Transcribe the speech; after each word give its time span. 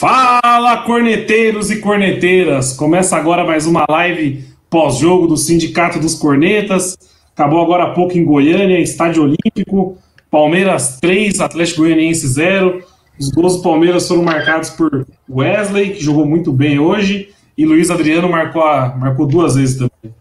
Fala, 0.00 0.78
corneteiros 0.78 1.70
e 1.70 1.78
corneteiras! 1.78 2.72
Começa 2.72 3.18
agora 3.18 3.44
mais 3.44 3.66
uma 3.66 3.84
live 3.86 4.46
pós-jogo 4.70 5.26
do 5.26 5.36
Sindicato 5.36 6.00
dos 6.00 6.14
Cornetas. 6.14 6.96
Acabou 7.34 7.60
agora 7.60 7.84
há 7.84 7.90
pouco 7.90 8.16
em 8.16 8.24
Goiânia, 8.24 8.80
Estádio 8.80 9.24
Olímpico. 9.24 9.98
Palmeiras 10.30 10.98
3, 11.02 11.38
Atlético 11.42 11.82
Goianiense 11.82 12.26
0. 12.26 12.82
Os 13.20 13.28
gols 13.28 13.58
do 13.58 13.62
Palmeiras 13.62 14.08
foram 14.08 14.22
marcados 14.22 14.70
por 14.70 15.06
Wesley, 15.28 15.90
que 15.90 16.02
jogou 16.02 16.24
muito 16.24 16.50
bem 16.50 16.78
hoje, 16.78 17.28
e 17.54 17.66
Luiz 17.66 17.90
Adriano 17.90 18.26
marcou, 18.26 18.62
a, 18.62 18.96
marcou 18.96 19.26
duas 19.26 19.54
vezes 19.56 19.76
também. 19.76 20.16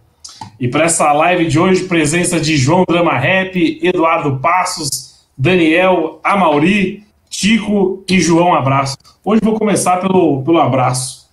E 0.59 0.67
para 0.67 0.83
essa 0.83 1.09
live 1.13 1.45
de 1.47 1.57
hoje, 1.57 1.85
presença 1.85 2.37
de 2.37 2.57
João 2.57 2.83
Drama 2.85 3.17
Rap, 3.17 3.79
Eduardo 3.81 4.41
Passos, 4.41 5.23
Daniel, 5.37 6.19
Amauri, 6.21 7.07
Chico 7.29 8.03
e 8.09 8.19
João 8.19 8.53
Abraço. 8.53 8.97
Hoje 9.23 9.41
vou 9.43 9.57
começar 9.57 9.97
pelo, 9.97 10.43
pelo 10.43 10.57
abraço. 10.57 11.29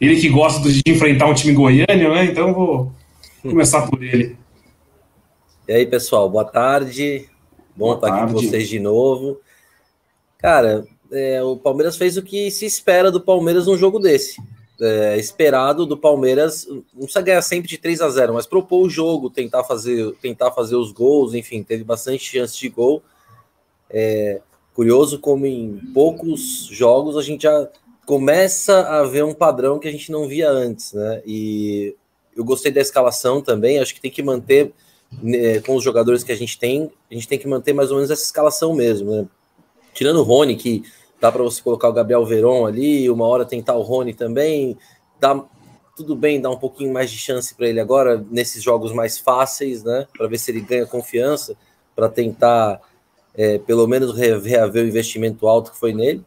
Ele 0.00 0.20
que 0.20 0.28
gosta 0.28 0.68
de 0.68 0.82
enfrentar 0.86 1.26
um 1.26 1.34
time 1.34 1.54
goiano, 1.54 2.14
né? 2.14 2.24
Então 2.24 2.52
vou 2.52 2.92
começar 3.40 3.86
por 3.88 4.02
ele. 4.02 4.36
E 5.68 5.72
aí, 5.72 5.86
pessoal, 5.86 6.28
boa 6.28 6.44
tarde. 6.44 7.28
Bom 7.76 7.86
boa 7.86 7.94
estar 7.94 8.08
tarde. 8.08 8.24
aqui 8.24 8.32
com 8.32 8.40
vocês 8.40 8.68
de 8.68 8.80
novo. 8.80 9.40
Cara, 10.38 10.84
é, 11.12 11.42
o 11.42 11.56
Palmeiras 11.56 11.96
fez 11.96 12.16
o 12.16 12.22
que 12.22 12.50
se 12.50 12.66
espera 12.66 13.10
do 13.10 13.20
Palmeiras 13.20 13.66
num 13.66 13.76
jogo 13.76 13.98
desse. 13.98 14.42
É, 14.80 15.16
esperado 15.16 15.86
do 15.86 15.96
Palmeiras, 15.96 16.66
não 16.66 16.82
precisa 17.04 17.22
ganhar 17.22 17.40
sempre 17.40 17.68
de 17.68 17.78
3 17.78 18.02
a 18.02 18.10
0 18.10 18.34
mas 18.34 18.46
propor 18.46 18.84
o 18.84 18.90
jogo, 18.90 19.30
tentar 19.30 19.64
fazer, 19.64 20.12
tentar 20.20 20.50
fazer 20.50 20.76
os 20.76 20.92
gols, 20.92 21.32
enfim, 21.32 21.62
teve 21.62 21.82
bastante 21.82 22.24
chance 22.24 22.58
de 22.58 22.68
gol. 22.68 23.02
É, 23.88 24.42
curioso 24.76 25.18
como 25.18 25.46
em 25.46 25.78
poucos 25.94 26.68
jogos 26.70 27.16
a 27.16 27.22
gente 27.22 27.44
já 27.44 27.66
começa 28.04 28.82
a 28.82 29.04
ver 29.04 29.24
um 29.24 29.32
padrão 29.32 29.78
que 29.78 29.88
a 29.88 29.90
gente 29.90 30.12
não 30.12 30.28
via 30.28 30.50
antes, 30.50 30.92
né? 30.92 31.22
E 31.24 31.96
eu 32.36 32.44
gostei 32.44 32.70
da 32.70 32.82
escalação 32.82 33.40
também, 33.40 33.78
acho 33.78 33.94
que 33.94 34.02
tem 34.02 34.10
que 34.10 34.22
manter 34.22 34.74
né, 35.22 35.60
com 35.60 35.74
os 35.76 35.82
jogadores 35.82 36.22
que 36.22 36.30
a 36.30 36.36
gente 36.36 36.58
tem, 36.58 36.92
a 37.10 37.14
gente 37.14 37.26
tem 37.26 37.38
que 37.38 37.48
manter 37.48 37.72
mais 37.72 37.90
ou 37.90 37.96
menos 37.96 38.10
essa 38.10 38.22
escalação 38.22 38.74
mesmo, 38.74 39.10
né? 39.10 39.26
Tirando 39.94 40.20
o 40.20 40.22
Rony, 40.22 40.56
que 40.56 40.84
dá 41.18 41.32
para 41.32 41.42
você 41.42 41.62
colocar 41.62 41.88
o 41.88 41.92
Gabriel 41.94 42.26
Veron 42.26 42.66
ali, 42.66 43.08
uma 43.08 43.26
hora 43.26 43.46
tentar 43.46 43.76
o 43.76 43.82
Rony 43.82 44.12
também, 44.12 44.76
dá 45.18 45.42
tudo 45.96 46.14
bem, 46.14 46.38
dá 46.38 46.50
um 46.50 46.58
pouquinho 46.58 46.92
mais 46.92 47.10
de 47.10 47.16
chance 47.16 47.54
para 47.54 47.66
ele 47.66 47.80
agora 47.80 48.22
nesses 48.30 48.62
jogos 48.62 48.92
mais 48.92 49.16
fáceis, 49.18 49.82
né? 49.82 50.06
Para 50.14 50.28
ver 50.28 50.36
se 50.36 50.50
ele 50.50 50.60
ganha 50.60 50.84
confiança, 50.84 51.56
para 51.94 52.10
tentar 52.10 52.82
é, 53.36 53.58
pelo 53.58 53.86
menos 53.86 54.16
reaver 54.16 54.84
o 54.84 54.88
investimento 54.88 55.46
alto 55.46 55.72
que 55.72 55.78
foi 55.78 55.92
nele. 55.92 56.24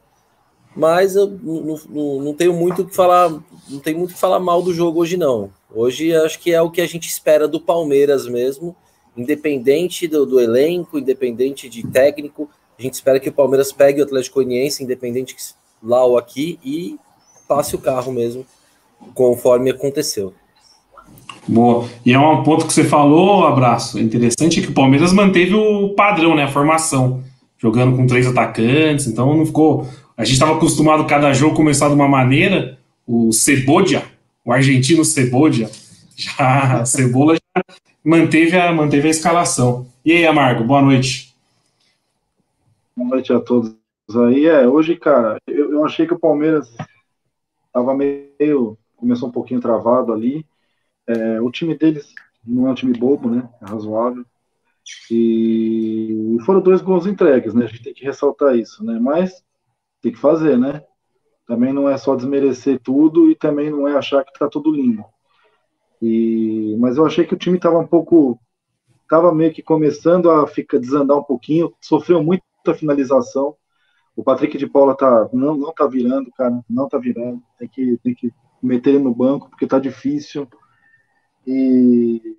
Mas 0.75 1.15
eu 1.15 1.27
não, 1.27 1.79
não, 1.89 2.21
não 2.21 2.33
tenho 2.33 2.53
muito 2.53 2.85
que 2.85 2.95
falar, 2.95 3.29
não 3.67 3.79
tenho 3.79 3.97
muito 3.97 4.13
que 4.13 4.19
falar 4.19 4.39
mal 4.39 4.61
do 4.61 4.73
jogo 4.73 5.01
hoje, 5.01 5.17
não. 5.17 5.51
Hoje 5.73 6.15
acho 6.15 6.39
que 6.39 6.53
é 6.53 6.61
o 6.61 6.69
que 6.69 6.81
a 6.81 6.87
gente 6.87 7.09
espera 7.09 7.47
do 7.47 7.59
Palmeiras 7.59 8.27
mesmo, 8.27 8.75
independente 9.17 10.07
do, 10.07 10.25
do 10.25 10.39
elenco, 10.39 10.99
independente 10.99 11.67
de 11.67 11.85
técnico. 11.87 12.49
A 12.77 12.81
gente 12.81 12.93
espera 12.93 13.19
que 13.19 13.29
o 13.29 13.33
Palmeiras 13.33 13.73
pegue 13.73 13.99
o 13.99 14.03
Atlético 14.03 14.35
Goianiense, 14.35 14.83
independente 14.83 15.35
lá 15.83 16.05
ou 16.05 16.17
aqui, 16.17 16.59
e 16.63 16.97
passe 17.47 17.75
o 17.75 17.79
carro 17.79 18.11
mesmo, 18.11 18.45
conforme 19.15 19.71
aconteceu. 19.71 20.33
Boa. 21.49 21.89
E 22.05 22.13
é 22.13 22.19
um 22.19 22.43
ponto 22.43 22.67
que 22.67 22.71
você 22.71 22.83
falou, 22.83 23.47
abraço. 23.47 23.97
É 23.97 24.01
interessante 24.01 24.61
que 24.61 24.67
o 24.67 24.73
Palmeiras 24.73 25.11
manteve 25.11 25.55
o 25.55 25.89
padrão, 25.95 26.35
né? 26.35 26.43
A 26.43 26.47
formação. 26.47 27.23
Jogando 27.57 27.97
com 27.97 28.05
três 28.05 28.27
atacantes, 28.27 29.07
então 29.07 29.35
não 29.35 29.45
ficou. 29.45 29.87
A 30.15 30.23
gente 30.23 30.33
estava 30.33 30.55
acostumado 30.55 31.07
cada 31.07 31.33
jogo 31.33 31.55
começar 31.55 31.87
de 31.87 31.95
uma 31.95 32.07
maneira. 32.07 32.77
O 33.05 33.31
Cebodia, 33.31 34.03
o 34.45 34.53
argentino 34.53 35.03
Cebodia, 35.03 35.69
já 36.15 36.81
a 36.81 36.85
Cebola 36.85 37.35
já 37.35 37.63
manteve 38.03 38.55
a, 38.55 38.71
manteve 38.71 39.07
a 39.07 39.11
escalação. 39.11 39.87
E 40.05 40.11
aí, 40.11 40.27
Amargo, 40.27 40.63
boa 40.63 40.83
noite. 40.83 41.33
Boa 42.95 43.09
noite 43.09 43.33
a 43.33 43.39
todos 43.39 43.75
aí. 44.15 44.45
É, 44.45 44.67
hoje, 44.67 44.95
cara, 44.95 45.37
eu, 45.47 45.71
eu 45.71 45.83
achei 45.83 46.05
que 46.05 46.13
o 46.13 46.19
Palmeiras 46.19 46.69
estava 47.65 47.95
meio. 47.95 48.77
começou 48.95 49.27
um 49.27 49.31
pouquinho 49.31 49.59
travado 49.59 50.13
ali 50.13 50.45
é, 51.09 51.41
o 51.41 51.49
time 51.49 51.75
deles 51.75 52.13
não 52.45 52.67
é 52.67 52.71
um 52.71 52.75
time 52.75 52.97
bobo, 52.97 53.29
né? 53.29 53.49
É 53.61 53.65
razoável. 53.65 54.23
E 55.11 56.37
foram 56.45 56.61
dois 56.61 56.81
gols 56.81 57.05
entregues, 57.05 57.53
né? 57.53 57.65
A 57.65 57.67
gente 57.67 57.83
tem 57.83 57.93
que 57.93 58.05
ressaltar 58.05 58.55
isso, 58.55 58.83
né? 58.83 58.99
Mas 58.99 59.43
tem 60.01 60.11
que 60.11 60.19
fazer, 60.19 60.57
né? 60.57 60.83
Também 61.47 61.73
não 61.73 61.89
é 61.89 61.97
só 61.97 62.15
desmerecer 62.15 62.79
tudo 62.79 63.29
e 63.29 63.35
também 63.35 63.71
não 63.71 63.87
é 63.87 63.95
achar 63.95 64.23
que 64.23 64.37
tá 64.37 64.47
tudo 64.47 64.71
lindo. 64.71 65.03
E, 66.01 66.77
mas 66.79 66.97
eu 66.97 67.05
achei 67.05 67.25
que 67.25 67.33
o 67.33 67.37
time 67.37 67.57
estava 67.57 67.79
um 67.79 67.87
pouco, 67.87 68.39
estava 69.03 69.33
meio 69.33 69.51
que 69.51 69.61
começando 69.61 70.29
a 70.29 70.47
ficar 70.47 70.79
desandar 70.79 71.17
um 71.17 71.23
pouquinho, 71.23 71.73
sofreu 71.81 72.23
muita 72.23 72.45
finalização. 72.75 73.55
O 74.15 74.23
Patrick 74.23 74.57
de 74.57 74.67
Paula 74.67 74.95
tá 74.95 75.27
não 75.33 75.55
não 75.57 75.73
tá 75.73 75.87
virando, 75.87 76.31
cara, 76.31 76.63
não 76.69 76.87
tá 76.87 76.97
virando. 76.97 77.41
Tem 77.57 77.67
que 77.67 77.97
tem 78.03 78.13
que 78.13 78.31
meter 78.61 78.91
ele 78.91 79.03
no 79.03 79.13
banco 79.13 79.49
porque 79.49 79.67
tá 79.67 79.79
difícil. 79.79 80.47
E, 81.45 82.37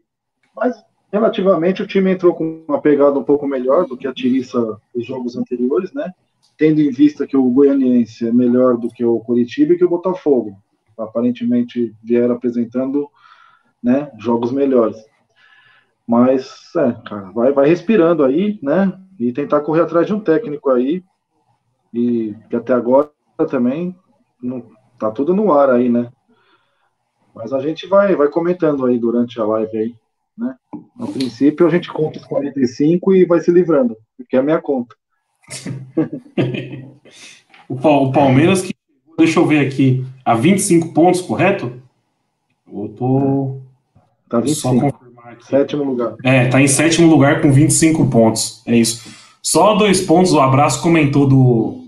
mas, 0.55 0.83
relativamente, 1.13 1.83
o 1.83 1.87
time 1.87 2.13
entrou 2.13 2.35
com 2.35 2.65
uma 2.67 2.81
pegada 2.81 3.19
um 3.19 3.25
pouco 3.25 3.47
melhor 3.47 3.87
do 3.87 3.97
que 3.97 4.07
a 4.07 4.15
tiriça 4.15 4.79
dos 4.95 5.07
jogos 5.07 5.37
anteriores, 5.37 5.93
né? 5.93 6.13
Tendo 6.57 6.81
em 6.81 6.91
vista 6.91 7.27
que 7.27 7.37
o 7.37 7.51
Goianiense 7.51 8.29
é 8.29 8.33
melhor 8.33 8.77
do 8.77 8.89
que 8.89 9.05
o 9.05 9.21
Curitiba 9.21 9.73
e 9.73 9.79
que 9.79 9.85
o 9.85 9.89
Botafogo. 9.89 10.57
Aparentemente 10.99 11.95
vieram 12.03 12.35
apresentando 12.35 13.09
né, 13.83 14.11
jogos 14.19 14.53
melhores. 14.53 15.03
Mas, 16.07 16.75
é, 16.77 16.93
cara, 17.09 17.31
vai, 17.31 17.53
vai 17.53 17.69
respirando 17.69 18.25
aí, 18.25 18.59
né? 18.63 18.93
E 19.19 19.33
tentar 19.33 19.61
correr 19.61 19.83
atrás 19.83 20.07
de 20.07 20.13
um 20.13 20.21
técnico 20.21 20.71
aí. 20.71 21.03
E 21.95 22.35
que 22.49 22.57
até 22.57 22.73
agora 22.73 23.11
também 23.49 23.97
não, 24.43 24.65
tá 24.99 25.11
tudo 25.11 25.35
no 25.35 25.53
ar 25.53 25.71
aí, 25.71 25.89
né? 25.89 26.11
Mas 27.41 27.53
a 27.53 27.61
gente 27.61 27.87
vai, 27.87 28.15
vai 28.15 28.29
comentando 28.29 28.87
aí 28.87 28.99
durante 28.99 29.41
a 29.41 29.45
live 29.45 29.77
aí, 29.77 29.95
né? 30.37 30.55
No 30.97 31.11
princípio 31.11 31.67
a 31.67 31.71
gente 31.71 31.91
conta 31.91 32.19
os 32.19 32.25
45 32.25 33.15
e 33.15 33.25
vai 33.25 33.41
se 33.41 33.51
livrando, 33.51 33.97
porque 34.17 34.37
é 34.37 34.41
a 34.41 34.43
minha 34.43 34.61
conta. 34.61 34.95
o 37.69 38.13
Palmeiras 38.13 38.63
que 38.63 38.75
deixa 39.17 39.39
eu 39.39 39.47
ver 39.47 39.67
aqui, 39.67 40.05
a 40.25 40.35
25 40.35 40.95
pontos, 40.95 41.21
correto? 41.21 41.73
Eu 42.73 42.89
tô 42.97 43.61
tá 44.29 44.41
25. 44.41 44.61
só 44.61 44.71
confirmar 44.71 45.33
aqui. 45.33 45.47
Sétimo 45.47 45.85
lugar. 45.85 46.15
É, 46.25 46.49
tá 46.49 46.61
em 46.61 46.69
sétimo 46.69 47.09
lugar 47.09 47.43
com 47.43 47.53
25 47.53 48.09
pontos. 48.09 48.63
É 48.67 48.77
isso. 48.77 49.11
Só 49.43 49.75
dois 49.75 50.01
pontos, 50.01 50.33
o 50.33 50.41
abraço 50.41 50.83
comentou 50.83 51.27
do 51.27 51.81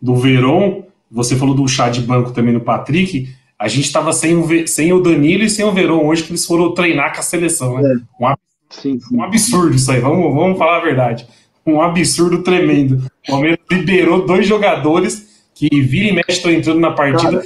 do 0.00 0.14
Veron, 0.14 0.84
você 1.10 1.36
falou 1.36 1.54
do 1.54 1.66
chá 1.66 1.88
de 1.88 2.00
banco 2.00 2.32
também 2.32 2.52
no 2.52 2.60
Patrick. 2.60 3.28
A 3.58 3.68
gente 3.68 3.86
estava 3.86 4.12
sem 4.12 4.36
o, 4.36 4.68
sem 4.68 4.92
o 4.92 5.00
Danilo 5.00 5.44
e 5.44 5.50
sem 5.50 5.64
o 5.64 5.72
Verón 5.72 6.06
hoje, 6.06 6.24
que 6.24 6.30
eles 6.30 6.44
foram 6.44 6.74
treinar 6.74 7.12
com 7.12 7.20
a 7.20 7.22
seleção, 7.22 7.80
né? 7.80 7.90
É. 7.90 8.22
Um, 8.22 8.26
absurdo, 8.26 8.70
sim, 8.70 9.00
sim. 9.00 9.16
um 9.16 9.22
absurdo 9.22 9.74
isso 9.74 9.90
aí, 9.90 10.00
vamos, 10.00 10.34
vamos 10.34 10.58
falar 10.58 10.76
a 10.76 10.84
verdade. 10.84 11.26
Um 11.64 11.80
absurdo 11.80 12.42
tremendo. 12.42 13.06
O 13.26 13.32
Palmeiras 13.32 13.58
liberou 13.70 14.26
dois 14.26 14.46
jogadores 14.46 15.48
que 15.54 15.68
vira 15.80 16.10
e 16.10 16.12
mexe 16.12 16.32
estão 16.32 16.50
entrando 16.50 16.80
na 16.80 16.92
partida, 16.92 17.42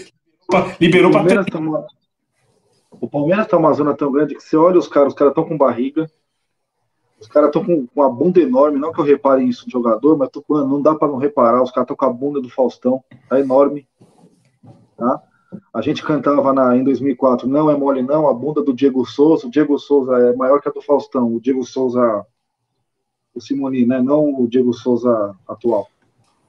Cara, 0.51 0.77
liberou 0.81 1.13
para 1.13 1.45
tá 1.45 1.59
uma... 1.59 1.87
O 3.01 3.09
Palmeiras 3.09 3.45
está 3.45 3.57
uma 3.57 3.73
zona 3.73 3.95
tão 3.95 4.11
grande 4.11 4.35
que 4.35 4.43
você 4.43 4.57
olha 4.57 4.79
os 4.79 4.89
caras, 4.89 5.13
os 5.13 5.19
caras 5.19 5.31
estão 5.31 5.45
com 5.45 5.57
barriga, 5.57 6.11
os 7.21 7.29
caras 7.29 7.49
estão 7.49 7.65
com 7.65 7.87
uma 7.95 8.11
bunda 8.11 8.41
enorme, 8.41 8.79
não 8.79 8.93
que 8.93 9.01
eu 9.01 9.05
repare 9.05 9.49
isso 9.49 9.65
no 9.65 9.71
jogador, 9.71 10.19
mas 10.19 10.29
tô, 10.29 10.43
não 10.49 10.83
dá 10.83 10.95
para 10.95 11.09
não 11.09 11.19
reparar, 11.19 11.63
os 11.63 11.71
caras 11.71 11.85
estão 11.85 11.97
com 11.97 12.05
a 12.05 12.13
bunda 12.13 12.41
do 12.41 12.51
Faustão, 12.51 13.03
tá 13.29 13.39
enorme, 13.39 13.87
tá? 14.97 15.23
A 15.75 15.81
gente 15.81 16.03
cantava 16.03 16.53
na, 16.53 16.77
em 16.77 16.85
2004, 16.85 17.49
não 17.49 17.71
é 17.71 17.77
mole 17.77 18.03
não, 18.03 18.29
a 18.29 18.35
bunda 18.35 18.63
do 18.63 18.73
Diego 18.73 19.05
Souza, 19.05 19.47
o 19.47 19.51
Diego 19.51 19.79
Souza 19.79 20.13
é 20.13 20.35
maior 20.35 20.61
que 20.61 20.69
a 20.69 20.73
do 20.73 20.81
Faustão, 20.81 21.35
o 21.35 21.41
Diego 21.41 21.65
Souza, 21.65 22.25
o 23.35 23.41
Simoni, 23.41 23.85
né, 23.85 24.01
não 24.01 24.41
o 24.41 24.49
Diego 24.49 24.73
Souza 24.73 25.35
atual. 25.49 25.89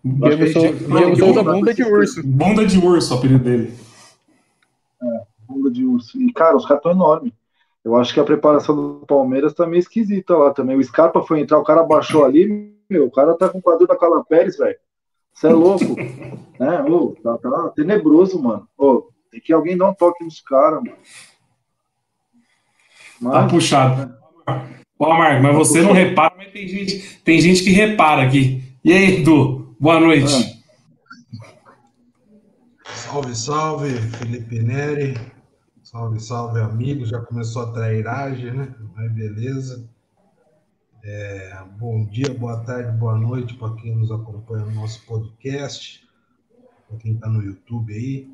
Diego, 0.04 0.46
Diego 0.46 1.16
Souza, 1.16 1.44
bunda 1.44 1.74
de 1.74 1.84
urso. 1.84 2.28
Bunda 2.28 2.66
de 2.66 2.78
urso, 2.78 3.14
o 3.14 3.18
apelido 3.18 3.44
dele. 3.44 3.74
É, 5.02 5.22
bunda 5.48 5.72
de 5.72 5.86
urso. 5.86 6.22
E, 6.22 6.32
cara, 6.34 6.56
os 6.56 6.66
caras 6.66 6.80
estão 6.80 6.92
enormes. 6.92 7.34
Eu 7.84 7.96
acho 7.96 8.14
que 8.14 8.20
a 8.20 8.24
preparação 8.24 8.76
do 8.76 9.06
Palmeiras 9.08 9.54
tá 9.54 9.66
meio 9.66 9.80
esquisita 9.80 10.38
lá 10.38 10.52
também. 10.52 10.78
O 10.78 10.84
Scarpa 10.84 11.24
foi 11.24 11.40
entrar, 11.40 11.58
o 11.58 11.64
cara 11.64 11.84
baixou 11.84 12.24
ali, 12.24 12.76
meu, 12.90 13.08
o 13.08 13.12
cara 13.12 13.34
tá 13.34 13.50
com 13.50 13.58
o 13.58 13.62
quadro 13.62 13.88
da 13.88 13.98
Carla 13.98 14.24
Pérez, 14.24 14.58
velho. 14.58 14.78
Você 15.34 15.48
é 15.48 15.54
louco. 15.54 15.96
né? 16.60 16.82
Ô, 16.84 17.16
tá, 17.24 17.38
tá 17.38 17.72
tenebroso, 17.76 18.42
mano. 18.42 18.68
Ô, 18.78 19.10
tem 19.32 19.42
que 19.42 19.54
alguém 19.54 19.78
dar 19.78 19.90
um 19.90 19.94
toque 19.94 20.24
nos 20.24 20.42
caras, 20.42 20.84
mano. 20.84 20.98
Mas, 23.20 23.34
tá 23.34 23.48
puxado. 23.48 24.16
Ô, 24.98 25.10
Marco, 25.10 25.44
mas 25.44 25.56
você 25.56 25.82
não 25.82 25.94
repara, 25.94 26.34
mas 26.38 26.52
tem 26.52 26.68
gente, 26.68 27.22
tem 27.24 27.40
gente 27.40 27.64
que 27.64 27.72
repara 27.72 28.24
aqui. 28.24 28.64
E 28.84 28.92
aí, 28.92 29.22
Edu? 29.22 29.76
Boa 29.80 30.00
noite. 30.00 30.62
Salve, 32.86 33.36
salve, 33.36 33.90
Felipe 34.18 34.60
Neri. 34.60 35.16
Salve, 35.84 36.20
salve, 36.20 36.60
amigos. 36.60 37.10
Já 37.10 37.20
começou 37.20 37.64
a 37.64 37.72
trairagem, 37.72 38.54
né? 38.54 38.74
Mas 38.96 39.12
beleza. 39.12 39.90
É, 41.04 41.64
bom 41.80 42.06
dia, 42.06 42.32
boa 42.32 42.64
tarde, 42.64 42.96
boa 42.96 43.18
noite 43.18 43.56
para 43.56 43.74
quem 43.74 43.96
nos 43.96 44.12
acompanha 44.12 44.66
no 44.66 44.82
nosso 44.82 45.04
podcast, 45.08 46.08
para 46.88 46.96
quem 47.00 47.14
está 47.14 47.28
no 47.28 47.42
YouTube 47.42 47.92
aí. 47.92 48.32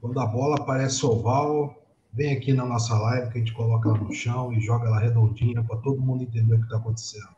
Quando 0.00 0.20
a 0.20 0.26
bola 0.26 0.54
aparece 0.60 1.04
oval, 1.04 1.76
vem 2.12 2.36
aqui 2.36 2.52
na 2.52 2.64
nossa 2.64 2.96
live 2.96 3.32
que 3.32 3.38
a 3.38 3.40
gente 3.40 3.52
coloca 3.52 3.88
ela 3.88 3.98
no 3.98 4.12
chão 4.12 4.52
e 4.52 4.60
joga 4.60 4.86
ela 4.86 5.00
redondinha 5.00 5.60
para 5.64 5.76
todo 5.78 6.00
mundo 6.00 6.22
entender 6.22 6.54
o 6.54 6.58
que 6.58 6.64
está 6.66 6.76
acontecendo. 6.76 7.30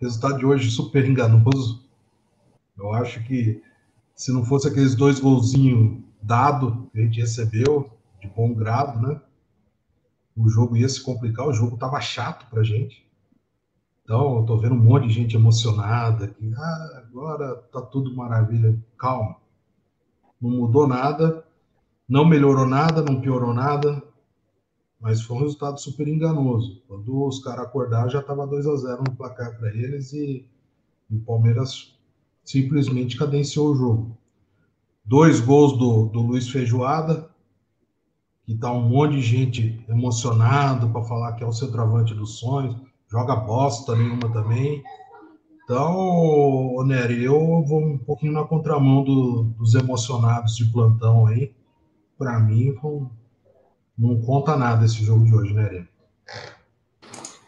Resultado 0.00 0.38
de 0.38 0.46
hoje 0.46 0.70
super 0.70 1.04
enganoso. 1.06 1.86
Eu 2.74 2.94
acho 2.94 3.22
que 3.24 3.62
se 4.14 4.32
não 4.32 4.46
fosse 4.46 4.66
aqueles 4.66 4.94
dois 4.94 5.20
golzinhos 5.20 6.02
dado 6.22 6.88
que 6.90 7.00
a 7.00 7.02
gente 7.02 7.20
recebeu, 7.20 7.90
de 8.18 8.28
bom 8.28 8.54
grado, 8.54 8.98
né? 9.06 9.20
O 10.34 10.48
jogo 10.48 10.74
ia 10.74 10.88
se 10.88 11.02
complicar, 11.02 11.46
o 11.46 11.52
jogo 11.52 11.74
estava 11.74 12.00
chato 12.00 12.48
para 12.48 12.62
gente. 12.62 13.06
Então, 14.08 14.38
eu 14.38 14.46
tô 14.46 14.56
vendo 14.56 14.74
um 14.74 14.82
monte 14.82 15.06
de 15.06 15.12
gente 15.12 15.36
emocionada, 15.36 16.28
que 16.28 16.50
ah, 16.56 17.02
agora 17.04 17.56
tá 17.70 17.82
tudo 17.82 18.16
maravilha. 18.16 18.82
Calma. 18.96 19.36
Não 20.40 20.48
mudou 20.48 20.88
nada, 20.88 21.44
não 22.08 22.24
melhorou 22.24 22.64
nada, 22.64 23.02
não 23.02 23.20
piorou 23.20 23.52
nada, 23.52 24.02
mas 24.98 25.20
foi 25.20 25.36
um 25.36 25.40
resultado 25.40 25.78
super 25.78 26.08
enganoso. 26.08 26.82
Quando 26.88 27.22
os 27.26 27.44
caras 27.44 27.66
acordaram, 27.66 28.08
já 28.08 28.20
estava 28.20 28.46
2 28.46 28.66
a 28.66 28.76
0 28.76 29.04
no 29.06 29.14
placar 29.14 29.58
para 29.58 29.68
eles 29.68 30.14
e, 30.14 30.48
e, 31.10 31.14
o 31.14 31.20
Palmeiras 31.20 31.94
simplesmente 32.42 33.14
cadenciou 33.14 33.72
o 33.72 33.76
jogo. 33.76 34.18
Dois 35.04 35.38
gols 35.38 35.76
do, 35.76 36.06
do 36.06 36.22
Luiz 36.22 36.48
Feijoada, 36.48 37.28
que 38.46 38.54
tá 38.54 38.72
um 38.72 38.88
monte 38.88 39.16
de 39.16 39.20
gente 39.20 39.84
emocionado 39.86 40.88
para 40.88 41.04
falar 41.04 41.34
que 41.34 41.44
é 41.44 41.46
o 41.46 41.52
centroavante 41.52 42.14
dos 42.14 42.38
sonhos, 42.38 42.87
joga 43.10 43.34
bosta 43.36 43.96
nenhuma 43.96 44.28
também. 44.30 44.82
Então, 45.64 46.82
Nery, 46.86 47.24
eu 47.24 47.38
vou 47.62 47.80
um 47.80 47.98
pouquinho 47.98 48.32
na 48.32 48.44
contramão 48.44 49.04
do, 49.04 49.42
dos 49.58 49.74
emocionados 49.74 50.56
de 50.56 50.64
plantão 50.66 51.26
aí. 51.26 51.52
Para 52.16 52.40
mim, 52.40 52.74
não, 53.96 54.20
conta 54.22 54.56
nada 54.56 54.84
esse 54.84 55.04
jogo 55.04 55.24
de 55.24 55.34
hoje, 55.34 55.54
né, 55.54 55.84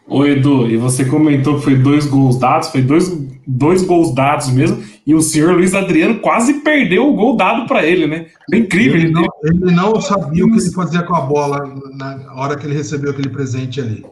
Ô 0.07 0.25
Edu, 0.25 0.67
e 0.67 0.77
você 0.77 1.05
comentou 1.05 1.57
que 1.57 1.63
foi 1.63 1.75
dois 1.75 2.05
gols 2.05 2.37
dados, 2.37 2.69
foi 2.69 2.81
dois, 2.81 3.09
dois 3.47 3.81
gols 3.81 4.13
dados 4.13 4.49
mesmo, 4.49 4.83
e 5.05 5.15
o 5.15 5.21
senhor 5.21 5.55
Luiz 5.55 5.73
Adriano 5.73 6.19
quase 6.19 6.55
perdeu 6.61 7.07
o 7.07 7.15
gol 7.15 7.37
dado 7.37 7.65
para 7.65 7.85
ele, 7.85 8.07
né? 8.07 8.27
É 8.51 8.57
incrível. 8.57 8.99
Ele 8.99 9.09
não, 9.09 9.25
ele 9.43 9.73
não 9.73 10.01
sabia 10.01 10.45
o 10.45 10.51
que 10.51 10.59
ele 10.59 10.71
fazia 10.71 11.03
com 11.03 11.15
a 11.15 11.21
bola 11.21 11.59
na 11.95 12.33
hora 12.35 12.57
que 12.57 12.65
ele 12.65 12.75
recebeu 12.75 13.11
aquele 13.11 13.29
presente 13.29 13.79
ali. 13.79 14.05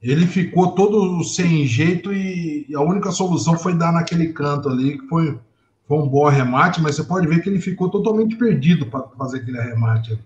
Ele 0.00 0.26
ficou 0.26 0.72
todo 0.72 1.22
sem 1.24 1.66
jeito 1.66 2.12
e 2.12 2.66
a 2.74 2.80
única 2.80 3.10
solução 3.10 3.58
foi 3.58 3.74
dar 3.74 3.92
naquele 3.92 4.32
canto 4.32 4.68
ali, 4.68 4.98
que 4.98 5.06
foi, 5.08 5.38
foi 5.86 5.98
um 5.98 6.08
bom 6.08 6.26
arremate, 6.26 6.80
mas 6.80 6.96
você 6.96 7.02
pode 7.02 7.26
ver 7.26 7.42
que 7.42 7.48
ele 7.48 7.60
ficou 7.60 7.88
totalmente 7.88 8.36
perdido 8.36 8.86
para 8.86 9.02
fazer 9.18 9.38
aquele 9.38 9.58
arremate. 9.58 10.18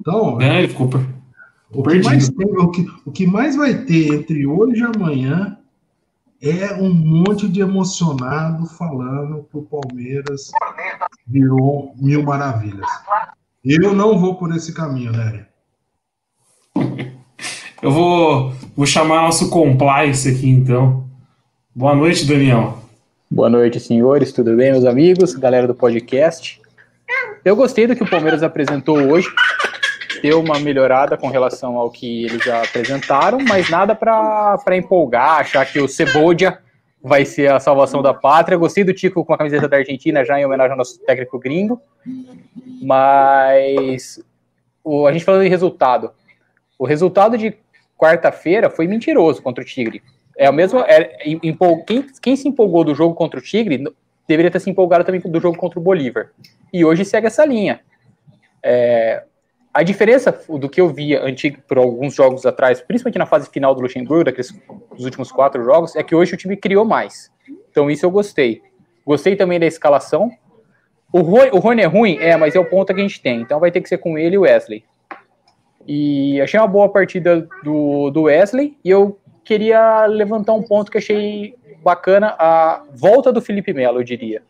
Então, 0.00 0.40
é, 0.40 0.58
ele 0.58 0.68
ficou 0.68 0.90
o 1.70 1.82
que, 1.82 2.02
mais 2.02 2.28
tem, 2.28 2.46
o, 2.46 2.70
que, 2.70 2.86
o 3.04 3.12
que 3.12 3.26
mais 3.26 3.56
vai 3.56 3.74
ter 3.84 4.14
entre 4.14 4.46
hoje 4.46 4.80
e 4.80 4.84
amanhã 4.84 5.58
é 6.40 6.74
um 6.74 6.92
monte 6.92 7.48
de 7.48 7.60
emocionado 7.60 8.66
falando 8.66 9.46
que 9.50 9.56
o 9.56 9.62
Palmeiras 9.62 10.50
virou 11.26 11.94
mil 11.96 12.22
maravilhas. 12.22 12.88
Eu 13.64 13.94
não 13.94 14.18
vou 14.18 14.36
por 14.36 14.54
esse 14.54 14.72
caminho, 14.72 15.12
né? 15.12 15.46
Eu 17.82 17.90
vou, 17.90 18.52
vou 18.76 18.86
chamar 18.86 19.22
nosso 19.22 19.50
compliance 19.50 20.28
aqui, 20.28 20.48
então. 20.48 21.04
Boa 21.74 21.94
noite, 21.94 22.26
Daniel. 22.26 22.78
Boa 23.30 23.50
noite, 23.50 23.78
senhores. 23.80 24.32
Tudo 24.32 24.56
bem, 24.56 24.72
meus 24.72 24.84
amigos? 24.84 25.34
Galera 25.34 25.66
do 25.66 25.74
podcast. 25.74 26.60
Eu 27.44 27.54
gostei 27.54 27.86
do 27.86 27.94
que 27.94 28.02
o 28.02 28.10
Palmeiras 28.10 28.42
apresentou 28.42 28.96
hoje 28.96 29.28
deu 30.22 30.40
uma 30.40 30.58
melhorada 30.58 31.16
com 31.16 31.28
relação 31.28 31.76
ao 31.76 31.90
que 31.90 32.24
eles 32.24 32.42
já 32.42 32.62
apresentaram, 32.62 33.38
mas 33.46 33.70
nada 33.70 33.94
para 33.94 34.76
empolgar, 34.76 35.40
achar 35.40 35.64
que 35.64 35.78
o 35.78 35.88
Cebodia 35.88 36.58
vai 37.02 37.24
ser 37.24 37.52
a 37.52 37.60
salvação 37.60 38.02
da 38.02 38.12
pátria. 38.12 38.58
Gostei 38.58 38.82
do 38.82 38.92
Tico 38.92 39.24
com 39.24 39.32
a 39.32 39.38
camiseta 39.38 39.68
da 39.68 39.76
Argentina, 39.76 40.24
já 40.24 40.38
em 40.38 40.44
homenagem 40.44 40.72
ao 40.72 40.78
nosso 40.78 40.98
técnico 41.00 41.38
gringo. 41.38 41.80
Mas 42.82 44.20
o, 44.82 45.06
a 45.06 45.12
gente 45.12 45.24
falando 45.24 45.44
em 45.44 45.48
resultado. 45.48 46.10
O 46.78 46.84
resultado 46.84 47.38
de 47.38 47.56
quarta-feira 47.96 48.70
foi 48.70 48.86
mentiroso 48.86 49.42
contra 49.42 49.62
o 49.62 49.66
Tigre. 49.66 50.02
É 50.36 50.50
o 50.50 50.52
mesmo. 50.52 50.80
É, 50.80 51.22
empol, 51.42 51.82
quem, 51.84 52.04
quem 52.20 52.36
se 52.36 52.46
empolgou 52.48 52.84
do 52.84 52.94
jogo 52.94 53.14
contra 53.14 53.40
o 53.40 53.42
Tigre 53.42 53.82
deveria 54.28 54.50
ter 54.50 54.60
se 54.60 54.68
empolgado 54.68 55.04
também 55.04 55.20
do 55.20 55.40
jogo 55.40 55.56
contra 55.56 55.78
o 55.78 55.82
Bolívar. 55.82 56.30
E 56.72 56.84
hoje 56.84 57.04
segue 57.04 57.26
essa 57.26 57.44
linha. 57.44 57.80
É, 58.62 59.22
a 59.72 59.82
diferença 59.82 60.32
do 60.48 60.68
que 60.68 60.80
eu 60.80 60.88
via 60.88 61.22
antigo 61.22 61.58
por 61.68 61.78
alguns 61.78 62.14
jogos 62.14 62.44
atrás, 62.44 62.80
principalmente 62.80 63.18
na 63.18 63.26
fase 63.26 63.48
final 63.50 63.74
do 63.74 63.82
Luxemburgo, 63.82 64.24
daqueles 64.24 64.52
dos 64.94 65.04
últimos 65.04 65.30
quatro 65.30 65.62
jogos, 65.64 65.94
é 65.94 66.02
que 66.02 66.14
hoje 66.14 66.34
o 66.34 66.36
time 66.36 66.56
criou 66.56 66.84
mais. 66.84 67.30
Então 67.70 67.90
isso 67.90 68.04
eu 68.04 68.10
gostei. 68.10 68.62
Gostei 69.06 69.36
também 69.36 69.60
da 69.60 69.66
escalação. 69.66 70.30
O 71.12 71.20
Rony, 71.20 71.50
o 71.52 71.58
Rony 71.58 71.82
é 71.82 71.86
ruim? 71.86 72.18
É, 72.18 72.36
mas 72.36 72.54
é 72.54 72.58
o 72.58 72.64
ponto 72.64 72.92
que 72.92 73.00
a 73.00 73.02
gente 73.02 73.20
tem. 73.22 73.40
Então 73.40 73.60
vai 73.60 73.70
ter 73.70 73.80
que 73.80 73.88
ser 73.88 73.98
com 73.98 74.18
ele 74.18 74.34
e 74.34 74.38
o 74.38 74.42
Wesley. 74.42 74.84
E 75.86 76.40
achei 76.40 76.58
uma 76.58 76.66
boa 76.66 76.88
partida 76.88 77.46
do, 77.62 78.10
do 78.10 78.22
Wesley. 78.22 78.76
E 78.84 78.90
eu 78.90 79.18
queria 79.44 80.06
levantar 80.06 80.52
um 80.52 80.62
ponto 80.62 80.90
que 80.90 80.98
achei 80.98 81.54
bacana, 81.82 82.34
a 82.38 82.82
volta 82.94 83.32
do 83.32 83.40
Felipe 83.40 83.72
Melo, 83.72 84.00
eu 84.00 84.04
diria. 84.04 84.42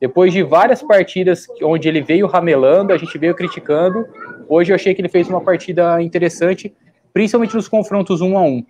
Depois 0.00 0.32
de 0.32 0.42
várias 0.42 0.82
partidas 0.82 1.46
onde 1.62 1.88
ele 1.88 2.00
veio 2.00 2.26
ramelando, 2.26 2.92
a 2.92 2.98
gente 2.98 3.18
veio 3.18 3.34
criticando, 3.34 4.06
hoje 4.48 4.70
eu 4.70 4.76
achei 4.76 4.94
que 4.94 5.00
ele 5.00 5.08
fez 5.08 5.28
uma 5.28 5.40
partida 5.40 6.00
interessante, 6.00 6.72
principalmente 7.12 7.56
nos 7.56 7.66
confrontos 7.66 8.20
um 8.20 8.38
a 8.38 8.42
um. 8.42 8.64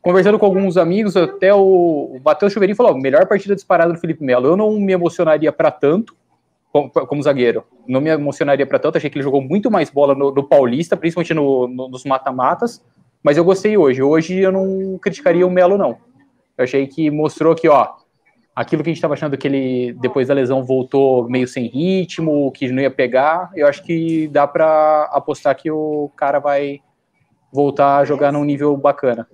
Conversando 0.00 0.38
com 0.38 0.46
alguns 0.46 0.78
amigos, 0.78 1.16
até 1.16 1.52
o 1.52 2.18
Matheus 2.24 2.52
Chuveirinho 2.52 2.76
falou: 2.76 2.96
melhor 2.96 3.26
partida 3.26 3.54
disparada 3.54 3.92
do 3.92 3.98
Felipe 3.98 4.24
Melo. 4.24 4.46
Eu 4.46 4.56
não 4.56 4.72
me 4.78 4.92
emocionaria 4.92 5.52
para 5.52 5.70
tanto 5.70 6.16
como, 6.82 7.06
como, 7.06 7.22
zagueiro, 7.22 7.64
não 7.86 8.00
me 8.00 8.10
emocionaria 8.10 8.66
para 8.66 8.78
tanto. 8.78 8.96
Achei 8.96 9.10
que 9.10 9.16
ele 9.16 9.24
jogou 9.24 9.42
muito 9.42 9.70
mais 9.70 9.90
bola 9.90 10.14
no, 10.14 10.32
no 10.32 10.44
Paulista, 10.44 10.96
principalmente 10.96 11.34
no, 11.34 11.66
no, 11.66 11.88
nos 11.88 12.04
mata-matas, 12.04 12.84
mas 13.22 13.36
eu 13.36 13.44
gostei 13.44 13.76
hoje. 13.76 14.02
Hoje 14.02 14.38
eu 14.38 14.52
não 14.52 14.98
criticaria 14.98 15.46
o 15.46 15.50
Melo, 15.50 15.76
não. 15.76 15.98
Eu 16.56 16.64
achei 16.64 16.86
que 16.86 17.10
mostrou 17.10 17.54
que, 17.54 17.68
ó, 17.68 17.88
aquilo 18.54 18.82
que 18.82 18.90
a 18.90 18.92
gente 18.92 18.98
estava 18.98 19.14
achando 19.14 19.36
que 19.36 19.46
ele, 19.46 19.92
depois 20.00 20.28
da 20.28 20.34
lesão, 20.34 20.64
voltou 20.64 21.28
meio 21.28 21.46
sem 21.46 21.66
ritmo, 21.66 22.50
que 22.52 22.70
não 22.70 22.82
ia 22.82 22.90
pegar, 22.90 23.50
eu 23.54 23.66
acho 23.66 23.82
que 23.84 24.28
dá 24.28 24.46
para 24.46 25.08
apostar 25.12 25.56
que 25.56 25.70
o 25.70 26.10
cara 26.16 26.38
vai 26.38 26.80
voltar 27.52 27.98
a 27.98 28.04
jogar 28.04 28.32
num 28.32 28.44
nível 28.44 28.76
bacana. 28.76 29.26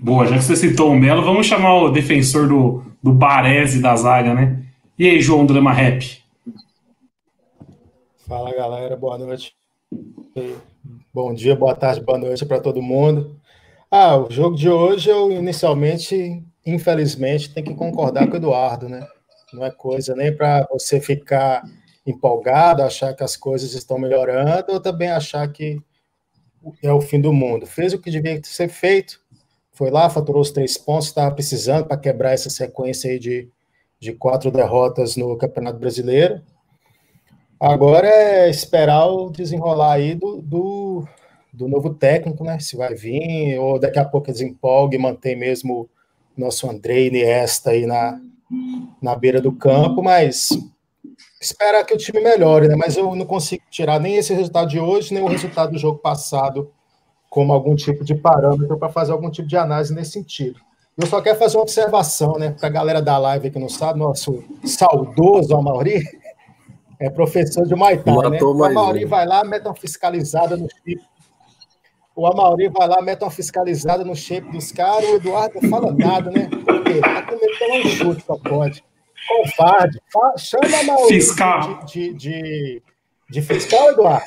Boa, 0.00 0.26
já 0.26 0.36
que 0.36 0.42
você 0.42 0.56
citou 0.56 0.90
o 0.90 0.98
Melo, 0.98 1.22
vamos 1.22 1.46
chamar 1.46 1.74
o 1.74 1.90
defensor 1.90 2.48
do, 2.48 2.82
do 3.02 3.12
Baresi 3.12 3.80
da 3.80 3.94
zaga, 3.94 4.34
né? 4.34 4.61
E 4.98 5.08
aí, 5.08 5.20
João 5.20 5.46
Drama 5.46 5.72
Rap? 5.72 6.22
Fala, 8.26 8.54
galera, 8.54 8.96
boa 8.96 9.18
noite. 9.18 9.54
Bom 11.12 11.34
dia, 11.34 11.54
boa 11.54 11.74
tarde, 11.74 12.00
boa 12.00 12.18
noite 12.18 12.46
para 12.46 12.60
todo 12.60 12.80
mundo. 12.80 13.38
Ah, 13.90 14.16
o 14.16 14.30
jogo 14.30 14.56
de 14.56 14.68
hoje 14.68 15.10
eu 15.10 15.30
inicialmente 15.30 16.42
infelizmente, 16.64 17.52
tem 17.52 17.62
que 17.62 17.74
concordar 17.74 18.26
com 18.26 18.34
o 18.34 18.36
Eduardo, 18.36 18.88
né? 18.88 19.06
Não 19.52 19.64
é 19.64 19.70
coisa 19.70 20.14
nem 20.14 20.34
para 20.34 20.66
você 20.70 21.00
ficar 21.00 21.62
empolgado, 22.06 22.82
achar 22.82 23.14
que 23.14 23.22
as 23.22 23.36
coisas 23.36 23.74
estão 23.74 23.98
melhorando, 23.98 24.72
ou 24.72 24.80
também 24.80 25.10
achar 25.10 25.46
que 25.48 25.80
é 26.82 26.92
o 26.92 27.00
fim 27.00 27.20
do 27.20 27.32
mundo. 27.32 27.66
Fez 27.66 27.92
o 27.92 27.98
que 27.98 28.10
devia 28.10 28.40
ser 28.44 28.68
feito, 28.68 29.20
foi 29.72 29.90
lá, 29.90 30.08
faturou 30.08 30.40
os 30.40 30.50
três 30.50 30.78
pontos, 30.78 31.08
estava 31.08 31.34
precisando 31.34 31.86
para 31.86 31.96
quebrar 31.96 32.32
essa 32.32 32.48
sequência 32.48 33.10
aí 33.10 33.18
de, 33.18 33.48
de 34.02 34.12
quatro 34.12 34.50
derrotas 34.50 35.16
no 35.16 35.36
Campeonato 35.36 35.78
Brasileiro. 35.78 36.42
Agora 37.58 38.08
é 38.08 38.50
esperar 38.50 39.06
o 39.06 39.30
desenrolar 39.30 39.92
aí 39.92 40.16
do, 40.16 40.42
do, 40.42 41.06
do 41.52 41.68
novo 41.68 41.94
técnico, 41.94 42.42
né? 42.42 42.58
Se 42.58 42.76
vai 42.76 42.96
vir, 42.96 43.56
ou 43.60 43.78
daqui 43.78 44.00
a 44.00 44.04
pouco 44.04 44.32
desempolga 44.32 44.96
e 44.96 44.98
mantém 44.98 45.36
mesmo 45.36 45.88
nosso 46.36 46.68
Andrei 46.68 47.06
Iniesta 47.06 47.70
aí 47.70 47.86
na, 47.86 48.20
na 49.00 49.14
beira 49.14 49.40
do 49.40 49.52
campo, 49.52 50.02
mas 50.02 50.48
esperar 51.40 51.84
que 51.84 51.94
o 51.94 51.98
time 51.98 52.20
melhore, 52.20 52.66
né? 52.66 52.74
Mas 52.74 52.96
eu 52.96 53.14
não 53.14 53.24
consigo 53.24 53.62
tirar 53.70 54.00
nem 54.00 54.16
esse 54.16 54.34
resultado 54.34 54.68
de 54.68 54.80
hoje, 54.80 55.14
nem 55.14 55.22
o 55.22 55.28
resultado 55.28 55.70
do 55.70 55.78
jogo 55.78 55.98
passado 56.00 56.72
como 57.30 57.52
algum 57.52 57.76
tipo 57.76 58.04
de 58.04 58.16
parâmetro 58.16 58.76
para 58.76 58.88
fazer 58.88 59.12
algum 59.12 59.30
tipo 59.30 59.46
de 59.46 59.56
análise 59.56 59.94
nesse 59.94 60.10
sentido. 60.10 60.58
Eu 60.96 61.06
só 61.06 61.20
quero 61.22 61.38
fazer 61.38 61.56
uma 61.56 61.62
observação, 61.62 62.34
né? 62.34 62.50
Para 62.50 62.68
a 62.68 62.72
galera 62.72 63.00
da 63.00 63.16
live 63.18 63.50
que 63.50 63.58
não 63.58 63.68
sabe, 63.68 63.98
nosso 63.98 64.44
saudoso 64.64 65.56
Amauri 65.56 66.02
é 67.00 67.08
professor 67.08 67.66
de 67.66 67.74
Thai, 67.74 67.96
né? 68.30 68.38
O 68.42 68.64
Amauri 68.64 69.04
vai 69.06 69.26
lá, 69.26 69.42
mete 69.42 69.64
uma 69.64 69.74
fiscalizada 69.74 70.56
no 70.56 70.68
chip. 70.68 71.00
O 72.14 72.26
Amauri 72.26 72.68
vai 72.68 72.86
lá, 72.86 73.00
mete 73.00 73.22
uma 73.22 73.30
fiscalizada 73.30 74.04
no 74.04 74.14
shape 74.14 74.52
dos 74.52 74.70
caras. 74.70 75.08
O 75.08 75.16
Eduardo 75.16 75.58
não 75.60 75.70
fala 75.70 75.92
nada, 75.92 76.30
né? 76.30 76.48
Porque 76.48 77.00
tá 77.00 77.22
com 77.22 77.32
medo 77.32 77.46
de 77.46 77.58
tomar 77.58 77.78
um 77.78 77.88
chute, 77.88 78.24
só 78.26 78.36
pode. 78.36 78.84
Covarde. 79.28 79.98
Chama 80.36 80.68
o 80.68 80.80
Amauri 80.80 81.14
fiscal. 81.14 81.84
De, 81.86 82.12
de, 82.12 82.14
de, 82.14 82.82
de 83.30 83.42
fiscal, 83.42 83.90
Eduardo. 83.90 84.26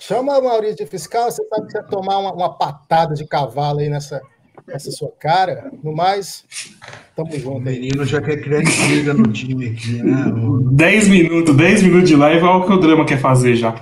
Chama 0.00 0.38
o 0.38 0.42
Maurício 0.42 0.76
de 0.76 0.86
fiscal, 0.86 1.30
você 1.30 1.46
sabe 1.46 1.66
que 1.66 1.72
você 1.72 1.82
vai 1.82 1.90
tomar 1.90 2.18
uma, 2.18 2.32
uma 2.32 2.56
patada 2.56 3.14
de 3.14 3.26
cavalo 3.26 3.80
aí 3.80 3.90
nessa, 3.90 4.22
nessa 4.70 4.90
sua 4.90 5.10
cara. 5.18 5.70
No 5.82 5.94
mais, 5.94 6.44
tamo 7.14 7.32
junto. 7.38 7.58
O 7.58 7.60
menino 7.60 8.04
já 8.04 8.20
quer 8.20 8.40
criar 8.40 8.62
intriga 8.62 9.12
no 9.12 9.30
time 9.32 9.68
aqui, 9.68 10.02
né? 10.02 10.32
10 10.72 11.08
minutos, 11.08 11.54
10 11.56 11.82
minutos 11.82 12.08
de 12.08 12.16
live 12.16 12.44
é 12.44 12.48
o 12.48 12.66
que 12.66 12.72
o 12.72 12.78
drama 12.78 13.04
quer 13.04 13.20
fazer 13.20 13.56
já. 13.56 13.80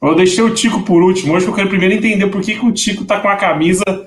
Eu 0.00 0.14
deixei 0.14 0.44
o 0.44 0.54
Tico 0.54 0.82
por 0.82 1.02
último. 1.02 1.34
Hoje 1.34 1.46
eu 1.46 1.54
quero 1.54 1.68
primeiro 1.68 1.94
entender 1.94 2.28
por 2.28 2.40
que, 2.40 2.54
que 2.54 2.64
o 2.64 2.72
Tico 2.72 3.04
tá 3.04 3.20
com 3.20 3.28
a 3.28 3.36
camisa 3.36 3.84
da 3.84 4.04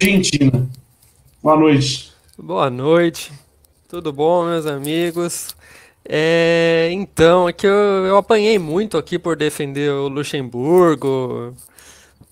Argentina. 0.00 0.68
Boa 1.42 1.56
noite. 1.56 2.12
Boa 2.36 2.70
noite. 2.70 3.30
Tudo 3.88 4.12
bom, 4.12 4.44
meus 4.44 4.66
amigos? 4.66 5.54
É, 6.04 6.88
então, 6.90 7.48
é 7.48 7.52
que 7.52 7.66
eu, 7.66 7.70
eu 7.70 8.16
apanhei 8.16 8.58
muito 8.58 8.96
aqui 8.96 9.18
por 9.18 9.36
defender 9.36 9.90
o 9.90 10.08
Luxemburgo, 10.08 11.54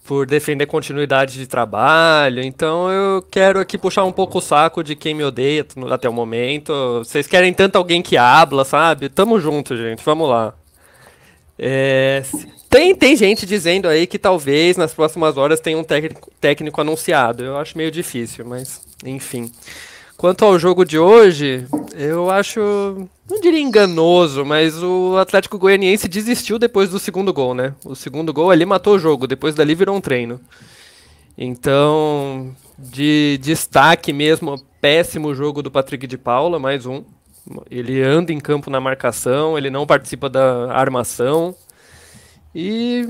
por 0.06 0.26
defender 0.26 0.66
continuidade 0.66 1.34
de 1.34 1.46
trabalho. 1.46 2.42
Então 2.42 2.90
eu 2.90 3.22
quero 3.22 3.58
aqui 3.58 3.76
puxar 3.76 4.04
um 4.04 4.12
pouco 4.12 4.38
o 4.38 4.40
saco 4.40 4.82
de 4.82 4.94
quem 4.94 5.14
me 5.14 5.24
odeia 5.24 5.66
até 5.90 6.08
o 6.08 6.12
momento. 6.12 6.72
Vocês 6.98 7.26
querem 7.26 7.52
tanto 7.52 7.76
alguém 7.76 8.02
que 8.02 8.16
habla, 8.16 8.64
sabe? 8.64 9.08
Tamo 9.08 9.40
junto, 9.40 9.76
gente. 9.76 10.02
Vamos 10.04 10.28
lá. 10.28 10.54
É, 11.58 12.22
tem, 12.68 12.94
tem 12.94 13.16
gente 13.16 13.46
dizendo 13.46 13.88
aí 13.88 14.06
que 14.06 14.18
talvez 14.18 14.76
nas 14.76 14.92
próximas 14.92 15.36
horas 15.36 15.60
tenha 15.60 15.78
um 15.78 15.84
técnico, 15.84 16.30
técnico 16.40 16.80
anunciado. 16.80 17.42
Eu 17.42 17.56
acho 17.56 17.76
meio 17.76 17.90
difícil, 17.90 18.44
mas 18.44 18.82
enfim. 19.04 19.50
Quanto 20.16 20.44
ao 20.44 20.58
jogo 20.58 20.84
de 20.84 20.98
hoje, 20.98 21.66
eu 21.94 22.30
acho, 22.30 23.08
não 23.28 23.40
diria 23.40 23.60
enganoso, 23.60 24.44
mas 24.44 24.82
o 24.82 25.16
Atlético 25.16 25.58
Goianiense 25.58 26.08
desistiu 26.08 26.58
depois 26.58 26.90
do 26.90 26.98
segundo 26.98 27.32
gol, 27.32 27.54
né? 27.54 27.74
O 27.84 27.94
segundo 27.94 28.32
gol 28.32 28.50
ali 28.50 28.64
matou 28.64 28.94
o 28.94 28.98
jogo, 28.98 29.26
depois 29.26 29.54
dali 29.54 29.74
virou 29.74 29.96
um 29.96 30.00
treino. 30.00 30.40
Então, 31.36 32.54
de 32.78 33.38
destaque 33.42 34.12
mesmo, 34.12 34.56
péssimo 34.80 35.34
jogo 35.34 35.62
do 35.62 35.70
Patrick 35.70 36.06
de 36.06 36.16
Paula, 36.16 36.58
mais 36.58 36.86
um. 36.86 37.04
Ele 37.70 38.02
anda 38.02 38.32
em 38.32 38.40
campo 38.40 38.70
na 38.70 38.80
marcação, 38.80 39.58
ele 39.58 39.70
não 39.70 39.86
participa 39.86 40.28
da 40.28 40.72
armação. 40.72 41.54
E 42.54 43.08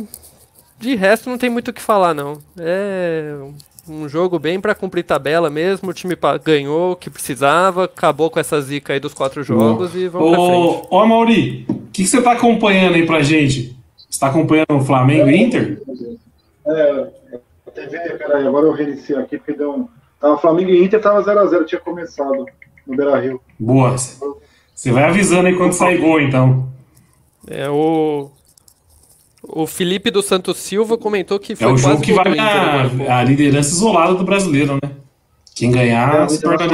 de 0.79 0.95
resto 0.95 1.31
não 1.31 1.39
tem 1.39 1.51
muito 1.51 1.69
o 1.69 1.73
que 1.75 1.81
falar, 1.81 2.15
não. 2.15 2.41
É 2.59 3.37
um 3.89 4.09
jogo 4.09 4.39
bem 4.39 4.61
para 4.61 4.75
cumprir 4.75 5.03
tabela 5.03 5.51
mesmo. 5.51 5.91
O 5.91 5.95
time 5.95 6.17
ganhou 6.45 6.93
o 6.93 6.97
que 6.97 7.11
precisava, 7.11 7.85
acabou 7.85 8.31
com 8.31 8.41
essa 8.41 8.61
zica 8.61 8.93
aí 8.93 9.01
dos 9.01 9.15
quatro 9.15 9.43
jogos 9.43 9.95
oh. 9.95 9.99
e 9.99 10.09
vamos 10.09 10.29
ô, 10.29 10.33
pra 10.33 10.47
frente. 10.47 10.89
Ô, 10.91 11.07
Mauri, 11.07 11.67
o 11.69 11.75
que, 11.93 12.03
que, 12.03 12.07
você 12.09 12.23
tá 12.23 12.33
acompanhando 12.33 12.95
aí 12.95 13.07
pra 13.07 13.23
gente? 13.23 13.77
Você 14.09 14.21
tá 14.21 14.29
acompanhando 14.29 14.73
o 14.73 14.81
Flamengo 14.81 15.29
e 15.29 15.37
Inter? 15.37 15.83
É, 16.67 17.07
a 17.67 17.71
TV, 17.71 17.99
peraí, 18.19 18.47
agora 18.47 18.67
eu 18.67 18.73
reiniciei 18.73 19.19
aqui 19.19 19.39
porque 19.39 19.53
deu 19.53 19.73
um. 19.73 19.89
Tava 20.21 20.39
Flamengo 20.39 20.71
e 20.71 20.83
Inter, 20.83 21.01
tava 21.01 21.23
0x0, 21.23 21.65
tinha 21.67 21.81
começado 21.81 22.47
no 22.87 22.97
Beira 22.97 23.21
Rio. 23.21 23.41
Boa. 23.59 23.97
Você 23.97 24.93
vai 24.93 25.05
avisando 25.05 25.49
aí 25.49 25.57
quando 25.57 25.73
sair 25.73 25.99
gol, 25.99 26.21
então. 26.21 26.69
É, 27.49 27.69
o, 27.69 28.31
o 29.49 29.67
Felipe 29.67 30.11
do 30.11 30.23
Santos 30.23 30.59
Silva 30.59 30.99
comentou 30.99 31.39
que 31.39 31.55
foi 31.55 31.67
É 31.67 31.71
o 31.71 31.77
jogo 31.77 32.01
que 32.01 32.13
vai 32.13 32.39
a, 32.39 33.19
a 33.19 33.25
liderança 33.25 33.71
isolada 33.71 34.15
do 34.15 34.25
brasileiro, 34.25 34.75
né? 34.75 34.93
Quem 35.55 35.71
ganhar 35.71 36.25
é, 36.25 36.29
se 36.29 36.41
torna 36.41 36.67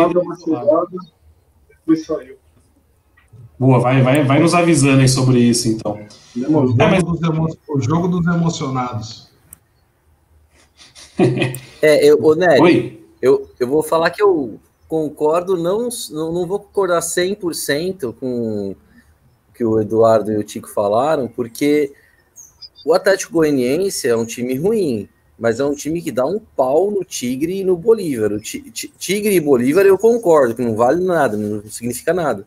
Boa, 3.58 3.78
vai, 3.78 4.02
vai, 4.02 4.24
vai 4.24 4.40
nos 4.40 4.54
avisando 4.54 5.02
aí 5.02 5.08
sobre 5.08 5.38
isso, 5.38 5.68
então. 5.68 6.00
O 6.34 6.40
jogo, 6.40 6.82
é, 6.82 6.90
mas... 6.90 7.04
dos, 7.04 7.20
o 7.68 7.80
jogo 7.80 8.08
dos 8.08 8.26
emocionados. 8.26 9.30
é, 11.80 12.04
eu, 12.04 12.20
ô, 12.20 12.34
Nery, 12.34 12.60
Oi? 12.60 13.06
Eu, 13.20 13.48
eu 13.60 13.68
vou 13.68 13.84
falar 13.84 14.10
que 14.10 14.20
eu 14.20 14.58
concordo, 14.88 15.56
não, 15.56 15.88
não, 16.10 16.32
não 16.32 16.46
vou 16.46 16.58
concordar 16.58 17.00
100% 17.00 18.14
com 18.14 18.70
o 18.72 18.76
que 19.54 19.64
o 19.64 19.80
Eduardo 19.80 20.32
e 20.32 20.36
o 20.36 20.42
Tico 20.42 20.68
falaram, 20.68 21.28
porque 21.28 21.92
o 22.84 22.92
Atlético 22.92 23.34
Goianiense 23.34 24.08
é 24.08 24.16
um 24.16 24.24
time 24.24 24.56
ruim, 24.56 25.08
mas 25.38 25.60
é 25.60 25.64
um 25.64 25.74
time 25.74 26.02
que 26.02 26.10
dá 26.10 26.26
um 26.26 26.38
pau 26.38 26.90
no 26.90 27.04
Tigre 27.04 27.60
e 27.60 27.64
no 27.64 27.76
Bolívar. 27.76 28.32
O 28.32 28.40
Tigre 28.40 29.34
e 29.34 29.40
Bolívar 29.40 29.86
eu 29.86 29.96
concordo, 29.96 30.54
que 30.54 30.62
não 30.62 30.74
vale 30.74 31.04
nada, 31.04 31.36
não 31.36 31.62
significa 31.70 32.12
nada. 32.12 32.46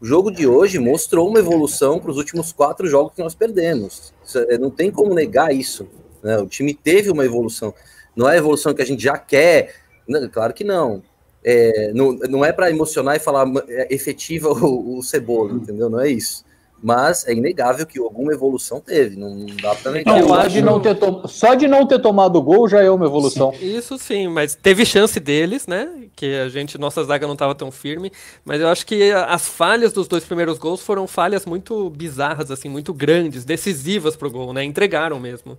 O 0.00 0.06
jogo 0.06 0.30
de 0.30 0.46
hoje 0.46 0.78
mostrou 0.78 1.28
uma 1.28 1.38
evolução 1.38 1.98
para 1.98 2.10
os 2.10 2.16
últimos 2.16 2.52
quatro 2.52 2.86
jogos 2.86 3.14
que 3.14 3.22
nós 3.22 3.34
perdemos. 3.34 4.12
É, 4.48 4.58
não 4.58 4.70
tem 4.70 4.90
como 4.90 5.14
negar 5.14 5.54
isso. 5.54 5.86
Né? 6.22 6.36
O 6.38 6.46
time 6.46 6.74
teve 6.74 7.10
uma 7.10 7.24
evolução. 7.24 7.74
Não 8.14 8.28
é 8.28 8.34
a 8.34 8.38
evolução 8.38 8.74
que 8.74 8.82
a 8.82 8.86
gente 8.86 9.02
já 9.02 9.16
quer. 9.16 9.74
Não, 10.06 10.28
claro 10.28 10.52
que 10.52 10.64
não. 10.64 11.02
É, 11.42 11.92
não, 11.94 12.12
não 12.12 12.44
é 12.44 12.52
para 12.52 12.70
emocionar 12.70 13.16
e 13.16 13.20
falar 13.20 13.46
é, 13.68 13.94
efetiva 13.94 14.50
o, 14.50 14.98
o 14.98 15.02
cebola, 15.02 15.52
entendeu? 15.52 15.88
Não 15.88 16.00
é 16.00 16.08
isso 16.08 16.44
mas 16.84 17.26
é 17.26 17.32
inegável 17.32 17.86
que 17.86 17.98
alguma 17.98 18.30
evolução 18.30 18.78
teve, 18.78 19.16
não 19.16 19.46
dá 19.62 19.74
para 19.74 19.90
negar. 19.90 20.20
Não, 20.20 20.28
só, 20.28 20.46
de 20.46 20.60
não 20.60 20.78
ter 20.78 20.94
to... 20.94 21.22
só 21.26 21.54
de 21.54 21.66
não 21.66 21.86
ter 21.86 21.98
tomado 21.98 22.42
gol 22.42 22.68
já 22.68 22.82
é 22.82 22.90
uma 22.90 23.06
evolução. 23.06 23.54
Sim, 23.54 23.74
isso 23.74 23.96
sim, 23.96 24.28
mas 24.28 24.54
teve 24.54 24.84
chance 24.84 25.18
deles, 25.18 25.66
né? 25.66 26.08
Que 26.14 26.36
a 26.36 26.50
gente, 26.50 26.76
nossa 26.76 27.02
zaga 27.02 27.26
não 27.26 27.32
estava 27.32 27.54
tão 27.54 27.70
firme, 27.70 28.12
mas 28.44 28.60
eu 28.60 28.68
acho 28.68 28.84
que 28.84 29.10
as 29.12 29.48
falhas 29.48 29.94
dos 29.94 30.06
dois 30.06 30.24
primeiros 30.24 30.58
gols 30.58 30.82
foram 30.82 31.06
falhas 31.06 31.46
muito 31.46 31.88
bizarras, 31.88 32.50
assim, 32.50 32.68
muito 32.68 32.92
grandes, 32.92 33.46
decisivas 33.46 34.14
pro 34.14 34.30
gol, 34.30 34.52
né? 34.52 34.62
Entregaram 34.62 35.18
mesmo. 35.18 35.56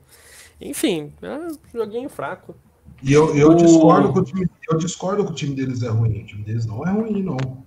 Enfim, 0.61 1.11
é 1.23 1.27
um 1.27 1.57
joguinho 1.73 2.07
fraco. 2.07 2.53
E 3.01 3.11
eu, 3.11 3.35
eu, 3.35 3.49
o... 3.49 3.55
discordo 3.55 4.13
que 4.13 4.19
o 4.19 4.23
time, 4.23 4.47
eu 4.69 4.77
discordo 4.77 5.25
que 5.25 5.31
o 5.31 5.35
time 5.35 5.55
deles 5.55 5.81
é 5.81 5.89
ruim. 5.89 6.21
O 6.21 6.25
time 6.27 6.43
deles 6.43 6.67
não 6.67 6.85
é 6.87 6.91
ruim, 6.91 7.23
não 7.23 7.64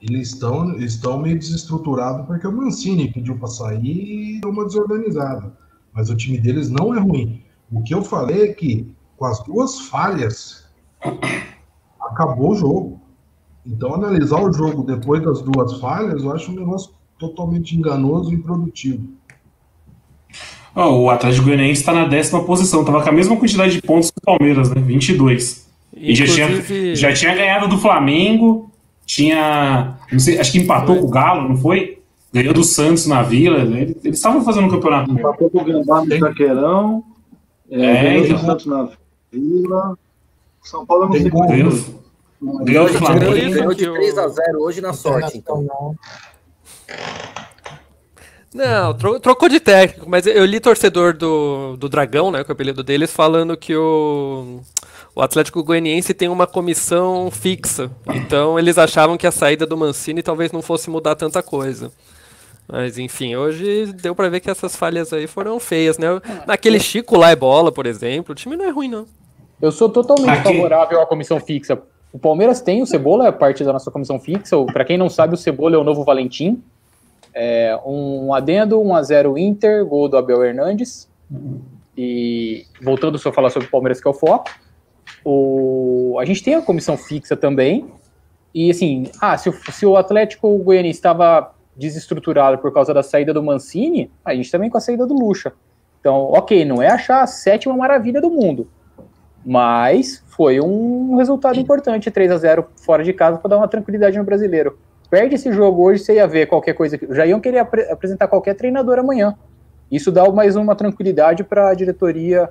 eles 0.00 0.28
estão, 0.28 0.76
estão 0.78 1.18
meio 1.18 1.38
desestruturados 1.38 2.26
porque 2.26 2.46
o 2.46 2.52
Mancini 2.52 3.12
pediu 3.12 3.38
para 3.38 3.48
sair 3.48 4.36
e 4.36 4.40
deu 4.40 4.50
uma 4.50 4.64
desorganizada. 4.64 5.52
Mas 5.92 6.10
o 6.10 6.16
time 6.16 6.38
deles 6.38 6.68
não 6.68 6.94
é 6.94 7.00
ruim. 7.00 7.42
O 7.70 7.82
que 7.82 7.94
eu 7.94 8.02
falei 8.02 8.42
é 8.42 8.52
que 8.52 8.92
com 9.16 9.24
as 9.24 9.42
duas 9.44 9.80
falhas 9.80 10.64
acabou 12.00 12.50
o 12.50 12.54
jogo. 12.54 13.00
Então, 13.66 13.94
analisar 13.94 14.42
o 14.42 14.52
jogo 14.52 14.82
depois 14.82 15.22
das 15.22 15.40
duas 15.40 15.80
falhas, 15.80 16.22
eu 16.22 16.32
acho 16.32 16.52
um 16.52 16.56
negócio 16.56 16.92
totalmente 17.18 17.76
enganoso 17.76 18.30
e 18.30 18.34
improdutivo. 18.34 19.08
Oh, 20.74 21.04
o 21.04 21.10
Atlético 21.10 21.44
Goianiense 21.44 21.80
está 21.80 21.92
na 21.92 22.04
décima 22.04 22.44
posição, 22.44 22.80
estava 22.80 23.02
com 23.02 23.08
a 23.08 23.12
mesma 23.12 23.36
quantidade 23.36 23.76
de 23.76 23.82
pontos 23.82 24.10
que 24.10 24.18
o 24.18 24.22
Palmeiras, 24.22 24.70
né? 24.70 24.80
22. 24.80 25.68
E 25.96 26.12
Inclusive... 26.12 26.36
já 26.36 26.62
tinha, 26.62 26.96
já 26.96 27.12
tinha 27.12 27.34
ganhado 27.34 27.68
do 27.68 27.78
Flamengo, 27.78 28.70
tinha. 29.06 29.96
Sei, 30.18 30.38
acho 30.38 30.52
que 30.52 30.58
empatou 30.58 30.96
com 30.96 31.06
o 31.06 31.10
Galo, 31.10 31.48
não 31.48 31.56
foi? 31.56 32.02
Ganhou 32.32 32.52
do 32.52 32.64
Santos 32.64 33.06
na 33.06 33.22
Vila. 33.22 33.60
Eles 33.60 33.96
estavam 34.04 34.44
fazendo 34.44 34.66
um 34.66 34.70
campeonato. 34.70 35.10
Empatou 35.10 35.50
com 35.50 35.58
o 35.58 35.64
Gambá 35.64 36.04
no 36.04 36.14
Itaquerão. 36.14 37.04
É, 37.70 37.84
é 37.84 38.02
ganhou 38.02 38.20
do 38.22 38.26
então. 38.26 38.38
Santos 38.38 38.66
na 38.66 38.88
Vila. 39.32 39.98
São 40.62 40.84
Paulo 40.84 41.06
não 41.06 41.12
sei 41.12 41.30
como. 41.30 41.46
Ganhou 42.64 42.86
do 42.86 42.98
Flamengo. 42.98 43.32
Ganhou 43.32 43.74
de 43.74 43.86
3x0 43.86 44.56
hoje 44.58 44.80
na 44.80 44.92
sorte, 44.92 45.38
então. 45.38 45.66
Não, 48.52 48.94
trocou 48.94 49.48
de 49.48 49.58
técnico, 49.58 50.08
mas 50.08 50.26
eu 50.26 50.44
li 50.44 50.60
torcedor 50.60 51.12
do, 51.12 51.76
do 51.76 51.88
Dragão, 51.88 52.30
né, 52.30 52.44
com 52.44 52.50
o 52.50 52.52
apelido 52.52 52.84
deles, 52.84 53.12
falando 53.12 53.56
que 53.56 53.74
o, 53.74 54.60
o 55.14 55.22
Atlético 55.22 55.62
Goianiense 55.62 56.12
tem 56.12 56.28
uma 56.28 56.46
comissão 56.46 57.30
fixa. 57.30 57.90
Então 58.14 58.58
eles 58.58 58.76
achavam 58.78 59.16
que 59.16 59.26
a 59.26 59.30
saída 59.30 59.66
do 59.66 59.76
Mancini 59.76 60.22
talvez 60.22 60.50
não 60.50 60.60
fosse 60.60 60.90
mudar 60.90 61.14
tanta 61.14 61.42
coisa. 61.42 61.92
Mas 62.66 62.98
enfim, 62.98 63.36
hoje 63.36 63.92
deu 63.92 64.14
para 64.14 64.28
ver 64.28 64.40
que 64.40 64.50
essas 64.50 64.74
falhas 64.74 65.12
aí 65.12 65.26
foram 65.26 65.60
feias, 65.60 65.98
né? 65.98 66.08
Naquele 66.46 66.80
Chico 66.80 67.16
lá 67.16 67.30
é 67.30 67.36
bola, 67.36 67.70
por 67.70 67.86
exemplo, 67.86 68.32
o 68.32 68.34
time 68.34 68.56
não 68.56 68.64
é 68.64 68.70
ruim 68.70 68.88
não. 68.88 69.06
Eu 69.60 69.70
sou 69.70 69.88
totalmente 69.88 70.30
Aqui... 70.30 70.52
favorável 70.52 71.00
à 71.00 71.06
comissão 71.06 71.38
fixa. 71.38 71.80
O 72.12 72.18
Palmeiras 72.18 72.60
tem, 72.60 72.80
o 72.80 72.86
Cebola 72.86 73.26
é 73.26 73.32
parte 73.32 73.64
da 73.64 73.72
nossa 73.72 73.90
comissão 73.90 74.20
fixa. 74.20 74.56
Para 74.66 74.84
quem 74.84 74.96
não 74.96 75.10
sabe, 75.10 75.34
o 75.34 75.36
Cebola 75.36 75.74
é 75.74 75.78
o 75.78 75.82
novo 75.84 76.04
Valentim. 76.04 76.62
É 77.34 77.76
um 77.84 78.32
adendo, 78.32 78.78
1x0 78.80 79.36
Inter, 79.36 79.84
gol 79.84 80.08
do 80.08 80.16
Abel 80.16 80.44
Hernandes. 80.44 81.08
E 81.98 82.66
voltando 82.80 83.18
só 83.18 83.30
a 83.30 83.32
falar 83.32 83.50
sobre 83.50 83.66
o 83.66 83.70
Palmeiras, 83.70 84.00
que 84.00 84.06
é 84.06 84.10
o 84.10 84.14
foco. 84.14 84.48
O, 85.24 86.18
a 86.20 86.24
gente 86.24 86.42
tem 86.42 86.54
a 86.54 86.62
comissão 86.62 86.96
fixa 86.96 87.36
também. 87.36 87.90
E 88.54 88.70
assim, 88.70 89.10
ah, 89.20 89.36
se 89.36 89.48
o, 89.48 89.52
se 89.72 89.86
o 89.86 89.96
Atlético 89.96 90.56
Goianiense 90.58 90.98
estava 90.98 91.54
desestruturado 91.76 92.58
por 92.58 92.72
causa 92.72 92.94
da 92.94 93.02
saída 93.02 93.32
do 93.32 93.42
Mancini, 93.42 94.10
a 94.24 94.34
gente 94.34 94.50
também 94.50 94.70
com 94.70 94.78
a 94.78 94.80
saída 94.80 95.06
do 95.06 95.14
Lucha. 95.14 95.52
Então, 95.98 96.30
ok, 96.32 96.64
não 96.64 96.82
é 96.82 96.88
achar 96.88 97.22
a 97.22 97.26
sétima 97.26 97.76
maravilha 97.76 98.20
do 98.20 98.30
mundo. 98.30 98.68
Mas 99.44 100.22
foi 100.28 100.60
um 100.60 101.16
resultado 101.16 101.58
importante, 101.58 102.10
3 102.10 102.30
a 102.30 102.36
0 102.36 102.66
fora 102.76 103.02
de 103.02 103.12
casa, 103.12 103.38
para 103.38 103.50
dar 103.50 103.56
uma 103.56 103.68
tranquilidade 103.68 104.16
no 104.16 104.24
brasileiro. 104.24 104.78
Perde 105.10 105.34
esse 105.34 105.52
jogo 105.52 105.82
hoje, 105.82 106.02
você 106.02 106.14
ia 106.14 106.26
ver 106.26 106.46
qualquer 106.46 106.74
coisa. 106.74 106.98
Já 107.10 107.26
iam 107.26 107.40
querer 107.40 107.58
ap 107.58 107.74
apresentar 107.90 108.28
qualquer 108.28 108.54
treinador 108.54 108.98
amanhã. 108.98 109.34
Isso 109.90 110.10
dá 110.10 110.28
mais 110.30 110.56
uma 110.56 110.74
tranquilidade 110.74 111.44
para 111.44 111.68
a 111.68 111.74
diretoria, 111.74 112.50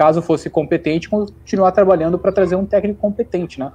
caso 0.00 0.22
fosse 0.22 0.48
competente, 0.48 1.10
continuar 1.10 1.72
trabalhando 1.72 2.18
para 2.18 2.32
trazer 2.32 2.56
um 2.56 2.64
técnico 2.64 2.98
competente, 2.98 3.60
né? 3.60 3.70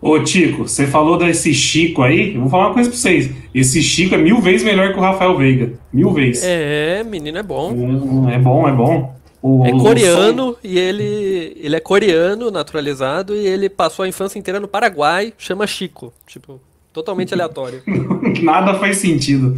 Ô, 0.00 0.18
Tico, 0.18 0.66
você 0.66 0.84
falou 0.84 1.16
desse 1.16 1.54
Chico 1.54 2.02
aí, 2.02 2.34
eu 2.34 2.40
vou 2.40 2.50
falar 2.50 2.66
uma 2.66 2.74
coisa 2.74 2.90
pra 2.90 2.98
vocês. 2.98 3.30
Esse 3.54 3.80
Chico 3.80 4.16
é 4.16 4.18
mil 4.18 4.40
vezes 4.40 4.64
melhor 4.64 4.92
que 4.92 4.98
o 4.98 5.00
Rafael 5.00 5.38
Veiga. 5.38 5.74
Mil 5.92 6.10
vezes. 6.10 6.42
É, 6.44 7.04
menino 7.04 7.38
é 7.38 7.42
bom. 7.44 7.70
É, 8.28 8.34
é 8.34 8.38
bom, 8.40 8.68
é 8.68 8.72
bom. 8.72 9.14
O, 9.40 9.64
é 9.64 9.70
coreano 9.70 10.56
e 10.64 10.76
ele, 10.76 11.56
ele 11.60 11.76
é 11.76 11.80
coreano, 11.80 12.50
naturalizado, 12.50 13.36
e 13.36 13.46
ele 13.46 13.68
passou 13.68 14.04
a 14.04 14.08
infância 14.08 14.40
inteira 14.40 14.58
no 14.58 14.66
Paraguai, 14.66 15.32
chama 15.38 15.68
Chico. 15.68 16.12
Tipo, 16.26 16.60
totalmente 16.92 17.32
aleatório. 17.32 17.80
Nada 18.42 18.74
faz 18.74 18.96
sentido. 18.96 19.54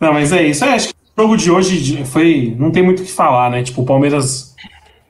Não, 0.00 0.14
mas 0.14 0.32
é 0.32 0.46
isso. 0.46 0.64
Eu 0.64 0.70
acho 0.70 0.88
que 0.88 1.01
o 1.16 1.22
jogo 1.22 1.36
de 1.36 1.50
hoje 1.50 2.04
foi. 2.04 2.54
Não 2.58 2.70
tem 2.70 2.82
muito 2.82 3.02
o 3.02 3.04
que 3.04 3.12
falar, 3.12 3.50
né? 3.50 3.62
Tipo, 3.62 3.82
o 3.82 3.86
Palmeiras 3.86 4.54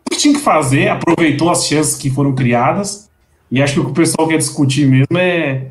o 0.06 0.10
que 0.10 0.18
tinha 0.18 0.34
que 0.34 0.40
fazer, 0.40 0.88
aproveitou 0.88 1.50
as 1.50 1.66
chances 1.66 1.96
que 1.96 2.10
foram 2.10 2.34
criadas. 2.34 3.08
E 3.50 3.62
acho 3.62 3.74
que 3.74 3.80
o 3.80 3.84
que 3.84 3.90
o 3.90 3.94
pessoal 3.94 4.26
quer 4.26 4.38
discutir 4.38 4.86
mesmo 4.86 5.16
é 5.16 5.68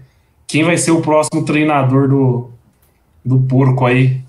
quem 0.48 0.64
vai 0.64 0.78
ser 0.78 0.92
o 0.92 1.02
próximo 1.02 1.44
treinador 1.44 2.08
do, 2.08 2.52
do 3.24 3.40
porco 3.40 3.86
aí 3.86 4.22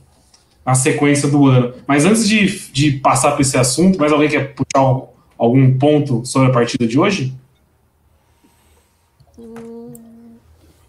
na 0.64 0.74
sequência 0.74 1.28
do 1.28 1.46
ano. 1.46 1.74
Mas 1.86 2.04
antes 2.04 2.28
de, 2.28 2.46
de 2.72 2.92
passar 2.92 3.32
para 3.32 3.42
esse 3.42 3.56
assunto, 3.56 3.98
mais 3.98 4.12
alguém 4.12 4.28
quer 4.28 4.54
puxar 4.54 5.08
algum 5.36 5.78
ponto 5.78 6.24
sobre 6.24 6.48
a 6.48 6.52
partida 6.52 6.86
de 6.86 6.98
hoje? 6.98 7.34
Hum... 9.38 9.92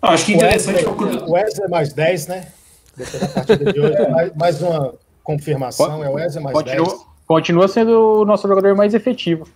acho 0.01 0.25
que 0.25 0.33
interessante. 0.33 0.85
O 0.85 1.31
Wesley 1.31 1.69
mais 1.69 1.91
10, 1.93 2.27
né? 2.27 2.47
Depois 2.95 3.19
da 3.19 3.27
partida 3.27 3.73
de 3.73 3.79
hoje, 3.79 4.09
mais, 4.09 4.35
mais 4.35 4.61
uma 4.61 4.93
confirmação, 5.23 6.03
é 6.03 6.09
o 6.09 6.13
Wesley 6.13 6.43
mais 6.43 6.55
continua, 6.55 6.85
10. 6.85 7.05
Continua 7.25 7.67
sendo 7.67 8.21
o 8.21 8.25
nosso 8.25 8.47
jogador 8.47 8.75
mais 8.75 8.93
efetivo. 8.93 9.47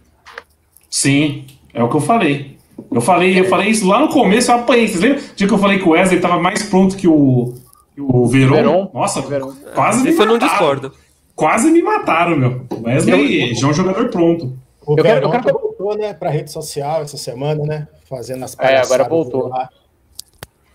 Sim, 0.89 1.45
é 1.74 1.83
o 1.83 1.89
que 1.89 1.95
eu 1.95 2.01
falei. 2.01 2.57
Eu 2.91 3.01
falei, 3.01 3.39
eu 3.39 3.45
falei 3.45 3.69
isso 3.69 3.88
lá 3.88 4.00
no 4.00 4.07
começo, 4.07 4.51
eu 4.51 4.55
apanhei. 4.55 4.88
Vocês 4.88 5.01
lembram? 5.01 5.24
O 5.24 5.36
dia 5.36 5.47
que 5.47 5.53
eu 5.53 5.57
falei 5.57 5.79
que 5.79 5.88
o 5.88 5.91
Wesley 5.91 6.17
estava 6.17 6.39
mais 6.39 6.63
pronto 6.63 6.95
que 6.95 7.07
o, 7.07 7.53
que 7.93 8.01
o 8.01 8.25
Verón? 8.27 8.55
Verón. 8.55 8.89
Nossa, 8.93 9.21
Verón. 9.21 9.53
quase 9.75 10.03
me 10.03 10.12
mataram. 10.12 10.32
eu 10.32 10.39
não 10.39 10.47
discordo. 10.47 10.93
Quase 11.36 11.71
me 11.71 11.82
mataram, 11.82 12.38
meu. 12.38 12.65
O 12.71 12.88
Wesley 12.88 13.53
já 13.53 13.67
é 13.67 13.69
um 13.69 13.73
jogador 13.73 14.10
pronto. 14.10 14.58
O 14.86 14.97
eu 14.97 15.03
Verón 15.03 15.32
quero, 15.32 15.38
eu 15.38 15.43
quero... 15.43 15.60
voltou, 15.60 15.97
né, 15.97 16.13
para 16.13 16.30
rede 16.30 16.51
social 16.51 17.01
essa 17.01 17.17
semana, 17.17 17.63
né? 17.63 17.88
Fazendo 18.08 18.45
as 18.45 18.58
É, 18.60 18.77
agora 18.77 19.03
voltou. 19.03 19.49
Lá. 19.49 19.69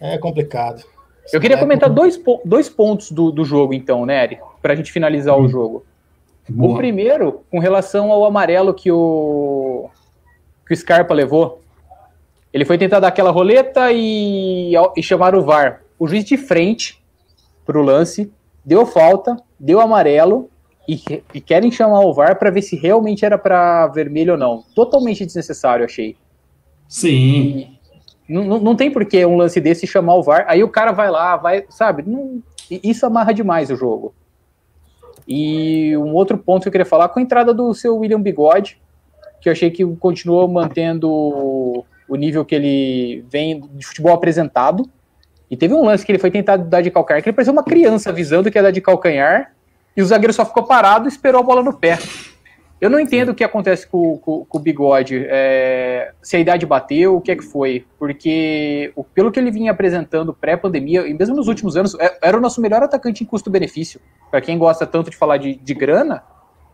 É 0.00 0.18
complicado. 0.18 0.85
Eu 1.33 1.40
queria 1.40 1.57
é 1.57 1.61
comentar 1.61 1.88
dois, 1.88 2.20
dois 2.44 2.68
pontos 2.68 3.11
do, 3.11 3.31
do 3.31 3.44
jogo, 3.44 3.72
então, 3.72 4.05
né, 4.05 4.24
Eric? 4.24 4.42
Para 4.62 4.72
a 4.72 4.77
gente 4.77 4.92
finalizar 4.92 5.37
hum. 5.37 5.42
o 5.42 5.48
jogo. 5.48 5.85
Boa. 6.48 6.75
O 6.75 6.77
primeiro, 6.77 7.44
com 7.51 7.59
relação 7.59 8.11
ao 8.11 8.25
amarelo 8.25 8.75
que 8.75 8.90
o, 8.90 9.88
que 10.66 10.75
o 10.75 10.77
Scarpa 10.77 11.14
levou. 11.14 11.61
Ele 12.53 12.64
foi 12.64 12.77
tentar 12.77 13.01
dar 13.01 13.09
aquela 13.09 13.31
roleta 13.31 13.90
e, 13.92 14.72
e 14.96 15.03
chamar 15.03 15.35
o 15.35 15.42
VAR. 15.42 15.83
O 15.98 16.07
juiz 16.07 16.25
de 16.25 16.37
frente 16.37 17.03
para 17.64 17.79
o 17.79 17.83
lance 17.83 18.31
deu 18.64 18.85
falta, 18.85 19.37
deu 19.59 19.81
amarelo 19.81 20.51
e, 20.87 21.01
e 21.33 21.40
querem 21.40 21.70
chamar 21.70 22.01
o 22.01 22.12
VAR 22.12 22.38
para 22.38 22.51
ver 22.51 22.62
se 22.62 22.77
realmente 22.77 23.25
era 23.25 23.38
para 23.38 23.87
vermelho 23.87 24.33
ou 24.33 24.38
não. 24.38 24.64
Totalmente 24.75 25.25
desnecessário, 25.25 25.85
achei. 25.85 26.16
Sim. 26.88 27.79
não, 28.29 28.59
não 28.59 28.77
tem 28.77 28.90
por 28.90 29.07
que 29.07 29.25
um 29.25 29.37
lance 29.37 29.61
desse 29.61 29.87
chamar 29.87 30.16
o 30.16 30.22
VAR. 30.22 30.44
Aí 30.46 30.62
o 30.62 30.68
cara 30.68 30.92
vai 30.92 31.11
lá, 31.11 31.37
vai, 31.37 31.64
sabe? 31.70 32.03
Não, 32.07 32.42
isso 32.70 33.07
amarra 33.07 33.33
demais 33.33 33.70
o 33.70 33.77
jogo. 33.77 34.14
E 35.26 35.96
um 35.96 36.12
outro 36.14 36.37
ponto 36.37 36.62
que 36.62 36.68
eu 36.68 36.72
queria 36.72 36.85
falar 36.85 37.08
com 37.08 37.20
a 37.20 37.22
entrada 37.22 37.54
do 37.54 37.72
seu 37.74 37.96
William 37.96 38.20
Bigode, 38.20 38.80
que 39.40 39.48
eu 39.48 39.52
achei 39.52 39.70
que 39.70 39.85
continuou 39.96 40.48
mantendo 40.48 41.08
o 41.11 42.16
nível 42.16 42.44
que 42.44 42.54
ele 42.54 43.24
vem 43.28 43.61
de 43.74 43.87
futebol 43.87 44.12
apresentado. 44.12 44.88
E 45.50 45.56
teve 45.56 45.74
um 45.74 45.85
lance 45.85 46.04
que 46.04 46.12
ele 46.12 46.18
foi 46.18 46.30
tentar 46.30 46.56
dar 46.56 46.80
de 46.80 46.90
calcanhar, 46.90 47.22
que 47.22 47.28
ele 47.28 47.37
parecia 47.37 47.52
uma 47.52 47.64
criança 47.64 48.11
avisando 48.11 48.50
que 48.50 48.58
ia 48.58 48.62
dar 48.62 48.70
de 48.70 48.80
calcanhar, 48.80 49.52
e 49.96 50.00
o 50.00 50.06
zagueiro 50.06 50.32
só 50.32 50.44
ficou 50.44 50.62
parado 50.62 51.06
e 51.06 51.08
esperou 51.08 51.40
a 51.40 51.44
bola 51.44 51.62
no 51.62 51.74
pé. 51.74 51.98
Eu 52.83 52.90
não 52.90 52.99
entendo 52.99 53.29
o 53.29 53.35
que 53.35 53.45
acontece 53.45 53.87
com, 53.87 54.18
com, 54.18 54.45
com 54.45 54.59
o 54.59 54.61
Bigode, 54.61 55.25
é, 55.29 56.11
se 56.21 56.37
a 56.37 56.40
idade 56.40 56.66
bateu, 56.66 57.14
o 57.14 57.21
que 57.21 57.31
é 57.31 57.37
que 57.37 57.45
foi, 57.45 57.85
porque 57.97 58.90
o, 58.97 59.05
pelo 59.05 59.31
que 59.31 59.38
ele 59.38 59.53
vinha 59.53 59.71
apresentando 59.71 60.35
pré-pandemia, 60.35 61.07
e 61.07 61.14
mesmo 61.14 61.37
nos 61.37 61.47
últimos 61.47 61.77
anos, 61.77 61.97
é, 62.01 62.18
era 62.21 62.37
o 62.37 62.40
nosso 62.40 62.61
melhor 62.61 62.83
atacante 62.83 63.23
em 63.23 63.27
custo-benefício. 63.27 64.01
Para 64.33 64.40
quem 64.40 64.59
gosta 64.59 64.85
tanto 64.85 65.11
de 65.11 65.16
falar 65.16 65.37
de, 65.37 65.55
de 65.55 65.75
grana, 65.75 66.25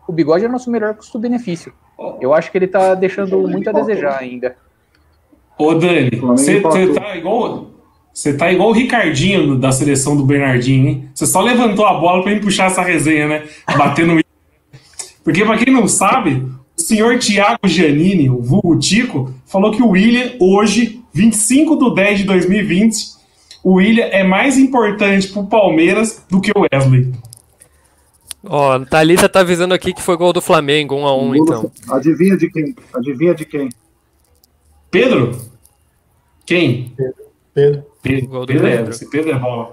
o 0.09 0.13
Bigode 0.13 0.47
é 0.47 0.49
o 0.49 0.51
nosso 0.51 0.71
melhor 0.71 0.95
custo-benefício. 0.95 1.75
Eu 2.23 2.33
acho 2.33 2.51
que 2.51 2.57
ele 2.57 2.69
tá 2.69 2.95
deixando 2.95 3.47
muito 3.47 3.69
a 3.69 3.73
desejar 3.75 4.17
ainda. 4.19 4.57
Ô, 5.59 5.75
Dani, 5.75 6.09
você 6.09 6.63
tá 6.63 7.17
igual. 7.19 7.67
Você 8.15 8.35
tá 8.35 8.51
igual 8.51 8.71
o 8.71 8.73
Ricardinho 8.73 9.57
da 9.57 9.71
seleção 9.71 10.17
do 10.17 10.25
Bernardinho, 10.25 10.89
hein? 10.89 11.11
Você 11.15 11.27
só 11.27 11.43
levantou 11.43 11.85
a 11.85 11.93
bola 11.93 12.23
para 12.23 12.41
puxar 12.41 12.69
essa 12.69 12.81
resenha, 12.81 13.29
né? 13.29 13.45
Batendo 13.77 14.15
no. 14.15 14.28
Porque, 15.29 15.45
para 15.45 15.59
quem 15.59 15.71
não 15.71 15.87
sabe, 15.87 16.43
o 16.75 16.81
senhor 16.81 17.19
Tiago 17.19 17.69
Giannini, 17.69 18.31
o 18.31 18.41
vulgo 18.41 18.79
Tico, 18.79 19.31
falou 19.45 19.71
que 19.71 19.83
o 19.83 19.91
William, 19.91 20.33
hoje, 20.41 21.05
25 21.13 21.77
de 21.77 21.95
10 21.97 22.19
de 22.21 22.25
2020, 22.25 22.97
o 23.63 23.75
William 23.75 24.07
é 24.07 24.25
mais 24.25 24.57
importante 24.57 25.29
pro 25.29 25.45
Palmeiras 25.45 26.25
do 26.31 26.41
que 26.41 26.51
o 26.57 26.63
Wesley. 26.63 27.13
Ó, 28.43 28.75
oh, 28.75 28.87
Thalita 28.87 29.29
tá 29.29 29.41
avisando 29.41 29.75
aqui 29.75 29.93
que 29.93 30.01
foi 30.01 30.17
gol 30.17 30.33
do 30.33 30.41
Flamengo, 30.41 30.95
1 30.95 31.07
a 31.07 31.15
1 31.15 31.35
então. 31.37 31.73
Adivinha 31.91 32.35
de 32.35 32.51
quem? 32.51 32.75
Adivinha 32.95 33.35
de 33.35 33.45
quem? 33.45 33.69
Pedro? 34.91 35.39
Quem? 36.47 36.95
Pedro. 36.97 37.85
Pedro, 38.03 38.47
Pedro, 38.47 38.67
é, 38.67 38.77
Pedro. 38.79 39.11
Pedro 39.11 39.31
é 39.31 39.39
bola. 39.39 39.73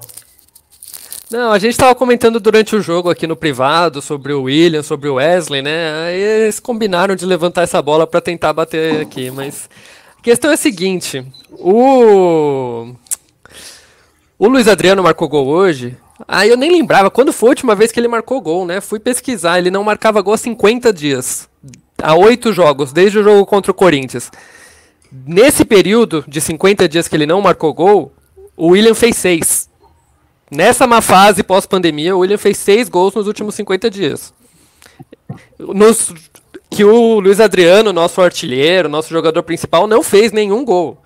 Não, 1.32 1.52
a 1.52 1.58
gente 1.58 1.72
estava 1.72 1.96
comentando 1.96 2.40
durante 2.40 2.76
o 2.76 2.82
jogo 2.82 3.10
aqui 3.10 3.26
no 3.26 3.36
privado 3.36 4.00
sobre 4.02 4.32
o 4.32 4.44
William, 4.44 4.84
sobre 4.84 5.10
o 5.10 5.16
Wesley, 5.16 5.62
né? 5.62 6.06
Aí 6.06 6.22
eles 6.22 6.60
combinaram 6.60 7.16
de 7.16 7.26
levantar 7.26 7.64
essa 7.64 7.82
bola 7.82 8.06
para 8.06 8.22
tentar 8.22 8.54
bater 8.54 9.02
aqui, 9.02 9.32
mas 9.32 9.68
a 10.20 10.22
questão 10.22 10.52
é 10.52 10.54
a 10.54 10.58
seguinte: 10.58 11.26
o 11.52 12.94
o 14.38 14.48
Luiz 14.48 14.68
Adriano 14.68 15.02
marcou 15.02 15.28
gol 15.28 15.48
hoje. 15.48 15.98
Aí 16.28 16.50
eu 16.50 16.58
nem 16.58 16.72
lembrava 16.72 17.10
quando 17.10 17.34
foi 17.34 17.50
a 17.50 17.52
última 17.52 17.74
vez 17.74 17.92
que 17.92 18.00
ele 18.00 18.08
marcou 18.08 18.40
gol, 18.40 18.66
né? 18.66 18.80
Fui 18.80 19.00
pesquisar, 19.00 19.58
ele 19.58 19.72
não 19.72 19.84
marcava 19.84 20.22
gol 20.22 20.34
há 20.34 20.38
50 20.38 20.94
dias. 20.94 21.50
Há 22.02 22.16
oito 22.16 22.54
jogos, 22.54 22.94
desde 22.94 23.18
o 23.18 23.24
jogo 23.24 23.46
contra 23.46 23.72
o 23.72 23.76
Corinthians. 23.76 24.30
Nesse 25.12 25.66
período 25.66 26.24
de 26.28 26.40
50 26.40 26.88
dias 26.88 27.08
que 27.08 27.16
ele 27.16 27.26
não 27.26 27.42
marcou 27.42 27.74
gol, 27.74 28.14
o 28.56 28.68
William 28.70 28.94
fez 28.94 29.16
seis. 29.18 29.70
Nessa 30.56 30.88
má 30.88 31.02
fase 31.02 31.44
pós-pandemia, 31.44 32.16
o 32.16 32.20
William 32.20 32.38
fez 32.38 32.58
seis 32.58 32.88
gols 32.88 33.14
nos 33.14 33.28
últimos 33.28 33.56
50 33.56 33.90
dias. 33.90 34.34
Nos, 35.60 36.14
que 36.70 36.86
o 36.86 37.20
Luiz 37.20 37.42
Adriano, 37.42 37.92
nosso 37.92 38.22
artilheiro, 38.22 38.88
nosso 38.88 39.10
jogador 39.10 39.44
principal, 39.44 39.86
não 39.86 40.02
fez 40.02 40.32
nenhum 40.32 40.64
gol. 40.64 40.98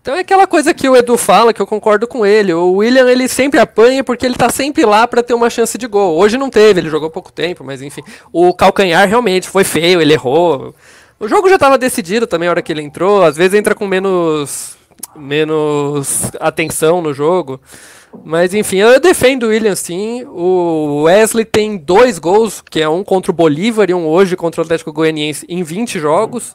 Então 0.00 0.14
é 0.14 0.20
aquela 0.20 0.46
coisa 0.46 0.72
que 0.72 0.88
o 0.88 0.96
Edu 0.96 1.18
fala, 1.18 1.52
que 1.52 1.60
eu 1.60 1.66
concordo 1.66 2.06
com 2.06 2.24
ele. 2.24 2.54
O 2.54 2.72
William, 2.76 3.10
ele 3.10 3.28
sempre 3.28 3.60
apanha 3.60 4.02
porque 4.02 4.24
ele 4.24 4.36
tá 4.36 4.48
sempre 4.48 4.86
lá 4.86 5.06
para 5.06 5.22
ter 5.22 5.34
uma 5.34 5.50
chance 5.50 5.76
de 5.76 5.86
gol. 5.86 6.16
Hoje 6.16 6.38
não 6.38 6.48
teve, 6.48 6.80
ele 6.80 6.88
jogou 6.88 7.10
pouco 7.10 7.30
tempo, 7.30 7.62
mas 7.62 7.82
enfim. 7.82 8.02
O 8.32 8.54
calcanhar 8.54 9.06
realmente 9.06 9.48
foi 9.48 9.64
feio, 9.64 10.00
ele 10.00 10.14
errou. 10.14 10.74
O 11.20 11.28
jogo 11.28 11.48
já 11.48 11.56
estava 11.56 11.76
decidido 11.76 12.26
também 12.26 12.48
a 12.48 12.52
hora 12.52 12.62
que 12.62 12.72
ele 12.72 12.82
entrou. 12.82 13.22
Às 13.22 13.36
vezes 13.36 13.54
entra 13.54 13.74
com 13.74 13.86
menos, 13.86 14.76
menos 15.14 16.30
atenção 16.40 17.02
no 17.02 17.12
jogo. 17.12 17.60
Mas 18.24 18.54
enfim, 18.54 18.76
eu 18.76 19.00
defendo 19.00 19.44
o 19.44 19.48
William 19.48 19.74
sim. 19.74 20.24
O 20.26 21.02
Wesley 21.02 21.44
tem 21.44 21.76
dois 21.76 22.18
gols, 22.18 22.60
que 22.60 22.80
é 22.80 22.88
um 22.88 23.02
contra 23.02 23.30
o 23.30 23.34
Bolívar 23.34 23.88
e 23.88 23.94
um 23.94 24.06
hoje 24.06 24.36
contra 24.36 24.60
o 24.60 24.64
Atlético 24.64 24.92
Goianiense 24.92 25.46
em 25.48 25.62
20 25.62 25.98
jogos. 25.98 26.54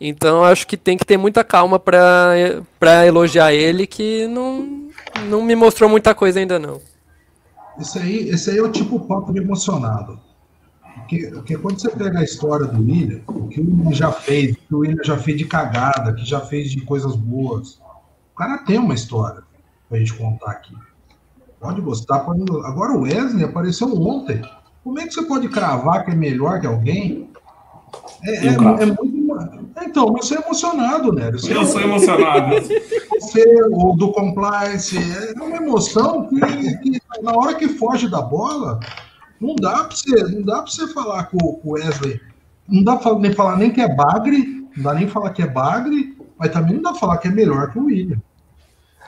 Então 0.00 0.44
acho 0.44 0.66
que 0.66 0.76
tem 0.76 0.96
que 0.96 1.04
ter 1.04 1.16
muita 1.16 1.44
calma 1.44 1.78
para 1.78 3.06
elogiar 3.06 3.52
ele, 3.52 3.86
que 3.86 4.26
não, 4.26 4.88
não 5.28 5.42
me 5.42 5.54
mostrou 5.54 5.88
muita 5.88 6.14
coisa 6.14 6.40
ainda 6.40 6.58
não. 6.58 6.80
Esse 7.78 7.98
aí, 7.98 8.28
esse 8.28 8.50
aí 8.50 8.58
é 8.58 8.62
o 8.62 8.70
tipo 8.70 9.00
papo 9.00 9.32
de 9.32 9.40
emocionado. 9.40 10.18
Porque, 10.94 11.26
porque 11.28 11.56
quando 11.56 11.80
você 11.80 11.90
pega 11.90 12.18
a 12.18 12.24
história 12.24 12.66
do 12.66 12.82
William, 12.82 13.20
o 13.26 13.48
que 13.48 13.60
o 13.60 13.64
William 13.64 13.92
já 13.92 14.12
fez, 14.12 14.52
o 14.52 14.56
que 14.56 14.74
o 14.74 14.78
William 14.78 15.04
já 15.04 15.16
fez 15.16 15.38
de 15.38 15.44
cagada, 15.44 16.12
que 16.12 16.24
já 16.24 16.40
fez 16.40 16.70
de 16.70 16.80
coisas 16.82 17.16
boas, 17.16 17.80
o 18.32 18.36
cara 18.36 18.58
tem 18.58 18.78
uma 18.78 18.94
história 18.94 19.42
pra 19.88 19.98
gente 19.98 20.14
contar 20.14 20.50
aqui. 20.50 20.74
Pode 21.62 21.80
gostar, 21.80 22.20
pode... 22.20 22.42
Agora 22.66 22.92
o 22.92 23.02
Wesley 23.02 23.44
apareceu 23.44 23.88
ontem. 23.94 24.42
Como 24.82 24.98
é 24.98 25.06
que 25.06 25.14
você 25.14 25.22
pode 25.22 25.48
cravar 25.48 26.04
que 26.04 26.10
é 26.10 26.14
melhor 26.14 26.60
que 26.60 26.66
alguém? 26.66 27.30
É, 28.24 28.48
é, 28.48 28.48
é 28.48 28.86
muito. 28.86 29.22
Então, 29.80 30.12
você 30.12 30.36
é 30.36 30.42
emocionado, 30.42 31.12
né? 31.12 31.30
Você 31.30 31.56
eu 31.56 31.64
sou 31.64 31.80
emocionado. 31.80 32.56
Você, 33.12 33.44
o 33.70 33.94
do 33.94 34.12
compliance, 34.12 34.96
é 34.98 35.40
uma 35.40 35.56
emoção 35.56 36.28
que, 36.28 36.40
que, 36.78 37.00
na 37.22 37.32
hora 37.32 37.54
que 37.54 37.68
foge 37.68 38.08
da 38.08 38.20
bola, 38.20 38.80
não 39.40 39.54
dá 39.54 39.84
para 39.84 39.96
você, 39.96 40.22
não 40.24 40.42
dá 40.42 40.62
para 40.62 40.70
você 40.70 40.88
falar 40.88 41.24
com, 41.24 41.38
com 41.38 41.68
o 41.68 41.72
Wesley. 41.72 42.20
Não 42.68 42.82
dá 42.82 42.96
para 42.96 43.18
nem 43.18 43.32
falar 43.32 43.56
nem 43.56 43.70
que 43.70 43.80
é 43.80 43.94
bagre, 43.94 44.66
não 44.76 44.82
dá 44.82 44.94
nem 44.94 45.06
falar 45.06 45.30
que 45.30 45.42
é 45.42 45.46
bagre, 45.46 46.16
mas 46.38 46.52
também 46.52 46.74
não 46.74 46.82
dá 46.82 46.90
para 46.90 47.00
falar 47.00 47.18
que 47.18 47.28
é 47.28 47.30
melhor 47.30 47.70
que 47.70 47.78
o 47.78 47.84
William. 47.84 48.20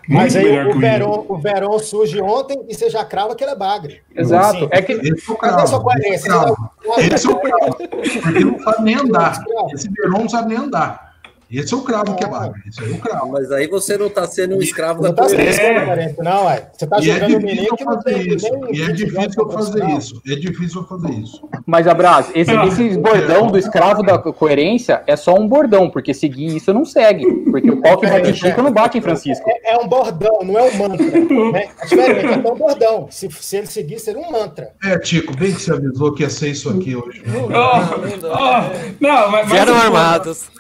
Mas 0.08 0.36
aí 0.36 0.66
o 0.68 0.78
Verón, 0.78 1.24
o 1.28 1.36
Verón 1.38 1.78
surge 1.78 2.20
ontem 2.20 2.64
e 2.68 2.74
você 2.74 2.90
já 2.90 3.04
crava 3.04 3.34
que 3.34 3.42
ele 3.42 3.52
é 3.52 3.56
bagre. 3.56 4.02
Exato. 4.14 4.60
Sim. 4.60 4.68
É 4.70 4.82
que... 4.82 4.92
Esse 4.92 5.30
é 5.30 5.32
o 5.32 5.36
cravo. 5.36 5.90
Esse 5.98 7.26
é 7.26 7.30
o 7.30 7.38
cravo. 7.38 7.76
Porque 8.22 8.44
não 8.44 8.58
sabe 8.60 8.82
nem 8.82 8.94
andar. 8.96 9.44
Esse 9.72 9.88
Verón 9.90 10.20
não 10.20 10.28
sabe 10.28 10.48
nem 10.48 10.58
andar. 10.58 11.13
Esse 11.50 11.74
é 11.74 11.76
o 11.76 11.82
cravo 11.82 12.14
que 12.16 12.24
é 12.24 12.28
bagre. 12.28 12.62
Esse 12.66 12.82
é 12.82 12.86
o 12.86 12.98
cravo. 12.98 13.32
Mas 13.32 13.50
aí 13.52 13.66
você 13.68 13.96
não 13.96 14.06
está 14.06 14.26
sendo 14.26 14.56
um 14.56 14.62
escravo 14.62 15.02
da 15.02 15.12
tá 15.12 15.26
é. 15.34 16.14
Não, 16.18 16.50
é. 16.50 16.68
Você 16.72 16.84
está 16.84 17.00
jogando 17.00 17.34
é 17.34 17.38
menino 17.38 17.76
que 17.76 17.84
não 17.84 18.00
tem 18.00 18.34
isso. 18.34 18.46
E 18.72 18.82
é 18.82 18.92
difícil 18.92 19.42
eu 19.42 19.50
fazer 19.50 19.84
isso. 19.90 20.22
É 20.26 20.34
difícil 20.34 20.80
eu 20.80 20.86
fazer 20.86 21.10
isso. 21.12 21.48
Mas, 21.66 21.86
Abraz, 21.86 22.30
esse, 22.34 22.52
esse 22.52 22.98
bordão 22.98 23.46
do 23.48 23.58
escravo 23.58 24.02
da 24.02 24.18
coerência 24.18 25.02
é 25.06 25.16
só 25.16 25.34
um 25.34 25.46
bordão, 25.46 25.90
porque 25.90 26.12
seguir 26.12 26.56
isso 26.56 26.72
não 26.72 26.84
segue. 26.84 27.24
Porque 27.50 27.70
o 27.70 27.80
pau 27.80 27.98
que 27.98 28.06
bate 28.06 28.30
em 28.30 28.34
Chico 28.34 28.62
não 28.62 28.72
bate 28.72 28.98
em 28.98 29.00
Francisco. 29.00 29.48
É, 29.48 29.74
é 29.74 29.78
um 29.78 29.86
bordão, 29.86 30.40
não 30.42 30.58
é 30.58 30.62
um 30.64 30.76
mantra. 30.76 31.04
Né? 31.04 31.68
É 31.80 31.86
diferente, 31.86 32.46
é 32.46 32.52
um 32.52 32.56
bordão. 32.56 33.08
Se, 33.10 33.28
se 33.30 33.56
ele 33.56 33.66
seguir, 33.66 33.98
seria 33.98 34.20
um 34.20 34.30
mantra. 34.30 34.70
É, 34.82 34.98
Tico, 34.98 35.36
bem 35.36 35.52
que 35.52 35.60
você 35.60 35.72
avisou 35.72 36.12
que 36.14 36.22
ia 36.22 36.30
ser 36.30 36.48
isso 36.48 36.68
aqui 36.70 36.96
hoje. 36.96 37.22
Não, 37.26 37.46
oh, 37.46 38.94
não, 39.00 39.30
mas, 39.30 39.48
Vieram 39.48 39.74
armados. 39.74 40.50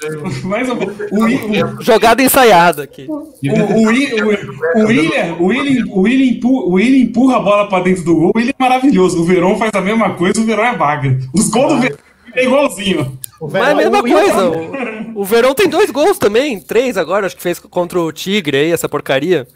Mais 0.44 0.68
um 0.68 0.73
o, 0.74 1.82
jogada 1.82 2.22
ensaiada 2.22 2.82
aqui. 2.82 3.06
O, 3.08 3.14
o, 3.14 3.22
o, 3.22 3.86
William, 3.86 4.24
o, 4.24 4.86
William, 4.86 5.36
o, 5.90 6.00
William 6.02 6.30
empurra, 6.30 6.64
o 6.66 6.72
William 6.72 7.02
empurra 7.04 7.36
a 7.36 7.40
bola 7.40 7.68
pra 7.68 7.80
dentro 7.80 8.04
do 8.04 8.14
gol. 8.14 8.32
O 8.34 8.38
William 8.38 8.54
é 8.58 8.62
maravilhoso. 8.62 9.20
O 9.20 9.24
Verão 9.24 9.56
faz 9.56 9.70
a 9.74 9.80
mesma 9.80 10.14
coisa, 10.14 10.40
o 10.40 10.44
Verão 10.44 10.64
é 10.64 10.76
vaga. 10.76 11.18
Os 11.34 11.48
gols 11.48 11.74
do 11.74 11.80
Verão 11.80 11.98
é 12.34 12.44
igualzinho. 12.44 13.18
Mas 13.40 13.54
é 13.54 13.70
a 13.70 13.74
mesma 13.74 14.02
coisa. 14.02 14.48
O, 14.48 15.20
o 15.20 15.24
Verão 15.24 15.54
tem 15.54 15.68
dois 15.68 15.90
gols 15.90 16.18
também, 16.18 16.60
três 16.60 16.96
agora, 16.96 17.26
acho 17.26 17.36
que 17.36 17.42
fez 17.42 17.58
contra 17.58 18.00
o 18.00 18.12
Tigre 18.12 18.56
aí, 18.56 18.72
essa 18.72 18.88
porcaria. 18.88 19.46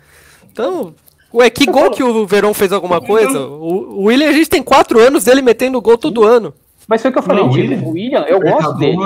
Então, 0.53 0.95
Ué, 1.33 1.51
que 1.51 1.67
gol 1.67 1.91
que 1.91 2.03
o 2.03 2.27
Verão 2.27 2.55
fez 2.55 2.73
alguma 2.73 3.01
coisa? 3.01 3.41
O, 3.41 4.01
o 4.01 4.03
William, 4.05 4.29
a 4.29 4.33
gente 4.33 4.49
tem 4.49 4.63
quatro 4.63 4.99
anos 4.99 5.25
dele 5.25 5.43
metendo 5.43 5.81
gol 5.81 5.99
todo 5.99 6.25
ano. 6.25 6.55
Mas 6.87 7.03
foi 7.03 7.11
o 7.11 7.13
que 7.13 7.19
eu 7.19 7.23
falei, 7.23 7.45
não, 7.45 7.53
William, 7.53 7.83
o 7.83 7.91
William, 7.91 8.25
eu 8.27 8.41
gosto 8.41 8.73
dele. 8.79 8.97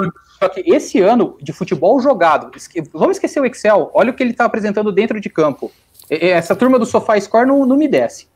Só 0.43 0.49
que 0.49 0.63
esse 0.67 1.01
ano 1.01 1.37
de 1.41 1.53
futebol 1.53 2.01
jogado, 2.01 2.51
vamos 2.93 3.17
esquecer 3.17 3.41
o 3.41 3.47
Excel, 3.47 3.91
olha 3.95 4.11
o 4.11 4.15
que 4.15 4.23
ele 4.23 4.33
está 4.33 4.45
apresentando 4.45 4.91
dentro 4.91 5.21
de 5.21 5.29
campo. 5.29 5.71
Essa 6.11 6.57
turma 6.57 6.79
do 6.79 6.87
Sofá 6.87 7.19
Score 7.21 7.47
não, 7.47 7.65
não 7.65 7.77
me 7.77 7.89
desce. 7.89 8.27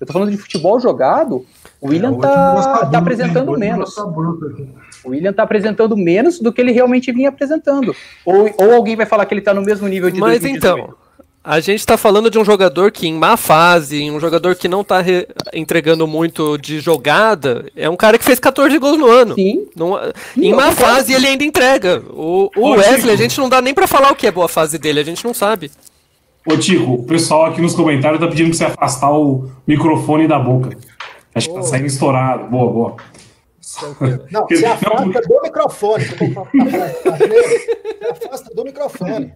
Eu 0.00 0.06
tô 0.06 0.12
falando 0.12 0.30
de 0.30 0.36
futebol 0.36 0.78
jogado, 0.78 1.46
o 1.80 1.88
William 1.88 2.14
é, 2.16 2.20
tá, 2.20 2.86
tá 2.86 2.98
apresentando 2.98 3.52
menos. 3.52 3.96
O 3.96 5.10
William 5.10 5.32
tá 5.32 5.42
apresentando 5.42 5.96
menos 5.96 6.38
do 6.38 6.52
que 6.52 6.60
ele 6.60 6.70
realmente 6.70 7.10
vinha 7.12 7.30
apresentando. 7.30 7.94
Ou, 8.24 8.50
ou 8.58 8.74
alguém 8.74 8.94
vai 8.94 9.06
falar 9.06 9.24
que 9.24 9.32
ele 9.32 9.40
tá 9.40 9.54
no 9.54 9.62
mesmo 9.62 9.88
nível 9.88 10.10
de 10.10 10.20
Mas 10.20 10.40
2018. 10.40 10.56
então, 10.58 10.94
a 11.46 11.60
gente 11.60 11.78
está 11.78 11.96
falando 11.96 12.28
de 12.28 12.40
um 12.40 12.44
jogador 12.44 12.90
que 12.90 13.06
em 13.06 13.14
má 13.14 13.36
fase, 13.36 14.10
um 14.10 14.18
jogador 14.18 14.56
que 14.56 14.66
não 14.66 14.80
está 14.80 14.96
entregando 15.54 16.04
muito 16.04 16.58
de 16.58 16.80
jogada, 16.80 17.70
é 17.76 17.88
um 17.88 17.94
cara 17.94 18.18
que 18.18 18.24
fez 18.24 18.40
14 18.40 18.76
gols 18.78 18.98
no 18.98 19.06
ano. 19.06 19.36
Sim. 19.36 19.68
Não, 19.76 19.96
em 20.36 20.52
má 20.52 20.72
fase 20.72 21.14
ele 21.14 21.28
ainda 21.28 21.44
entrega. 21.44 22.02
O, 22.10 22.50
o 22.56 22.70
Wesley, 22.70 23.14
a 23.14 23.16
gente 23.16 23.38
não 23.38 23.48
dá 23.48 23.62
nem 23.62 23.72
para 23.72 23.86
falar 23.86 24.10
o 24.10 24.16
que 24.16 24.26
é 24.26 24.32
boa 24.32 24.48
fase 24.48 24.76
dele, 24.76 24.98
a 24.98 25.04
gente 25.04 25.24
não 25.24 25.32
sabe. 25.32 25.70
Ô 26.44 26.56
Tico, 26.56 26.94
o 26.94 27.04
pessoal 27.04 27.46
aqui 27.46 27.60
nos 27.60 27.74
comentários 27.74 28.18
tá 28.18 28.26
pedindo 28.26 28.48
pra 28.48 28.58
você 28.58 28.64
afastar 28.64 29.12
o 29.12 29.48
microfone 29.64 30.26
da 30.26 30.40
boca. 30.40 30.76
Acho 31.32 31.48
que 31.48 31.54
tá 31.54 31.62
saindo 31.62 31.86
estourado. 31.86 32.48
Boa, 32.48 32.72
boa. 32.72 32.96
Não, 34.32 34.46
você 34.50 34.66
afasta 34.66 35.20
do 35.20 35.42
microfone. 35.42 36.04
Você 36.04 36.34
afasta 38.10 38.52
do 38.52 38.64
microfone. 38.64 39.32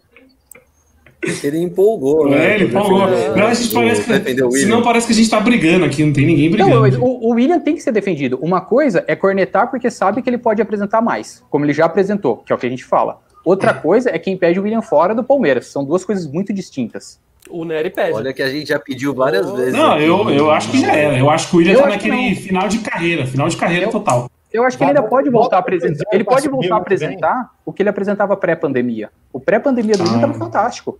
Ele 1.22 1.58
empolgou, 1.58 2.30
né? 2.30 2.52
É, 2.52 2.54
ele 2.54 2.64
empolgou. 2.64 3.00
Não, 3.00 3.46
a 3.46 3.54
gente 3.54 3.74
parece 3.74 4.02
que, 4.04 4.50
senão 4.52 4.82
parece 4.82 5.06
que 5.06 5.12
a 5.12 5.16
gente 5.16 5.28
tá 5.28 5.38
brigando 5.38 5.84
aqui, 5.84 6.02
não 6.02 6.14
tem 6.14 6.24
ninguém 6.24 6.50
brigando. 6.50 6.98
Não, 6.98 7.04
o, 7.04 7.28
o, 7.28 7.30
William 7.34 7.60
tem 7.60 7.74
que 7.74 7.82
ser 7.82 7.92
defendido. 7.92 8.38
Uma 8.40 8.62
coisa 8.62 9.04
é 9.06 9.14
cornetar 9.14 9.70
porque 9.70 9.90
sabe 9.90 10.22
que 10.22 10.30
ele 10.30 10.38
pode 10.38 10.62
apresentar 10.62 11.02
mais, 11.02 11.42
como 11.50 11.64
ele 11.66 11.74
já 11.74 11.84
apresentou, 11.84 12.38
que 12.38 12.52
é 12.52 12.56
o 12.56 12.58
que 12.58 12.66
a 12.66 12.70
gente 12.70 12.84
fala. 12.84 13.20
Outra 13.44 13.74
coisa 13.74 14.10
é 14.10 14.18
quem 14.18 14.36
pede 14.36 14.58
o 14.58 14.62
William 14.62 14.82
fora 14.82 15.14
do 15.14 15.22
Palmeiras. 15.22 15.66
São 15.66 15.84
duas 15.84 16.04
coisas 16.04 16.26
muito 16.26 16.52
distintas. 16.54 17.18
O 17.50 17.64
Nery 17.64 17.90
pede. 17.90 18.12
Olha 18.12 18.32
que 18.32 18.42
a 18.42 18.50
gente 18.50 18.68
já 18.68 18.78
pediu 18.78 19.14
várias 19.14 19.46
oh. 19.46 19.56
vezes. 19.56 19.74
Não, 19.74 19.98
eu, 19.98 20.30
eu 20.30 20.50
acho 20.50 20.70
que 20.70 20.80
já 20.80 20.94
era. 20.94 21.18
Eu 21.18 21.28
acho 21.28 21.48
que 21.48 21.56
o 21.56 21.58
William 21.58 21.74
eu 21.74 21.82
tá 21.82 21.88
naquele 21.88 22.34
final 22.34 22.68
de 22.68 22.78
carreira, 22.78 23.26
final 23.26 23.48
de 23.48 23.56
carreira 23.56 23.86
eu, 23.86 23.90
total. 23.90 24.30
Eu 24.52 24.64
acho 24.64 24.76
que 24.76 24.84
ele 24.84 24.90
ainda 24.90 25.02
pode 25.02 25.30
voltar 25.30 25.56
a 25.56 25.60
apresentar. 25.60 26.04
Ele 26.12 26.24
pode 26.24 26.48
voltar 26.48 26.74
a 26.74 26.78
apresentar 26.78 27.50
o 27.64 27.72
que 27.72 27.82
ele 27.82 27.88
apresentava 27.88 28.36
pré-pandemia. 28.36 29.10
O 29.32 29.40
pré-pandemia 29.40 29.94
do 29.94 30.02
William 30.02 30.16
estava 30.16 30.32
ah. 30.32 30.38
fantástico. 30.38 30.98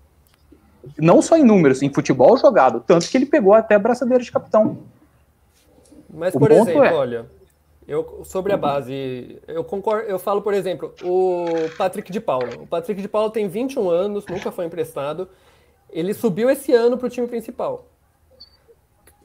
Não 0.98 1.20
só 1.20 1.36
em 1.36 1.44
números, 1.44 1.82
em 1.82 1.92
futebol 1.92 2.36
jogado. 2.36 2.82
Tanto 2.86 3.08
que 3.08 3.16
ele 3.16 3.26
pegou 3.26 3.54
até 3.54 3.74
a 3.74 3.78
braçadeira 3.78 4.22
de 4.22 4.32
capitão. 4.32 4.78
Mas, 6.12 6.34
o 6.34 6.38
por 6.38 6.50
exemplo, 6.50 6.84
é... 6.84 6.92
olha, 6.92 7.26
eu, 7.86 8.22
sobre 8.24 8.52
a 8.52 8.56
base, 8.56 9.40
eu 9.48 9.64
concordo, 9.64 10.08
eu 10.08 10.18
falo, 10.18 10.42
por 10.42 10.54
exemplo, 10.54 10.94
o 11.02 11.46
Patrick 11.76 12.10
de 12.12 12.20
Paula. 12.20 12.50
O 12.60 12.66
Patrick 12.66 13.00
de 13.00 13.08
Paula 13.08 13.30
tem 13.30 13.48
21 13.48 13.90
anos, 13.90 14.26
nunca 14.26 14.52
foi 14.52 14.64
emprestado. 14.64 15.28
Ele 15.90 16.14
subiu 16.14 16.48
esse 16.48 16.72
ano 16.72 16.96
para 16.96 17.06
o 17.06 17.10
time 17.10 17.26
principal. 17.26 17.86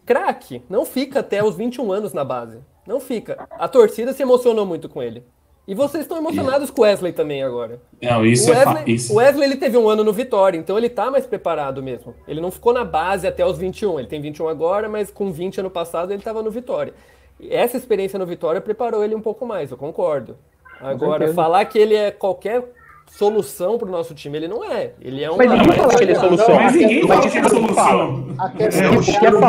Craque, 0.05 0.63
não 0.69 0.85
fica 0.85 1.19
até 1.19 1.43
os 1.43 1.55
21 1.55 1.91
anos 1.91 2.13
na 2.13 2.23
base. 2.23 2.59
Não 2.87 2.99
fica. 2.99 3.47
A 3.51 3.67
torcida 3.67 4.13
se 4.13 4.21
emocionou 4.21 4.65
muito 4.65 4.87
com 4.87 5.01
ele. 5.01 5.23
E 5.67 5.73
vocês 5.73 6.03
estão 6.03 6.17
emocionados 6.17 6.69
com 6.69 6.81
o 6.81 6.83
Wesley 6.83 7.11
também 7.11 7.41
agora. 7.41 7.81
Não, 8.01 8.23
isso 8.23 8.51
o 8.51 8.53
Wesley, 8.53 8.83
é 8.85 8.91
isso. 8.91 9.13
O 9.13 9.15
Wesley 9.15 9.49
ele 9.49 9.57
teve 9.57 9.77
um 9.77 9.89
ano 9.89 10.03
no 10.03 10.13
Vitória, 10.13 10.57
então 10.57 10.77
ele 10.77 10.89
tá 10.89 11.09
mais 11.09 11.25
preparado 11.25 11.81
mesmo. 11.81 12.13
Ele 12.27 12.39
não 12.39 12.51
ficou 12.51 12.71
na 12.71 12.83
base 12.85 13.25
até 13.25 13.43
os 13.43 13.57
21. 13.57 13.99
Ele 13.99 14.07
tem 14.07 14.21
21 14.21 14.47
agora, 14.47 14.87
mas 14.87 15.09
com 15.09 15.31
20 15.31 15.61
ano 15.61 15.71
passado 15.71 16.11
ele 16.11 16.19
estava 16.19 16.43
no 16.43 16.51
Vitória. 16.51 16.93
Essa 17.49 17.77
experiência 17.77 18.19
no 18.19 18.25
Vitória 18.25 18.61
preparou 18.61 19.03
ele 19.03 19.15
um 19.15 19.21
pouco 19.21 19.45
mais, 19.45 19.71
eu 19.71 19.77
concordo. 19.77 20.37
Agora, 20.79 21.33
falar 21.33 21.65
que 21.65 21.79
ele 21.79 21.95
é 21.95 22.11
qualquer 22.11 22.63
solução 23.07 23.77
para 23.77 23.87
o 23.87 23.91
nosso 23.91 24.13
time. 24.13 24.37
Ele 24.37 24.47
não 24.47 24.63
é. 24.63 24.93
Ele 25.01 25.23
é 25.23 25.31
um. 25.31 25.37
Mas 25.37 25.51
ninguém 25.51 25.71
fala 25.71 25.95
que 25.95 26.03
ele 26.03 26.11
é 26.11 26.15
solução. 26.15 26.55
Mas 26.55 26.75
ninguém 26.75 27.07
fala 27.07 27.21
que 27.21 27.37
é 27.37 27.49
solução. 27.49 28.27
É 28.57 28.89
o, 28.89 29.01
cheiro 29.01 29.39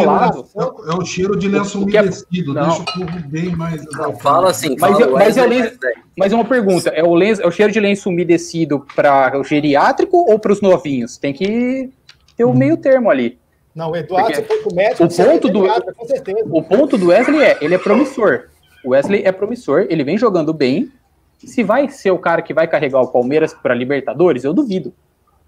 é 0.88 0.94
o 0.94 1.04
cheiro 1.04 1.36
de 1.36 1.48
lenço 1.48 1.82
umedecido. 1.82 2.54
Deixa 2.54 2.80
o 2.80 2.84
povo 2.84 3.28
bem 3.28 3.56
mais. 3.56 3.84
Não, 3.92 4.16
fala 4.16 4.50
assim. 4.50 4.76
Mas, 4.78 4.98
fala 4.98 5.12
mas, 5.12 5.36
é 5.36 5.46
lenço, 5.46 5.78
mas 6.16 6.32
uma 6.32 6.44
pergunta: 6.44 6.90
é 6.90 7.02
o, 7.02 7.14
lenço, 7.14 7.42
é 7.42 7.46
o 7.46 7.50
cheiro 7.50 7.72
de 7.72 7.80
lenço 7.80 8.08
umedecido 8.08 8.86
para 8.94 9.38
o 9.38 9.44
geriátrico 9.44 10.16
ou 10.30 10.38
para 10.38 10.52
os 10.52 10.60
novinhos? 10.60 11.16
Tem 11.18 11.32
que 11.32 11.90
ter 12.36 12.44
o 12.44 12.50
um 12.50 12.54
meio 12.54 12.76
termo 12.76 13.10
ali. 13.10 13.38
Não, 13.74 13.90
o 13.90 13.96
Eduardo, 13.96 14.32
Porque 14.32 14.42
você 14.42 14.46
foi 14.46 14.62
com 14.62 14.70
o 14.70 14.74
médico, 14.74 15.04
o 15.04 15.08
ponto 15.08 15.48
do, 15.50 15.94
com 15.94 16.06
certeza. 16.06 16.48
O 16.50 16.62
ponto 16.62 16.96
do 16.96 17.08
Wesley 17.08 17.42
é, 17.42 17.58
ele 17.60 17.74
é 17.74 17.78
promissor. 17.78 18.44
O 18.82 18.90
Wesley 18.90 19.22
é 19.22 19.32
promissor, 19.32 19.86
ele 19.90 20.02
vem 20.02 20.16
jogando 20.16 20.54
bem, 20.54 20.90
se 21.38 21.62
vai 21.62 21.88
ser 21.88 22.10
o 22.10 22.18
cara 22.18 22.42
que 22.42 22.54
vai 22.54 22.66
carregar 22.66 23.00
o 23.00 23.08
Palmeiras 23.08 23.52
para 23.52 23.74
Libertadores, 23.74 24.44
eu 24.44 24.54
duvido. 24.54 24.92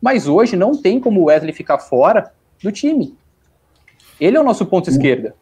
Mas 0.01 0.29
hoje 0.29 0.57
não 0.57 0.73
tem 0.81 1.01
como 1.01 1.21
o 1.21 1.25
Wesley 1.25 1.53
ficar 1.53 1.79
fora 1.79 2.33
do 2.63 2.71
time. 2.71 3.17
Ele 4.21 4.37
é 4.37 4.41
o 4.41 4.45
nosso 4.45 4.67
ponto 4.67 4.91
esquerda. 4.91 5.35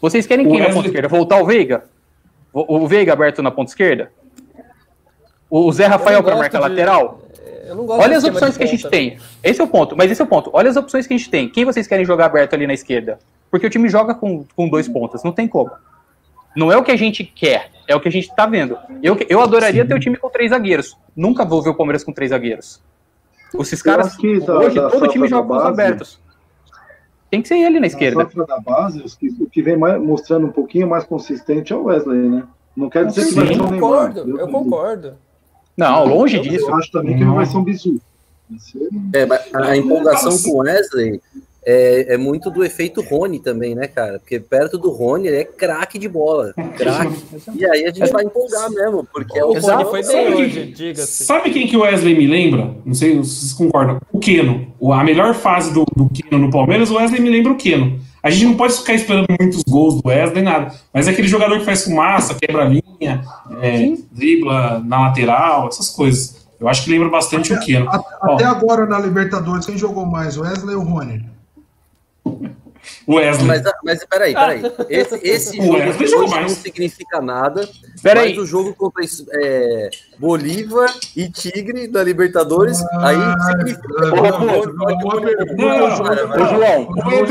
Vocês 0.00 0.26
querem 0.26 0.44
quem 0.44 0.54
Wesley... 0.54 0.68
na 0.68 0.74
ponta 0.74 0.88
esquerda? 0.88 1.08
Voltar 1.08 1.40
o 1.40 1.46
Veiga? 1.46 1.84
O, 2.52 2.76
o 2.76 2.88
Veiga 2.88 3.12
aberto 3.12 3.42
na 3.42 3.50
ponta 3.50 3.70
esquerda? 3.70 4.10
O 5.48 5.70
Zé 5.72 5.86
Rafael 5.86 6.22
para 6.22 6.36
marcar 6.36 6.60
de... 6.62 6.68
lateral? 6.68 7.20
Olha 7.88 8.16
as 8.16 8.24
opções 8.24 8.56
que 8.56 8.64
a 8.64 8.66
gente 8.66 8.88
tem. 8.88 9.18
Esse 9.42 9.60
é 9.60 9.64
o 9.64 9.68
ponto, 9.68 9.96
mas 9.96 10.10
esse 10.10 10.20
é 10.20 10.24
o 10.24 10.28
ponto. 10.28 10.50
Olha 10.52 10.70
as 10.70 10.76
opções 10.76 11.06
que 11.06 11.14
a 11.14 11.16
gente 11.16 11.30
tem. 11.30 11.48
Quem 11.48 11.64
vocês 11.64 11.86
querem 11.86 12.04
jogar 12.04 12.26
aberto 12.26 12.54
ali 12.54 12.66
na 12.66 12.74
esquerda? 12.74 13.18
Porque 13.50 13.66
o 13.66 13.70
time 13.70 13.88
joga 13.88 14.14
com, 14.14 14.44
com 14.54 14.68
dois 14.68 14.88
pontas, 14.88 15.22
não 15.22 15.32
tem 15.32 15.48
como. 15.48 15.70
Não 16.56 16.72
é 16.72 16.76
o 16.76 16.82
que 16.82 16.90
a 16.90 16.96
gente 16.96 17.22
quer, 17.22 17.70
é 17.86 17.94
o 17.94 18.00
que 18.00 18.08
a 18.08 18.12
gente 18.12 18.34
tá 18.34 18.46
vendo. 18.46 18.78
Eu, 19.02 19.16
eu 19.28 19.40
adoraria 19.40 19.82
Sim. 19.82 19.88
ter 19.88 19.94
o 19.94 20.00
time 20.00 20.16
com 20.16 20.30
três 20.30 20.50
zagueiros. 20.50 20.96
Nunca 21.14 21.44
vou 21.44 21.62
ver 21.62 21.70
o 21.70 21.74
Palmeiras 21.74 22.02
com 22.02 22.12
três 22.12 22.30
zagueiros. 22.30 22.82
Esses 23.60 23.82
caras, 23.82 24.16
da, 24.16 24.58
hoje, 24.58 24.74
da 24.76 24.90
todo 24.90 25.08
time 25.08 25.28
joga 25.28 25.46
com 25.46 25.56
os 25.56 25.62
abertos. 25.62 26.20
Tem 27.30 27.42
que 27.42 27.48
ser 27.48 27.58
ele 27.58 27.78
na 27.78 27.86
esquerda. 27.86 28.24
da 28.46 28.58
base, 28.58 29.04
o 29.40 29.46
que 29.46 29.62
vem 29.62 29.76
mais, 29.76 30.00
mostrando 30.00 30.46
um 30.46 30.52
pouquinho 30.52 30.88
mais 30.88 31.04
consistente 31.04 31.72
é 31.72 31.76
o 31.76 31.84
Wesley, 31.84 32.28
né? 32.28 32.44
Não 32.76 32.88
quer 32.88 33.06
dizer 33.06 33.22
Sim, 33.22 33.28
que 33.28 33.34
vai 33.34 33.46
ser 33.46 33.62
um 33.62 33.70
Neymar. 33.70 33.80
Concordo, 33.80 34.40
eu 34.40 34.48
concordo. 34.48 35.14
Não, 35.76 36.04
longe 36.06 36.38
disso. 36.40 36.70
Eu 36.70 36.74
acho 36.76 36.90
também 36.90 37.16
que 37.16 37.24
não 37.24 37.34
vai 37.34 37.46
ser 37.46 37.56
um 37.56 37.64
bisu. 37.64 38.00
É, 39.12 39.26
a 39.54 39.76
empolgação 39.76 40.38
com 40.38 40.58
o 40.58 40.58
Wesley 40.58 41.20
é, 41.68 42.14
é, 42.14 42.16
muito 42.16 42.48
do 42.48 42.64
efeito 42.64 43.02
Rony 43.02 43.40
também, 43.40 43.74
né, 43.74 43.88
cara? 43.88 44.20
Porque 44.20 44.38
perto 44.38 44.78
do 44.78 44.88
Rony 44.92 45.26
ele 45.26 45.38
é 45.38 45.44
craque 45.44 45.98
de 45.98 46.08
bola. 46.08 46.54
Craque. 46.76 47.16
e 47.56 47.66
aí 47.66 47.84
a 47.84 47.92
gente 47.92 48.12
vai 48.12 48.22
empolgar 48.22 48.70
mesmo, 48.70 49.04
porque 49.12 49.36
é 49.36 49.44
o 49.44 49.52
Rony 49.52 49.84
foi 49.86 50.02
bem 50.04 50.34
hoje, 50.34 50.66
diga-se. 50.66 51.24
Sabe 51.24 51.50
quem 51.50 51.66
que 51.66 51.76
o 51.76 51.80
Wesley 51.80 52.16
me 52.16 52.28
lembra? 52.28 52.72
Não 52.84 52.94
sei 52.94 53.14
se 53.14 53.16
vocês 53.18 53.52
concordam. 53.52 54.00
O 54.12 54.20
Keno. 54.20 54.72
A 54.92 55.02
melhor 55.02 55.34
fase 55.34 55.74
do, 55.74 55.84
do 55.96 56.08
Keno 56.08 56.38
no 56.38 56.52
Palmeiras, 56.52 56.88
o 56.88 56.94
Wesley 56.94 57.20
me 57.20 57.30
lembra 57.30 57.50
o 57.50 57.56
Keno. 57.56 57.98
A 58.22 58.30
gente 58.30 58.44
não 58.46 58.56
pode 58.56 58.74
ficar 58.74 58.94
esperando 58.94 59.26
muitos 59.40 59.62
gols 59.68 60.00
do 60.00 60.08
Wesley, 60.08 60.44
nada. 60.44 60.72
Mas 60.94 61.08
é 61.08 61.10
aquele 61.10 61.26
jogador 61.26 61.58
que 61.58 61.64
faz 61.64 61.82
fumaça, 61.82 62.34
quebra 62.34 62.64
a 62.64 62.68
linha, 62.68 63.24
é, 63.60 63.92
dribla 64.12 64.80
na 64.84 65.00
lateral, 65.00 65.66
essas 65.66 65.90
coisas. 65.90 66.46
Eu 66.60 66.68
acho 66.68 66.84
que 66.84 66.90
lembra 66.90 67.08
bastante 67.08 67.52
até, 67.52 67.62
o 67.62 67.66
Keno. 67.66 67.88
Até, 67.88 68.46
Ó, 68.46 68.50
agora 68.50 68.86
na 68.86 69.00
Libertadores, 69.00 69.66
quem 69.66 69.76
jogou 69.76 70.06
mais, 70.06 70.36
o 70.36 70.42
Wesley 70.42 70.76
ou 70.76 70.82
o 70.82 70.84
Rony? 70.84 71.35
Wesley. 73.08 73.46
Mas, 73.46 73.62
mas 73.84 74.04
peraí, 74.04 74.34
peraí. 74.34 74.62
Esse, 74.88 75.20
esse 75.22 75.56
jogo 75.56 76.24
hoje 76.24 76.40
não 76.40 76.48
significa 76.48 77.20
nada. 77.20 77.68
Peraí. 78.02 78.30
Mas 78.30 78.38
o 78.38 78.46
jogo 78.46 78.74
contra 78.74 79.04
é, 79.42 79.90
Bolívar 80.18 80.88
e 81.14 81.28
Tigre 81.30 81.86
da 81.88 82.02
Libertadores, 82.02 82.82
ah, 82.92 83.08
aí 83.08 83.16
significa. 83.46 83.86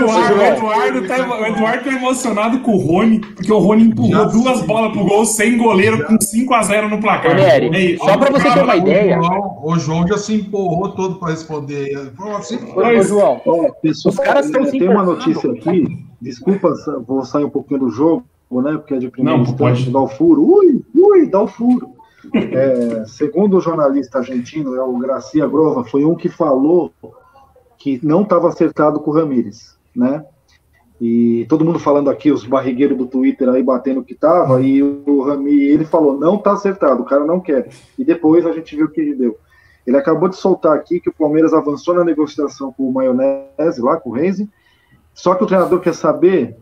O 0.06 1.45
Eduardo 1.45 1.84
tá 1.84 1.91
emocionado 1.91 2.60
com 2.60 2.76
o 2.76 2.78
Rony, 2.78 3.19
porque 3.19 3.52
o 3.52 3.60
Rony 3.60 3.84
empurrou 3.86 4.30
duas 4.30 4.62
bolas 4.63 4.91
pro 4.91 5.06
gol 5.06 5.26
sem 5.26 5.58
goleiro 5.58 6.06
com 6.06 6.17
5x0 6.17 6.89
no 6.89 7.02
placar. 7.02 7.36
Nery, 7.36 7.98
só 7.98 8.17
pra 8.17 8.30
você 8.32 8.52
ter 8.52 8.63
uma 8.63 8.76
ideia. 8.76 9.19
O 9.19 9.78
João 9.80 10.08
já 10.08 10.17
se 10.17 10.36
empurrou 10.36 10.89
todo 10.89 11.15
pra 11.15 11.30
responder. 11.30 12.12
Assim, 12.38 12.60
Ô, 12.76 13.02
João, 13.02 13.41
os 13.84 14.15
caras 14.17 14.45
estão 14.45 14.65
se 14.65 14.78
Tem 14.78 14.89
uma 14.89 15.04
notícia 15.04 15.52
aqui, 15.52 15.86
desculpa, 16.21 16.74
vou 17.08 17.26
sair 17.26 17.45
um 17.45 17.50
pouquinho 17.50 17.82
do 17.82 17.89
jogo, 17.89 18.24
né? 18.52 18.74
Porque 18.74 18.93
é 18.93 18.98
de 18.98 19.10
primeiro 19.10 19.39
Não, 19.39 19.45
instante, 19.45 19.89
dá 19.89 20.00
o 20.00 20.08
furo. 20.08 20.41
Ui, 20.41 20.84
ui, 20.95 21.28
dá 21.28 21.41
o 21.41 21.48
furo. 21.48 21.94
É, 22.34 23.06
segundo 23.06 23.58
o 23.58 23.62
jornalista 23.62 24.20
argentino, 24.20 24.76
é 24.76 24.82
o 24.82 24.98
Gracia 24.98 25.48
Grova, 25.48 25.84
foi 25.84 26.06
um 26.06 26.16
que 26.16 26.30
falou 26.30 26.92
que 27.78 28.00
não 28.04 28.24
estava 28.24 28.48
acertado 28.48 29.00
com 29.00 29.12
o 29.12 29.14
Ramires, 29.14 29.78
né? 29.96 30.26
E 31.00 31.46
todo 31.50 31.66
mundo 31.66 31.78
falando 31.78 32.10
aqui, 32.10 32.32
os 32.32 32.46
barrigueiros 32.46 32.98
do 32.98 33.06
Twitter 33.06 33.50
aí 33.50 33.62
batendo 33.62 34.04
que 34.04 34.16
tava, 34.16 34.62
e 34.62 34.82
o 34.82 35.22
Rami, 35.24 35.54
ele 35.54 35.84
falou, 35.84 36.18
não 36.18 36.38
tá 36.38 36.54
acertado, 36.54 37.02
o 37.02 37.06
cara 37.06 37.26
não 37.26 37.40
quer. 37.40 37.70
E 38.00 38.06
depois 38.06 38.46
a 38.46 38.54
gente 38.54 38.76
viu 38.76 38.86
o 38.86 38.90
que 38.90 39.14
deu. 39.14 39.38
Ele 39.86 39.98
acabou 39.98 40.30
de 40.30 40.38
soltar 40.38 40.74
aqui 40.74 41.00
que 41.00 41.10
o 41.10 41.14
Palmeiras 41.14 41.54
avançou 41.54 41.94
na 41.94 42.04
negociação 42.04 42.72
com 42.72 42.88
o 42.88 42.94
Maionese, 42.94 43.82
lá 43.82 43.98
com 43.98 44.10
o 44.10 44.14
Reise, 44.14 44.50
só 45.14 45.36
que 45.36 45.44
o 45.44 45.48
treinador 45.48 45.80
quer 45.80 45.94
saber 45.94 46.58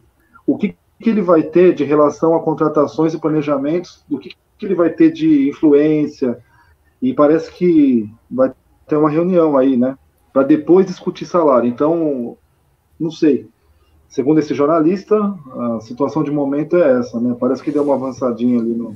o 0.45 0.57
que, 0.57 0.75
que 0.99 1.09
ele 1.09 1.21
vai 1.21 1.43
ter 1.43 1.73
de 1.73 1.83
relação 1.83 2.35
a 2.35 2.41
contratações 2.41 3.13
e 3.13 3.19
planejamentos, 3.19 4.03
do 4.09 4.19
que, 4.19 4.35
que 4.63 4.67
ele 4.67 4.75
vai 4.75 4.89
ter 4.89 5.11
de 5.11 5.49
influência, 5.49 6.39
e 7.01 7.13
parece 7.13 7.51
que 7.51 8.09
vai 8.31 8.51
ter 8.87 8.95
uma 8.95 9.09
reunião 9.09 9.57
aí, 9.57 9.75
né? 9.75 9.97
Para 10.31 10.43
depois 10.43 10.85
discutir 10.85 11.25
salário. 11.25 11.67
Então, 11.67 12.37
não 12.99 13.11
sei. 13.11 13.47
Segundo 14.07 14.39
esse 14.39 14.53
jornalista, 14.53 15.15
a 15.17 15.79
situação 15.81 16.23
de 16.23 16.31
momento 16.31 16.77
é 16.77 16.99
essa, 16.99 17.19
né? 17.19 17.35
Parece 17.39 17.61
que 17.61 17.71
deu 17.71 17.83
uma 17.83 17.95
avançadinha 17.95 18.59
ali 18.59 18.73
no. 18.73 18.95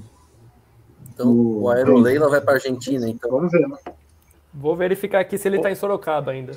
Então, 1.14 1.34
no... 1.34 1.64
o 1.64 1.70
Aeroleila 1.70 2.30
vai 2.30 2.40
para 2.40 2.54
Argentina, 2.54 3.10
então. 3.10 3.30
Vamos 3.30 3.52
ver, 3.52 3.68
né? 3.68 3.76
Vou 4.54 4.76
verificar 4.76 5.20
aqui 5.20 5.38
se 5.38 5.48
ele 5.48 5.58
está 5.58 5.70
em 5.70 5.76
Sorocaba 5.76 6.32
ainda. 6.32 6.54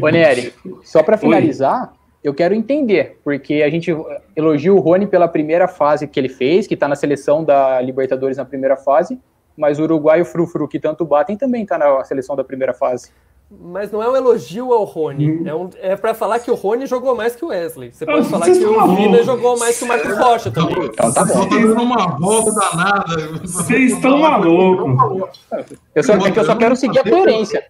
Ô, 0.00 0.08
Nery, 0.08 0.54
só 0.82 1.02
para 1.02 1.18
finalizar, 1.18 1.92
Oi. 1.92 2.03
Eu 2.24 2.32
quero 2.32 2.54
entender, 2.54 3.20
porque 3.22 3.62
a 3.62 3.68
gente 3.68 3.94
elogia 4.34 4.72
o 4.72 4.80
Rony 4.80 5.06
pela 5.06 5.28
primeira 5.28 5.68
fase 5.68 6.08
que 6.08 6.18
ele 6.18 6.30
fez, 6.30 6.66
que 6.66 6.72
está 6.72 6.88
na 6.88 6.96
seleção 6.96 7.44
da 7.44 7.78
Libertadores 7.82 8.38
na 8.38 8.46
primeira 8.46 8.76
fase, 8.76 9.20
mas 9.54 9.78
o 9.78 9.82
Uruguai 9.82 10.20
e 10.20 10.22
o 10.22 10.24
Frufru, 10.24 10.66
que 10.66 10.80
tanto 10.80 11.04
batem, 11.04 11.36
também 11.36 11.64
está 11.64 11.76
na 11.76 12.02
seleção 12.02 12.34
da 12.34 12.42
primeira 12.42 12.72
fase. 12.72 13.10
Mas 13.50 13.92
não 13.92 14.02
é 14.02 14.08
um 14.08 14.16
elogio 14.16 14.72
ao 14.72 14.84
Rony. 14.84 15.32
Hum. 15.32 15.42
É, 15.46 15.54
um, 15.54 15.70
é 15.80 15.96
pra 15.96 16.14
falar 16.14 16.38
que 16.38 16.50
o 16.50 16.54
Rony 16.54 16.86
jogou 16.86 17.14
mais 17.14 17.36
que 17.36 17.44
o 17.44 17.48
Wesley. 17.48 17.92
Você 17.92 18.06
pode 18.06 18.26
falar 18.26 18.46
que 18.46 18.64
o 18.64 18.96
Vina 18.96 19.22
jogou 19.22 19.58
mais 19.58 19.78
que 19.78 19.84
o 19.84 19.88
Marcos 19.88 20.16
Rocha 20.16 20.50
também. 20.50 20.86
Então, 20.86 21.12
tá 21.12 21.24
bom. 21.26 21.46
Tá 21.46 21.56
dando 21.56 21.82
uma 21.82 22.18
volta 22.18 22.52
danada. 22.52 23.16
Vocês 23.42 23.92
estão 23.92 24.18
malucos. 24.18 25.46
Eu 25.94 26.02
só, 26.02 26.14
é 26.14 26.30
que 26.30 26.38
eu 26.38 26.44
só 26.44 26.56
quero 26.56 26.74
seguir 26.74 27.00
a 27.00 27.04
coerência. 27.04 27.62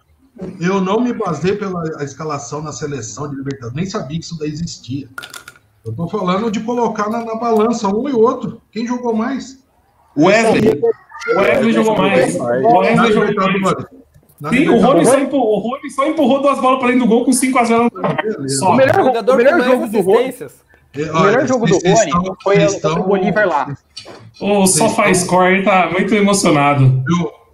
Eu 0.59 0.81
não 0.81 0.99
me 0.99 1.13
basei 1.13 1.55
pela 1.55 1.81
escalação 2.03 2.61
na 2.61 2.71
seleção 2.71 3.29
de 3.29 3.35
Libertadores. 3.35 3.75
Nem 3.75 3.85
sabia 3.85 4.19
que 4.19 4.25
isso 4.25 4.37
daí 4.37 4.49
existia. 4.49 5.07
Eu 5.85 5.93
tô 5.93 6.07
falando 6.07 6.51
de 6.51 6.59
colocar 6.59 7.09
na, 7.09 7.23
na 7.23 7.35
balança 7.35 7.87
um 7.87 8.09
e 8.09 8.13
outro. 8.13 8.61
Quem 8.71 8.85
jogou 8.85 9.15
mais? 9.15 9.63
O 10.15 10.25
Wesley. 10.25 10.81
O 11.33 11.39
Wesley 11.39 11.73
jogou 11.73 11.97
mais. 11.97 12.35
O 12.35 12.77
Wesley 12.79 13.13
jogou 13.13 13.61
mais. 13.61 13.85
Sim, 14.49 14.67
o 14.67 14.79
Rony, 14.79 15.05
só 15.05 15.17
empurrou, 15.17 15.57
o 15.57 15.59
Rony 15.59 15.89
só 15.89 16.05
empurrou 16.05 16.41
duas 16.41 16.59
bolas 16.59 16.79
para 16.79 16.89
dentro 16.89 17.05
do 17.05 17.09
gol 17.09 17.23
com 17.23 17.31
5x0 17.31 17.89
no 17.89 18.67
O 18.67 18.75
melhor, 18.75 18.99
o 18.99 19.35
melhor 19.37 19.61
jogo 19.63 19.87
do 19.87 20.01
Rony. 20.01 20.33
O 21.13 21.19
melhor 21.21 21.47
jogo 21.47 21.65
do 21.67 21.73
Rony 21.75 22.11
foi 22.43 22.65
o 22.65 23.03
Bolívar 23.03 23.47
lá. 23.47 23.77
O 24.41 24.67
SofaScore 24.67 25.63
tá 25.63 25.89
muito 25.89 26.13
emocionado. 26.13 27.01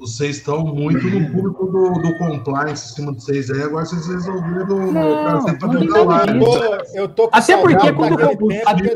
Vocês 0.02 0.38
estão 0.38 0.66
muito 0.66 1.08
no 1.08 1.32
público 1.32 1.68
do, 1.68 1.94
do 2.02 2.18
compliance 2.18 2.92
em 2.92 2.96
cima 2.96 3.14
de 3.14 3.24
vocês 3.24 3.52
aí, 3.52 3.62
agora 3.62 3.86
vocês 3.86 4.08
resolveram 4.08 4.92
não, 4.92 5.44
trazer 5.44 5.60
para 5.60 6.84
Eu 6.96 7.08
tô 7.08 7.30
Até 7.32 7.56
porque 7.56 7.94
quando 7.94 8.16
até, 8.66 8.88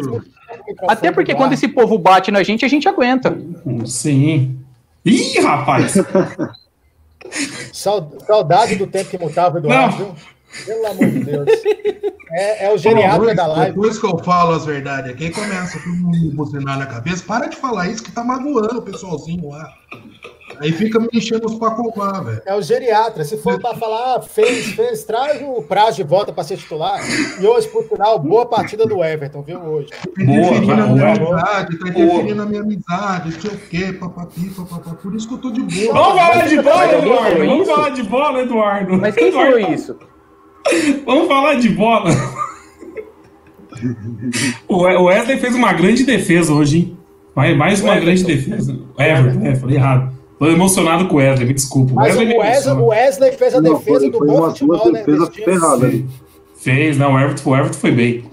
até 0.88 1.12
porque 1.12 1.36
quando 1.36 1.54
esse 1.54 1.68
povo 1.68 2.00
bate 2.00 2.32
na 2.32 2.42
gente, 2.42 2.66
a 2.66 2.68
gente 2.68 2.90
aguenta. 2.90 3.38
Sim. 3.86 4.58
Ih, 5.06 5.40
rapaz! 5.42 5.94
Saudade 7.72 8.76
do 8.76 8.88
tempo 8.88 9.12
que 9.12 9.20
mutava 9.20 9.60
Eduardo. 9.60 10.16
Pelo 10.66 10.88
amor 10.88 11.10
de 11.10 11.20
Deus. 11.24 11.50
É, 12.32 12.66
é 12.66 12.74
o 12.74 12.78
geriatra 12.78 13.36
da 13.36 13.48
live. 13.48 13.76
Depois 13.76 13.98
que 13.98 14.06
eu 14.06 14.18
falo 14.20 14.56
as 14.56 14.66
verdades 14.66 15.12
aqui, 15.12 15.30
começa 15.30 15.80
todo 15.80 15.96
mundo 15.96 16.36
buzinar 16.36 16.78
na 16.78 16.86
cabeça. 16.86 17.24
Para 17.26 17.48
de 17.48 17.56
falar 17.56 17.88
isso 17.88 18.04
que 18.04 18.12
tá 18.12 18.24
magoando 18.24 18.80
o 18.80 18.82
pessoalzinho 18.82 19.50
lá. 19.50 19.74
Aí 20.60 20.72
fica 20.72 21.00
me 21.00 21.10
enchendo 21.14 21.48
os 21.48 21.56
pacová, 21.56 22.20
velho. 22.22 22.42
É 22.46 22.56
o 22.56 22.62
geriatra. 22.62 23.24
Se 23.24 23.38
for 23.38 23.60
para 23.60 23.76
falar, 23.76 24.16
ah, 24.16 24.22
fez, 24.22 24.68
fez, 24.68 25.04
traz 25.04 25.42
o 25.42 25.62
prazo 25.62 25.98
de 25.98 26.04
volta 26.04 26.32
para 26.32 26.44
ser 26.44 26.58
titular. 26.58 27.00
E 27.40 27.46
hoje, 27.46 27.68
por 27.68 27.84
final, 27.84 28.18
boa 28.20 28.46
partida 28.46 28.86
do 28.86 29.04
Everton, 29.04 29.42
viu? 29.42 29.60
Hoje. 29.60 29.90
Tá 29.90 30.22
interferindo 30.22 30.76
na 30.76 30.88
minha 30.88 31.08
amizade, 31.14 31.80
tá 31.80 31.90
interferindo 31.90 32.36
na 32.36 32.46
minha 32.46 32.62
amizade, 32.62 33.42
sei 33.42 33.52
o 33.52 33.58
quê, 33.58 33.94
papapi, 33.94 34.50
papapá. 34.50 34.96
Por 34.96 35.14
isso 35.16 35.28
que 35.28 35.34
eu 35.34 35.40
tô 35.40 35.52
de 35.52 35.62
boa. 35.62 35.94
Vamos 35.94 36.22
falar 36.22 36.48
de 36.48 36.62
bola, 36.62 36.94
Eduardo. 36.94 37.46
Vamos 37.46 37.68
falar 37.68 37.90
de 37.90 38.04
bola, 38.04 38.42
Eduardo. 38.42 38.98
Mas 38.98 39.16
quem 39.16 39.32
falou 39.32 39.60
isso? 39.60 39.98
Vamos 41.06 41.28
falar 41.28 41.56
de 41.56 41.70
bola. 41.70 42.10
O 44.68 45.06
Wesley 45.06 45.38
fez 45.38 45.54
uma 45.54 45.74
grande 45.74 46.04
defesa 46.04 46.54
hoje, 46.54 46.78
hein? 46.78 46.98
Mais 47.56 47.82
uma 47.82 48.00
grande 48.00 48.24
defesa. 48.24 48.80
Everton, 48.98 49.46
é, 49.46 49.56
falei 49.56 49.76
errado. 49.76 50.16
Tô 50.40 50.48
emocionado 50.48 51.08
com 51.08 51.16
o 51.16 51.18
Wesley, 51.18 51.48
me 51.48 51.54
desculpa. 51.54 51.94
Mas 51.94 52.16
o 52.16 52.20
Wesley, 52.20 52.38
o 52.38 52.40
Wesley, 52.40 52.76
o 52.76 52.86
Wesley 52.88 53.32
fez 53.34 53.56
a 53.56 53.62
não, 53.62 53.74
defesa 53.74 54.00
foi, 54.00 54.10
do 54.10 54.18
foi 54.18 54.28
bom 54.28 54.50
futebol, 54.50 54.92
né? 54.92 55.04
Ferrada, 55.34 55.92
fez, 56.56 56.98
não, 56.98 57.14
o 57.14 57.20
Everton, 57.20 57.50
o 57.50 57.56
Everton 57.56 57.80
foi 57.80 57.92
bem. 57.92 58.26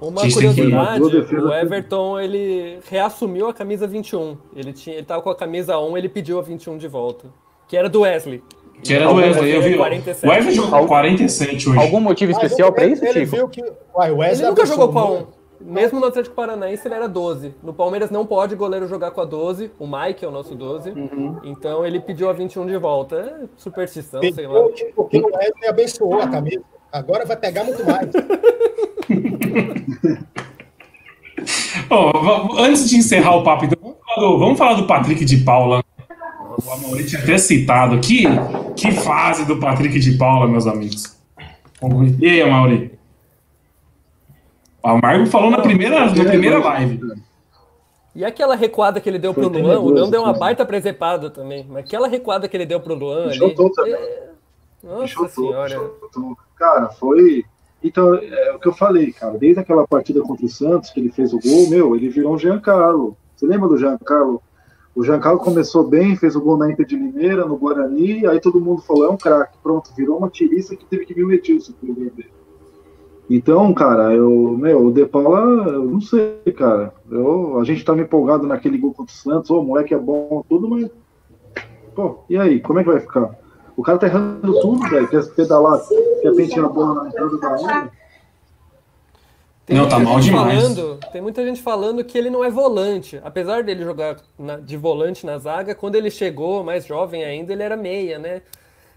Uma 0.00 0.20
curiosidade, 0.20 1.02
o 1.02 1.52
Everton 1.52 2.20
ele 2.20 2.78
reassumiu 2.88 3.48
a 3.48 3.54
camisa 3.54 3.86
21. 3.86 4.36
Ele 4.54 4.72
tinha, 4.72 4.96
ele 4.96 5.04
tava 5.04 5.22
com 5.22 5.30
a 5.30 5.34
camisa 5.34 5.76
1, 5.78 5.96
ele 5.98 6.08
pediu 6.08 6.38
a 6.38 6.42
21 6.42 6.78
de 6.78 6.86
volta, 6.86 7.26
que 7.66 7.76
era 7.76 7.88
do 7.88 8.02
Wesley. 8.02 8.42
Que 8.82 8.94
era 8.94 9.06
do 9.06 9.14
Wesley, 9.14 9.50
eu 9.54 9.62
vi. 9.62 9.76
O 9.76 10.28
Wesley 10.28 10.54
jogou 10.54 10.86
47 10.86 11.68
hoje. 11.70 11.78
Algum 11.78 12.00
motivo 12.00 12.32
especial 12.32 12.72
para 12.72 12.86
isso, 12.86 13.04
ele 13.04 13.24
Chico? 13.26 13.36
viu 13.36 13.48
que 13.48 13.62
uai, 13.94 14.10
o 14.12 14.18
Wesley 14.18 14.40
Ele 14.42 14.48
nunca 14.50 14.66
jogou 14.66 14.88
com 14.92 14.98
a 14.98 15.04
1. 15.04 15.08
muito. 15.14 15.38
Mesmo 15.60 15.98
no 15.98 16.06
Atlético 16.06 16.36
Paranaense 16.36 16.86
ele 16.86 16.94
era 16.94 17.08
12. 17.08 17.52
No 17.64 17.72
Palmeiras 17.74 18.10
não 18.12 18.24
pode 18.24 18.54
goleiro 18.54 18.86
jogar 18.86 19.10
com 19.10 19.20
a 19.20 19.24
12. 19.24 19.72
O 19.78 19.86
Mike 19.88 20.24
é 20.24 20.28
o 20.28 20.30
nosso 20.30 20.54
12. 20.54 20.92
Então 21.42 21.84
ele 21.84 21.98
pediu 21.98 22.30
a 22.30 22.32
21 22.32 22.64
de 22.66 22.76
volta. 22.76 23.16
É 23.16 23.34
superstição, 23.56 24.20
sei 24.32 24.46
lá. 24.46 24.60
Porque 24.94 25.18
o 25.18 25.26
Wesley 25.26 25.68
abençoou 25.68 26.20
a 26.20 26.28
camisa. 26.28 26.62
Agora 26.92 27.24
vai 27.26 27.36
pegar 27.36 27.64
muito 27.64 27.84
mais. 27.84 28.08
Va- 31.88 32.48
antes 32.60 32.88
de 32.88 32.96
encerrar 32.96 33.36
o 33.36 33.42
papo, 33.42 33.64
então, 33.64 33.78
vamos 33.82 33.98
falar 34.06 34.20
do, 34.28 34.38
vamos 34.38 34.58
falar 34.58 34.74
do 34.74 34.86
Patrick 34.86 35.24
de 35.24 35.38
Paula. 35.38 35.82
O 36.64 36.70
Amaury 36.72 37.04
tinha 37.06 37.22
até 37.22 37.38
citado 37.38 37.94
aqui. 37.94 38.24
Que 38.76 38.92
fase 38.92 39.44
do 39.46 39.58
Patrick 39.58 39.98
de 39.98 40.16
Paula, 40.16 40.46
meus 40.46 40.66
amigos. 40.66 41.16
E 42.20 42.28
aí, 42.28 42.42
Amaury? 42.42 42.98
O 44.82 44.88
Amargo 44.88 45.26
falou 45.26 45.50
na 45.50 45.60
primeira, 45.60 46.06
na 46.06 46.24
primeira 46.24 46.58
live. 46.58 47.00
E 48.14 48.24
aquela 48.24 48.56
recuada 48.56 49.00
que 49.00 49.08
ele 49.08 49.18
deu 49.18 49.32
Foi 49.34 49.48
pro 49.48 49.58
Luan, 49.60 49.78
o 49.78 49.90
Luan 49.90 50.10
deu 50.10 50.20
uma 50.22 50.28
cara. 50.32 50.38
baita 50.38 50.66
presepada 50.66 51.30
também. 51.30 51.64
Mas 51.68 51.84
aquela 51.84 52.08
recuada 52.08 52.48
que 52.48 52.56
ele 52.56 52.66
deu 52.66 52.80
pro 52.80 52.94
Luan 52.94 53.24
ali. 53.26 53.34
Chutou 53.34 53.70
também. 53.70 53.94
é- 53.94 54.28
Nossa 54.82 55.06
Chutou, 55.08 55.28
senhora. 55.28 55.68
chutou. 55.68 56.36
Cara, 56.56 56.88
foi. 56.90 57.44
Então, 57.82 58.14
é 58.16 58.52
o 58.54 58.58
que 58.58 58.66
eu 58.66 58.72
falei, 58.72 59.12
cara. 59.12 59.38
Desde 59.38 59.60
aquela 59.60 59.86
partida 59.86 60.20
contra 60.22 60.44
o 60.44 60.48
Santos, 60.48 60.90
que 60.90 60.98
ele 60.98 61.12
fez 61.12 61.32
o 61.32 61.38
gol, 61.38 61.68
meu, 61.68 61.94
ele 61.94 62.08
virou 62.08 62.34
um 62.34 62.38
Giancarlo. 62.38 63.16
Você 63.36 63.46
lembra 63.46 63.68
do 63.68 63.78
Giancarlo? 63.78 64.42
O 64.98 65.04
Giancarlo 65.04 65.38
começou 65.38 65.86
bem, 65.86 66.16
fez 66.16 66.34
o 66.34 66.40
gol 66.40 66.56
na 66.56 66.68
Inter 66.68 66.84
de 66.84 66.96
Limeira, 66.96 67.46
no 67.46 67.56
Guarani, 67.56 68.26
aí 68.26 68.40
todo 68.40 68.60
mundo 68.60 68.82
falou, 68.82 69.04
é 69.04 69.08
um 69.08 69.16
craque. 69.16 69.56
Pronto, 69.62 69.94
virou 69.96 70.18
uma 70.18 70.28
tiriça 70.28 70.74
que 70.74 70.84
teve 70.84 71.06
que 71.06 71.14
vir 71.14 71.22
o 71.22 71.28
Metilson 71.28 71.72
pro 71.80 71.94
dele. 71.94 72.28
Então, 73.30 73.72
cara, 73.72 74.12
eu, 74.12 74.56
meu, 74.58 74.86
o 74.86 74.90
De 74.90 75.06
Paula, 75.06 75.68
eu 75.68 75.84
não 75.84 76.00
sei, 76.00 76.40
cara. 76.52 76.92
Eu, 77.08 77.60
a 77.60 77.64
gente 77.64 77.84
tava 77.84 78.00
empolgado 78.00 78.44
naquele 78.44 78.76
gol 78.76 78.92
contra 78.92 79.14
o 79.14 79.16
Santos, 79.16 79.50
ô, 79.52 79.60
o 79.60 79.64
moleque 79.64 79.94
é 79.94 79.98
bom, 79.98 80.44
tudo, 80.48 80.68
mas. 80.68 80.90
Pô, 81.94 82.24
e 82.28 82.36
aí, 82.36 82.58
como 82.58 82.80
é 82.80 82.82
que 82.82 82.90
vai 82.90 82.98
ficar? 82.98 83.38
O 83.76 83.84
cara 83.84 83.98
tá 83.98 84.08
errando 84.08 84.60
tudo, 84.60 84.80
velho. 84.88 85.06
Quer 85.06 85.24
pedalar, 85.28 85.80
quer 86.22 86.34
pentear 86.34 86.66
a 86.66 86.68
bola 86.68 87.04
na 87.04 87.08
entrada 87.08 87.38
da 87.38 87.50
área. 87.50 87.92
Tem 89.68 89.76
Não, 89.76 89.82
muita 89.84 89.96
tá 89.98 90.02
mal 90.02 90.14
gente 90.20 90.30
demais. 90.34 90.62
Falando, 90.62 90.98
tem 91.12 91.20
muita 91.20 91.44
gente 91.44 91.60
falando 91.60 92.02
que 92.02 92.16
ele 92.16 92.30
não 92.30 92.42
é 92.42 92.50
volante. 92.50 93.20
Apesar 93.22 93.62
dele 93.62 93.84
jogar 93.84 94.16
na- 94.38 94.56
de 94.56 94.78
volante 94.78 95.26
na 95.26 95.36
zaga, 95.36 95.74
quando 95.74 95.94
ele 95.94 96.10
chegou, 96.10 96.64
mais 96.64 96.86
jovem 96.86 97.22
ainda, 97.22 97.52
ele 97.52 97.62
era 97.62 97.76
meia, 97.76 98.18
né? 98.18 98.40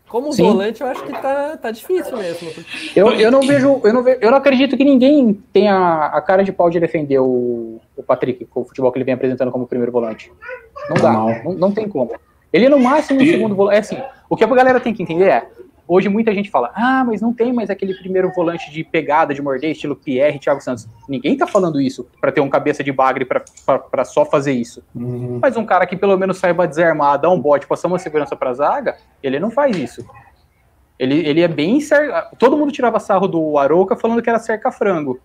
Como 0.08 0.32
Sim. 0.32 0.44
volante, 0.44 0.80
eu 0.82 0.88
acho 0.88 1.04
que 1.04 1.12
tá, 1.12 1.58
tá 1.58 1.72
difícil 1.72 2.16
mesmo. 2.18 2.50
Eu, 2.96 3.12
eu 3.12 3.30
não 3.30 3.42
vejo, 3.42 3.82
eu 3.84 3.94
não, 3.94 4.02
ve- 4.02 4.18
eu 4.22 4.32
não 4.32 4.38
acredito 4.38 4.78
que 4.78 4.84
ninguém 4.86 5.34
tenha 5.52 6.06
a 6.06 6.22
cara 6.22 6.42
de 6.42 6.54
pau 6.54 6.70
de 6.70 6.80
defender 6.80 7.20
o, 7.20 7.80
o 7.98 8.04
Patrick 8.04 8.46
com 8.46 8.62
o 8.62 8.66
futebol 8.66 8.92
que 8.94 8.98
ele 8.98 9.06
vem 9.06 9.14
apresentando 9.14 9.52
como 9.52 9.68
primeiro 9.68 9.92
volante. 9.92 10.32
Não 10.90 10.96
dá, 10.96 11.12
Não. 11.12 11.54
não, 11.54 11.72
tem 11.74 11.88
como. 11.88 12.12
Ele 12.54 12.66
é 12.66 12.70
no 12.70 12.80
máximo 12.80 13.20
um 13.20 13.24
E- 13.24 13.32
segundo 13.32 13.56
volante. 13.56 13.76
É 13.76 13.80
assim, 13.80 13.98
o 14.30 14.38
que 14.38 14.44
a 14.44 14.48
galera 14.48 14.80
tem 14.80 14.94
que 14.94 15.04
entender 15.04 15.28
é, 15.30 15.48
hoje 15.92 16.08
muita 16.08 16.34
gente 16.34 16.50
fala, 16.50 16.72
ah, 16.74 17.04
mas 17.04 17.22
não 17.22 17.34
tem 17.34 17.52
mais 17.52 17.70
aquele 17.70 17.94
primeiro 17.94 18.32
volante 18.32 18.72
de 18.72 18.82
pegada, 18.82 19.34
de 19.34 19.42
morder, 19.42 19.72
estilo 19.72 19.94
Pierre, 19.94 20.40
Thiago 20.40 20.62
Santos. 20.62 20.88
Ninguém 21.08 21.36
tá 21.36 21.46
falando 21.46 21.82
isso 21.82 22.08
pra 22.22 22.32
ter 22.32 22.40
um 22.40 22.50
cabeça 22.50 22.82
de 22.82 22.94
bagre 22.94 23.26
pra 23.26 24.06
só 24.06 24.24
fazer 24.24 24.54
isso. 24.54 24.82
Uhum. 24.96 25.40
Mas 25.42 25.58
um 25.58 25.66
cara 25.66 25.86
que 25.86 25.98
pelo 25.98 26.18
menos 26.18 26.38
saiba 26.38 26.66
desarmar, 26.66 27.20
dar 27.20 27.30
um 27.30 27.38
bote, 27.38 27.68
passar 27.68 27.90
uma 27.90 28.00
segurança 28.00 28.38
pra 28.38 28.54
zaga, 28.54 28.96
ele 29.22 29.38
não 29.38 29.52
faz 29.52 29.76
isso. 29.76 30.06
Ele, 30.98 31.28
ele 31.28 31.42
é 31.42 31.48
bem. 31.50 31.82
Cer... 31.82 32.10
Todo 32.40 32.56
mundo 32.56 32.72
tirava 32.72 32.98
sarro 32.98 33.28
do 33.28 33.58
Arouca 33.58 33.98
falando 33.98 34.22
que 34.22 34.30
era 34.30 34.40
cerca-frango. 34.40 35.20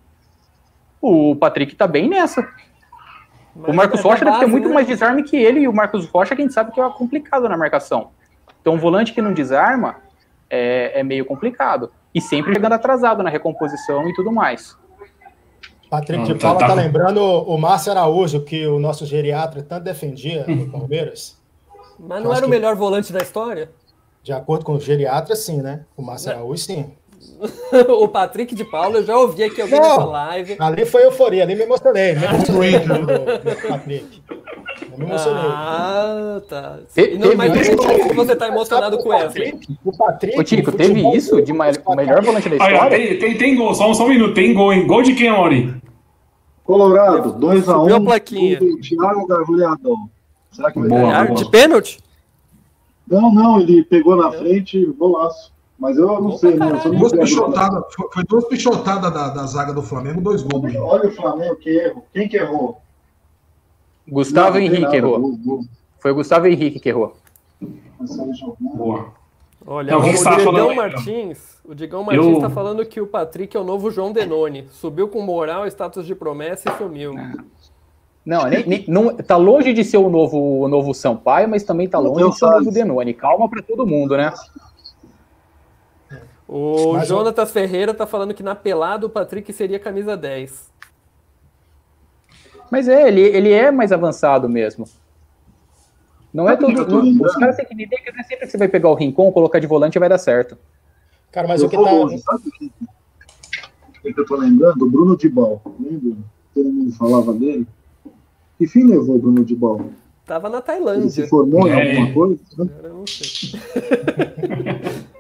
O 1.00 1.36
Patrick 1.36 1.76
tá 1.76 1.86
bem 1.86 2.08
nessa. 2.08 2.42
Mas 3.54 3.70
o 3.70 3.72
Marcos 3.72 4.00
é 4.00 4.02
Rocha 4.02 4.24
deve 4.24 4.40
ter 4.40 4.46
muito 4.46 4.68
né? 4.68 4.74
mais 4.74 4.86
desarme 4.88 5.22
que 5.22 5.36
ele, 5.36 5.60
e 5.60 5.68
o 5.68 5.72
Marcos 5.72 6.06
Rocha, 6.08 6.34
que 6.34 6.42
a 6.42 6.44
gente 6.44 6.54
sabe 6.54 6.72
que 6.72 6.80
é 6.80 6.90
complicado 6.90 7.48
na 7.48 7.56
marcação. 7.56 8.10
Então, 8.60 8.74
um 8.74 8.78
volante 8.78 9.14
que 9.14 9.22
não 9.22 9.32
desarma 9.32 10.04
é, 10.50 11.00
é 11.00 11.02
meio 11.02 11.24
complicado. 11.24 11.90
E 12.14 12.20
sempre 12.20 12.54
chegando 12.54 12.72
atrasado 12.72 13.22
na 13.22 13.30
recomposição 13.30 14.08
e 14.08 14.14
tudo 14.14 14.32
mais. 14.32 14.76
Patrick 15.90 16.24
de 16.24 16.34
tá- 16.34 16.40
Paula 16.48 16.58
tá- 16.60 16.66
tá, 16.68 16.74
lembrando 16.74 17.20
o 17.22 17.56
Márcio 17.58 17.92
Araújo, 17.92 18.40
que 18.42 18.66
o 18.66 18.78
nosso 18.78 19.06
geriatra 19.06 19.62
tanto 19.62 19.84
defendia 19.84 20.44
no 20.46 20.68
Palmeiras. 20.70 21.40
Mas 21.98 22.22
não 22.22 22.32
era 22.32 22.40
o 22.40 22.44
que- 22.44 22.50
melhor 22.50 22.74
volante 22.74 23.12
da 23.12 23.20
história? 23.20 23.70
De 24.22 24.32
acordo 24.32 24.64
com 24.64 24.72
o 24.74 24.80
geriatra, 24.80 25.36
sim, 25.36 25.62
né? 25.62 25.84
O 25.96 26.02
Márcio 26.02 26.32
Araújo, 26.32 26.62
sim. 26.62 26.92
o 27.88 28.08
Patrick 28.08 28.54
de 28.54 28.64
Paula, 28.64 28.98
eu 28.98 29.04
já 29.04 29.16
ouvi 29.18 29.44
aqui 29.44 29.60
alguém 29.60 29.78
Não. 29.80 29.88
nessa 29.88 30.04
live. 30.04 30.56
Ali 30.58 30.84
foi 30.86 31.04
euforia, 31.04 31.42
ali 31.42 31.54
me 31.54 31.62
emocionei. 31.62 32.14
Me 32.14 32.24
emocionei 32.24 32.78
do, 32.80 32.98
do 33.06 33.68
Patrick. 33.68 34.22
Eu 34.92 34.98
me 34.98 35.04
emocionei. 35.06 35.42
Ah, 35.46 36.40
tá. 36.48 36.78
Te- 36.94 37.14
E 37.14 37.18
não, 37.18 37.34
mas 37.36 37.52
teve- 37.52 37.76
por 37.76 38.08
que 38.08 38.14
você 38.14 38.36
tá 38.36 38.48
emocionado 38.48 38.98
com? 38.98 39.08
Patrick- 39.10 39.78
O 39.84 39.96
Patrick. 39.96 40.38
Ô, 40.40 40.44
Tico, 40.44 40.72
teve 40.72 41.00
isso 41.16 41.40
de 41.42 41.52
ma- 41.52 41.66
o 41.84 41.94
melhor 41.94 42.22
volante 42.22 42.48
da 42.48 42.64
Aí, 42.64 42.72
história? 42.74 42.96
tem, 42.98 43.18
tem, 43.18 43.38
tem 43.38 43.56
gol, 43.56 43.74
só, 43.74 43.90
um- 43.90 43.94
só 43.94 44.04
um 44.04 44.08
minuto, 44.08 44.34
tem 44.34 44.54
gol, 44.54 44.72
hein? 44.72 44.86
Gol 44.86 45.02
de 45.02 45.14
quem, 45.14 45.28
Amaury? 45.28 45.74
Colorado, 46.64 47.32
2x1. 47.34 47.64
Subiu 47.64 47.96
a 47.96 48.00
plaquinha. 48.00 48.58
do 48.58 48.80
Thiago. 48.80 49.26
Será 50.50 50.72
que 50.72 50.80
vai 50.80 50.88
Boa, 50.88 51.00
ganhar? 51.02 51.20
Ah, 51.20 51.24
boa. 51.26 51.36
de 51.36 51.50
pênalti? 51.50 51.98
Não, 53.08 53.32
não, 53.32 53.60
ele 53.60 53.84
pegou 53.84 54.16
na 54.16 54.32
frente, 54.32 54.84
golaço. 54.98 55.52
Mas 55.78 55.96
eu 55.98 56.06
não 56.06 56.22
Bom 56.30 56.38
sei, 56.38 56.56
pra 56.56 56.66
né? 56.66 56.72
Eu 56.72 56.80
sou 56.80 56.90
Duas 56.94 57.12
foi 57.12 58.08
foi 58.12 58.24
duas 58.24 58.44
pichotadas 58.46 59.12
da, 59.12 59.28
da 59.28 59.46
zaga 59.46 59.74
do 59.74 59.82
Flamengo, 59.82 60.20
dois 60.22 60.42
gols. 60.42 60.62
do 60.62 60.68
João. 60.70 60.86
Olha 60.88 61.08
o 61.08 61.12
Flamengo, 61.12 61.56
que 61.56 61.68
erro. 61.70 62.02
Quem 62.14 62.28
que 62.28 62.36
errou? 62.38 62.80
Gustavo 64.08 64.46
Não, 64.46 64.54
não 64.54 64.60
Henrique 64.60 64.82
nada, 64.82 64.96
errou. 64.96 65.20
gol, 65.20 65.36
gol. 65.44 65.60
Foi 65.98 66.12
o 66.12 66.14
Gustavo 66.14 66.46
Henrique 66.46 66.80
que 66.80 66.88
errou. 66.88 67.16
Boa. 68.74 69.08
Olha, 69.66 69.92
Não, 69.92 69.98
o 70.00 70.22
tava 70.24 70.36
Digão 70.38 70.74
Martins, 70.76 71.38
o 71.64 71.74
Digão 71.74 72.04
Martins 72.04 72.34
Eu- 72.34 72.40
tá 72.40 72.48
falando 72.50 72.86
que 72.86 73.00
o 73.00 73.06
Patrick 73.06 73.56
é 73.56 73.60
o 73.60 73.64
novo 73.64 73.90
João 73.90 74.12
Denoni. 74.12 74.68
Subiu 74.70 75.08
com 75.08 75.20
moral, 75.22 75.66
status 75.66 76.06
de 76.06 76.14
promessa 76.14 76.70
e 76.70 76.78
sumiu. 76.78 77.14
Não, 78.24 78.44
nem, 78.46 78.66
nem- 78.66 78.84
não, 78.88 79.14
tá 79.16 79.36
longe 79.36 79.72
de 79.72 79.82
ser 79.84 79.96
o 79.98 80.08
novo, 80.08 80.38
o 80.62 80.68
novo 80.68 80.94
Sampaio, 80.94 81.48
mas 81.48 81.64
também 81.64 81.88
tá 81.88 82.00
Não 82.00 82.12
longe 82.12 82.30
de 82.30 82.38
ser 82.38 82.44
o 82.44 82.50
novo. 82.50 82.70
Denoni. 82.70 83.12
Calma 83.14 83.48
pra 83.48 83.60
todo 83.62 83.86
mundo, 83.86 84.16
né? 84.16 84.32
O 86.48 86.92
Mas 86.92 87.08
Jonatas 87.08 87.50
Ferreira 87.50 87.92
tá 87.92 88.06
falando 88.06 88.32
que 88.34 88.42
na 88.42 88.54
pelada 88.54 89.04
o 89.06 89.10
Patrick 89.10 89.52
seria 89.52 89.78
camisa 89.80 90.16
10. 90.16 90.70
Mas 92.70 92.88
é, 92.88 93.08
ele, 93.08 93.20
ele 93.20 93.52
é 93.52 93.70
mais 93.70 93.90
avançado 93.92 94.48
mesmo. 94.48 94.84
Não 96.32 96.48
é 96.48 96.52
Sabe 96.52 96.64
o 96.64 96.68
que 96.68 96.74
todo. 96.76 96.90
eu 96.90 96.96
não- 96.98 97.04
lembrando? 97.04 97.26
os 97.30 97.36
caras 97.36 97.56
têm 97.56 97.66
que 97.66 97.74
entender 97.74 97.96
que 97.98 98.12
não 98.12 98.20
é 98.20 98.22
sempre 98.22 98.46
que 98.46 98.52
você 98.52 98.58
vai 98.58 98.68
pegar 98.68 98.88
o 98.90 98.94
Rincon, 98.94 99.32
colocar 99.32 99.58
de 99.58 99.66
volante 99.66 99.96
e 99.96 100.00
vai 100.00 100.08
dar 100.08 100.18
certo. 100.18 100.56
Cara, 101.32 101.48
mas 101.48 101.60
eu 101.60 101.66
o 101.66 101.70
que 101.70 101.76
tá. 101.76 101.82
longe, 101.82 102.18
sabe 102.18 102.42
o 102.48 104.12
que, 104.12 104.20
eu 104.20 104.26
tô 104.26 104.36
lembrando? 104.36 104.84
O 104.84 104.90
Bruno 104.90 105.16
Dibal. 105.16 105.60
Lembra? 105.80 106.16
Todo 106.54 106.68
mundo 106.68 106.92
falava 106.92 107.32
dele. 107.32 107.66
Que 108.58 108.66
fim 108.66 108.84
levou 108.84 109.16
o 109.16 109.18
Bruno 109.18 109.44
Dibal? 109.44 109.86
Tava 110.24 110.48
na 110.48 110.58
Ele 110.58 110.62
se 110.62 110.66
Tailândia. 110.66 111.28
formou 111.28 111.66
em 111.66 111.70
É. 111.70 111.90
alguma 111.98 112.12
coisa? 112.14 112.40
né? 112.58 112.68
Eu 112.82 112.94
não 112.94 113.06
sei. 113.06 113.60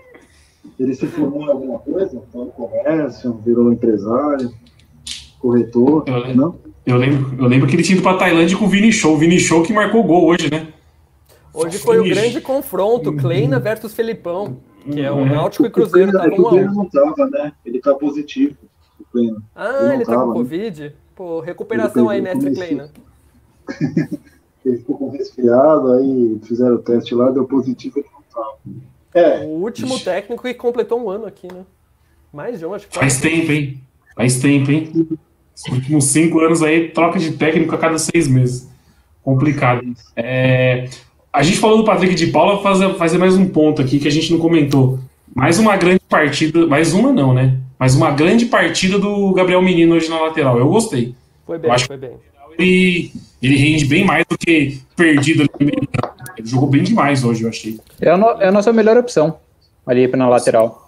Ele 0.78 0.94
se 0.94 1.06
formou 1.06 1.42
em 1.42 1.48
alguma 1.48 1.78
coisa? 1.78 2.16
Então, 2.28 2.46
comércio, 2.48 3.32
virou 3.44 3.72
empresário, 3.72 4.52
corretor, 5.40 6.04
Eu 6.06 6.18
lembro. 6.18 6.36
não? 6.36 6.54
Eu 6.84 6.96
lembro, 6.96 7.42
eu 7.42 7.48
lembro 7.48 7.66
que 7.68 7.74
ele 7.74 7.82
tinha 7.82 7.96
ido 7.96 8.02
pra 8.02 8.16
Tailândia 8.16 8.56
com 8.56 8.66
o 8.66 8.68
Vini 8.68 8.92
Show. 8.92 9.14
O 9.14 9.18
Vini 9.18 9.40
Show 9.40 9.62
que 9.62 9.72
marcou 9.72 10.04
gol 10.04 10.26
hoje, 10.26 10.48
né? 10.50 10.68
Hoje 11.52 11.78
foi 11.78 11.98
o 11.98 12.04
grande 12.04 12.40
confronto, 12.40 13.12
Kleina 13.14 13.58
versus 13.58 13.92
Felipão, 13.94 14.58
que 14.84 15.00
é 15.00 15.10
o 15.10 15.16
Uhum. 15.16 15.24
Náutico 15.26 15.64
e 15.64 15.68
É 15.68 15.70
Cruzeiro 15.70 16.12
Kleina- 16.12 16.28
é 16.28 16.28
estavam 16.28 16.36
que 16.36 16.40
o 16.40 16.44
1 16.44 16.46
a 16.46 16.50
Kleina 16.50 16.72
1. 16.72 16.74
não 16.74 16.84
tava, 17.16 17.30
né? 17.30 17.52
Ele 17.64 17.80
tá 17.80 17.94
positivo. 17.94 18.54
O 19.00 19.04
Kleina. 19.10 19.42
Ah, 19.54 19.82
não 19.82 19.92
ele 19.94 20.04
tá 20.04 20.12
tava, 20.12 20.22
com 20.24 20.28
né? 20.30 20.34
Covid? 20.36 20.94
Pô, 21.16 21.40
recuperação 21.40 22.08
aí, 22.10 22.18
Ele 22.18 22.24
mestre. 22.34 22.54
Kleina. 22.54 22.90
Ele 24.64 24.78
ficou 24.78 24.96
com 24.98 25.10
resfriado, 25.10 25.92
aí 25.92 26.40
fizeram 26.42 26.74
o 26.74 26.78
teste 26.78 27.14
lá, 27.14 27.30
deu 27.30 27.44
positivo 27.46 28.00
ele 28.00 28.08
não 28.12 28.20
tava. 28.34 28.56
É, 29.16 29.38
O 29.44 29.62
último 29.62 29.98
técnico 29.98 30.42
que 30.42 30.52
completou 30.54 31.02
um 31.02 31.08
ano 31.08 31.26
aqui, 31.26 31.46
né? 31.52 31.62
Mais 32.32 32.58
de 32.58 32.66
um, 32.66 32.74
acho 32.74 32.86
que 32.86 32.94
Faz 32.94 33.18
tempo, 33.18 33.50
hein? 33.50 33.80
Faz 34.14 34.38
tempo, 34.38 34.70
hein? 34.70 34.92
Os 35.54 35.72
últimos 35.72 36.04
cinco 36.04 36.38
anos 36.40 36.62
aí, 36.62 36.88
troca 36.90 37.18
de 37.18 37.32
técnico 37.32 37.74
a 37.74 37.78
cada 37.78 37.98
seis 37.98 38.28
meses. 38.28 38.68
Complicado. 39.22 39.82
É, 40.14 40.88
a 41.32 41.42
gente 41.42 41.58
falou 41.58 41.78
do 41.78 41.84
Patrick 41.84 42.14
de 42.14 42.26
Paula, 42.28 42.62
fazer, 42.62 42.92
fazer 42.94 43.18
mais 43.18 43.36
um 43.36 43.48
ponto 43.48 43.80
aqui 43.80 43.98
que 43.98 44.06
a 44.06 44.10
gente 44.10 44.30
não 44.32 44.38
comentou. 44.38 44.98
Mais 45.34 45.58
uma 45.58 45.76
grande 45.76 46.00
partida, 46.08 46.66
mais 46.66 46.92
uma 46.92 47.10
não, 47.12 47.32
né? 47.32 47.58
Mas 47.78 47.94
uma 47.94 48.10
grande 48.10 48.46
partida 48.46 48.98
do 48.98 49.32
Gabriel 49.32 49.60
Menino 49.62 49.94
hoje 49.94 50.08
na 50.08 50.20
lateral. 50.20 50.58
Eu 50.58 50.68
gostei. 50.68 51.14
Foi 51.46 51.58
bem, 51.58 51.68
Eu 51.70 51.74
acho- 51.74 51.86
foi 51.86 51.96
bem. 51.96 52.12
Ele, 52.58 53.12
ele 53.42 53.56
rende 53.56 53.84
bem 53.84 54.04
mais 54.04 54.24
do 54.28 54.36
que 54.38 54.78
perdido 54.94 55.42
ali 55.42 55.50
no 55.60 55.66
meio. 55.66 55.88
Ele 56.36 56.46
jogou 56.46 56.68
bem 56.68 56.82
demais 56.82 57.24
hoje, 57.24 57.44
eu 57.44 57.48
achei. 57.48 57.80
É 58.00 58.10
a, 58.10 58.16
no, 58.16 58.26
é 58.42 58.48
a 58.48 58.52
nossa 58.52 58.72
melhor 58.72 58.96
opção 58.96 59.38
ali 59.86 60.06
na 60.08 60.28
lateral. 60.28 60.86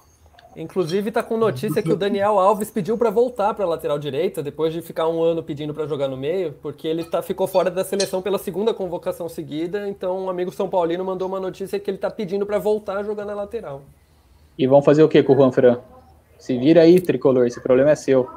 Inclusive 0.56 1.12
tá 1.12 1.22
com 1.22 1.36
notícia 1.36 1.80
que 1.80 1.92
o 1.92 1.96
Daniel 1.96 2.36
Alves 2.36 2.68
pediu 2.68 2.98
para 2.98 3.10
voltar 3.10 3.54
para 3.54 3.64
lateral 3.64 3.96
direita 3.96 4.42
depois 4.42 4.72
de 4.72 4.82
ficar 4.82 5.06
um 5.06 5.22
ano 5.22 5.40
pedindo 5.40 5.72
para 5.72 5.86
jogar 5.86 6.08
no 6.08 6.16
meio, 6.16 6.52
porque 6.60 6.88
ele 6.88 7.04
tá, 7.04 7.22
ficou 7.22 7.46
fora 7.46 7.70
da 7.70 7.84
seleção 7.84 8.20
pela 8.20 8.38
segunda 8.38 8.74
convocação 8.74 9.28
seguida. 9.28 9.88
Então 9.88 10.24
um 10.24 10.28
amigo 10.28 10.50
São 10.50 10.68
Paulino 10.68 11.04
mandou 11.04 11.28
uma 11.28 11.38
notícia 11.38 11.78
que 11.78 11.88
ele 11.88 11.98
tá 11.98 12.10
pedindo 12.10 12.44
para 12.44 12.58
voltar 12.58 12.98
a 12.98 13.02
jogar 13.04 13.24
na 13.24 13.34
lateral. 13.34 13.82
E 14.58 14.66
vão 14.66 14.82
fazer 14.82 15.04
o 15.04 15.08
que 15.08 15.22
com 15.22 15.32
o 15.32 15.36
Juan 15.36 15.52
Fran? 15.52 15.78
Se 16.36 16.58
vira 16.58 16.82
aí, 16.82 17.00
tricolor, 17.00 17.46
esse 17.46 17.60
problema 17.60 17.90
é 17.90 17.94
seu. 17.94 18.28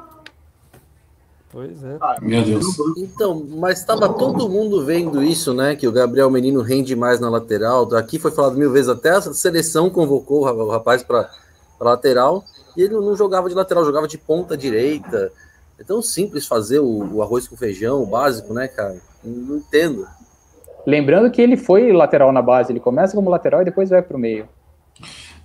Pois 1.52 1.84
é. 1.84 1.98
Ah, 2.00 2.16
meu 2.22 2.42
Deus. 2.42 2.64
Então, 2.96 3.46
mas 3.50 3.78
estava 3.78 4.08
todo 4.08 4.48
mundo 4.48 4.82
vendo 4.86 5.22
isso, 5.22 5.52
né? 5.52 5.76
Que 5.76 5.86
o 5.86 5.92
Gabriel 5.92 6.30
Menino 6.30 6.62
rende 6.62 6.96
mais 6.96 7.20
na 7.20 7.28
lateral. 7.28 7.94
Aqui 7.94 8.18
foi 8.18 8.30
falado 8.30 8.56
mil 8.56 8.72
vezes, 8.72 8.88
até 8.88 9.10
a 9.10 9.20
seleção 9.20 9.90
convocou 9.90 10.46
o 10.46 10.70
rapaz 10.70 11.02
para 11.02 11.28
lateral 11.78 12.42
e 12.74 12.82
ele 12.82 12.94
não 12.94 13.14
jogava 13.14 13.50
de 13.50 13.54
lateral, 13.54 13.84
jogava 13.84 14.08
de 14.08 14.16
ponta 14.16 14.56
direita. 14.56 15.30
É 15.78 15.84
tão 15.84 16.00
simples 16.00 16.46
fazer 16.46 16.78
o, 16.78 17.16
o 17.16 17.22
arroz 17.22 17.46
com 17.46 17.56
feijão, 17.56 18.02
o 18.02 18.06
básico, 18.06 18.54
né, 18.54 18.66
cara? 18.66 18.96
Não, 19.22 19.32
não 19.32 19.56
entendo. 19.58 20.06
Lembrando 20.86 21.30
que 21.30 21.42
ele 21.42 21.58
foi 21.58 21.92
lateral 21.92 22.32
na 22.32 22.40
base, 22.40 22.72
ele 22.72 22.80
começa 22.80 23.14
como 23.14 23.28
lateral 23.28 23.60
e 23.60 23.66
depois 23.66 23.90
vai 23.90 24.00
para 24.00 24.16
o 24.16 24.20
meio. 24.20 24.48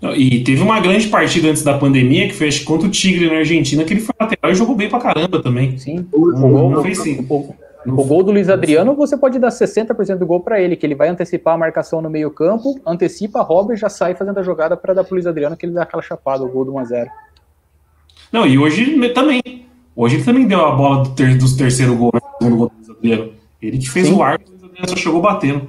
E 0.02 0.44
teve 0.44 0.62
uma 0.62 0.80
grande 0.80 1.08
partida 1.08 1.50
antes 1.50 1.64
da 1.64 1.78
pandemia, 1.78 2.28
que 2.28 2.34
foi 2.34 2.48
acho, 2.48 2.64
contra 2.64 2.88
o 2.88 2.92
Tigre 2.92 3.28
na 3.28 3.38
Argentina, 3.38 3.84
que 3.84 3.94
ele 3.94 4.00
foi 4.00 4.14
lateral 4.20 4.52
e 4.52 4.56
jogou 4.56 4.76
bem 4.76 4.90
pra 4.90 5.00
caramba 5.00 5.42
também. 5.42 5.78
Sim. 5.78 6.08
O, 6.12 6.32
gol, 6.32 6.70
não 6.70 6.84
fez 6.84 7.00
sim. 7.00 7.26
O, 7.28 7.56
o, 7.88 8.06
gol 8.06 8.22
do 8.22 8.32
Luiz 8.32 8.48
Adriano, 8.48 8.96
você 8.96 9.18
pode 9.18 9.40
dar 9.40 9.50
60% 9.50 10.18
do 10.18 10.26
gol 10.26 10.40
para 10.40 10.62
ele, 10.62 10.76
que 10.76 10.86
ele 10.86 10.94
vai 10.94 11.10
antecipar 11.10 11.56
a 11.56 11.58
marcação 11.58 12.00
no 12.00 12.12
meio 12.12 12.30
campo, 12.30 12.80
antecipa, 12.86 13.42
rouba 13.42 13.74
e 13.74 13.78
já 13.78 13.90
sai 13.90 14.14
fazendo 14.14 14.40
a 14.40 14.44
jogada 14.44 14.78
para 14.78 14.94
dar 14.94 15.04
pro 15.04 15.16
Luiz 15.16 15.26
Adriano, 15.26 15.58
que 15.58 15.66
ele 15.66 15.74
dá 15.74 15.82
aquela 15.82 16.04
chapada, 16.04 16.44
o 16.44 16.50
gol 16.50 16.66
do 16.66 16.74
1x0. 16.74 17.08
Não, 18.32 18.46
e 18.46 18.58
hoje 18.58 19.10
também. 19.10 19.42
Hoje 19.96 20.18
ele 20.18 20.24
também 20.24 20.48
deu 20.48 20.64
a 20.64 20.76
bola 20.76 21.06
do 21.06 21.10
ter, 21.16 21.36
dos 21.36 21.54
terceiro 21.54 21.96
gol, 21.96 22.12
né? 22.14 22.20
segundo 22.38 22.58
gol 22.58 22.70
do 22.70 22.76
Luiz 22.76 22.90
Adriano. 22.92 23.32
Ele 23.60 23.78
que 23.80 23.90
fez 23.90 24.08
sim. 24.08 24.14
o 24.14 24.22
arco, 24.22 24.46
o 24.48 24.52
Luiz 24.52 24.64
Adriano 24.64 24.90
só 24.90 24.96
chegou 24.96 25.22
batendo. 25.22 25.68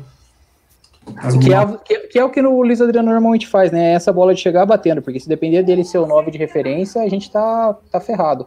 Que 1.41 1.53
é, 1.53 1.67
que, 1.85 1.99
que 2.09 2.19
é, 2.19 2.25
o 2.25 2.31
que 2.31 2.41
o 2.41 2.63
Luiz 2.63 2.81
Adriano 2.81 3.11
normalmente 3.11 3.47
faz, 3.47 3.71
né? 3.71 3.93
Essa 3.93 4.13
bola 4.13 4.35
de 4.35 4.41
chegar 4.41 4.67
batendo, 4.67 5.03
porque 5.03 5.21
se 5.21 5.29
depender 5.29 5.63
dele 5.63 5.85
ser 5.85 5.99
o 5.99 6.07
9 6.07 6.31
de 6.31 6.39
referência, 6.39 7.03
a 7.03 7.09
gente 7.09 7.31
tá, 7.31 7.77
tá 7.91 8.01
ferrado. 8.01 8.47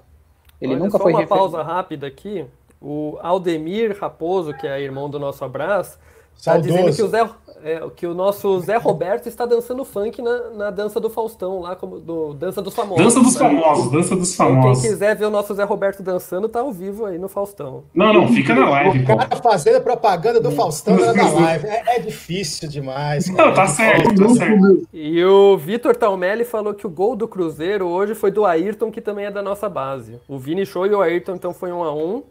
Ele 0.59 0.74
Olha, 0.74 0.84
nunca 0.84 0.97
só 0.97 1.03
foi 1.03 1.14
uma 1.14 1.28
pausa 1.28 1.64
rápida 1.64 2.07
aqui. 2.07 2.45
O 2.80 3.18
Aldemir 3.22 3.97
Raposo, 3.99 4.53
que 4.53 4.68
é 4.68 4.82
irmão 4.82 5.09
do 5.09 5.20
nosso 5.20 5.43
abraço, 5.43 5.99
está 6.36 6.57
dizendo 6.57 6.95
que 6.95 7.03
o, 7.03 7.07
Zé, 7.07 7.29
é, 7.63 7.82
que 7.95 8.07
o 8.07 8.13
nosso 8.13 8.59
Zé 8.61 8.77
Roberto 8.77 9.27
está 9.27 9.45
dançando 9.45 9.86
funk 9.86 10.21
na, 10.21 10.49
na 10.49 10.71
dança 10.71 10.99
do 10.99 11.09
Faustão, 11.09 11.59
lá 11.59 11.75
como 11.75 11.99
do 11.99 12.34
Dança 12.34 12.61
dos 12.61 12.73
Famosos. 12.73 13.03
Dança 13.03 13.19
dos 13.19 13.38
Famosos, 13.38 13.91
Dança 13.91 14.15
dos 14.15 14.36
Famosos. 14.36 14.82
Quem 14.82 14.91
quiser 14.91 15.15
ver 15.15 15.25
o 15.25 15.29
nosso 15.29 15.53
Zé 15.53 15.63
Roberto 15.63 16.01
dançando, 16.01 16.49
tá 16.49 16.61
ao 16.61 16.71
vivo 16.71 17.05
aí 17.05 17.19
no 17.19 17.29
Faustão. 17.29 17.84
Não, 17.93 18.11
não, 18.11 18.27
fica 18.27 18.55
na 18.55 18.69
live. 18.69 18.99
O 18.99 19.05
cara 19.05 19.27
pô. 19.27 19.49
fazendo 19.49 19.82
propaganda 19.82 20.39
do 20.39 20.51
Faustão 20.51 20.97
na 20.97 21.29
live. 21.29 21.67
É, 21.67 21.97
é, 21.97 21.99
difícil 21.99 22.67
demais. 22.67 23.29
Cara. 23.29 23.47
Não, 23.47 23.53
tá 23.53 23.67
certo, 23.67 24.15
tá 24.15 24.29
certo. 24.29 24.88
E 24.91 25.23
o 25.23 25.57
Vitor 25.57 25.95
Talmelli 25.95 26.43
falou 26.43 26.73
que 26.73 26.88
o 26.88 26.89
gol 26.89 27.15
do 27.15 27.27
Cruzeiro 27.27 27.88
hoje 27.88 28.15
foi 28.15 28.32
do 28.32 28.45
Ayrton, 28.45 28.91
que 28.91 29.01
também 29.01 29.25
é 29.25 29.32
da 29.32 29.43
nossa 29.43 29.69
base. 29.69 30.19
O 30.27 30.39
Vini 30.39 30.65
Show 30.65 30.88
e 30.88 30.93
o 30.95 31.01
Ayrton, 31.01 31.36
então, 31.36 31.53
foi 31.53 31.71
um 31.71 31.84
a 31.84 31.93
um. 31.93 32.23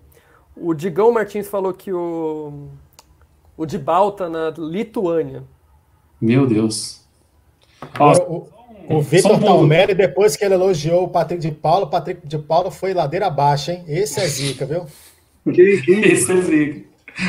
O 0.56 0.74
Digão 0.74 1.12
Martins 1.12 1.48
falou 1.48 1.72
que 1.72 1.92
o, 1.92 2.68
o 3.60 3.66
de 3.66 3.76
Balta 3.76 4.26
na 4.26 4.48
Lituânia. 4.56 5.44
Meu 6.18 6.46
Deus. 6.46 7.06
Agora, 7.92 8.22
o, 8.22 8.48
o 8.88 9.02
Vitor 9.02 9.38
Talmelli, 9.38 9.92
depois 9.92 10.34
que 10.34 10.42
ele 10.42 10.54
elogiou 10.54 11.04
o 11.04 11.08
Patrick 11.08 11.42
de 11.42 11.52
Paulo, 11.52 11.84
o 11.84 11.90
Patrick 11.90 12.26
de 12.26 12.38
Paulo 12.38 12.70
foi 12.70 12.94
ladeira 12.94 13.26
abaixo, 13.26 13.70
hein? 13.70 13.84
Esse 13.86 14.18
é 14.18 14.26
zica, 14.26 14.64
viu? 14.64 14.86
Que, 15.52 15.82
que... 15.82 15.92
Esse 15.92 16.32
é 16.32 16.40
zica. 16.40 16.88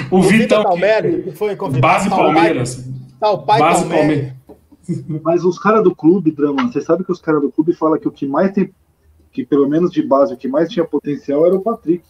O, 0.09 0.19
o 0.19 0.21
Vitor 0.21 0.63
Talmelli 0.63 1.33
foi 1.33 1.53
convidado. 1.57 1.81
Base 1.81 2.09
Palmeiras. 2.09 2.89
Tá, 3.19 3.31
o 3.31 3.39
pai 3.39 3.59
Base 3.59 3.89
Palmeiras. 3.89 4.33
Mas 5.21 5.43
os 5.43 5.59
caras 5.59 5.83
do 5.83 5.93
clube, 5.93 6.31
Drama, 6.31 6.71
você 6.71 6.79
sabe 6.79 7.03
que 7.03 7.11
os 7.11 7.19
caras 7.19 7.41
do 7.41 7.51
clube 7.51 7.73
falam 7.73 7.99
que 7.99 8.07
o 8.07 8.11
que 8.11 8.25
mais 8.25 8.53
tem, 8.53 8.73
que 9.33 9.45
pelo 9.45 9.67
menos 9.67 9.91
de 9.91 10.01
base, 10.01 10.33
o 10.33 10.37
que 10.37 10.47
mais 10.47 10.69
tinha 10.69 10.85
potencial 10.85 11.45
era 11.45 11.55
o 11.55 11.61
Patrick. 11.61 12.05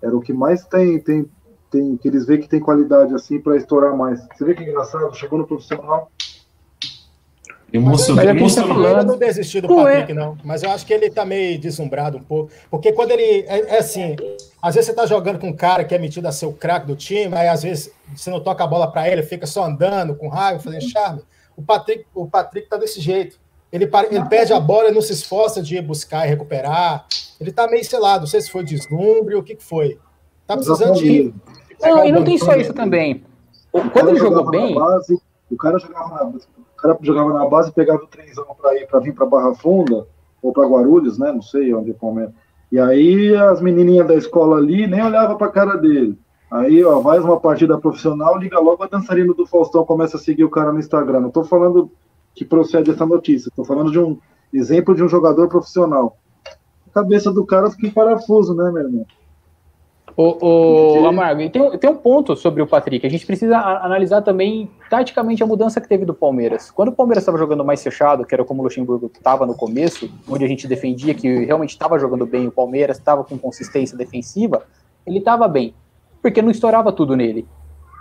Era 0.00 0.16
o 0.16 0.20
que 0.20 0.32
mais 0.32 0.64
tem, 0.64 1.00
tem, 1.00 1.28
tem 1.74 1.96
que 1.96 2.06
eles 2.06 2.24
veem 2.24 2.40
que 2.40 2.48
tem 2.48 2.60
qualidade 2.60 3.12
assim 3.14 3.40
para 3.40 3.56
estourar 3.56 3.96
mais. 3.96 4.20
Você 4.32 4.44
vê 4.44 4.54
que 4.54 4.62
engraçado, 4.62 5.12
chegou 5.16 5.38
no 5.38 5.46
profissional. 5.46 6.10
Emocionante. 7.72 8.40
Mas 8.40 8.54
tá 8.54 8.62
falando, 8.62 8.98
eu 8.98 9.04
não 9.04 9.18
desisti 9.18 9.60
do 9.60 9.66
Patrick, 9.66 10.12
é. 10.12 10.14
não. 10.14 10.38
Mas 10.44 10.62
eu 10.62 10.70
acho 10.70 10.86
que 10.86 10.94
ele 10.94 11.10
tá 11.10 11.24
meio 11.24 11.58
deslumbrado 11.58 12.16
um 12.16 12.22
pouco. 12.22 12.52
Porque 12.70 12.92
quando 12.92 13.10
ele. 13.10 13.44
É, 13.48 13.74
é, 13.74 13.78
assim, 13.78 14.14
às 14.62 14.76
vezes 14.76 14.90
você 14.90 14.94
tá 14.94 15.06
jogando 15.06 15.40
com 15.40 15.48
um 15.48 15.56
cara 15.56 15.82
que 15.82 15.92
é 15.92 15.98
metido 15.98 16.28
a 16.28 16.32
ser 16.32 16.46
o 16.46 16.52
craque 16.52 16.86
do 16.86 16.94
time, 16.94 17.34
aí 17.34 17.48
às 17.48 17.64
vezes 17.64 17.90
você 18.14 18.30
não 18.30 18.38
toca 18.38 18.62
a 18.62 18.66
bola 18.66 18.90
para 18.90 19.08
ele, 19.10 19.24
fica 19.24 19.44
só 19.44 19.64
andando 19.64 20.14
com 20.14 20.28
raiva, 20.28 20.60
fazendo 20.60 20.88
charme. 20.88 21.22
O 21.56 21.62
Patrick, 21.62 22.06
o 22.14 22.28
Patrick 22.28 22.68
tá 22.68 22.76
desse 22.76 23.00
jeito. 23.00 23.40
Ele, 23.72 23.90
ele 24.08 24.24
perde 24.26 24.52
a 24.52 24.60
bola 24.60 24.90
e 24.90 24.92
não 24.92 25.02
se 25.02 25.12
esforça 25.12 25.60
de 25.60 25.76
ir 25.76 25.82
buscar 25.82 26.24
e 26.24 26.28
recuperar. 26.28 27.06
Ele 27.40 27.50
tá 27.50 27.66
meio, 27.66 27.84
sei 27.84 27.98
lá, 27.98 28.20
não 28.20 28.26
sei 28.26 28.40
se 28.40 28.52
foi 28.52 28.62
deslumbre 28.62 29.34
ou 29.34 29.40
o 29.40 29.44
que, 29.44 29.56
que 29.56 29.64
foi. 29.64 29.98
Tá 30.46 30.56
precisando 30.56 30.98
de. 30.98 31.34
Não, 31.80 32.04
e 32.04 32.12
não 32.12 32.24
tem 32.24 32.38
só 32.38 32.54
isso 32.54 32.72
também. 32.72 33.24
Quando 33.92 34.10
ele 34.10 34.18
jogou 34.18 34.50
bem. 34.50 34.74
Base, 34.74 35.20
o 35.50 35.56
cara 35.56 35.78
jogava 35.78 36.08
na, 36.14 36.24
o 36.24 36.76
cara 36.76 36.98
jogava 37.02 37.32
na 37.32 37.46
base 37.46 37.70
e 37.70 37.72
pegava 37.72 38.02
o 38.02 38.06
trenzão 38.06 38.46
para 38.60 38.76
ir 38.76 38.86
para 38.86 39.00
vir 39.00 39.14
para 39.14 39.26
Barra 39.26 39.54
Funda 39.54 40.06
ou 40.42 40.52
para 40.52 40.66
Guarulhos, 40.66 41.18
né? 41.18 41.32
Não 41.32 41.42
sei 41.42 41.74
onde 41.74 41.90
é 41.90 41.94
Palmeiras. 41.94 42.32
E 42.70 42.78
aí 42.78 43.34
as 43.36 43.60
menininhas 43.60 44.06
da 44.06 44.14
escola 44.14 44.56
ali 44.56 44.86
nem 44.86 45.02
olhava 45.02 45.36
para 45.36 45.46
a 45.46 45.52
cara 45.52 45.76
dele. 45.76 46.18
Aí, 46.50 46.84
ó, 46.84 47.00
mais 47.00 47.24
uma 47.24 47.40
partida 47.40 47.78
profissional, 47.78 48.38
liga 48.38 48.60
logo 48.60 48.82
a 48.84 48.86
dançarina 48.86 49.34
do 49.34 49.46
Faustão, 49.46 49.84
começa 49.84 50.16
a 50.16 50.20
seguir 50.20 50.44
o 50.44 50.50
cara 50.50 50.72
no 50.72 50.78
Instagram. 50.78 51.20
Não 51.20 51.30
tô 51.30 51.42
falando 51.42 51.90
que 52.34 52.44
procede 52.44 52.90
essa 52.90 53.04
notícia. 53.04 53.48
Estou 53.48 53.64
falando 53.64 53.90
de 53.90 53.98
um 53.98 54.18
exemplo 54.52 54.94
de 54.94 55.02
um 55.02 55.08
jogador 55.08 55.48
profissional. 55.48 56.16
A 56.88 56.90
cabeça 56.92 57.32
do 57.32 57.44
cara 57.44 57.70
fica 57.70 57.88
em 57.88 57.90
parafuso, 57.90 58.54
né, 58.54 58.70
meu 58.70 58.82
irmão? 58.82 59.06
O, 60.16 61.00
o 61.02 61.06
Amargo, 61.08 61.40
e 61.40 61.50
tem, 61.50 61.78
tem 61.78 61.90
um 61.90 61.96
ponto 61.96 62.36
sobre 62.36 62.62
o 62.62 62.66
Patrick. 62.66 63.04
A 63.04 63.10
gente 63.10 63.26
precisa 63.26 63.58
analisar 63.58 64.22
também 64.22 64.70
taticamente 64.88 65.42
a 65.42 65.46
mudança 65.46 65.80
que 65.80 65.88
teve 65.88 66.04
do 66.04 66.14
Palmeiras. 66.14 66.70
Quando 66.70 66.90
o 66.90 66.92
Palmeiras 66.92 67.22
estava 67.22 67.36
jogando 67.36 67.64
mais 67.64 67.82
fechado, 67.82 68.24
que 68.24 68.32
era 68.32 68.44
como 68.44 68.60
o 68.60 68.64
Luxemburgo 68.64 69.10
estava 69.12 69.44
no 69.44 69.54
começo, 69.54 70.08
onde 70.28 70.44
a 70.44 70.48
gente 70.48 70.68
defendia 70.68 71.14
que 71.14 71.44
realmente 71.44 71.70
estava 71.70 71.98
jogando 71.98 72.24
bem 72.26 72.46
o 72.46 72.52
Palmeiras, 72.52 72.98
estava 72.98 73.24
com 73.24 73.36
consistência 73.36 73.98
defensiva, 73.98 74.62
ele 75.04 75.18
estava 75.18 75.48
bem, 75.48 75.74
porque 76.22 76.40
não 76.40 76.50
estourava 76.50 76.92
tudo 76.92 77.16
nele 77.16 77.44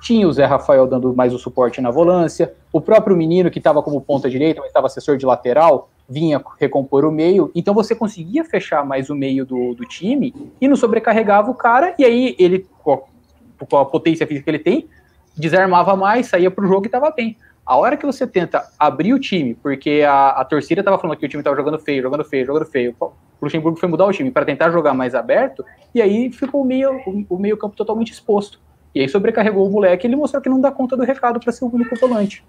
tinha 0.04 0.28
o 0.28 0.34
Zé 0.34 0.44
Rafael 0.44 0.86
dando 0.86 1.16
mais 1.16 1.34
o 1.34 1.40
suporte 1.40 1.80
na 1.80 1.90
volância, 1.90 2.54
o 2.74 2.82
próprio 2.82 3.16
menino 3.16 3.50
que 3.50 3.58
estava 3.58 3.82
como 3.82 4.02
ponta 4.02 4.30
direita, 4.30 4.60
mas 4.60 4.68
estava 4.68 4.88
assessor 4.88 5.16
de 5.16 5.26
lateral, 5.26 5.90
vinha 6.10 6.44
recompor 6.60 7.06
o 7.06 7.12
meio, 7.12 7.50
então 7.56 7.74
você 7.74 7.96
conseguia 7.96 8.44
fechar 8.44 8.86
mais 8.86 9.10
o 9.10 9.16
meio 9.16 9.46
do, 9.46 9.74
do 9.74 9.86
time 9.86 10.36
e 10.60 10.68
não 10.68 10.76
sobrecarregava 10.76 11.50
o 11.50 11.56
cara, 11.56 11.96
e 11.98 12.04
aí 12.04 12.36
ele, 12.38 12.68
com 12.84 13.78
a 13.78 13.86
potência 13.86 14.28
física 14.28 14.44
que 14.44 14.50
ele 14.50 14.60
tem, 14.60 14.90
desarmava 15.38 15.96
mais, 15.96 16.28
saía 16.28 16.52
para 16.52 16.66
o 16.66 16.68
jogo 16.68 16.86
e 16.86 16.88
estava 16.88 17.10
bem. 17.10 17.38
A 17.66 17.78
hora 17.78 17.96
que 17.96 18.06
você 18.06 18.28
tenta 18.28 18.62
abrir 18.78 19.14
o 19.14 19.20
time, 19.20 19.56
porque 19.56 20.04
a, 20.06 20.32
a 20.32 20.44
torcida 20.44 20.82
estava 20.82 21.00
falando 21.00 21.16
que 21.16 21.26
o 21.26 21.30
time 21.30 21.40
estava 21.40 21.56
jogando 21.56 21.80
feio, 21.80 22.04
jogando 22.04 22.26
feio, 22.26 22.46
jogando 22.46 22.66
feio, 22.66 22.94
o 23.00 23.14
Luxemburgo 23.42 23.80
foi 23.80 23.88
mudar 23.88 24.06
o 24.06 24.12
time 24.12 24.30
para 24.32 24.46
tentar 24.46 24.70
jogar 24.70 24.94
mais 24.94 25.16
aberto, 25.16 25.64
e 25.96 26.02
aí 26.02 26.30
ficou 26.30 26.62
o 26.62 26.66
meio, 26.66 26.92
o, 27.08 27.26
o 27.36 27.40
meio 27.40 27.56
campo 27.56 27.78
totalmente 27.78 28.12
exposto. 28.12 28.60
E 28.94 29.02
aí 29.02 29.10
sobrecarregou 29.10 29.68
o 29.68 29.72
moleque 29.72 30.06
e 30.06 30.10
ele 30.10 30.16
mostrou 30.16 30.42
que 30.42 30.50
não 30.50 30.62
dá 30.62 30.72
conta 30.72 30.96
do 30.96 31.04
recado 31.04 31.40
para 31.40 31.52
ser 31.52 31.66
o 31.66 31.74
único 31.74 31.96
volante. 31.96 32.44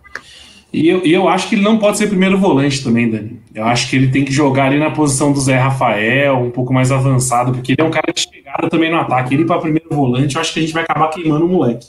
E 0.73 0.89
eu, 0.89 1.05
eu 1.05 1.29
acho 1.29 1.49
que 1.49 1.55
ele 1.55 1.63
não 1.63 1.79
pode 1.79 1.97
ser 1.99 2.09
primeiro 2.09 2.37
volante 2.37 2.83
também, 2.83 3.09
Dani. 3.09 3.41
Eu 3.55 3.65
acho 3.65 3.89
que 3.89 3.95
ele 3.95 4.09
tem 4.09 4.25
que 4.25 4.33
jogar 4.33 4.67
ali 4.67 4.79
na 4.79 4.91
posição 4.91 5.33
do 5.33 5.41
Zé 5.41 5.57
Rafael, 5.57 6.37
um 6.37 6.51
pouco 6.51 6.73
mais 6.73 6.91
avançado, 6.91 7.53
porque 7.53 7.73
ele 7.73 7.81
é 7.81 7.85
um 7.85 7.93
cara 7.93 8.13
de 8.13 8.21
chegada 8.21 8.69
também 8.69 8.91
no 8.91 8.97
ataque. 8.97 9.35
Ele 9.35 9.45
para 9.45 9.61
primeiro 9.61 9.89
volante, 9.91 10.35
eu 10.35 10.41
acho 10.41 10.53
que 10.53 10.59
a 10.59 10.63
gente 10.63 10.75
vai 10.75 10.83
acabar 10.83 11.11
queimando 11.11 11.47
o 11.47 11.49
moleque. 11.49 11.87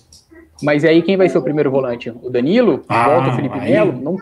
Mas 0.61 0.83
e 0.83 0.87
aí 0.87 1.01
quem 1.01 1.17
vai 1.17 1.27
ser 1.27 1.39
o 1.39 1.41
primeiro 1.41 1.71
volante? 1.71 2.13
O 2.21 2.29
Danilo? 2.29 2.85
Ah, 2.87 3.09
Volta 3.09 3.29
o 3.29 3.35
Felipe 3.35 3.59
aí... 3.59 3.71
Melo? 3.71 3.99
Não... 3.99 4.17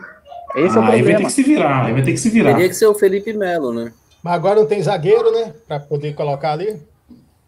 Esse 0.56 0.60
ah, 0.60 0.62
é 0.62 0.66
o 0.66 0.72
problema. 0.72 0.92
Aí 0.92 1.02
vai 1.02 1.16
ter 1.16 1.24
que 1.24 1.32
se 1.32 1.42
virar, 1.42 1.84
aí 1.84 1.92
vai 1.92 2.02
ter 2.02 2.12
que 2.12 2.18
se 2.18 2.30
virar. 2.30 2.52
Teria 2.54 2.68
que 2.68 2.74
ser 2.74 2.86
o 2.86 2.94
Felipe 2.94 3.32
Melo, 3.34 3.72
né? 3.72 3.92
Mas 4.22 4.34
agora 4.34 4.60
não 4.60 4.66
tem 4.66 4.80
zagueiro, 4.80 5.30
né? 5.30 5.52
Para 5.68 5.80
poder 5.80 6.14
colocar 6.14 6.52
ali. 6.52 6.76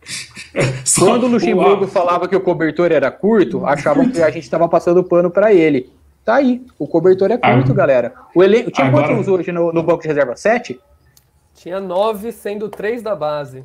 Quando 0.99 1.25
o 1.25 1.29
Luxemburgo 1.29 1.87
falava 1.87 2.29
que 2.29 2.37
o 2.37 2.41
cobertor 2.41 2.93
era 2.93 3.11
curto, 3.11 3.67
achavam 3.67 4.09
que 4.09 4.23
a 4.23 4.31
gente 4.31 4.45
estava 4.45 4.69
passando 4.69 5.05
pano 5.05 5.31
para 5.31 5.53
ele. 5.53 5.91
Tá 6.25 6.37
aí, 6.37 6.63
o 6.79 6.89
cobertor 6.89 7.31
é 7.31 7.39
curto, 7.39 7.73
galera. 7.73 8.13
O 8.35 8.43
elenco 8.43 8.71
tinha 8.71 8.89
Agora... 8.89 9.09
quantos 9.09 9.29
hoje 9.29 9.53
no, 9.53 9.73
no, 9.73 9.83
banco 9.83 10.03
de 10.03 10.09
reserva? 10.09 10.35
Sete? 10.35 10.81
Tinha 11.55 11.79
nove, 11.79 12.33
sendo 12.33 12.69
três 12.69 13.01
da 13.01 13.15
base. 13.15 13.65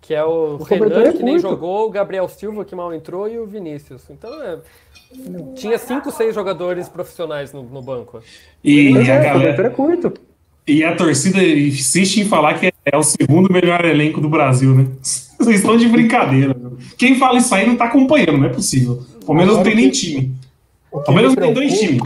Que 0.00 0.14
é 0.14 0.24
o, 0.24 0.56
o 0.58 0.62
Renan, 0.62 1.04
é 1.04 1.12
que 1.12 1.22
nem 1.22 1.38
jogou, 1.38 1.86
o 1.86 1.90
Gabriel 1.90 2.28
Silva, 2.28 2.64
que 2.64 2.74
mal 2.74 2.92
entrou, 2.92 3.28
e 3.28 3.38
o 3.38 3.46
Vinícius. 3.46 4.02
Então, 4.10 4.42
é, 4.42 4.58
tinha 5.54 5.78
cinco, 5.78 6.10
seis 6.10 6.34
jogadores 6.34 6.88
profissionais 6.88 7.52
no, 7.52 7.62
no 7.62 7.82
banco. 7.82 8.20
E 8.64 8.96
a 8.98 9.18
galera... 9.18 9.66
É 9.66 9.70
curto. 9.70 10.12
E 10.66 10.82
a 10.82 10.96
torcida 10.96 11.42
insiste 11.42 12.20
em 12.20 12.24
falar 12.24 12.58
que 12.58 12.72
é 12.84 12.96
o 12.96 13.02
segundo 13.02 13.52
melhor 13.52 13.84
elenco 13.84 14.20
do 14.20 14.28
Brasil, 14.28 14.74
né? 14.74 14.86
Vocês 15.44 15.56
estão 15.56 15.76
de 15.76 15.88
brincadeira. 15.88 16.54
Quem 16.96 17.18
fala 17.18 17.38
isso 17.38 17.52
aí 17.52 17.66
não 17.66 17.76
tá 17.76 17.86
acompanhando, 17.86 18.38
não 18.38 18.46
é 18.46 18.48
possível. 18.48 19.04
O 19.22 19.26
Palmeiras 19.26 19.56
não 19.56 19.62
tem 19.64 19.74
nem 19.74 19.90
time. 19.90 20.34
O 20.90 21.00
Palmeiras 21.00 21.34
não 21.34 21.42
tem 21.42 21.52
dois 21.52 21.80
times. 21.80 22.02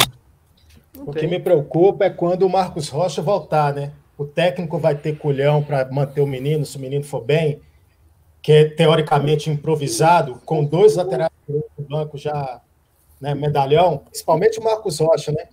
O 0.94 1.12
que 1.12 1.26
me 1.26 1.38
preocupa 1.38 2.06
é 2.06 2.10
quando 2.10 2.44
o 2.44 2.48
Marcos 2.48 2.88
Rocha 2.88 3.20
voltar, 3.20 3.74
né? 3.74 3.92
O 4.16 4.24
técnico 4.24 4.78
vai 4.78 4.94
ter 4.94 5.18
culhão 5.18 5.62
para 5.62 5.84
manter 5.90 6.22
o 6.22 6.26
menino, 6.26 6.64
se 6.64 6.78
o 6.78 6.80
menino 6.80 7.04
for 7.04 7.22
bem, 7.22 7.60
que 8.40 8.50
é 8.50 8.64
teoricamente 8.64 9.50
improvisado, 9.50 10.40
com 10.44 10.64
dois 10.64 10.96
laterais 10.96 11.30
no 11.46 11.62
banco 11.86 12.16
já, 12.16 12.60
né, 13.20 13.34
medalhão, 13.34 13.98
principalmente 13.98 14.58
o 14.58 14.64
Marcos 14.64 14.98
Rocha, 14.98 15.30
né? 15.30 15.44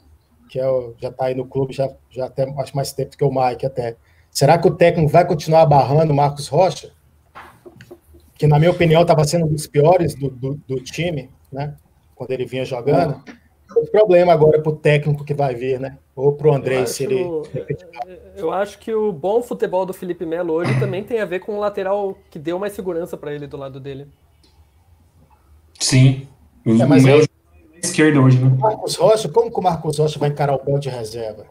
Que 0.49 0.59
é 0.59 0.67
o, 0.67 0.93
já 1.01 1.09
está 1.09 1.25
aí 1.25 1.35
no 1.35 1.45
clube, 1.45 1.73
já, 1.73 1.89
já 2.09 2.25
até 2.27 2.49
acho 2.59 2.75
mais 2.75 2.93
tempo 2.93 3.17
que 3.17 3.23
o 3.23 3.31
Mike 3.31 3.65
até. 3.65 3.97
Será 4.31 4.57
que 4.57 4.67
o 4.67 4.75
técnico 4.75 5.11
vai 5.11 5.27
continuar 5.27 5.65
barrando 5.65 6.13
o 6.13 6.15
Marcos 6.15 6.47
Rocha? 6.47 6.91
Que, 8.43 8.47
na 8.47 8.59
minha 8.59 8.71
opinião, 8.71 9.03
estava 9.03 9.23
sendo 9.23 9.45
um 9.45 9.53
dos 9.53 9.67
piores 9.67 10.15
do, 10.15 10.29
do, 10.29 10.59
do 10.67 10.75
time, 10.81 11.29
né? 11.49 11.75
Quando 12.13 12.31
ele 12.31 12.45
vinha 12.45 12.65
jogando. 12.65 13.23
O 13.73 13.87
problema 13.89 14.33
agora 14.33 14.61
para 14.61 14.69
o 14.69 14.75
técnico 14.75 15.23
que 15.23 15.33
vai 15.33 15.55
vir, 15.55 15.79
né? 15.79 15.97
Ou 16.13 16.33
para 16.33 16.49
o 16.49 16.53
André, 16.53 16.85
se 16.85 17.05
ele. 17.05 17.25
Eu 18.35 18.51
acho 18.51 18.79
que 18.79 18.93
o 18.93 19.13
bom 19.13 19.41
futebol 19.41 19.85
do 19.85 19.93
Felipe 19.93 20.25
Melo 20.25 20.51
hoje 20.51 20.77
também 20.77 21.05
tem 21.05 21.21
a 21.21 21.25
ver 21.25 21.39
com 21.39 21.55
o 21.55 21.59
lateral 21.61 22.17
que 22.29 22.37
deu 22.37 22.59
mais 22.59 22.73
segurança 22.73 23.15
para 23.15 23.33
ele 23.33 23.47
do 23.47 23.55
lado 23.55 23.79
dele. 23.79 24.09
Sim. 25.79 26.27
O 26.65 26.71
é, 26.71 26.85
mas 26.85 27.01
Melo 27.01 27.21
é 27.21 27.79
esquerda 27.81 28.19
hoje, 28.19 28.43
né? 28.43 28.53
Marcos 28.59 28.95
Rocha, 28.97 29.29
como 29.29 29.49
que 29.49 29.57
o 29.57 29.63
Marcos 29.63 29.99
Rocha 29.99 30.19
vai 30.19 30.27
encarar 30.27 30.53
o 30.53 30.57
banco 30.61 30.81
de 30.81 30.89
reserva? 30.89 31.45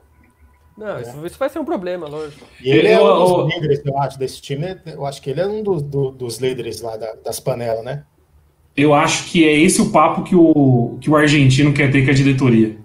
Não, 0.77 0.97
é. 0.97 1.03
isso, 1.03 1.27
isso, 1.27 1.39
vai 1.39 1.49
ser 1.49 1.59
um 1.59 1.65
problema, 1.65 2.09
lógico. 2.09 2.45
E 2.63 2.71
ele 2.71 2.89
é 2.89 3.01
um 3.01 3.45
dos 3.45 3.55
líderes, 3.55 3.83
eu 3.85 3.99
acho, 3.99 4.19
desse 4.19 4.41
time. 4.41 4.77
Eu 4.87 5.05
acho 5.05 5.21
que 5.21 5.31
ele 5.31 5.41
é 5.41 5.47
um 5.47 5.63
do, 5.63 5.81
do, 5.81 6.11
dos 6.11 6.39
líderes 6.39 6.81
lá 6.81 6.97
da, 6.97 7.15
das 7.25 7.39
panelas, 7.39 7.85
né? 7.85 8.05
eu 8.77 8.95
acho 8.95 9.27
que 9.27 9.47
é 9.47 9.59
esse 9.59 9.81
o 9.81 9.91
papo 9.91 10.23
que 10.23 10.35
o, 10.35 10.99
que 11.01 11.11
o 11.11 11.17
argentino 11.17 11.73
quer 11.73 11.91
ter 11.91 12.05
com 12.05 12.11
a 12.11 12.15
diretoria. 12.15 12.77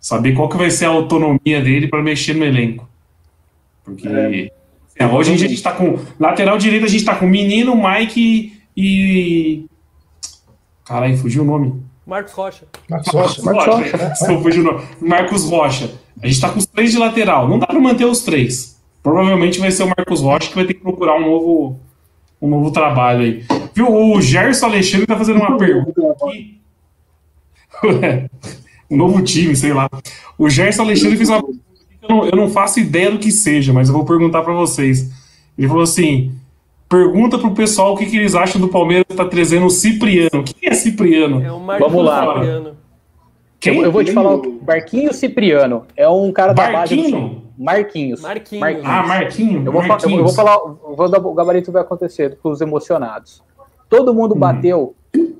Saber 0.00 0.34
qual 0.34 0.48
que 0.48 0.56
vai 0.56 0.70
ser 0.70 0.86
a 0.86 0.90
autonomia 0.90 1.60
dele 1.60 1.88
para 1.88 2.02
mexer 2.02 2.34
no 2.34 2.44
elenco. 2.44 2.88
Porque 3.84 4.08
é. 4.08 4.50
É, 4.96 5.06
hoje 5.06 5.32
a 5.32 5.36
gente 5.36 5.54
está 5.54 5.72
com. 5.72 5.98
Lateral 6.18 6.58
direito 6.58 6.84
a 6.84 6.88
gente 6.88 7.00
está 7.00 7.14
com 7.14 7.26
Menino, 7.26 7.74
Mike 7.76 8.60
e. 8.76 9.66
Caralho, 10.84 11.16
fugiu 11.18 11.42
o 11.42 11.46
nome. 11.46 11.80
Marcos 12.06 12.32
Rocha. 12.32 12.66
Marcos 12.88 13.12
Rocha. 13.12 13.42
Marcos 13.42 13.66
Rocha. 13.66 13.96
Rocha. 13.96 14.42
fugiu 14.42 14.62
o 14.62 14.64
nome. 14.64 14.84
Marcos 15.00 15.44
Rocha. 15.48 15.90
A 16.22 16.26
gente 16.26 16.36
está 16.36 16.50
com 16.50 16.58
os 16.58 16.66
três 16.66 16.92
de 16.92 16.98
lateral. 16.98 17.48
Não 17.48 17.58
dá 17.58 17.66
para 17.66 17.78
manter 17.78 18.04
os 18.04 18.20
três. 18.20 18.80
Provavelmente 19.02 19.58
vai 19.58 19.70
ser 19.70 19.84
o 19.84 19.88
Marcos 19.88 20.20
Rocha 20.20 20.48
que 20.48 20.54
vai 20.54 20.64
ter 20.64 20.74
que 20.74 20.80
procurar 20.80 21.16
um 21.16 21.20
novo, 21.20 21.80
um 22.40 22.48
novo 22.48 22.70
trabalho 22.70 23.20
aí. 23.20 23.44
Viu? 23.74 23.92
O 23.92 24.20
Gerson 24.20 24.66
Alexandre 24.66 25.06
tá 25.06 25.16
fazendo 25.16 25.40
uma 25.40 25.56
pergunta 25.56 26.00
aqui. 26.24 26.58
um 28.90 28.96
novo 28.96 29.22
time, 29.22 29.54
sei 29.54 29.72
lá. 29.72 29.88
O 30.36 30.50
Gerson 30.50 30.82
Alexandre 30.82 31.16
fez 31.16 31.28
uma 31.28 31.40
pergunta 31.42 31.68
eu 32.02 32.08
não, 32.08 32.24
eu 32.24 32.36
não 32.36 32.48
faço 32.48 32.80
ideia 32.80 33.10
do 33.10 33.18
que 33.18 33.30
seja, 33.30 33.72
mas 33.72 33.88
eu 33.88 33.94
vou 33.94 34.04
perguntar 34.04 34.42
para 34.42 34.54
vocês. 34.54 35.10
Ele 35.56 35.68
falou 35.68 35.82
assim: 35.82 36.32
pergunta 36.88 37.38
pro 37.38 37.54
pessoal 37.54 37.92
o 37.92 37.96
que, 37.96 38.06
que 38.06 38.16
eles 38.16 38.34
acham 38.34 38.60
do 38.60 38.68
Palmeiras 38.68 39.04
tá 39.14 39.24
trazendo 39.24 39.66
o 39.66 39.70
Cipriano. 39.70 40.44
Quem 40.44 40.68
é 40.68 40.74
Cipriano? 40.74 41.42
É 41.42 41.52
o 41.52 41.60
Marquinhos 41.60 41.92
Vamos 41.92 42.06
lá. 42.06 42.34
Cipriano. 42.34 42.76
Quem? 43.60 43.78
Eu, 43.78 43.84
eu 43.84 43.92
vou 43.92 44.04
te 44.04 44.12
falar, 44.12 44.36
o 44.36 44.60
Marquinhos 44.64 45.16
Cipriano 45.16 45.86
é 45.96 46.08
um 46.08 46.30
cara 46.32 46.52
da 46.52 46.70
Barquinho? 46.70 47.02
base 47.02 47.34
do 47.34 47.64
Marquinhos. 47.64 48.20
Marquinhos. 48.20 48.60
Marquinhos. 48.60 48.88
Ah, 48.88 49.02
Marquinhos. 49.02 49.66
Eu 49.66 49.72
vou, 49.72 49.82
Marquinhos. 49.82 50.18
eu 50.18 50.24
vou 50.24 50.32
falar, 50.32 50.54
eu 50.54 50.94
vou 50.96 51.08
dar 51.08 51.18
o 51.18 51.34
gabarito 51.34 51.72
vai 51.72 51.82
acontecer 51.82 52.36
para 52.36 52.50
os 52.50 52.60
emocionados. 52.60 53.42
Todo 53.88 54.14
mundo 54.14 54.34
hum. 54.34 54.38
bateu 54.38 54.94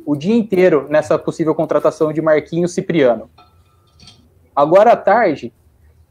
o 0.05 0.17
dia 0.17 0.35
inteiro 0.35 0.87
nessa 0.89 1.19
possível 1.19 1.55
contratação 1.55 2.13
de 2.13 2.21
Marquinhos 2.21 2.73
Cipriano. 2.73 3.31
Agora 4.55 4.93
à 4.93 4.97
tarde, 4.97 5.53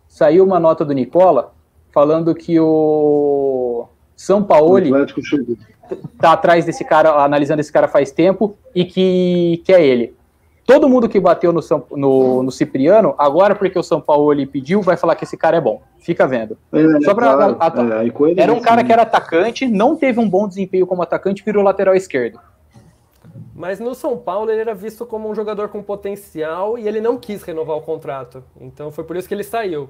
saiu 0.07 0.45
uma 0.45 0.59
nota 0.59 0.85
do 0.85 0.93
Nicola 0.93 1.53
falando 1.91 2.33
que 2.33 2.57
o 2.59 3.87
São 4.15 4.43
Paulo 4.43 4.77
está 4.77 6.31
atrás 6.31 6.63
desse 6.63 6.85
cara, 6.85 7.09
analisando 7.23 7.59
esse 7.59 7.71
cara 7.71 7.87
faz 7.87 8.11
tempo 8.11 8.55
e 8.73 8.85
que, 8.85 9.61
que 9.65 9.73
é 9.73 9.85
ele. 9.85 10.16
Todo 10.67 10.89
mundo 10.89 11.07
que 11.07 11.17
bateu 11.17 11.53
no, 11.53 11.61
no, 11.91 12.43
no 12.43 12.51
Cipriano, 12.51 13.15
agora 13.17 13.55
porque 13.55 13.79
o 13.79 13.83
São 13.83 14.01
Paulo 14.01 14.35
pediu, 14.45 14.81
vai 14.81 14.97
falar 14.97 15.15
que 15.15 15.23
esse 15.23 15.37
cara 15.37 15.55
é 15.55 15.61
bom. 15.61 15.81
Fica 15.97 16.27
vendo. 16.27 16.57
É, 16.73 16.99
Só 17.05 17.15
pra, 17.15 17.33
claro. 17.33 17.57
a, 17.57 17.67
a, 17.67 18.03
é, 18.03 18.41
era 18.43 18.51
um 18.51 18.59
cara 18.59 18.83
que 18.83 18.91
era 18.91 19.03
atacante, 19.03 19.65
não 19.65 19.95
teve 19.95 20.19
um 20.19 20.29
bom 20.29 20.45
desempenho 20.45 20.85
como 20.85 21.01
atacante, 21.01 21.41
virou 21.41 21.63
lateral 21.63 21.95
esquerdo. 21.95 22.37
Mas 23.55 23.79
no 23.79 23.95
São 23.95 24.17
Paulo 24.17 24.51
ele 24.51 24.59
era 24.59 24.75
visto 24.75 25.05
como 25.05 25.29
um 25.29 25.33
jogador 25.33 25.69
com 25.69 25.81
potencial 25.81 26.77
e 26.77 26.85
ele 26.85 26.99
não 26.99 27.17
quis 27.17 27.43
renovar 27.43 27.77
o 27.77 27.81
contrato. 27.81 28.43
Então 28.59 28.91
foi 28.91 29.05
por 29.05 29.15
isso 29.15 29.25
que 29.25 29.33
ele 29.33 29.45
saiu. 29.45 29.89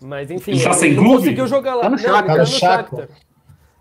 Mas 0.00 0.30
enfim, 0.30 0.52
ele, 0.52 0.64
tá 0.64 0.70
ele 0.80 0.96
não 0.96 1.04
conseguiu 1.16 1.46
jogar 1.46 1.74
lá. 1.74 1.82
Tá 1.82 1.90
no 1.90 1.96
não, 1.96 2.18
ele 2.18 2.26
tá 2.26 2.36
no 2.36 2.46
Shakhtar. 2.46 3.08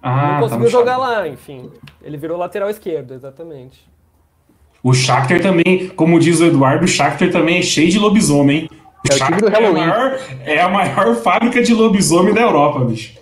Ah, 0.02 0.34
não 0.34 0.40
conseguiu 0.42 0.66
tá 0.66 0.72
jogar 0.72 0.98
lá, 0.98 1.26
enfim. 1.30 1.72
Ele 2.02 2.18
virou 2.18 2.38
lateral 2.38 2.70
esquerdo, 2.70 3.14
exatamente. 3.14 3.88
O 4.84 4.94
Shakhtar 4.94 5.42
também, 5.42 5.90
como 5.90 6.20
diz 6.20 6.40
o 6.40 6.46
Eduardo, 6.46 6.86
o 6.86 6.88
Shakhtar 6.88 7.32
também 7.32 7.60
é 7.60 7.62
cheio 7.62 7.90
de 7.90 8.00
lobisomem, 8.00 8.70
O 9.06 9.14
é 9.14 9.18
Shakhtar 9.18 9.54
é 9.54 9.66
a, 9.66 9.72
maior, 9.72 10.20
é 10.46 10.62
a 10.62 10.70
maior 10.70 11.16
fábrica 11.22 11.62
de 11.62 11.74
lobisomem 11.74 12.34
da 12.34 12.42
Europa, 12.42 12.80
bicho. 12.86 13.20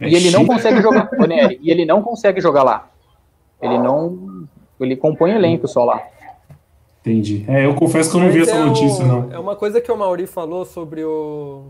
É 0.00 0.08
e 0.08 0.14
ele 0.14 0.30
não 0.30 0.46
consegue 0.46 0.80
jogar, 0.80 1.10
Nery, 1.28 1.58
e 1.62 1.70
ele 1.70 1.84
não 1.84 2.02
consegue 2.02 2.40
jogar 2.40 2.62
lá. 2.62 2.90
Ele 3.60 3.78
não. 3.78 4.46
Ele 4.80 4.96
compõe 4.96 5.32
elenco 5.32 5.68
só 5.68 5.84
lá. 5.84 6.02
Entendi. 7.00 7.44
É, 7.46 7.66
eu 7.66 7.74
confesso 7.74 8.10
que 8.10 8.16
eu 8.16 8.20
não 8.20 8.28
Mas 8.28 8.34
vi 8.34 8.42
essa 8.42 8.56
é 8.56 8.64
notícia, 8.64 9.04
o, 9.04 9.08
não. 9.08 9.32
É 9.32 9.38
uma 9.38 9.56
coisa 9.56 9.80
que 9.80 9.92
o 9.92 9.96
Mauri 9.96 10.26
falou 10.26 10.64
sobre 10.64 11.04
o. 11.04 11.66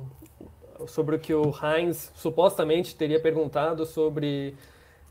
Sobre 0.86 1.16
o 1.16 1.18
que 1.18 1.34
o 1.34 1.52
Heinz 1.62 2.10
supostamente 2.14 2.94
teria 2.94 3.20
perguntado 3.20 3.84
sobre 3.84 4.54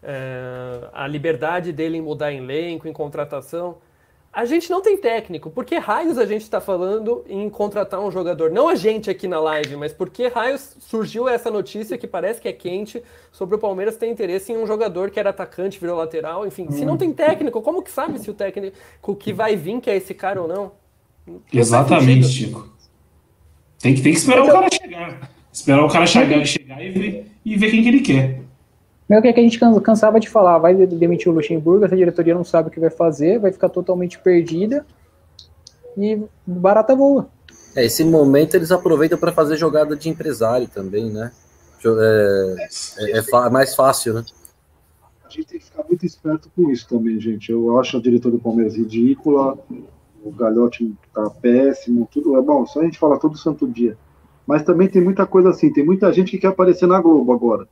é, 0.02 0.88
a 0.92 1.06
liberdade 1.06 1.72
dele 1.72 1.98
em 1.98 2.02
mudar 2.02 2.34
elenco, 2.34 2.88
em 2.88 2.94
contratação. 2.94 3.78
A 4.40 4.46
gente 4.46 4.70
não 4.70 4.82
tem 4.82 4.96
técnico. 4.96 5.50
Por 5.50 5.66
que 5.66 5.78
raios 5.78 6.18
a 6.18 6.26
gente 6.26 6.44
está 6.44 6.62
falando 6.62 7.26
em 7.28 7.50
contratar 7.50 8.00
um 8.00 8.10
jogador? 8.10 8.50
Não 8.50 8.70
a 8.70 8.76
gente 8.76 9.10
aqui 9.10 9.28
na 9.28 9.38
live, 9.38 9.76
mas 9.76 9.92
por 9.92 10.10
que 10.10 10.30
raios 10.30 10.78
surgiu 10.80 11.28
essa 11.28 11.52
notícia 11.52 11.98
que 11.98 12.08
parece 12.08 12.40
que 12.40 12.48
é 12.48 12.54
quente 12.54 13.04
sobre 13.34 13.58
o 13.58 13.60
Palmeiras 13.60 13.98
ter 13.98 14.08
interesse 14.08 14.54
em 14.54 14.58
um 14.58 14.66
jogador 14.66 15.12
que 15.12 15.20
era 15.20 15.32
atacante, 15.32 15.78
virou 15.78 15.98
lateral, 15.98 16.48
enfim. 16.48 16.68
Hum. 16.70 16.72
Se 16.72 16.86
não 16.86 16.96
tem 16.96 17.12
técnico, 17.12 17.62
como 17.62 17.84
que 17.84 17.92
sabe 17.92 18.18
se 18.18 18.32
o 18.32 18.34
técnico 18.34 19.14
que 19.14 19.34
vai 19.34 19.58
vir 19.58 19.82
que 19.82 19.90
é 19.90 19.98
esse 19.98 20.14
cara 20.14 20.42
ou 20.42 20.48
não? 20.48 20.72
não 21.28 21.42
Exatamente, 21.52 22.30
Chico. 22.30 22.66
Tem 23.78 23.94
que, 23.94 24.02
tem 24.02 24.14
que 24.14 24.20
esperar 24.20 24.46
o 24.46 24.48
cara 24.48 24.68
chegar. 24.72 25.32
Esperar 25.52 25.84
o 25.84 25.90
cara 25.90 26.06
chegar, 26.06 26.46
chegar 26.46 26.82
e, 26.82 26.90
ver, 26.92 27.32
e 27.44 27.58
ver 27.58 27.72
quem 27.72 27.84
que 27.84 27.90
ele 27.90 28.00
quer. 28.00 28.40
É 29.10 29.18
o 29.18 29.22
que 29.22 29.28
a 29.28 29.34
gente 29.34 29.60
cansava 29.82 30.20
de 30.20 30.30
falar, 30.30 30.60
vai 30.60 30.76
demitir 30.76 31.32
o 31.32 31.36
Luxemburgo, 31.36 31.84
essa 31.84 31.96
diretoria 31.96 32.36
não 32.36 32.44
sabe 32.44 32.68
o 32.68 32.72
que 32.72 32.80
vai 32.80 32.92
fazer, 32.92 33.40
vai 33.40 33.52
ficar 33.52 33.70
totalmente 33.70 34.20
perdida 34.20 34.86
e 35.98 36.22
barata 36.46 36.96
voa. 36.96 37.28
É, 37.76 37.86
esse 37.86 38.04
momento 38.04 38.56
eles 38.56 38.72
aproveitam 38.72 39.18
para 39.18 39.32
fazer 39.32 39.58
jogada 39.58 39.96
de 39.96 40.10
empresário 40.10 40.68
também, 40.68 41.10
né? 41.12 41.32
É, 41.84 42.68
é, 43.00 43.18
é, 43.18 43.50
mais 43.50 43.76
fácil, 43.76 44.14
né? 44.14 44.26
A 45.26 45.30
gente 45.30 45.46
tem 45.46 45.60
que 45.60 45.66
ficar 45.66 45.84
muito 45.88 46.06
esperto 46.06 46.50
com 46.56 46.70
isso 46.70 46.88
também, 46.88 47.20
gente. 47.20 47.52
Eu 47.52 47.80
acho 47.80 47.98
a 47.98 48.02
diretoria 48.02 48.38
do 48.38 48.44
Palmeiras 48.44 48.76
ridícula, 48.76 49.58
o 50.24 50.32
Galhote 50.32 50.94
tá 51.14 51.30
péssimo, 51.30 52.08
tudo 52.12 52.38
é 52.38 52.42
bom, 52.42 52.66
só 52.68 52.82
a 52.82 52.84
gente 52.84 53.00
fala 53.00 53.20
todo 53.20 53.38
santo 53.38 53.68
dia. 53.68 53.98
Mas 54.46 54.64
também 54.64 54.88
tem 54.88 55.02
muita 55.02 55.26
coisa 55.26 55.50
assim, 55.50 55.72
tem 55.72 55.86
muita 55.86 56.12
gente 56.12 56.32
que 56.32 56.40
quer 56.40 56.48
aparecer 56.48 56.88
na 56.88 57.02
Globo 57.02 57.32
agora? 57.32 57.68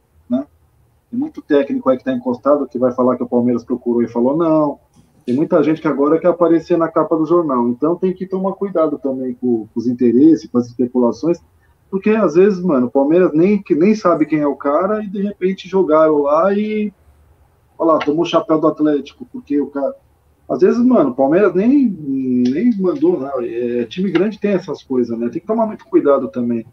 Tem 1.18 1.20
muito 1.20 1.42
técnico 1.42 1.90
aí 1.90 1.98
que 1.98 2.02
está 2.02 2.14
encostado 2.14 2.68
que 2.68 2.78
vai 2.78 2.92
falar 2.92 3.18
que 3.18 3.24
o 3.24 3.28
Palmeiras 3.28 3.64
procurou 3.64 4.04
e 4.04 4.08
falou 4.08 4.38
não. 4.38 4.80
Tem 5.26 5.36
muita 5.36 5.64
gente 5.64 5.82
que 5.82 5.88
agora 5.88 6.20
quer 6.20 6.28
aparecer 6.28 6.78
na 6.78 6.88
capa 6.88 7.18
do 7.18 7.26
jornal. 7.26 7.68
Então 7.70 7.96
tem 7.96 8.14
que 8.14 8.28
tomar 8.28 8.54
cuidado 8.54 9.00
também 9.00 9.34
com, 9.34 9.68
com 9.68 9.80
os 9.80 9.88
interesses, 9.88 10.48
com 10.48 10.60
as 10.60 10.68
especulações, 10.68 11.40
porque 11.90 12.12
às 12.12 12.36
vezes, 12.36 12.62
mano, 12.62 12.86
o 12.86 12.92
Palmeiras 12.92 13.32
nem, 13.34 13.64
nem 13.72 13.96
sabe 13.96 14.28
quem 14.28 14.42
é 14.42 14.48
o 14.48 14.56
cara 14.56 15.04
e 15.04 15.08
de 15.08 15.24
repente 15.24 15.68
jogaram 15.68 16.20
lá 16.20 16.54
e. 16.54 16.94
Olha 17.80 17.94
lá, 17.94 18.00
tomou 18.00 18.22
o 18.22 18.28
chapéu 18.28 18.60
do 18.60 18.68
Atlético, 18.68 19.28
porque 19.32 19.60
o 19.60 19.68
cara. 19.68 19.96
Às 20.48 20.60
vezes, 20.60 20.80
mano, 20.80 21.10
o 21.10 21.16
Palmeiras 21.16 21.54
nem, 21.56 21.90
nem 21.90 22.80
mandou, 22.80 23.20
né? 23.20 23.32
É, 23.42 23.86
time 23.86 24.12
grande 24.12 24.40
tem 24.40 24.52
essas 24.52 24.84
coisas, 24.84 25.18
né? 25.18 25.30
Tem 25.30 25.42
que 25.42 25.48
tomar 25.48 25.66
muito 25.66 25.86
cuidado 25.86 26.28
também. 26.30 26.66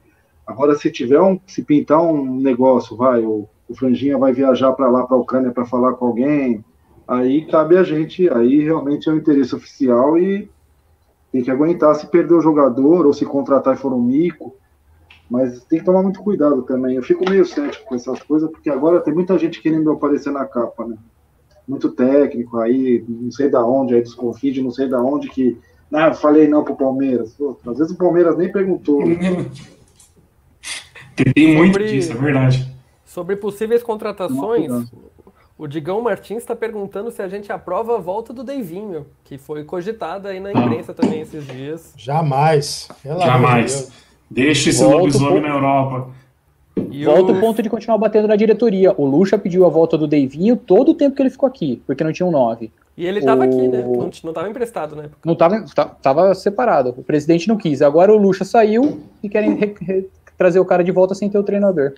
Agora, 0.47 0.75
se 0.75 0.91
tiver 0.91 1.21
um. 1.21 1.41
Se 1.47 1.65
pintar 1.65 2.03
um 2.03 2.37
negócio, 2.37 2.95
vai, 2.95 3.23
ou 3.25 3.49
o 3.69 3.75
Franjinha 3.75 4.19
vai 4.19 4.33
viajar 4.33 4.73
para 4.73 4.91
lá, 4.91 5.07
para 5.07 5.17
a 5.17 5.21
Ucrânia, 5.21 5.51
para 5.51 5.65
falar 5.65 5.95
com 5.95 6.07
alguém. 6.07 6.65
Aí 7.07 7.47
cabe 7.47 7.77
a 7.77 7.83
gente, 7.83 8.29
aí 8.31 8.61
realmente 8.61 9.09
é 9.09 9.13
o 9.13 9.17
interesse 9.17 9.55
oficial 9.55 10.19
e 10.19 10.49
tem 11.33 11.43
que 11.43 11.51
aguentar 11.51 11.95
se 11.95 12.07
perder 12.07 12.35
o 12.35 12.41
jogador 12.41 13.07
ou 13.07 13.13
se 13.13 13.25
contratar 13.25 13.75
e 13.75 13.79
for 13.79 13.93
um 13.93 14.01
mico. 14.01 14.55
Mas 15.29 15.65
tem 15.65 15.79
que 15.79 15.85
tomar 15.85 16.03
muito 16.03 16.21
cuidado 16.21 16.63
também. 16.63 16.97
Eu 16.97 17.03
fico 17.03 17.29
meio 17.29 17.45
cético 17.45 17.87
com 17.87 17.95
essas 17.95 18.23
coisas, 18.23 18.51
porque 18.51 18.71
agora 18.71 19.01
tem 19.01 19.13
muita 19.13 19.39
gente 19.39 19.61
querendo 19.61 19.91
aparecer 19.91 20.31
na 20.31 20.45
capa, 20.45 20.87
né? 20.87 20.97
Muito 21.67 21.91
técnico 21.91 22.59
aí, 22.59 23.03
não 23.09 23.33
sei 23.33 23.49
da 23.49 23.65
onde, 23.65 23.95
aí 23.95 24.03
dos 24.03 24.15
confide, 24.15 24.63
não 24.63 24.71
sei 24.71 24.87
da 24.87 25.03
onde 25.03 25.29
que. 25.29 25.59
Ah, 25.93 26.13
falei 26.13 26.47
não 26.47 26.63
pro 26.63 26.77
Palmeiras. 26.77 27.35
Pô, 27.35 27.57
às 27.67 27.79
vezes 27.79 27.95
o 27.95 27.99
Palmeiras 27.99 28.37
nem 28.37 28.53
perguntou. 28.53 29.03
Tem 31.17 31.57
muito 31.57 31.73
sobre, 31.75 31.93
disso, 31.93 32.13
é 32.13 32.17
verdade. 32.17 32.74
Sobre 33.15 33.37
possíveis 33.37 33.81
contratações, 33.81 34.91
o 35.57 35.69
Digão 35.69 36.01
Martins 36.01 36.39
está 36.39 36.57
perguntando 36.57 37.13
se 37.13 37.23
a 37.23 37.29
gente 37.29 37.53
aprova 37.53 37.95
a 37.95 38.01
volta 38.01 38.33
do 38.33 38.43
Deivinho, 38.43 39.07
que 39.23 39.39
foi 39.39 39.63
cogitada 39.63 40.31
aí 40.31 40.41
na 40.41 40.51
imprensa 40.51 40.91
ah. 40.91 40.95
também 40.97 41.21
esses 41.21 41.47
dias. 41.47 41.95
Jamais. 41.97 42.89
Jamais. 43.05 43.93
Deixa 44.29 44.71
esse 44.71 44.83
lobisomem 44.83 45.41
na 45.41 45.51
Europa. 45.51 46.09
E 46.91 47.05
volta 47.05 47.31
o... 47.31 47.37
o 47.37 47.41
ponto 47.41 47.63
de 47.63 47.71
continuar 47.71 47.99
batendo 47.99 48.27
na 48.27 48.35
diretoria. 48.35 48.93
O 48.99 49.07
Lucha 49.07 49.39
pediu 49.39 49.65
a 49.65 49.69
volta 49.69 49.97
do 49.97 50.09
Deivinho 50.09 50.57
todo 50.57 50.91
o 50.91 50.95
tempo 50.95 51.15
que 51.15 51.23
ele 51.23 51.31
ficou 51.31 51.47
aqui, 51.47 51.81
porque 51.87 52.03
não 52.03 52.13
tinha 52.13 52.27
um 52.27 52.33
9. 52.33 52.73
E 52.97 53.07
ele 53.07 53.21
estava 53.21 53.43
o... 53.43 53.45
aqui, 53.45 53.69
né? 53.69 53.81
Não, 53.81 54.11
não 54.25 54.33
tava 54.33 54.51
emprestado, 54.51 54.97
né? 54.97 55.09
Não 55.25 55.35
estava 55.35 55.65
tava 56.03 56.35
separado. 56.35 56.93
O 56.99 57.05
presidente 57.05 57.47
não 57.47 57.57
quis. 57.57 57.81
Agora 57.81 58.13
o 58.13 58.19
Lucha 58.19 58.45
saiu 58.45 59.03
e 59.23 59.29
querem 59.29 59.55
re, 59.55 59.73
re, 59.81 60.09
trazer 60.37 60.59
o 60.59 60.65
cara 60.65 60.83
de 60.83 60.91
volta 60.91 61.15
sem 61.15 61.31
ter 61.31 61.39
o 61.39 61.45
treinador. 61.45 61.95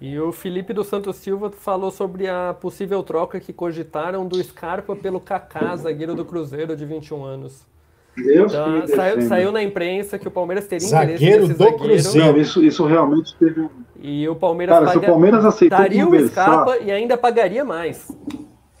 E 0.00 0.18
o 0.18 0.32
Felipe 0.32 0.72
dos 0.72 0.86
Santos 0.86 1.16
Silva 1.16 1.50
falou 1.50 1.90
sobre 1.90 2.26
a 2.26 2.54
possível 2.58 3.02
troca 3.02 3.38
que 3.38 3.52
cogitaram 3.52 4.26
do 4.26 4.42
Scarpa 4.42 4.96
pelo 4.96 5.20
Kaká, 5.20 5.76
zagueiro 5.76 6.14
do 6.14 6.24
Cruzeiro 6.24 6.74
de 6.74 6.86
21 6.86 7.22
anos. 7.22 7.66
Deus 8.16 8.52
então, 8.52 8.86
saiu, 8.88 9.22
saiu, 9.22 9.52
na 9.52 9.62
imprensa 9.62 10.18
que 10.18 10.26
o 10.26 10.30
Palmeiras 10.30 10.66
teria 10.66 10.88
zagueiro 10.88 11.14
interesse 11.16 11.38
nesse 11.38 11.52
do 11.52 11.58
zagueiro. 11.58 11.78
Cruzeiro. 11.78 12.40
Isso, 12.40 12.64
isso 12.64 12.86
realmente 12.86 13.36
teve. 13.36 13.68
E 14.00 14.26
o 14.26 14.34
Palmeiras 14.34 14.74
Cara, 14.74 14.86
paga... 14.86 15.00
se 15.00 15.04
o 15.04 15.08
Palmeiras 15.08 15.44
aceitou 15.44 15.78
daria 15.78 16.04
conversar... 16.04 16.48
o 16.48 16.52
Scarpa 16.52 16.78
e 16.78 16.90
ainda 16.90 17.18
pagaria 17.18 17.64
mais. 17.64 18.10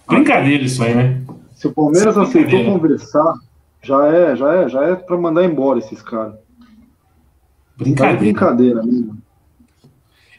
Brincadeira 0.08 0.64
isso 0.64 0.82
aí, 0.82 0.94
né? 0.94 1.20
Se 1.54 1.68
o 1.68 1.72
Palmeiras 1.72 2.16
aceitou 2.16 2.64
conversar, 2.64 3.34
já 3.82 4.06
é, 4.06 4.34
já 4.34 4.54
é, 4.54 4.68
já 4.68 4.84
é 4.84 4.96
para 4.96 5.18
mandar 5.18 5.44
embora 5.44 5.78
esses 5.78 6.00
caras. 6.00 6.34
Brincadeira. 7.76 8.14
Tá 8.14 8.20
brincadeira 8.20 8.82
mesmo. 8.82 9.19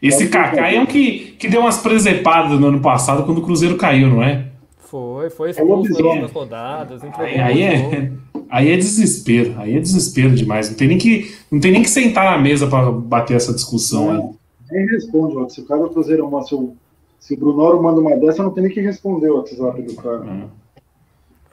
Esse 0.01 0.29
Kaká 0.29 0.71
é 0.71 0.79
um 0.79 0.85
que, 0.85 1.35
que 1.37 1.47
deu 1.47 1.61
umas 1.61 1.77
presepadas 1.77 2.59
no 2.59 2.67
ano 2.67 2.79
passado 2.79 3.23
quando 3.23 3.37
o 3.37 3.41
Cruzeiro 3.41 3.77
caiu, 3.77 4.09
não 4.09 4.23
é? 4.23 4.47
Foi, 4.79 5.29
foi 5.29 5.49
é 5.49 5.51
expulso 5.51 6.09
é 6.09 6.21
nas 6.21 6.31
rodadas. 6.31 7.01
Aí, 7.17 7.39
aí, 7.39 7.61
é, 7.61 8.11
aí 8.49 8.71
é 8.71 8.75
desespero, 8.75 9.53
aí 9.57 9.77
é 9.77 9.79
desespero 9.79 10.31
demais. 10.31 10.69
Não 10.69 10.75
tem 10.75 10.87
nem 10.87 10.97
que, 10.97 11.31
não 11.51 11.59
tem 11.59 11.71
nem 11.71 11.83
que 11.83 11.89
sentar 11.89 12.25
na 12.25 12.37
mesa 12.41 12.67
para 12.67 12.91
bater 12.91 13.37
essa 13.37 13.53
discussão 13.53 14.11
aí. 14.11 14.41
Nem 14.71 14.87
responde, 14.87 15.37
ó. 15.37 15.47
se 15.47 15.61
o 15.61 15.65
cara 15.65 15.81
do 15.81 15.89
Cruzeiro, 15.91 16.29
se 16.45 16.55
o, 16.55 16.73
se 17.19 17.33
o 17.35 17.37
Brunoro 17.37 17.81
manda 17.81 18.01
uma 18.01 18.17
dessa, 18.17 18.41
não 18.41 18.51
tem 18.51 18.63
nem 18.63 18.73
que 18.73 18.81
responder 18.81 19.29
o 19.29 19.37
WhatsApp 19.37 19.81
do 19.81 19.95
cara. 19.95 20.19
Não, 20.19 20.51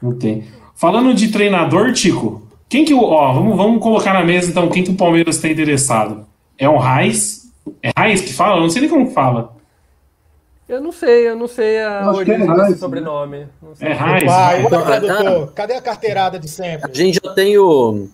não 0.01 0.15
tem. 0.15 0.45
Falando 0.75 1.13
de 1.13 1.29
treinador, 1.31 1.93
Tico, 1.93 2.43
quem 2.69 2.85
que 2.85 2.95
o. 2.95 3.03
Ó, 3.03 3.33
vamos, 3.35 3.57
vamos 3.57 3.83
colocar 3.83 4.15
na 4.15 4.25
mesa 4.25 4.51
então 4.51 4.69
quem 4.69 4.83
que 4.83 4.91
o 4.91 4.97
Palmeiras 4.97 5.37
está 5.37 5.49
interessado. 5.49 6.27
É 6.57 6.69
o 6.69 6.77
Raiz, 6.77 7.38
é 7.83 7.91
Raiz 7.97 8.21
que 8.21 8.33
fala? 8.33 8.57
Eu 8.57 8.63
não 8.63 8.71
sei 8.71 8.83
nem 8.83 8.91
como 8.91 9.11
fala. 9.11 9.57
Eu 10.69 10.83
não 10.83 10.93
sei, 10.93 11.27
eu 11.27 11.35
não 11.35 11.49
sei 11.49 11.81
a 11.81 12.13
origem 12.13 12.35
é 12.35 12.47
desse 12.47 12.71
né? 12.73 12.77
sobrenome. 12.77 13.47
É 13.81 13.93
Raiz. 13.93 14.25
Vai, 14.25 14.63
então, 14.63 14.83
ah, 14.83 15.49
Cadê 15.55 15.75
a 15.75 15.81
carteirada 15.81 16.39
de 16.39 16.47
sempre? 16.47 16.91
A 16.91 16.95
gente 16.95 17.19
já 17.25 17.33
tem 17.33 17.57
o, 17.57 18.07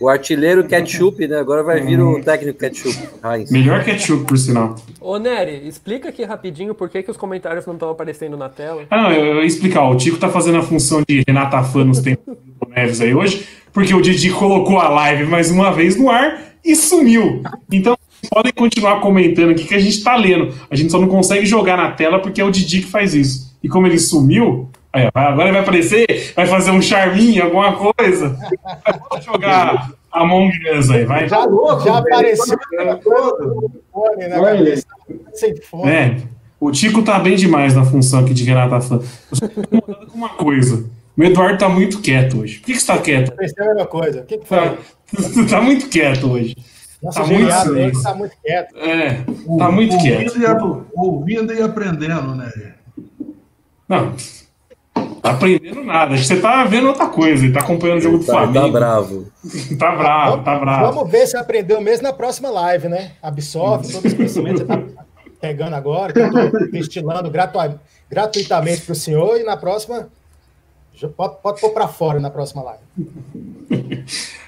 o 0.00 0.08
artilheiro 0.08 0.66
Ketchup, 0.66 1.28
né? 1.28 1.38
Agora 1.38 1.62
vai 1.62 1.80
vir 1.80 2.00
o 2.00 2.16
hum. 2.16 2.20
técnico 2.20 2.58
Ketchup. 2.58 2.98
Raiz. 3.22 3.52
Melhor 3.52 3.84
Ketchup, 3.84 4.24
por 4.24 4.36
sinal. 4.36 4.74
Ô, 5.00 5.16
Nery, 5.16 5.68
explica 5.68 6.08
aqui 6.08 6.24
rapidinho 6.24 6.74
por 6.74 6.88
que, 6.88 7.04
que 7.04 7.10
os 7.10 7.16
comentários 7.16 7.64
não 7.66 7.74
estão 7.74 7.90
aparecendo 7.90 8.36
na 8.36 8.48
tela. 8.48 8.84
Ah, 8.90 9.02
não, 9.02 9.12
eu, 9.12 9.24
eu 9.24 9.40
ia 9.40 9.46
explicar. 9.46 9.88
O 9.88 9.96
Tico 9.96 10.18
tá 10.18 10.28
fazendo 10.28 10.58
a 10.58 10.62
função 10.62 11.04
de 11.08 11.22
Renata 11.26 11.62
Fã 11.62 11.84
nos 11.84 12.00
tempos 12.00 12.36
do 12.36 12.68
Neves 12.68 13.00
aí 13.00 13.14
hoje, 13.14 13.46
porque 13.72 13.94
o 13.94 14.02
Didi 14.02 14.30
colocou 14.32 14.80
a 14.80 14.88
live 14.88 15.24
mais 15.26 15.52
uma 15.52 15.70
vez 15.70 15.96
no 15.96 16.10
ar 16.10 16.52
e 16.64 16.74
sumiu. 16.74 17.42
Então, 17.70 17.96
podem 18.28 18.52
continuar 18.52 19.00
comentando 19.00 19.50
aqui 19.50 19.64
que 19.64 19.74
a 19.74 19.78
gente 19.78 20.02
tá 20.02 20.16
lendo. 20.16 20.54
A 20.70 20.76
gente 20.76 20.90
só 20.90 21.00
não 21.00 21.08
consegue 21.08 21.46
jogar 21.46 21.76
na 21.76 21.90
tela 21.90 22.20
porque 22.20 22.40
é 22.40 22.44
o 22.44 22.50
Didi 22.50 22.80
que 22.80 22.86
faz 22.86 23.14
isso. 23.14 23.56
E 23.62 23.68
como 23.68 23.86
ele 23.86 23.98
sumiu, 23.98 24.68
aí, 24.92 25.08
agora 25.14 25.44
ele 25.44 25.52
vai 25.52 25.62
aparecer, 25.62 26.32
vai 26.34 26.46
fazer 26.46 26.70
um 26.70 26.82
charminho, 26.82 27.44
alguma 27.44 27.72
coisa. 27.74 28.36
Vai 29.10 29.22
jogar 29.22 29.92
Among 30.12 30.52
Us 30.78 30.90
aí, 30.90 31.04
vai. 31.04 31.28
Já, 31.28 31.46
já 31.84 31.98
apareceu. 31.98 32.58
Fone, 33.92 34.28
né, 34.28 34.82
Sem 35.32 35.56
fone. 35.56 35.90
É, 35.90 36.16
o 36.60 36.70
Tico 36.70 37.02
tá 37.02 37.18
bem 37.18 37.34
demais 37.34 37.74
na 37.74 37.84
função 37.84 38.20
aqui 38.20 38.34
de 38.34 38.44
Renata 38.44 38.80
Fã. 38.80 39.00
Eu 39.30 39.36
só 39.36 39.48
tô 39.48 39.60
incomodado 39.60 40.06
com 40.06 40.16
uma 40.16 40.28
coisa. 40.28 40.84
O 41.16 41.22
Eduardo 41.22 41.58
tá 41.58 41.68
muito 41.68 42.00
quieto 42.00 42.40
hoje. 42.40 42.58
Por 42.58 42.66
que, 42.66 42.72
que 42.72 42.80
você 42.80 42.86
tá 42.86 42.98
quieto? 42.98 43.32
Pensei 43.32 43.64
a 43.64 43.68
mesma 43.68 43.86
coisa. 43.86 44.20
O 44.20 44.24
que, 44.24 44.38
que 44.38 44.46
foi? 44.46 44.58
Tá, 44.58 44.76
tá 45.50 45.60
muito 45.60 45.88
quieto 45.88 46.30
hoje. 46.30 46.56
Nossa, 47.02 47.20
tá 47.20 47.26
muito 47.26 47.52
silêncio. 47.52 48.02
Tá 48.02 48.14
muito 48.14 48.36
quieto. 48.40 48.76
É, 48.76 49.14
tá 49.58 49.68
o, 49.68 49.72
muito 49.72 49.98
quieto. 49.98 50.38
E, 50.38 50.98
ouvindo 50.98 51.52
e 51.52 51.60
aprendendo, 51.60 52.34
né? 52.34 52.74
Não, 53.88 54.14
tá 55.20 55.30
aprendendo 55.30 55.82
nada. 55.82 56.16
Você 56.16 56.40
tá 56.40 56.64
vendo 56.64 56.86
outra 56.86 57.08
coisa, 57.08 57.44
ele 57.44 57.52
tá 57.52 57.60
acompanhando 57.60 57.98
o 57.98 58.02
jogo 58.02 58.18
do 58.18 58.24
tá, 58.24 58.32
Flamengo. 58.32 58.62
Tá 58.72 58.78
bravo. 58.78 59.32
tá 59.78 59.96
bravo, 59.96 60.44
tá 60.44 60.58
bravo. 60.58 60.92
Vamos 60.92 61.10
ver 61.10 61.26
se 61.26 61.36
aprendeu 61.36 61.80
mesmo 61.80 62.04
na 62.04 62.12
próxima 62.12 62.50
live, 62.50 62.88
né? 62.88 63.12
Absorve 63.20 63.90
todos 63.90 64.12
os 64.12 64.16
conhecimentos 64.16 64.62
que 64.62 64.68
você 64.68 64.92
tá 64.94 65.04
pegando 65.40 65.74
agora, 65.74 66.12
que 66.12 66.20
eu 66.20 66.30
tô 66.30 66.66
destilando 66.70 67.28
gratu 67.28 67.58
gratuitamente 68.08 68.82
pro 68.82 68.94
senhor, 68.94 69.40
e 69.40 69.42
na 69.42 69.56
próxima 69.56 70.08
Pode, 71.08 71.36
pode 71.42 71.60
pôr 71.60 71.70
para 71.70 71.88
fora 71.88 72.20
na 72.20 72.30
próxima 72.30 72.62
live. 72.62 72.82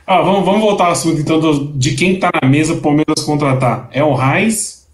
ah, 0.07 0.22
vamos, 0.22 0.44
vamos 0.44 0.61
voltar 0.61 0.86
ao 0.86 0.92
assunto 0.92 1.20
então 1.20 1.40
do, 1.40 1.72
de 1.72 1.94
quem 1.94 2.14
está 2.14 2.30
na 2.42 2.48
mesa 2.48 2.72
para 2.72 2.80
o 2.80 2.82
Palmeiras 2.82 3.24
contratar. 3.24 3.88
É 3.92 4.02
o 4.02 4.14
Raiz. 4.14 4.86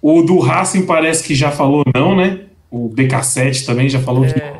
O 0.00 0.22
do 0.22 0.38
Racing 0.38 0.86
parece 0.86 1.24
que 1.24 1.34
já 1.34 1.50
falou 1.50 1.82
não, 1.94 2.14
né? 2.14 2.46
O 2.70 2.88
BK7 2.88 3.66
também 3.66 3.88
já 3.88 4.00
falou 4.00 4.24
é, 4.24 4.32
que 4.32 4.40
não. 4.40 4.58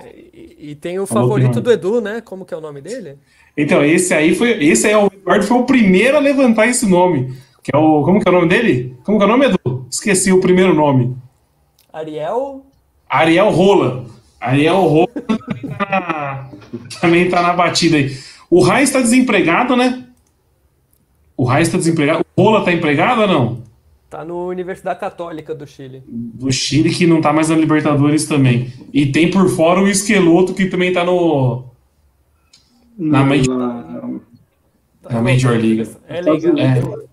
E 0.59 0.75
tem 0.75 0.99
o 0.99 1.07
falou 1.07 1.29
favorito 1.29 1.61
do 1.61 1.71
Edu, 1.71 2.01
né? 2.01 2.21
Como 2.21 2.45
que 2.45 2.53
é 2.53 2.57
o 2.57 2.61
nome 2.61 2.81
dele? 2.81 3.17
Então, 3.57 3.85
esse 3.85 4.13
aí 4.13 4.35
foi. 4.35 4.51
Esse 4.65 4.87
aí, 4.87 4.95
o 4.95 5.07
Eduardo 5.07 5.47
foi 5.47 5.57
o 5.57 5.65
primeiro 5.65 6.17
a 6.17 6.21
levantar 6.21 6.67
esse 6.67 6.87
nome. 6.87 7.35
Que 7.63 7.75
é 7.75 7.79
o. 7.79 8.03
Como 8.03 8.21
que 8.21 8.29
é 8.29 8.31
o 8.31 8.35
nome 8.35 8.49
dele? 8.49 8.97
Como 9.05 9.17
que 9.17 9.25
é 9.25 9.27
o 9.27 9.31
nome, 9.31 9.47
Edu? 9.47 9.87
Esqueci 9.91 10.33
o 10.33 10.41
primeiro 10.41 10.75
nome. 10.75 11.17
Ariel. 11.93 12.67
Ariel 13.09 13.51
Rola. 13.51 14.05
Ariel 14.41 14.81
Rola 14.83 15.09
tá, 15.79 16.51
também 17.01 17.29
tá 17.29 17.43
na 17.43 17.53
batida 17.53 17.97
aí. 17.97 18.17
O 18.51 18.61
Raiz 18.63 18.89
está 18.89 19.01
desempregado, 19.01 19.77
né? 19.77 20.05
O 21.37 21.45
Raiz 21.45 21.69
está 21.69 21.79
desempregado. 21.79 22.25
O 22.37 22.43
Rola 22.43 22.65
tá 22.65 22.73
empregado 22.73 23.23
ou 23.23 23.29
não? 23.29 23.63
Tá 24.09 24.25
no 24.25 24.49
Universidade 24.49 24.99
Católica 24.99 25.55
do 25.55 25.67
Chile. 25.67 26.03
Do 26.07 26.51
Chile, 26.51 26.91
que 26.91 27.07
não 27.07 27.21
tá 27.21 27.33
mais 27.33 27.51
na 27.51 27.57
Libertadores 27.57 28.25
também. 28.25 28.73
E 28.93 29.07
tem 29.07 29.31
por 29.31 29.49
fora 29.51 29.81
o 29.81 29.89
Esqueloto, 29.89 30.55
que 30.55 30.67
também 30.67 30.93
tá 30.93 31.05
no. 31.05 31.65
Na, 32.97 33.23
Major, 33.23 33.57
na 35.09 35.23
Major 35.23 35.53
League. 35.53 35.89
É 36.09 36.21
legal. 36.23 36.59
É. 36.59 37.08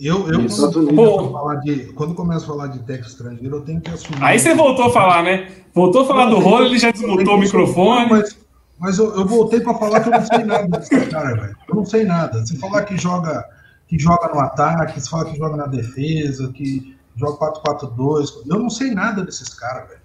Eu, 0.00 0.28
eu 0.28 0.46
quando, 0.48 1.32
falar 1.32 1.56
de, 1.56 1.86
quando 1.92 2.14
começo 2.14 2.44
a 2.44 2.48
falar 2.48 2.66
de 2.68 2.78
técnico 2.80 3.08
estrangeiro, 3.08 3.56
eu 3.56 3.60
tenho 3.62 3.80
que 3.80 3.90
assumir. 3.90 4.22
Aí 4.22 4.38
você 4.38 4.54
voltou 4.54 4.84
a 4.84 4.92
falar, 4.92 5.24
né? 5.24 5.50
Voltou 5.74 6.02
a 6.02 6.06
falar 6.06 6.26
do 6.26 6.38
rolo, 6.38 6.66
ele 6.66 6.78
já 6.78 6.92
desmutou 6.92 7.34
o 7.34 7.38
microfone. 7.38 8.08
Mas, 8.08 8.38
mas 8.78 8.98
eu, 8.98 9.12
eu 9.16 9.26
voltei 9.26 9.60
para 9.60 9.74
falar 9.74 10.00
que 10.00 10.08
eu 10.08 10.12
não 10.12 10.24
sei 10.24 10.44
nada 10.44 10.68
desse 10.68 11.06
cara, 11.06 11.34
velho. 11.34 11.56
Eu 11.68 11.74
não 11.74 11.84
sei 11.84 12.04
nada. 12.04 12.46
Se 12.46 12.56
falar 12.58 12.84
que 12.84 12.96
joga, 12.96 13.44
que 13.88 13.98
joga 13.98 14.28
no 14.28 14.38
ataque, 14.38 15.00
se 15.00 15.10
falar 15.10 15.24
que 15.24 15.36
joga 15.36 15.56
na 15.56 15.66
defesa, 15.66 16.52
que 16.52 16.96
joga 17.16 17.52
4-4-2, 17.64 18.46
eu 18.46 18.58
não 18.58 18.70
sei 18.70 18.92
nada 18.92 19.24
desses 19.24 19.48
caras, 19.48 19.88
velho. 19.88 20.00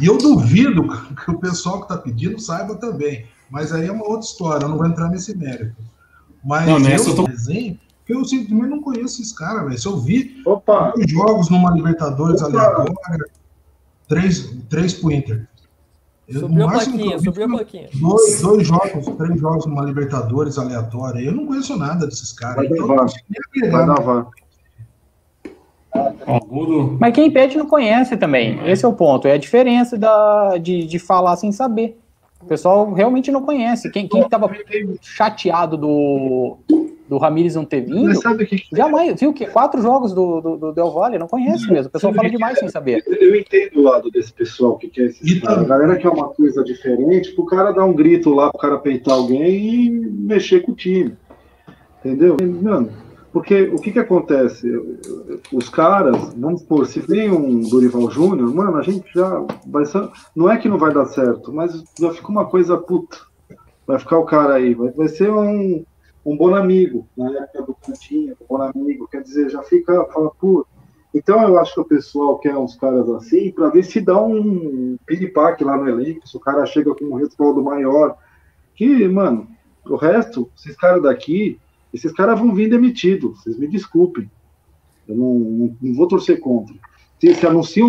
E 0.00 0.06
eu 0.06 0.18
duvido 0.18 0.82
que 1.24 1.30
o 1.30 1.38
pessoal 1.38 1.78
que 1.78 1.84
está 1.84 1.96
pedindo 1.96 2.40
saiba 2.40 2.74
também. 2.74 3.26
Mas 3.48 3.72
aí 3.72 3.86
é 3.86 3.92
uma 3.92 4.04
outra 4.04 4.26
história, 4.26 4.64
eu 4.64 4.68
não 4.68 4.76
vou 4.76 4.86
entrar 4.86 5.08
nesse 5.08 5.36
mérito. 5.36 5.76
Mas 6.44 6.66
não, 6.66 6.78
nessa 6.78 7.10
eu, 7.10 7.14
tô... 7.14 7.28
exemplo, 7.30 7.87
eu 8.08 8.24
simplesmente 8.24 8.70
não 8.70 8.80
conheço 8.80 9.20
esses 9.20 9.32
caras, 9.32 9.64
velho. 9.64 9.78
Se 9.78 9.86
eu 9.86 9.98
vi 9.98 10.40
Opa. 10.46 10.94
jogos 11.06 11.50
numa 11.50 11.70
Libertadores 11.70 12.42
aleatória, 12.42 13.26
três, 14.08 14.50
três 14.68 14.94
pro 14.94 15.12
Inter. 15.12 15.46
Eu, 16.26 16.40
subiu 16.40 16.66
a 16.66 16.72
plaquinha, 16.72 17.18
subiu 17.18 17.44
a 17.44 17.48
plaquinha. 17.48 17.88
Dois, 17.94 18.42
dois 18.42 18.66
jogos, 18.66 19.06
três 19.16 19.40
jogos 19.40 19.66
numa 19.66 19.82
Libertadores 19.82 20.58
aleatória. 20.58 21.20
Eu 21.20 21.32
não 21.32 21.46
conheço 21.46 21.76
nada 21.76 22.06
desses 22.06 22.32
caras. 22.32 22.56
Vai 22.56 22.66
então, 22.66 22.86
dar 22.88 23.06
Vai 23.70 23.86
dar 23.86 24.26
Mas 26.98 27.14
quem 27.14 27.30
pede 27.30 27.56
não 27.56 27.66
conhece 27.66 28.16
também. 28.16 28.58
Esse 28.68 28.84
é 28.84 28.88
o 28.88 28.92
ponto. 28.92 29.28
É 29.28 29.32
a 29.32 29.38
diferença 29.38 29.96
da, 29.98 30.58
de, 30.58 30.86
de 30.86 30.98
falar 30.98 31.36
sem 31.36 31.52
saber. 31.52 31.98
O 32.40 32.46
pessoal 32.46 32.92
realmente 32.92 33.30
não 33.30 33.42
conhece. 33.42 33.90
Quem, 33.90 34.06
quem 34.06 34.28
tava 34.28 34.50
chateado 35.02 35.76
do, 35.76 36.58
do 37.08 37.18
Ramires 37.18 37.54
não 37.54 37.64
ter 37.64 37.80
vindo, 37.80 38.14
sabe 38.20 38.46
que 38.46 38.58
que 38.58 38.76
jamais, 38.76 39.18
viu 39.18 39.32
que 39.32 39.46
quatro 39.46 39.80
jogos 39.80 40.12
do, 40.12 40.40
do, 40.40 40.56
do, 40.56 40.72
Del 40.72 40.90
Valle, 40.90 41.18
não 41.18 41.26
conhece 41.26 41.68
mesmo. 41.70 41.88
O 41.88 41.90
pessoal 41.90 42.12
fala 42.12 42.28
demais 42.28 42.58
sem 42.58 42.68
saber. 42.68 43.02
Eu 43.06 43.34
entendo 43.34 43.80
o 43.80 43.82
lado 43.82 44.10
desse 44.10 44.32
pessoal 44.32 44.76
que 44.76 44.88
quer 44.88 45.06
esses 45.06 45.40
caras. 45.40 45.64
A 45.64 45.66
galera 45.66 45.96
quer 45.96 46.08
uma 46.08 46.28
coisa 46.28 46.62
diferente, 46.62 47.32
pro 47.32 47.46
cara 47.46 47.72
dar 47.72 47.84
um 47.84 47.94
grito 47.94 48.30
lá, 48.34 48.50
pro 48.50 48.60
cara 48.60 48.78
peitar 48.78 49.14
alguém 49.14 49.86
e 49.86 49.90
mexer 49.90 50.60
com 50.60 50.72
o 50.72 50.76
time. 50.76 51.16
Entendeu? 52.04 52.36
Mano, 52.62 52.90
porque 53.32 53.62
o 53.62 53.76
que 53.76 53.92
que 53.92 53.98
acontece? 53.98 54.70
Os 55.52 55.68
caras, 55.68 56.34
vamos 56.36 56.60
supor, 56.60 56.86
se 56.86 57.00
vem 57.00 57.30
um 57.30 57.60
Dorival 57.60 58.10
Júnior, 58.10 58.54
mano, 58.54 58.76
a 58.76 58.82
gente 58.82 59.08
já 59.14 59.44
vai 59.66 59.84
ser, 59.84 60.08
não 60.34 60.50
é 60.50 60.56
que 60.56 60.68
não 60.68 60.78
vai 60.78 60.92
dar 60.92 61.06
certo, 61.06 61.52
mas 61.52 61.82
já 61.98 62.12
fica 62.12 62.28
uma 62.28 62.46
coisa 62.46 62.76
puta. 62.76 63.18
Vai 63.86 63.98
ficar 63.98 64.18
o 64.18 64.24
cara 64.24 64.54
aí, 64.54 64.74
vai, 64.74 64.90
vai 64.90 65.08
ser 65.08 65.30
um 65.30 65.84
um 66.28 66.36
bom 66.36 66.54
amigo, 66.54 67.08
na 67.16 67.30
época 67.30 67.62
do 67.62 67.74
Cantinho, 67.74 68.36
um 68.40 68.46
bom 68.46 68.62
amigo, 68.62 69.08
quer 69.08 69.22
dizer, 69.22 69.48
já 69.48 69.62
fica, 69.62 70.04
fala, 70.12 70.30
pô. 70.38 70.66
Então 71.14 71.42
eu 71.42 71.58
acho 71.58 71.72
que 71.72 71.80
o 71.80 71.84
pessoal 71.84 72.38
quer 72.38 72.54
uns 72.54 72.76
caras 72.76 73.08
assim, 73.10 73.50
para 73.50 73.70
ver 73.70 73.82
se 73.82 73.98
dá 73.98 74.22
um 74.22 74.98
piripaque 75.06 75.64
lá 75.64 75.76
no 75.78 75.88
elenco, 75.88 76.28
se 76.28 76.36
o 76.36 76.40
cara 76.40 76.66
chega 76.66 76.94
com 76.94 77.06
um 77.06 77.14
respaldo 77.14 77.62
maior. 77.62 78.14
Que, 78.74 79.08
mano, 79.08 79.48
o 79.86 79.96
resto, 79.96 80.50
esses 80.54 80.76
caras 80.76 81.02
daqui, 81.02 81.58
esses 81.94 82.12
caras 82.12 82.38
vão 82.38 82.54
vir 82.54 82.68
demitidos, 82.68 83.42
vocês 83.42 83.58
me 83.58 83.66
desculpem. 83.66 84.30
Eu 85.08 85.16
não, 85.16 85.34
não, 85.34 85.76
não 85.80 85.94
vou 85.94 86.06
torcer 86.06 86.38
contra. 86.40 86.74
Se, 87.18 87.34
se 87.34 87.46
anunciam 87.46 87.88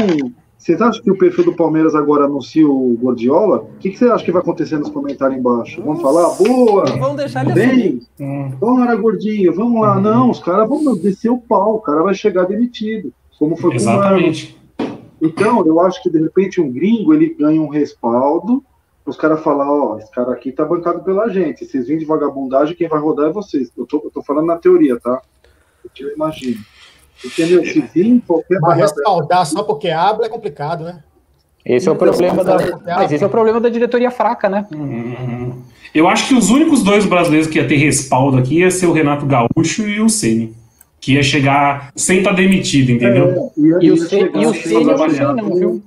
vocês 0.59 0.81
acham 0.81 1.01
que 1.01 1.09
o 1.09 1.17
perfil 1.17 1.45
do 1.45 1.55
Palmeiras 1.55 1.95
agora 1.95 2.25
anuncia 2.25 2.67
o 2.67 2.97
Gordiola? 3.01 3.59
O 3.59 3.77
que, 3.79 3.91
que 3.91 3.97
você 3.97 4.05
acha 4.09 4.25
que 4.25 4.31
vai 4.31 4.41
acontecer 4.41 4.77
nos 4.77 4.89
comentários 4.89 5.39
embaixo? 5.39 5.81
Vamos 5.81 6.01
falar, 6.01 6.35
boa! 6.35 6.85
Vamos 6.97 7.15
deixar 7.15 7.45
ele 7.45 7.53
bem? 7.53 8.01
Hum. 8.19 8.49
Bora, 8.59 8.93
gordinho, 8.97 9.55
vamos 9.55 9.81
lá. 9.81 9.97
Hum. 9.97 10.01
Não, 10.01 10.29
os 10.29 10.39
caras 10.39 10.67
vão 10.67 10.97
descer 10.97 11.29
o 11.29 11.37
pau, 11.37 11.75
o 11.75 11.79
cara 11.79 12.03
vai 12.03 12.13
chegar 12.13 12.43
demitido. 12.43 13.13
Como 13.39 13.55
foi 13.55 13.75
Exatamente. 13.75 14.59
com 14.77 14.83
o 14.83 14.87
Então, 15.21 15.65
eu 15.65 15.79
acho 15.79 16.03
que 16.03 16.09
de 16.09 16.19
repente 16.19 16.59
um 16.59 16.69
gringo 16.69 17.13
ele 17.13 17.33
ganha 17.33 17.61
um 17.61 17.69
respaldo 17.69 18.61
os 19.05 19.17
caras 19.17 19.41
falar, 19.41 19.71
ó, 19.71 19.97
esse 19.97 20.11
cara 20.11 20.31
aqui 20.33 20.51
tá 20.51 20.63
bancado 20.63 21.03
pela 21.03 21.29
gente. 21.29 21.65
Vocês 21.65 21.87
vêm 21.87 21.97
de 21.97 22.05
vagabundagem, 22.05 22.75
quem 22.75 22.87
vai 22.87 22.99
rodar 22.99 23.29
é 23.29 23.33
vocês. 23.33 23.71
Eu 23.75 23.85
tô, 23.87 24.01
eu 24.03 24.11
tô 24.11 24.21
falando 24.21 24.45
na 24.45 24.57
teoria, 24.57 24.99
tá? 24.99 25.21
Eu 25.97 26.13
imagino. 26.13 26.59
Entendeu? 27.23 27.63
Se 27.65 27.81
vir 27.93 28.21
qualquer 28.25 28.59
Mas 28.61 28.77
respaldar 28.77 29.45
só 29.45 29.63
porque 29.63 29.89
abre 29.89 30.25
é 30.25 30.29
complicado, 30.29 30.83
né? 30.83 31.03
Esse 31.65 31.89
é 31.89 31.91
o 31.91 31.95
problema 31.95 32.43
da. 32.43 32.57
Mas 32.85 33.11
esse 33.11 33.23
é 33.23 33.27
o 33.27 33.29
problema 33.29 33.59
da 33.59 33.69
diretoria 33.69 34.09
fraca, 34.09 34.47
né? 34.49 34.65
Uhum. 34.73 35.61
Eu 35.93 36.07
acho 36.07 36.27
que 36.27 36.35
os 36.35 36.49
únicos 36.49 36.83
dois 36.83 37.05
brasileiros 37.05 37.47
que 37.47 37.57
ia 37.57 37.67
ter 37.67 37.75
respaldo 37.75 38.37
aqui 38.37 38.59
ia 38.59 38.71
ser 38.71 38.85
o 38.85 38.93
Renato 38.93 39.25
Gaúcho 39.25 39.87
e 39.87 39.99
o 39.99 40.09
Ceni. 40.09 40.55
Que 41.01 41.13
ia 41.13 41.23
chegar 41.23 41.91
sem 41.95 42.19
estar 42.19 42.31
tá 42.31 42.35
demitido, 42.35 42.91
entendeu? 42.91 43.51
É, 43.57 43.83
e 43.83 43.91
o 43.91 43.97
Ceni 43.97 44.29
eu 44.33 44.41
não 44.41 44.53
sei 44.53 44.83
não, 44.83 45.55
viu? 45.55 45.83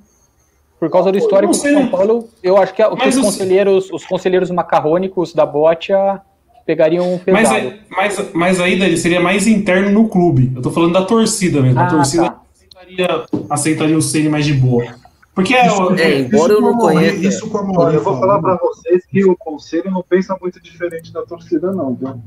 Por 0.79 0.89
causa 0.89 1.11
do 1.11 1.17
histórico 1.17 1.53
do 1.53 1.57
São 1.57 1.87
Paulo, 1.87 2.27
eu 2.43 2.57
acho 2.57 2.73
que, 2.73 2.83
que 2.83 3.07
os, 3.07 3.17
conselheiros, 3.17 3.89
os 3.91 4.05
conselheiros 4.05 4.51
macarrônicos 4.51 5.33
da 5.33 5.45
Botia 5.45 6.21
pegariam 6.65 7.13
um 7.13 7.17
pesado. 7.17 7.53
Mas, 7.53 7.63
é, 7.63 7.79
mas, 7.89 8.33
mas 8.33 8.59
aí 8.59 8.73
ele 8.73 8.97
seria 8.97 9.21
mais 9.21 9.47
interno 9.47 9.91
no 9.91 10.07
clube. 10.07 10.51
Eu 10.55 10.61
tô 10.61 10.71
falando 10.71 10.93
da 10.93 11.05
torcida 11.05 11.61
mesmo. 11.61 11.79
Ah, 11.79 11.83
a 11.83 11.89
torcida 11.89 12.23
tá. 12.29 12.41
aceitaria, 12.53 13.25
aceitaria 13.49 13.97
o 13.97 14.01
Ceni 14.01 14.29
mais 14.29 14.45
de 14.45 14.53
boa. 14.53 14.85
Porque 15.35 15.53
é, 15.53 15.65
isso, 15.65 15.93
é, 15.95 16.19
embora 16.19 16.53
eu 16.53 16.61
não 16.61 16.77
conheça. 16.77 17.15
Isso 17.15 17.49
como 17.49 17.81
eu 17.89 18.03
vou 18.03 18.19
falar 18.19 18.39
para 18.39 18.55
vocês 18.57 19.03
que 19.05 19.25
o 19.25 19.35
conselho 19.35 19.89
não 19.89 20.03
pensa 20.03 20.37
muito 20.39 20.61
diferente 20.61 21.11
da 21.11 21.23
torcida, 21.23 21.71
não, 21.71 21.95
viu? 21.95 22.21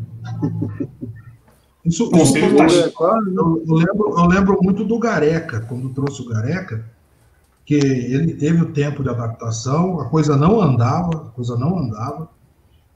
Isso, 1.84 2.10
isso 2.16 2.56
tá... 2.56 2.64
é, 2.64 2.90
claro, 2.90 3.32
eu, 3.32 3.64
eu, 3.64 3.74
lembro, 3.74 4.18
eu 4.18 4.26
lembro 4.26 4.58
muito 4.60 4.82
do 4.82 4.98
Gareca, 4.98 5.60
quando 5.60 5.90
trouxe 5.90 6.20
o 6.20 6.28
Gareca, 6.28 6.84
que 7.64 7.74
ele 7.74 8.34
teve 8.34 8.62
o 8.62 8.72
tempo 8.72 9.04
de 9.04 9.08
adaptação, 9.08 10.00
a 10.00 10.08
coisa 10.08 10.36
não 10.36 10.60
andava, 10.60 11.28
a 11.28 11.30
coisa 11.30 11.56
não 11.56 11.78
andava. 11.78 12.28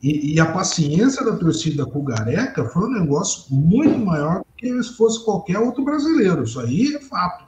E, 0.03 0.35
e, 0.35 0.41
a 0.41 0.51
paciência 0.51 1.23
da 1.23 1.37
torcida 1.37 1.85
com 1.85 1.99
o 1.99 2.03
Gareca 2.03 2.65
foi 2.65 2.89
um 2.89 2.93
negócio 2.93 3.55
muito 3.55 3.99
maior 3.99 4.39
do 4.39 4.47
que 4.57 4.83
se 4.83 4.97
fosse 4.97 5.23
qualquer 5.25 5.59
outro 5.59 5.85
brasileiro. 5.85 6.45
Isso 6.45 6.59
aí 6.59 6.95
é 6.95 7.01
fato. 7.01 7.45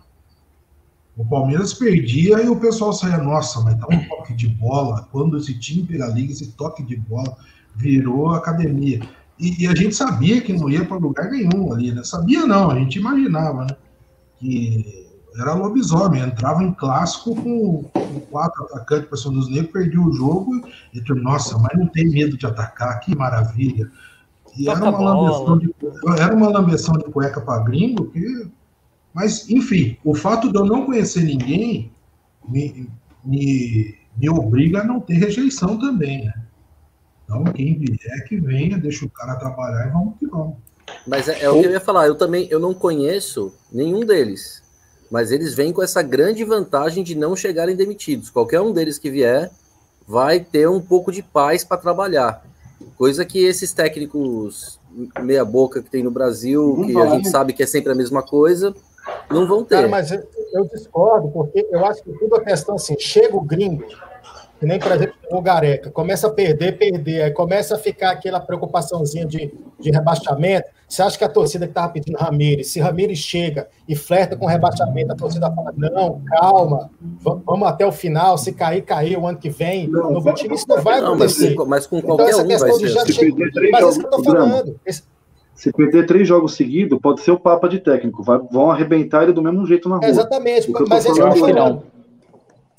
O 1.16 1.24
Palmeiras 1.24 1.72
perdia 1.72 2.42
e 2.42 2.48
o 2.48 2.56
pessoal 2.56 2.92
saía, 2.92 3.18
nossa, 3.18 3.60
mas 3.62 3.78
tá 3.78 3.86
um 3.90 4.06
toque 4.06 4.34
de 4.34 4.48
bola. 4.48 5.08
Quando 5.10 5.38
esse 5.38 5.58
time 5.58 5.86
pela 5.86 6.08
liga, 6.08 6.32
esse 6.32 6.52
toque 6.52 6.82
de 6.82 6.96
bola 6.96 7.36
virou 7.74 8.32
academia. 8.32 9.00
E, 9.38 9.64
e 9.64 9.66
a 9.66 9.74
gente 9.74 9.94
sabia 9.94 10.40
que 10.42 10.52
não 10.52 10.68
ia 10.68 10.84
para 10.84 10.96
lugar 10.98 11.30
nenhum 11.30 11.72
ali, 11.72 11.90
né? 11.90 12.04
Sabia 12.04 12.46
não, 12.46 12.70
a 12.70 12.78
gente 12.78 12.98
imaginava, 12.98 13.64
né? 13.64 13.76
Que 14.38 15.01
era 15.36 15.54
lobisomem, 15.54 16.22
entrava 16.22 16.62
em 16.62 16.72
clássico 16.72 17.34
com, 17.34 17.84
com 17.84 18.20
quatro 18.30 18.64
atacantes 18.64 19.08
para 19.08 19.32
dos 19.32 19.48
negros, 19.48 19.72
perdia 19.72 20.00
o 20.00 20.12
jogo 20.12 20.66
e 20.92 21.00
tu, 21.00 21.14
nossa, 21.14 21.56
mas 21.58 21.78
não 21.78 21.86
tem 21.86 22.08
medo 22.08 22.36
de 22.36 22.46
atacar, 22.46 23.00
que 23.00 23.16
maravilha. 23.16 23.90
E 24.56 24.68
era 24.68 24.90
uma, 24.90 24.98
lambeção 24.98 25.58
de, 25.58 25.74
era 26.18 26.34
uma 26.34 26.48
lambeção 26.48 26.94
de 26.98 27.04
cueca 27.04 27.40
para 27.40 27.62
gringo, 27.64 28.10
que, 28.10 28.46
mas 29.14 29.48
enfim, 29.48 29.96
o 30.04 30.14
fato 30.14 30.52
de 30.52 30.58
eu 30.58 30.66
não 30.66 30.84
conhecer 30.84 31.22
ninguém 31.22 31.90
me, 32.46 32.88
me, 33.24 33.98
me 34.16 34.28
obriga 34.28 34.80
a 34.80 34.84
não 34.84 35.00
ter 35.00 35.14
rejeição 35.14 35.78
também, 35.78 36.26
né? 36.26 36.34
Então, 37.24 37.44
quem 37.44 37.78
vier 37.78 38.24
que 38.28 38.38
venha, 38.38 38.76
deixa 38.76 39.06
o 39.06 39.10
cara 39.10 39.36
trabalhar 39.36 39.88
e 39.88 39.90
vamos 39.90 40.18
que 40.18 40.26
vamos. 40.26 40.56
Mas 41.06 41.28
é, 41.28 41.44
é 41.44 41.48
o 41.48 41.58
que 41.58 41.66
eu 41.66 41.70
ia 41.70 41.80
falar, 41.80 42.06
eu 42.06 42.14
também 42.14 42.46
eu 42.50 42.60
não 42.60 42.74
conheço 42.74 43.54
nenhum 43.72 44.00
deles 44.00 44.61
mas 45.12 45.30
eles 45.30 45.52
vêm 45.52 45.74
com 45.74 45.82
essa 45.82 46.00
grande 46.00 46.42
vantagem 46.42 47.04
de 47.04 47.14
não 47.14 47.36
chegarem 47.36 47.76
demitidos. 47.76 48.30
Qualquer 48.30 48.62
um 48.62 48.72
deles 48.72 48.98
que 48.98 49.10
vier 49.10 49.50
vai 50.08 50.40
ter 50.40 50.66
um 50.66 50.80
pouco 50.80 51.12
de 51.12 51.22
paz 51.22 51.62
para 51.62 51.76
trabalhar. 51.76 52.42
Coisa 52.96 53.22
que 53.22 53.44
esses 53.44 53.74
técnicos 53.74 54.80
meia 55.20 55.44
boca 55.44 55.82
que 55.82 55.90
tem 55.90 56.02
no 56.02 56.10
Brasil, 56.10 56.76
não 56.78 56.86
que 56.86 56.94
vai. 56.94 57.06
a 57.06 57.10
gente 57.10 57.28
sabe 57.28 57.52
que 57.52 57.62
é 57.62 57.66
sempre 57.66 57.92
a 57.92 57.94
mesma 57.94 58.22
coisa, 58.22 58.74
não 59.30 59.46
vão 59.46 59.62
ter. 59.62 59.76
Cara, 59.76 59.88
mas 59.88 60.10
eu, 60.10 60.26
eu 60.54 60.64
discordo, 60.64 61.28
porque 61.28 61.68
eu 61.70 61.84
acho 61.84 62.02
que 62.02 62.12
tudo 62.12 62.36
a 62.36 62.38
é 62.38 62.44
questão 62.44 62.76
assim, 62.76 62.96
chega 62.98 63.36
o 63.36 63.42
gringo, 63.42 63.84
que 64.58 64.64
nem, 64.64 64.78
por 64.78 64.92
exemplo, 64.92 65.14
o 65.38 65.42
Gareca, 65.42 65.90
começa 65.90 66.26
a 66.26 66.30
perder, 66.30 66.78
perder, 66.78 67.22
aí 67.22 67.30
começa 67.30 67.74
a 67.74 67.78
ficar 67.78 68.10
aquela 68.10 68.40
preocupaçãozinha 68.40 69.26
de, 69.26 69.52
de 69.78 69.90
rebaixamento. 69.90 70.68
Você 70.88 71.02
acha 71.02 71.16
que 71.16 71.24
a 71.24 71.28
torcida 71.28 71.66
que 71.66 71.70
estava 71.70 71.92
pedindo 71.92 72.18
Ramires, 72.18 72.68
se 72.68 72.80
Ramires 72.80 73.18
chega 73.18 73.68
e 73.88 73.96
flerta 73.96 74.36
com 74.36 74.46
rebaixamento, 74.46 75.12
a 75.12 75.16
torcida 75.16 75.50
fala: 75.50 75.72
não, 75.76 76.20
calma, 76.26 76.90
vamos 77.20 77.66
até 77.66 77.86
o 77.86 77.92
final, 77.92 78.36
se 78.36 78.52
cair, 78.52 78.82
cair 78.82 79.18
o 79.18 79.26
ano 79.26 79.38
que 79.38 79.48
vem. 79.48 79.88
Não, 79.88 80.12
no 80.12 80.34
time 80.34 80.54
isso 80.54 80.66
não 80.68 80.82
vai 80.82 81.00
acontecer. 81.00 81.54
Não, 81.54 81.56
mas, 81.56 81.56
com, 81.56 81.66
mas 81.66 81.86
com 81.86 81.98
então, 81.98 82.16
qualquer 82.16 82.32
então, 82.32 82.50
essa 82.50 82.64
um 82.66 82.68
vai 82.68 82.78
ser. 82.78 83.12
Chega, 83.12 83.36
mas 83.72 83.84
é 83.84 83.88
isso 83.88 83.98
que 83.98 84.06
eu 84.06 84.10
estou 84.10 84.24
falando. 84.24 84.80
Esse, 84.84 85.02
se 85.54 85.72
perder 85.72 86.06
três 86.06 86.26
jogos 86.26 86.54
seguidos, 86.54 86.98
pode 87.00 87.20
ser 87.20 87.30
o 87.30 87.38
Papa 87.38 87.68
de 87.68 87.78
técnico. 87.78 88.22
Vai, 88.22 88.38
vão 88.50 88.70
arrebentar 88.70 89.22
ele 89.22 89.32
do 89.32 89.42
mesmo 89.42 89.66
jeito 89.66 89.88
na 89.88 89.96
rua. 89.96 90.08
Exatamente, 90.08 90.70
mas 90.88 91.06
eu 91.06 91.26
acho 91.26 91.44
que 91.44 91.52
não. 91.52 91.82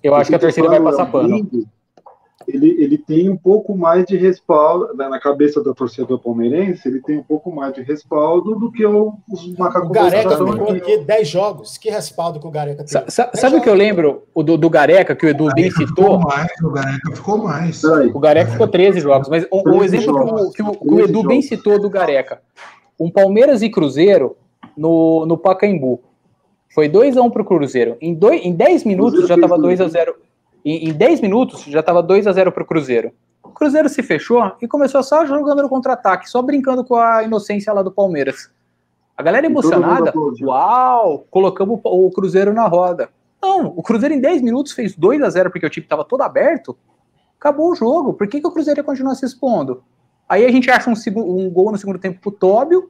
Eu 0.04 0.14
acho 0.16 0.30
que 0.30 0.36
a 0.36 0.40
torcida 0.40 0.68
vai 0.68 0.82
passar 0.82 1.06
pano. 1.06 1.48
Ele, 2.48 2.84
ele 2.84 2.98
tem 2.98 3.30
um 3.30 3.38
pouco 3.38 3.76
mais 3.76 4.06
de 4.06 4.18
respaldo, 4.18 4.96
né, 4.96 5.08
na 5.08 5.20
cabeça 5.20 5.62
do 5.62 5.74
torcedor 5.74 6.20
palmeirense, 6.20 6.88
ele 6.88 7.02
tem 7.02 7.18
um 7.18 7.24
pouco 7.24 7.52
mais 7.52 7.74
de 7.74 7.82
respaldo 7.82 8.56
do 8.56 8.72
que 8.72 8.86
o, 8.86 9.14
os 9.30 9.48
macacos. 9.58 9.90
O 9.90 9.92
Gareca 9.92 10.38
ficou 10.38 10.72
aqui 10.72 10.98
10 10.98 11.28
jogos. 11.28 11.78
Que 11.78 11.90
respaldo 11.90 12.40
que 12.40 12.48
o 12.48 12.52
Gareca 12.52 12.84
tem? 12.84 13.02
Sa 13.08 13.30
sabe 13.34 13.58
o 13.58 13.62
que 13.62 13.70
eu 13.70 13.74
lembro 13.74 14.24
o 14.34 14.44
do, 14.44 14.58
do 14.58 14.70
Gareca, 14.70 15.16
que 15.16 15.26
o 15.26 15.30
Edu 15.30 15.48
bem 15.54 15.72
citou? 15.72 16.20
Mais, 16.20 16.52
o 16.64 16.70
Gareca 16.70 17.16
ficou 17.16 17.38
mais. 17.38 17.84
O 17.84 18.20
Gareca 18.20 18.52
ficou 18.52 18.68
13 18.68 19.00
jogos, 19.00 19.30
mas 19.30 19.46
o, 19.52 19.70
o 19.70 19.84
exemplo 19.84 20.06
jogos, 20.06 20.56
que, 20.56 20.62
o, 20.62 20.72
que, 20.72 20.78
o, 20.78 20.80
que 20.80 20.94
o 20.94 21.00
Edu 21.00 21.14
jogos. 21.14 21.28
bem 21.28 21.42
citou 21.42 21.80
do 21.80 21.90
Gareca. 21.90 22.42
Um 23.00 23.10
Palmeiras 23.10 23.62
e 23.62 23.70
Cruzeiro 23.70 24.36
no, 24.78 25.26
no 25.26 25.38
Pacaembu. 25.38 26.02
Foi 26.74 26.90
2x1 26.90 27.32
para 27.32 27.42
o 27.42 27.46
Cruzeiro. 27.46 27.98
Em, 28.02 28.14
dois, 28.14 28.44
em 28.44 28.52
10 28.52 28.84
minutos 28.84 29.28
já 29.28 29.36
estava 29.36 29.58
2x0. 29.58 30.14
Em, 30.64 30.90
em 30.90 30.94
10 30.94 31.22
minutos 31.22 31.64
já 31.64 31.80
estava 31.80 32.02
2 32.02 32.28
a 32.28 32.32
0 32.32 32.52
para 32.52 32.64
o 32.64 32.66
Cruzeiro. 32.66 33.12
O 33.44 33.50
Cruzeiro 33.50 33.90
se 33.90 34.02
fechou 34.02 34.52
e 34.62 34.68
começou 34.68 35.04
só 35.04 35.26
jogando 35.26 35.62
no 35.62 35.70
contra-ataque, 35.70 36.30
só 36.30 36.42
brincando 36.42 36.84
com 36.84 36.96
a 36.96 37.24
inocência 37.24 37.74
lá 37.74 37.84
do 37.84 37.92
Palmeiras. 37.92 38.50
A 39.16 39.22
galera 39.22 39.46
emocionada, 39.46 40.12
uau, 40.42 41.26
colocamos 41.30 41.80
o 41.84 42.10
Cruzeiro 42.12 42.54
na 42.54 42.68
roda. 42.68 43.10
Não, 43.42 43.68
o 43.76 43.84
Cruzeiro 43.84 44.16
em 44.16 44.22
10 44.22 44.42
minutos 44.42 44.72
fez 44.72 44.96
2 44.96 45.22
a 45.22 45.30
0 45.30 45.52
porque 45.52 45.66
o 45.66 45.70
time 45.70 45.86
estava 45.86 46.06
todo 46.06 46.22
aberto. 46.22 46.76
Acabou 47.38 47.72
o 47.72 47.76
jogo. 47.76 48.14
Por 48.14 48.28
que, 48.28 48.40
que 48.40 48.48
o 48.48 48.52
Cruzeiro 48.52 48.80
ia 48.80 48.84
continuar 48.84 49.16
se 49.16 49.26
expondo? 49.26 49.84
Aí 50.28 50.46
a 50.46 50.52
gente 50.52 50.72
acha 50.72 50.90
um, 50.90 50.94
um 51.18 51.50
gol 51.50 51.72
no 51.72 51.78
segundo 51.78 52.00
tempo 52.00 52.22
pro 52.22 52.32
Tóbio, 52.32 52.90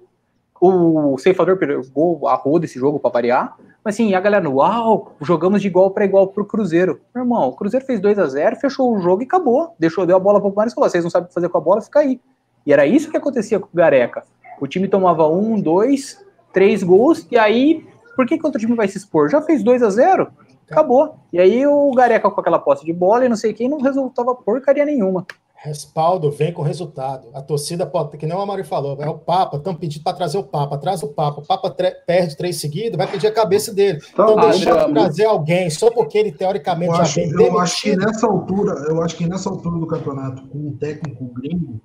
o 0.65 1.17
ceifador 1.17 1.57
pegou 1.57 2.27
a 2.27 2.35
rua 2.35 2.59
desse 2.59 2.79
jogo 2.79 2.99
para 2.99 3.11
variar. 3.11 3.57
Mas 3.83 3.95
assim, 3.95 4.13
a 4.13 4.19
galera, 4.21 4.49
uau, 4.49 5.13
jogamos 5.21 5.61
de 5.61 5.67
igual 5.67 5.91
para 5.91 6.05
igual 6.05 6.27
pro 6.27 6.45
Cruzeiro. 6.45 7.01
Meu 7.13 7.25
irmão, 7.25 7.49
o 7.49 7.53
Cruzeiro 7.53 7.85
fez 7.85 7.99
2 7.99 8.17
a 8.17 8.27
0 8.27 8.55
fechou 8.55 8.95
o 8.95 8.99
jogo 8.99 9.21
e 9.21 9.25
acabou. 9.25 9.75
Deixou, 9.77 10.05
deu 10.05 10.15
a 10.15 10.19
bola 10.19 10.39
pro 10.39 10.49
Palmeiras 10.51 10.71
e 10.71 10.75
falou: 10.75 10.89
vocês 10.89 11.03
não 11.03 11.11
sabem 11.11 11.25
o 11.25 11.27
que 11.27 11.33
fazer 11.33 11.49
com 11.49 11.57
a 11.57 11.61
bola, 11.61 11.81
fica 11.81 11.99
aí. 11.99 12.19
E 12.65 12.71
era 12.71 12.85
isso 12.85 13.11
que 13.11 13.17
acontecia 13.17 13.59
com 13.59 13.67
o 13.67 13.75
Gareca. 13.75 14.23
O 14.61 14.67
time 14.67 14.87
tomava 14.87 15.27
um, 15.27 15.59
dois, 15.59 16.23
três 16.53 16.81
gols, 16.81 17.27
e 17.29 17.37
aí, 17.37 17.85
por 18.15 18.25
que, 18.25 18.37
que 18.37 18.45
outro 18.45 18.61
time 18.61 18.75
vai 18.75 18.87
se 18.87 18.97
expor? 18.97 19.29
Já 19.29 19.41
fez 19.41 19.63
2 19.63 19.83
a 19.83 19.89
0 19.89 20.31
acabou. 20.71 21.17
E 21.31 21.39
aí 21.39 21.67
o 21.67 21.91
Gareca 21.91 22.29
com 22.31 22.39
aquela 22.39 22.57
posse 22.57 22.85
de 22.85 22.93
bola 22.93 23.25
e 23.25 23.29
não 23.29 23.35
sei 23.35 23.53
quem 23.53 23.69
não 23.69 23.79
resultava 23.79 24.33
porcaria 24.33 24.85
nenhuma. 24.85 25.25
Respaldo 25.63 26.29
vem 26.29 26.51
com 26.51 26.61
resultado. 26.61 27.29
A 27.33 27.41
torcida 27.41 27.85
pode, 27.85 28.17
que 28.17 28.25
nem 28.25 28.35
o 28.35 28.41
Amari 28.41 28.65
falou, 28.65 29.01
é 29.01 29.07
o 29.07 29.17
Papa, 29.17 29.55
estão 29.55 29.73
pedindo 29.73 30.03
para 30.03 30.17
trazer 30.17 30.37
o 30.37 30.43
Papa, 30.43 30.77
traz 30.77 31.01
o 31.03 31.07
Papa. 31.07 31.39
O 31.39 31.47
Papa 31.47 31.73
perde 32.05 32.35
três 32.35 32.59
seguidos, 32.59 32.97
vai 32.97 33.07
pedir 33.07 33.27
a 33.27 33.31
cabeça 33.31 33.73
dele. 33.73 33.97
Então, 34.11 34.31
então 34.31 34.49
deixar 34.49 34.87
de 34.87 34.93
trazer 34.93 35.23
alguém 35.23 35.69
só 35.69 35.89
porque 35.89 36.17
ele 36.17 36.33
teoricamente 36.33 36.93
eu 36.93 37.01
acho, 37.01 37.21
já 37.21 37.37
vem. 37.37 37.47
Eu 37.47 37.57
acho 37.57 37.81
que 37.81 37.95
nessa 37.95 38.27
altura, 38.27 38.73
eu 38.89 39.01
acho 39.01 39.15
que 39.15 39.25
nessa 39.25 39.49
altura 39.49 39.79
do 39.79 39.87
campeonato, 39.87 40.45
com 40.49 40.57
um 40.57 40.75
técnico 40.75 41.23
gringo, 41.33 41.79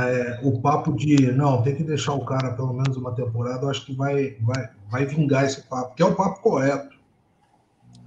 é, 0.00 0.40
o 0.42 0.60
papo 0.60 0.92
de 0.92 1.30
não, 1.30 1.62
tem 1.62 1.76
que 1.76 1.84
deixar 1.84 2.14
o 2.14 2.24
cara 2.24 2.50
pelo 2.54 2.72
menos 2.72 2.96
uma 2.96 3.14
temporada, 3.14 3.64
eu 3.64 3.70
acho 3.70 3.86
que 3.86 3.94
vai, 3.94 4.36
vai, 4.40 4.70
vai 4.90 5.06
vingar 5.06 5.44
esse 5.44 5.62
papo, 5.68 5.94
que 5.94 6.02
é 6.02 6.06
o 6.06 6.16
papo 6.16 6.40
correto. 6.42 6.96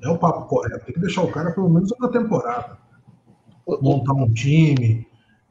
É 0.04 0.10
o 0.10 0.18
papo 0.18 0.46
correto, 0.48 0.84
tem 0.84 0.94
que 0.94 1.00
deixar 1.00 1.22
o 1.22 1.32
cara 1.32 1.52
pelo 1.52 1.70
menos 1.70 1.90
uma 1.94 2.12
temporada 2.12 2.84
montar 3.82 4.14
um 4.14 4.32
time. 4.32 5.08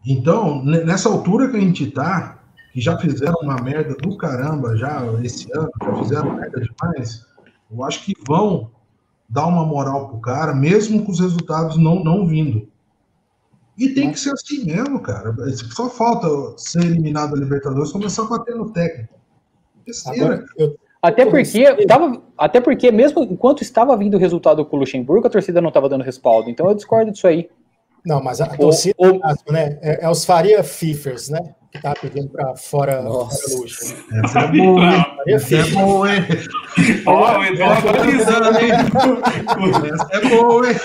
Então, 0.06 0.62
nessa 0.64 1.08
altura 1.08 1.50
que 1.50 1.56
a 1.56 1.60
gente 1.60 1.84
está, 1.88 2.38
que 2.72 2.80
já 2.80 2.98
fizeram 2.98 3.36
uma 3.42 3.56
merda 3.56 3.94
do 3.94 4.16
caramba 4.16 4.76
já 4.76 5.04
esse 5.22 5.50
ano, 5.56 5.70
já 5.82 5.96
fizeram 5.96 6.34
merda 6.34 6.60
demais, 6.60 7.26
eu 7.70 7.82
acho 7.84 8.04
que 8.04 8.12
vão 8.26 8.70
dar 9.28 9.46
uma 9.46 9.64
moral 9.64 10.08
pro 10.08 10.20
cara, 10.20 10.54
mesmo 10.54 11.04
com 11.04 11.10
os 11.10 11.20
resultados 11.20 11.76
não, 11.76 12.04
não 12.04 12.26
vindo. 12.26 12.68
E 13.76 13.88
tem 13.88 14.12
que 14.12 14.20
ser 14.20 14.32
assim 14.32 14.64
mesmo, 14.64 15.00
cara. 15.00 15.34
Só 15.72 15.88
falta 15.88 16.28
ser 16.56 16.84
eliminado 16.84 17.32
da 17.32 17.36
Libertadores 17.38 17.90
começar 17.90 18.22
a 18.22 18.26
bater 18.26 18.54
no 18.54 18.70
técnico. 18.70 19.14
Agora, 20.06 20.44
eu, 20.56 20.76
até 21.02 21.26
porque, 21.26 21.86
tava, 21.86 22.22
até 22.38 22.60
porque, 22.60 22.90
mesmo 22.90 23.24
enquanto 23.24 23.62
estava 23.62 23.96
vindo 23.96 24.14
o 24.16 24.20
resultado 24.20 24.64
com 24.64 24.76
o 24.76 24.80
Luxemburgo, 24.80 25.26
a 25.26 25.30
torcida 25.30 25.60
não 25.60 25.68
estava 25.68 25.88
dando 25.88 26.04
respaldo. 26.04 26.48
Então 26.48 26.68
eu 26.68 26.74
discordo 26.74 27.10
disso 27.10 27.26
aí. 27.26 27.50
Não, 28.04 28.22
mas 28.22 28.40
a 28.40 28.46
torcida, 28.46 28.94
o, 28.98 29.16
o, 29.16 29.52
né, 29.52 29.78
é, 29.80 30.04
é, 30.04 30.10
os 30.10 30.24
Faria 30.24 30.62
Fifers, 30.62 31.30
né? 31.30 31.54
Que 31.72 31.80
tá 31.80 31.94
pedindo 32.00 32.28
para 32.28 32.54
fora, 32.54 33.02
fora 33.02 33.08
luxo. 33.08 33.96
Essa 34.22 34.40
é 34.40 34.46
boa, 34.46 34.84
hein? 34.84 35.04
Essa 35.26 35.56
é 35.56 35.62
boa, 35.64 36.14
hein? 36.14 36.22
Ó, 37.06 37.38
o 37.38 37.44
Eduardo 37.44 37.88
atualizando, 37.88 38.58
hein? 38.60 38.70
Essa 39.92 40.08
é 40.12 40.28
boa, 40.28 40.70
hein? 40.70 40.76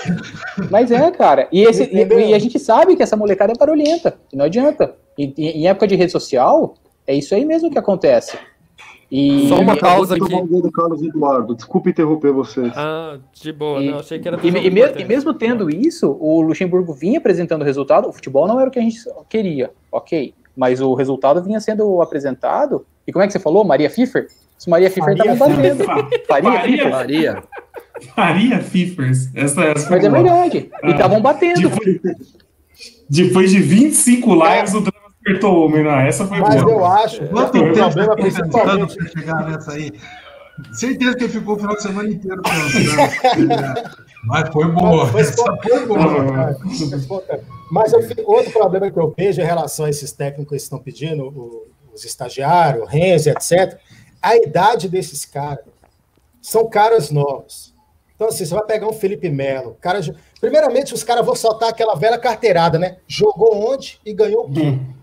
Mas 0.70 0.90
é, 0.90 1.10
cara. 1.12 1.46
E, 1.52 1.62
esse, 1.62 1.84
e, 1.84 2.30
e, 2.30 2.34
a 2.34 2.38
gente 2.38 2.58
sabe 2.58 2.96
que 2.96 3.02
essa 3.02 3.16
molecada 3.16 3.52
é 3.52 3.56
barulhenta. 3.56 4.18
Não 4.32 4.46
adianta. 4.46 4.96
E, 5.16 5.32
em 5.36 5.68
época 5.68 5.86
de 5.86 5.94
rede 5.94 6.10
social, 6.10 6.74
é 7.06 7.14
isso 7.14 7.34
aí 7.34 7.44
mesmo 7.44 7.70
que 7.70 7.78
acontece. 7.78 8.36
E 9.10 9.48
Só 9.48 9.58
uma 9.58 9.76
pausa 9.76 10.14
aqui. 10.14 10.28
do 10.28 10.70
Carlos 10.70 11.02
Eduardo. 11.02 11.56
Desculpe 11.56 11.90
interromper 11.90 12.30
vocês. 12.30 12.72
Ah, 12.76 13.18
de 13.32 13.52
boa. 13.52 13.82
E, 13.82 13.90
não, 13.90 13.98
achei 13.98 14.20
que 14.20 14.28
era. 14.28 14.38
E, 14.40 14.48
e, 14.48 14.70
me, 14.70 14.80
e, 14.80 15.04
mesmo 15.04 15.34
tendo 15.34 15.68
isso, 15.68 16.16
o 16.20 16.40
Luxemburgo 16.40 16.92
vinha 16.92 17.18
apresentando 17.18 17.62
o 17.62 17.64
resultado. 17.64 18.08
O 18.08 18.12
futebol 18.12 18.46
não 18.46 18.60
era 18.60 18.68
o 18.68 18.72
que 18.72 18.78
a 18.78 18.82
gente 18.82 19.00
queria, 19.28 19.72
ok. 19.90 20.32
Mas 20.56 20.80
o 20.80 20.94
resultado 20.94 21.42
vinha 21.42 21.58
sendo 21.58 22.00
apresentado. 22.00 22.86
E 23.04 23.12
como 23.12 23.24
é 23.24 23.26
que 23.26 23.32
você 23.32 23.40
falou? 23.40 23.64
Maria 23.64 23.90
Pfeiffer? 23.90 24.28
Maria 24.68 24.90
Pfeiffer 24.90 25.14
estavam 25.14 25.36
batendo. 25.36 25.84
Pfeiffer? 25.84 26.90
Maria. 26.90 27.42
Maria 28.16 28.58
Pfiffers. 28.58 29.34
Essa, 29.34 29.64
essa 29.64 29.90
Mas 29.90 30.04
é 30.04 30.08
verdade. 30.08 30.70
E 30.84 30.90
estavam 30.90 31.16
ah, 31.16 31.20
batendo. 31.20 31.68
Depois, 31.68 32.00
depois 33.08 33.50
de 33.50 33.60
25 33.60 34.34
lives, 34.34 34.74
o 34.74 34.82
acertou 35.30 35.54
o 35.54 35.64
homem. 35.64 35.86
Essa 36.06 36.26
foi 36.26 36.40
Mas 36.40 36.62
boa. 36.62 36.72
eu 36.72 36.84
acho. 36.84 37.26
Quanto 37.28 37.52
tempo 37.52 37.74
problema 37.74 38.16
principalmente 38.16 38.96
para 38.96 39.08
chegar 39.08 39.50
nessa 39.50 39.72
aí? 39.72 39.92
Certeza 40.72 41.16
que 41.16 41.24
ele 41.24 41.32
ficou 41.32 41.54
o 41.54 41.58
final 41.58 41.74
de 41.74 41.82
semana 41.82 42.08
inteiro 42.10 42.42
pensando. 42.42 43.46
Né? 43.48 43.74
Mas 44.24 44.48
foi 44.50 44.70
boa. 44.70 45.10
Mas, 45.12 45.34
foi 45.34 45.86
boa. 45.86 46.56
Mas 47.70 47.92
eu, 47.92 48.00
outro 48.26 48.52
problema 48.52 48.90
que 48.90 48.98
eu 48.98 49.14
vejo 49.16 49.40
em 49.40 49.44
relação 49.44 49.86
a 49.86 49.90
esses 49.90 50.12
técnicos 50.12 50.50
que 50.50 50.62
estão 50.62 50.78
pedindo, 50.78 51.66
os 51.94 52.04
estagiários, 52.04 52.88
Renzi, 52.90 53.30
etc., 53.30 53.78
a 54.20 54.36
idade 54.36 54.86
desses 54.88 55.24
caras 55.24 55.64
são 56.42 56.68
caras 56.68 57.10
novos. 57.10 57.74
Então, 58.14 58.28
assim, 58.28 58.44
você 58.44 58.54
vai 58.54 58.64
pegar 58.64 58.86
um 58.86 58.92
Felipe 58.92 59.30
Melo. 59.30 59.78
Cara, 59.80 59.98
primeiramente, 60.38 60.92
os 60.92 61.02
caras 61.02 61.24
vão 61.24 61.34
soltar 61.34 61.70
aquela 61.70 61.94
velha 61.94 62.18
carteirada, 62.18 62.78
né? 62.78 62.98
Jogou 63.08 63.72
onde 63.72 63.98
e 64.04 64.12
ganhou 64.12 64.44
o 64.44 64.52
quê? 64.52 64.60
Hum. 64.60 64.99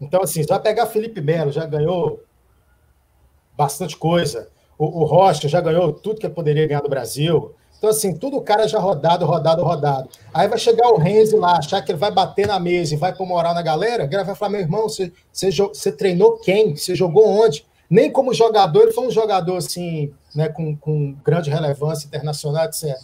Então, 0.00 0.22
assim, 0.22 0.42
já 0.42 0.58
pegar 0.58 0.86
Felipe 0.86 1.20
Melo, 1.20 1.52
já 1.52 1.66
ganhou 1.66 2.22
bastante 3.56 3.96
coisa. 3.96 4.48
O, 4.78 5.02
o, 5.02 5.04
Rocha 5.04 5.46
já 5.46 5.60
ganhou 5.60 5.92
tudo 5.92 6.18
que 6.18 6.26
ele 6.26 6.34
poderia 6.34 6.66
ganhar 6.66 6.82
no 6.82 6.88
Brasil. 6.88 7.54
Então, 7.76 7.90
assim, 7.90 8.16
tudo 8.16 8.38
o 8.38 8.42
cara 8.42 8.66
já 8.66 8.78
rodado, 8.78 9.26
rodado, 9.26 9.62
rodado. 9.62 10.08
Aí 10.32 10.48
vai 10.48 10.58
chegar 10.58 10.88
o 10.88 10.98
Renzi 10.98 11.36
lá, 11.36 11.58
achar 11.58 11.82
que 11.82 11.92
ele 11.92 11.98
vai 11.98 12.10
bater 12.10 12.46
na 12.46 12.58
mesa 12.58 12.94
e 12.94 12.96
vai 12.96 13.14
pôr 13.14 13.26
moral 13.26 13.52
na 13.52 13.62
galera. 13.62 14.06
Galera 14.06 14.24
vai 14.24 14.34
falar: 14.34 14.52
meu 14.52 14.60
irmão, 14.60 14.88
você, 14.88 15.12
você, 15.30 15.50
você 15.50 15.92
treinou 15.92 16.38
quem? 16.38 16.76
Você 16.76 16.94
jogou 16.94 17.26
onde? 17.26 17.66
Nem 17.90 18.10
como 18.10 18.32
jogador, 18.32 18.82
ele 18.82 18.92
foi 18.92 19.06
um 19.06 19.10
jogador 19.10 19.56
assim, 19.56 20.12
né, 20.34 20.48
com, 20.48 20.76
com 20.76 21.12
grande 21.24 21.50
relevância 21.50 22.06
internacional, 22.06 22.64
etc. 22.66 22.96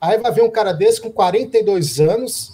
Aí 0.00 0.18
vai 0.18 0.30
ver 0.30 0.42
um 0.42 0.50
cara 0.50 0.72
desse 0.72 1.00
com 1.00 1.10
42 1.10 1.98
anos, 1.98 2.52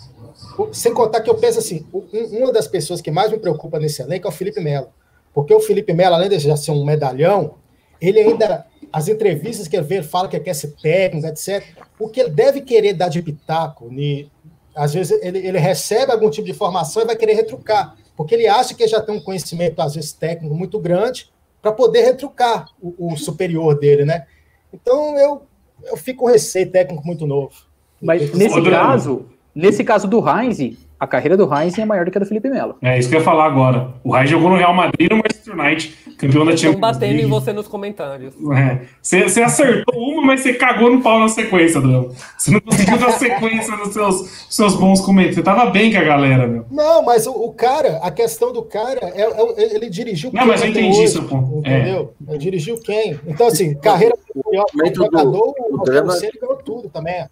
sem 0.73 0.93
contar 0.93 1.21
que 1.21 1.31
eu 1.31 1.35
penso 1.35 1.59
assim, 1.59 1.87
uma 2.33 2.53
das 2.53 2.67
pessoas 2.69 3.01
que 3.01 3.11
mais 3.11 3.31
me 3.31 3.39
preocupa 3.39 3.79
nesse 3.79 4.03
elenco 4.03 4.27
é 4.27 4.31
o 4.31 4.33
Felipe 4.33 4.61
Melo. 4.61 4.89
Porque 5.33 5.53
o 5.53 5.61
Felipe 5.61 5.93
Melo, 5.93 6.15
além 6.15 6.29
de 6.29 6.39
já 6.39 6.57
ser 6.57 6.71
um 6.71 6.85
medalhão, 6.85 7.57
ele 8.01 8.21
ainda, 8.21 8.67
as 8.93 9.09
entrevistas 9.09 9.67
que 9.67 9.77
ele 9.77 9.85
vê, 9.85 9.97
ele 9.97 10.05
fala 10.05 10.29
que 10.29 10.39
quer 10.39 10.55
ser 10.55 10.75
técnico, 10.81 11.27
etc. 11.27 11.65
O 11.99 12.09
que 12.09 12.21
ele 12.21 12.31
deve 12.31 12.61
querer 12.61 12.93
dar 12.93 13.09
de 13.09 13.21
pitaco, 13.21 13.89
ne, 13.91 14.31
às 14.75 14.95
vezes 14.95 15.19
ele, 15.23 15.39
ele 15.39 15.59
recebe 15.59 16.13
algum 16.13 16.31
tipo 16.31 16.45
de 16.45 16.53
informação 16.53 17.03
e 17.03 17.07
vai 17.07 17.17
querer 17.17 17.35
retrucar, 17.35 17.97
porque 18.17 18.35
ele 18.35 18.47
acha 18.47 18.75
que 18.75 18.87
já 18.87 19.01
tem 19.01 19.15
um 19.15 19.21
conhecimento, 19.21 19.81
às 19.81 19.95
vezes, 19.95 20.13
técnico 20.13 20.55
muito 20.55 20.79
grande, 20.79 21.33
para 21.61 21.73
poder 21.73 22.03
retrucar 22.03 22.67
o, 22.81 23.13
o, 23.13 23.17
superior 23.17 23.79
dele, 23.79 24.05
né? 24.05 24.27
Então 24.73 25.19
eu, 25.19 25.43
eu 25.85 25.97
fico 25.97 26.25
com 26.25 26.31
receio 26.31 26.71
técnico 26.71 27.05
muito 27.07 27.27
novo. 27.27 27.55
Mas 28.03 28.33
nesse 28.35 28.61
caso, 28.63 29.27
Nesse 29.55 29.85
caso 29.85 30.09
do 30.09 30.19
Heinz, 30.19 30.59
a 30.99 31.07
carreira 31.07 31.37
do 31.37 31.49
Heinz 31.53 31.79
é 31.79 31.85
maior 31.85 32.05
do 32.05 32.11
que 32.11 32.19
a 32.19 32.21
do 32.21 32.27
Felipe 32.27 32.49
Melo. 32.49 32.77
É 32.83 32.99
isso 32.99 33.09
que 33.09 33.15
eu 33.15 33.19
ia 33.21 33.25
falar 33.25 33.47
agora. 33.47 33.95
O 34.03 34.17
Heinz 34.17 34.31
jogou 34.31 34.51
no 34.51 34.57
Real 34.57 34.75
Madrid 34.75 35.11
e 35.11 35.15
no 35.15 35.17
Manchester 35.17 35.55
United, 35.55 35.95
campeão 36.19 36.45
da 36.45 36.57
Champions 36.57 36.75
Estão 36.75 36.81
batendo 36.81 37.21
em 37.21 37.27
você 37.27 37.53
nos 37.53 37.69
comentários. 37.69 38.35
É. 38.53 38.81
Você, 39.01 39.23
você 39.23 39.43
acertou 39.43 39.95
uma, 39.97 40.23
mas 40.23 40.41
você 40.41 40.55
cagou 40.55 40.91
no 40.91 41.03
pau 41.03 41.21
na 41.21 41.29
sequência, 41.29 41.79
Adriano. 41.79 42.13
Você 42.37 42.51
não 42.51 42.61
conseguiu 42.61 42.99
dar 42.99 43.13
sequência 43.13 43.77
nos 43.77 43.93
seus, 43.93 44.47
seus 44.51 44.75
bons 44.77 45.01
comentários. 45.01 45.37
Você 45.37 45.43
tava 45.43 45.71
bem 45.71 45.93
com 45.93 45.99
a 45.99 46.03
galera, 46.05 46.47
meu. 46.47 46.67
Não, 46.71 47.03
mas 47.03 47.27
o, 47.27 47.33
o 47.33 47.53
cara, 47.53 47.99
a 47.99 48.11
questão 48.11 48.53
do 48.53 48.63
cara, 48.63 49.01
é, 49.15 49.23
é 49.23 49.75
ele 49.75 49.89
dirigiu 49.91 50.31
Não, 50.33 50.47
mas 50.47 50.63
eu 50.63 50.69
entendi 50.69 50.89
hoje, 50.89 51.05
isso, 51.05 51.23
pô. 51.25 51.37
Entendeu? 51.59 52.15
É. 52.27 52.31
Ele 52.31 52.39
dirigiu 52.39 52.81
quem? 52.81 53.21
Então, 53.27 53.47
assim, 53.47 53.75
carreira 53.75 54.17
o 54.35 54.95
jogador, 54.95 55.55
o, 55.59 55.75
o 55.75 55.85
ganhou 55.85 56.57
tudo 56.65 56.89
também. 56.89 57.27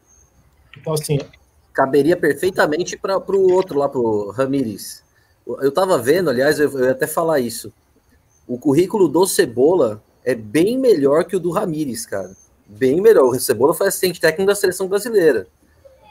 Então, 0.79 0.93
assim, 0.93 1.19
caberia 1.73 2.17
perfeitamente 2.17 2.97
para 2.97 3.19
o 3.19 3.53
outro 3.53 3.79
lá, 3.79 3.89
para 3.89 4.01
o 4.01 4.31
Ramires. 4.31 5.03
Eu 5.47 5.69
estava 5.71 5.99
vendo, 5.99 6.31
aliás, 6.31 6.61
eu, 6.61 6.71
eu 6.79 6.85
ia 6.87 6.93
até 6.93 7.07
falar 7.07 7.41
isso. 7.41 7.73
O 8.47 8.59
currículo 8.59 9.09
do 9.09 9.27
Cebola 9.27 10.03
é 10.25 10.35
bem 10.35 10.79
melhor 10.79 11.25
que 11.25 11.37
o 11.37 11.41
do 11.41 11.51
Ramires, 11.51 12.07
cara. 12.07 12.31
Bem 12.67 13.01
melhor. 13.01 13.25
O 13.25 13.41
Cebola 13.41 13.75
foi 13.75 13.89
assistente 13.89 14.21
técnico 14.21 14.49
da 14.49 14.55
seleção 14.55 14.87
brasileira. 14.87 15.47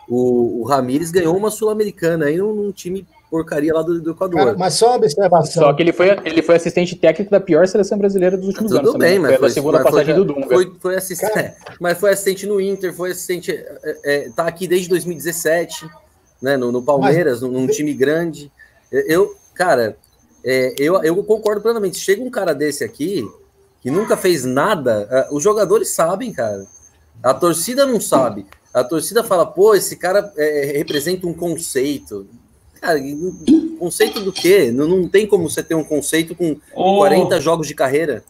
O, 0.07 0.61
o 0.61 0.63
Ramires 0.63 1.11
ganhou 1.11 1.35
uma 1.35 1.49
Sul-Americana 1.49 2.25
aí 2.25 2.37
num, 2.37 2.53
num 2.53 2.71
time 2.71 3.07
porcaria 3.31 3.73
lá 3.73 3.81
do, 3.81 4.01
do 4.01 4.11
Equador. 4.11 4.37
Cara, 4.37 4.57
mas 4.57 4.73
só 4.73 4.89
uma 4.89 4.97
observação. 4.97 5.63
Só 5.63 5.73
que 5.73 5.81
ele 5.81 5.93
foi, 5.93 6.09
ele 6.25 6.41
foi 6.41 6.57
assistente 6.57 6.97
técnico 6.97 7.31
da 7.31 7.39
pior 7.39 7.65
seleção 7.65 7.97
brasileira 7.97 8.35
dos 8.35 8.47
últimos 8.47 8.69
Tudo 8.69 8.79
anos. 8.79 8.91
Tudo 8.91 8.99
bem, 8.99 9.15
também. 9.15 9.31
mas 9.31 9.39
foi, 9.39 9.47
a 9.47 9.51
segunda 9.51 9.77
mas 9.77 9.83
passagem 9.85 10.13
foi, 10.13 10.25
do 10.25 10.33
Dunga. 10.33 10.47
Foi, 10.47 10.73
foi 10.81 10.95
assistente, 10.97 11.39
é, 11.39 11.55
mas 11.79 11.97
foi 11.97 12.11
assistente 12.11 12.45
no 12.45 12.59
Inter, 12.59 12.93
foi 12.93 13.11
assistente. 13.11 13.51
É, 13.51 13.99
é, 14.03 14.29
tá 14.35 14.45
aqui 14.45 14.67
desde 14.67 14.89
2017, 14.89 15.89
né? 16.41 16.57
No, 16.57 16.73
no 16.73 16.83
Palmeiras, 16.83 17.41
mas... 17.41 17.49
num, 17.49 17.65
time 17.67 17.93
grande. 17.93 18.51
Eu, 18.91 19.33
cara, 19.55 19.95
é, 20.43 20.75
eu, 20.77 21.01
eu 21.01 21.23
concordo 21.23 21.61
plenamente. 21.61 21.97
Chega 21.97 22.21
um 22.21 22.29
cara 22.29 22.53
desse 22.53 22.83
aqui 22.83 23.25
que 23.79 23.89
nunca 23.89 24.17
fez 24.17 24.43
nada, 24.43 25.07
é, 25.09 25.27
os 25.31 25.41
jogadores 25.41 25.89
sabem, 25.89 26.33
cara. 26.33 26.67
A 27.23 27.33
torcida 27.33 27.85
não 27.85 28.01
sabe. 28.01 28.45
A 28.73 28.83
torcida 28.83 29.23
fala, 29.23 29.45
pô, 29.45 29.73
esse 29.73 29.95
cara 29.95 30.33
é, 30.37 30.73
representa 30.75 31.25
um 31.27 31.33
conceito. 31.33 32.27
Cara, 32.81 32.99
conceito 33.77 34.19
do 34.19 34.33
quê? 34.33 34.71
Não, 34.71 34.87
não 34.87 35.07
tem 35.07 35.27
como 35.27 35.47
você 35.47 35.61
ter 35.61 35.75
um 35.75 35.83
conceito 35.83 36.33
com 36.33 36.57
oh. 36.73 36.97
40 36.97 37.39
jogos 37.39 37.67
de 37.67 37.75
carreira. 37.75 38.23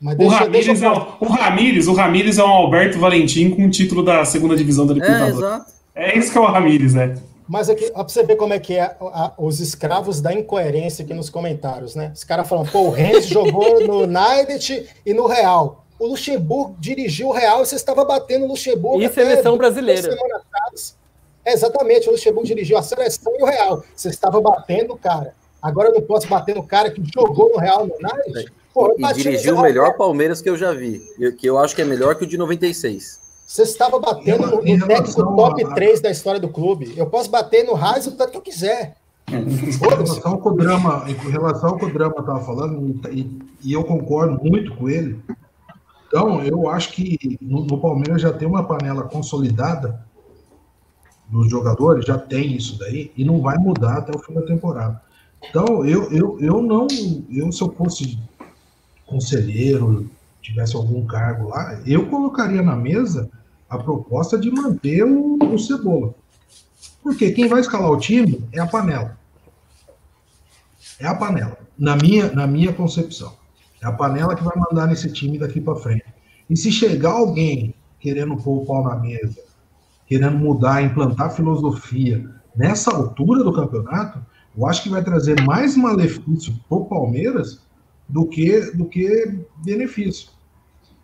Deixa, 0.00 0.24
o, 0.24 0.28
Ramires 0.28 0.66
deixa... 0.66 0.86
é, 0.86 0.90
o 0.90 1.28
Ramires, 1.28 1.86
o 1.86 1.92
Ramires 1.92 2.38
é 2.38 2.44
um 2.44 2.48
Alberto 2.48 2.98
Valentim 2.98 3.50
com 3.50 3.66
o 3.66 3.70
título 3.70 4.02
da 4.02 4.24
segunda 4.24 4.56
divisão 4.56 4.84
da 4.84 4.94
Libertadores. 4.94 5.64
É, 5.94 6.10
é 6.10 6.18
isso 6.18 6.32
que 6.32 6.38
é 6.38 6.40
o 6.40 6.46
Ramires, 6.46 6.94
né? 6.94 7.14
Mas 7.48 7.70
aqui, 7.70 7.88
ó, 7.94 8.02
pra 8.02 8.08
você 8.12 8.24
ver 8.24 8.34
como 8.34 8.52
é 8.52 8.58
que 8.58 8.74
é 8.74 8.82
a, 8.82 8.96
a, 9.00 9.32
os 9.38 9.60
escravos 9.60 10.20
da 10.20 10.32
incoerência 10.32 11.04
aqui 11.04 11.14
nos 11.14 11.30
comentários, 11.30 11.94
né? 11.94 12.10
Os 12.12 12.24
caras 12.24 12.48
falam, 12.48 12.64
pô, 12.64 12.80
o 12.80 12.90
Rennes 12.90 13.26
jogou 13.26 13.86
no 13.86 14.02
United 14.02 14.88
e 15.06 15.14
no 15.14 15.26
Real. 15.28 15.84
O 16.00 16.08
Luxemburgo 16.08 16.74
dirigiu 16.80 17.28
o 17.28 17.32
Real 17.32 17.62
e 17.62 17.66
você 17.66 17.76
estava 17.76 18.04
batendo 18.04 18.44
o 18.44 18.48
Luxemburgo. 18.48 19.00
E 19.00 19.08
seleção 19.08 19.56
brasileira. 19.56 20.02
Semana 20.02 20.36
atrás. 20.38 20.96
É, 21.44 21.52
exatamente, 21.52 22.08
o 22.08 22.12
Luxemburgo 22.12 22.46
dirigiu 22.46 22.78
a 22.78 22.82
seleção 22.82 23.32
e 23.36 23.42
o 23.42 23.46
Real. 23.46 23.84
Você 23.94 24.08
estava 24.08 24.40
batendo 24.40 24.94
o 24.94 24.98
cara. 24.98 25.34
Agora 25.60 25.88
eu 25.88 25.94
não 25.94 26.02
posso 26.02 26.28
bater 26.28 26.54
no 26.54 26.62
cara 26.64 26.90
que 26.90 27.02
jogou 27.14 27.50
no 27.50 27.58
Real 27.58 27.86
no 27.86 27.94
United? 27.94 28.52
Pô, 28.72 28.94
e 28.96 29.12
dirigiu 29.12 29.56
o 29.56 29.62
melhor 29.62 29.96
Palmeiras 29.96 30.40
que 30.40 30.48
eu 30.48 30.56
já 30.56 30.72
vi. 30.72 31.00
Que 31.38 31.46
eu 31.46 31.58
acho 31.58 31.74
que 31.74 31.82
é 31.82 31.84
melhor 31.84 32.14
que 32.14 32.24
o 32.24 32.26
de 32.26 32.38
96. 32.38 33.20
Você 33.46 33.62
estava 33.62 33.98
batendo 33.98 34.46
no, 34.46 34.62
no 34.62 34.86
técnico 34.86 35.36
top 35.36 35.64
a... 35.64 35.74
3 35.74 36.00
da 36.00 36.10
história 36.10 36.40
do 36.40 36.48
clube. 36.48 36.94
Eu 36.96 37.06
posso 37.06 37.30
bater 37.30 37.64
no 37.64 37.74
Raiz 37.74 38.06
o 38.06 38.12
tanto 38.12 38.30
que 38.30 38.36
eu 38.38 38.42
quiser. 38.42 38.96
Em 39.28 39.78
relação 39.78 40.38
com 40.38 40.48
o 40.50 40.56
drama, 40.56 41.04
em 41.06 41.30
relação 41.30 41.70
ao 41.70 41.78
que 41.78 41.84
o 41.84 41.92
drama 41.92 42.14
estava 42.18 42.40
falando, 42.40 43.00
e, 43.10 43.30
e, 43.62 43.72
eu 43.72 43.84
concordo 43.84 44.42
muito 44.42 44.74
com 44.74 44.88
ele. 44.88 45.20
Então, 46.06 46.42
eu 46.42 46.68
acho 46.68 46.92
que 46.92 47.38
no, 47.40 47.64
no 47.64 47.80
Palmeiras 47.80 48.20
já 48.20 48.32
tem 48.32 48.48
uma 48.48 48.64
panela 48.64 49.04
consolidada 49.04 50.04
nos 51.32 51.50
jogadores, 51.50 52.04
já 52.04 52.18
tem 52.18 52.54
isso 52.54 52.78
daí, 52.78 53.10
e 53.16 53.24
não 53.24 53.40
vai 53.40 53.56
mudar 53.56 53.98
até 53.98 54.14
o 54.14 54.18
fim 54.18 54.34
da 54.34 54.42
temporada. 54.42 55.00
Então, 55.48 55.84
eu, 55.84 56.12
eu, 56.12 56.38
eu 56.38 56.62
não. 56.62 56.86
Eu, 57.30 57.50
se 57.50 57.62
eu 57.62 57.72
fosse 57.72 58.18
conselheiro, 59.06 60.10
tivesse 60.42 60.76
algum 60.76 61.06
cargo 61.06 61.48
lá, 61.48 61.80
eu 61.86 62.06
colocaria 62.08 62.62
na 62.62 62.76
mesa 62.76 63.30
a 63.68 63.78
proposta 63.78 64.38
de 64.38 64.50
manter 64.50 65.04
o, 65.04 65.38
o 65.42 65.58
Cebola. 65.58 66.14
Porque 67.02 67.32
quem 67.32 67.48
vai 67.48 67.60
escalar 67.60 67.90
o 67.90 67.98
time 67.98 68.44
é 68.52 68.60
a 68.60 68.66
panela. 68.66 69.18
É 71.00 71.06
a 71.06 71.14
panela, 71.14 71.58
na 71.78 71.96
minha, 71.96 72.30
na 72.32 72.46
minha 72.46 72.72
concepção. 72.72 73.32
É 73.80 73.86
a 73.86 73.92
panela 73.92 74.36
que 74.36 74.44
vai 74.44 74.56
mandar 74.56 74.86
nesse 74.86 75.10
time 75.10 75.38
daqui 75.38 75.60
para 75.60 75.74
frente. 75.76 76.04
E 76.48 76.56
se 76.56 76.70
chegar 76.70 77.12
alguém 77.12 77.74
querendo 77.98 78.36
pôr 78.36 78.62
o 78.62 78.66
pau 78.66 78.84
na 78.84 78.96
mesa, 78.96 79.40
querendo 80.12 80.36
mudar, 80.36 80.82
implantar 80.82 81.34
filosofia 81.34 82.28
nessa 82.54 82.94
altura 82.94 83.42
do 83.42 83.50
campeonato, 83.50 84.22
eu 84.54 84.66
acho 84.66 84.82
que 84.82 84.90
vai 84.90 85.02
trazer 85.02 85.40
mais 85.42 85.74
malefício 85.74 86.52
para 86.68 86.76
o 86.76 86.84
Palmeiras 86.84 87.62
do 88.06 88.26
que, 88.26 88.60
do 88.72 88.84
que 88.84 89.40
benefício. 89.64 90.28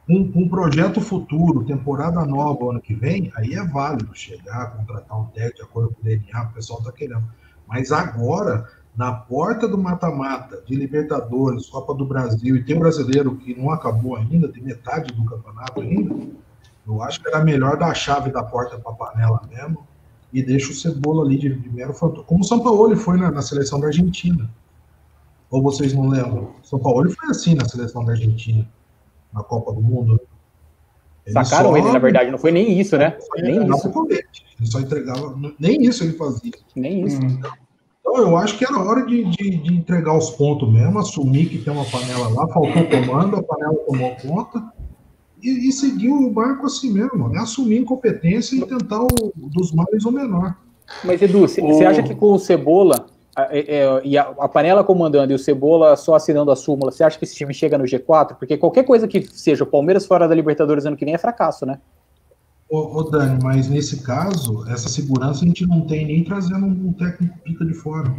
Um, 0.06 0.30
um, 0.34 0.48
projeto 0.48 1.00
futuro, 1.00 1.64
temporada 1.64 2.22
nova 2.26 2.70
ano 2.70 2.82
que 2.82 2.94
vem, 2.94 3.32
aí 3.34 3.54
é 3.54 3.64
válido 3.64 4.14
chegar, 4.14 4.76
contratar 4.76 5.18
um 5.18 5.24
técnico 5.28 5.56
de 5.56 5.62
acordo 5.62 5.94
com 5.94 6.00
o 6.02 6.04
DNA, 6.04 6.42
o 6.42 6.52
pessoal 6.52 6.80
está 6.80 6.92
querendo. 6.92 7.24
Mas 7.66 7.90
agora, 7.90 8.68
na 8.94 9.12
porta 9.12 9.66
do 9.66 9.78
mata-mata 9.78 10.62
de 10.66 10.74
Libertadores, 10.74 11.66
Copa 11.66 11.94
do 11.94 12.04
Brasil, 12.04 12.56
e 12.56 12.62
tem 12.62 12.76
um 12.76 12.80
brasileiro 12.80 13.36
que 13.36 13.58
não 13.58 13.70
acabou 13.70 14.16
ainda, 14.16 14.48
tem 14.48 14.62
metade 14.62 15.14
do 15.14 15.24
campeonato 15.24 15.80
ainda, 15.80 16.14
eu 16.88 17.02
acho 17.02 17.20
que 17.20 17.28
era 17.28 17.44
melhor 17.44 17.76
dar 17.76 17.90
a 17.90 17.94
chave 17.94 18.30
da 18.30 18.42
porta 18.42 18.78
para 18.78 18.92
a 18.92 18.94
panela 18.94 19.40
mesmo 19.48 19.86
e 20.32 20.42
deixa 20.42 20.72
o 20.72 20.74
Cebola 20.74 21.24
ali 21.24 21.38
de, 21.38 21.54
de 21.54 21.70
mero 21.70 21.92
fantasma. 21.92 22.24
Como 22.24 22.40
o 22.40 22.44
São 22.44 22.60
Paulo 22.60 22.96
foi 22.96 23.18
na, 23.18 23.30
na 23.30 23.42
seleção 23.42 23.78
da 23.78 23.88
Argentina. 23.88 24.50
Ou 25.50 25.62
vocês 25.62 25.92
não 25.92 26.08
lembram? 26.08 26.54
São 26.62 26.78
Paulo 26.78 27.10
foi 27.10 27.30
assim 27.30 27.54
na 27.54 27.66
seleção 27.66 28.04
da 28.04 28.12
Argentina, 28.12 28.68
na 29.32 29.42
Copa 29.42 29.72
do 29.72 29.80
Mundo. 29.80 30.20
Ele 31.24 31.32
Sacaram 31.32 31.70
só... 31.70 31.76
ele, 31.76 31.90
na 31.90 31.98
verdade, 31.98 32.30
não 32.30 32.38
foi 32.38 32.52
nem 32.52 32.78
isso, 32.78 32.96
né? 32.96 33.16
Nem 33.36 33.66
isso. 33.66 33.90
Colete. 33.90 34.46
Ele 34.58 34.70
só 34.70 34.80
entregava. 34.80 35.38
Nem 35.58 35.82
isso 35.82 36.04
ele 36.04 36.14
fazia. 36.14 36.52
Nem 36.74 37.04
isso. 37.04 37.20
Hum. 37.20 37.40
Então 38.00 38.16
eu 38.16 38.36
acho 38.36 38.56
que 38.56 38.64
era 38.64 38.78
hora 38.78 39.04
de, 39.04 39.24
de, 39.24 39.58
de, 39.58 39.74
entregar 39.74 40.16
os 40.16 40.30
pontos 40.30 40.70
mesmo, 40.72 40.98
assumir 40.98 41.50
que 41.50 41.58
tem 41.58 41.72
uma 41.72 41.84
panela 41.84 42.28
lá, 42.28 42.48
faltou 42.48 42.84
comando, 42.86 43.36
a 43.36 43.42
panela 43.42 43.74
tomou 43.86 44.16
conta. 44.16 44.72
E, 45.42 45.68
e 45.68 45.72
seguir 45.72 46.08
o 46.08 46.30
barco 46.30 46.66
assim 46.66 46.92
mesmo, 46.92 47.28
né? 47.28 47.38
assumir 47.38 47.78
incompetência 47.78 48.56
e 48.56 48.66
tentar 48.66 49.02
o, 49.02 49.32
dos 49.36 49.72
males 49.72 50.04
o 50.04 50.10
menor. 50.10 50.56
Mas, 51.04 51.20
Edu, 51.22 51.40
você 51.40 51.60
o... 51.60 51.88
acha 51.88 52.02
que 52.02 52.14
com 52.14 52.32
o 52.32 52.38
Cebola 52.38 53.06
é, 53.36 53.76
é, 53.76 54.00
e 54.04 54.18
a, 54.18 54.22
a, 54.22 54.48
panela 54.48 54.82
comandando 54.82 55.32
e 55.32 55.34
o 55.34 55.38
Cebola 55.38 55.96
só 55.96 56.14
assinando 56.16 56.50
a 56.50 56.56
súmula, 56.56 56.90
você 56.90 57.04
acha 57.04 57.16
que 57.16 57.24
esse 57.24 57.36
time 57.36 57.54
chega 57.54 57.78
no 57.78 57.84
G4? 57.84 58.34
Porque 58.34 58.56
qualquer 58.56 58.84
coisa 58.84 59.06
que 59.06 59.22
seja 59.22 59.62
o 59.62 59.66
Palmeiras 59.66 60.06
fora 60.06 60.26
da 60.26 60.34
Libertadores 60.34 60.86
ano 60.86 60.96
que 60.96 61.04
vem 61.04 61.14
é 61.14 61.18
fracasso, 61.18 61.64
né? 61.64 61.78
Ô, 62.68 62.98
ô, 62.98 63.02
Dani, 63.04 63.38
mas 63.42 63.68
nesse 63.68 64.02
caso, 64.02 64.68
essa 64.68 64.88
segurança 64.88 65.44
a 65.44 65.46
gente 65.46 65.64
não 65.66 65.82
tem 65.82 66.06
nem 66.06 66.24
trazendo 66.24 66.66
um 66.66 66.92
técnico 66.92 67.38
pica 67.38 67.64
de 67.64 67.74
fora. 67.74 68.12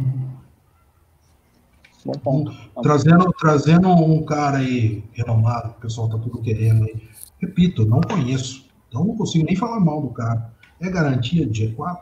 Bom 2.04 2.12
ponto. 2.12 2.52
Um, 2.76 2.82
trazendo, 2.82 3.32
trazendo 3.38 3.88
um 3.90 4.24
cara 4.24 4.58
aí 4.58 5.04
renomado, 5.12 5.74
o 5.76 5.80
pessoal 5.80 6.08
tá 6.08 6.18
tudo 6.18 6.40
querendo 6.40 6.84
aí. 6.84 7.09
Repito, 7.40 7.86
não 7.86 8.00
conheço. 8.00 8.68
Então 8.88 9.04
não 9.04 9.16
consigo 9.16 9.44
nem 9.44 9.56
falar 9.56 9.80
mal 9.80 10.00
do 10.02 10.10
cara. 10.10 10.52
É 10.80 10.90
garantia 10.90 11.46
de 11.46 11.68
G4? 11.68 11.98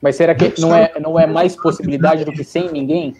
Mas 0.00 0.16
será 0.16 0.34
que 0.34 0.60
não 0.60 0.74
é, 0.74 1.00
não 1.00 1.18
é 1.18 1.26
mais 1.26 1.56
possibilidade 1.56 2.24
do 2.24 2.32
que 2.32 2.44
sem 2.44 2.70
ninguém? 2.70 3.14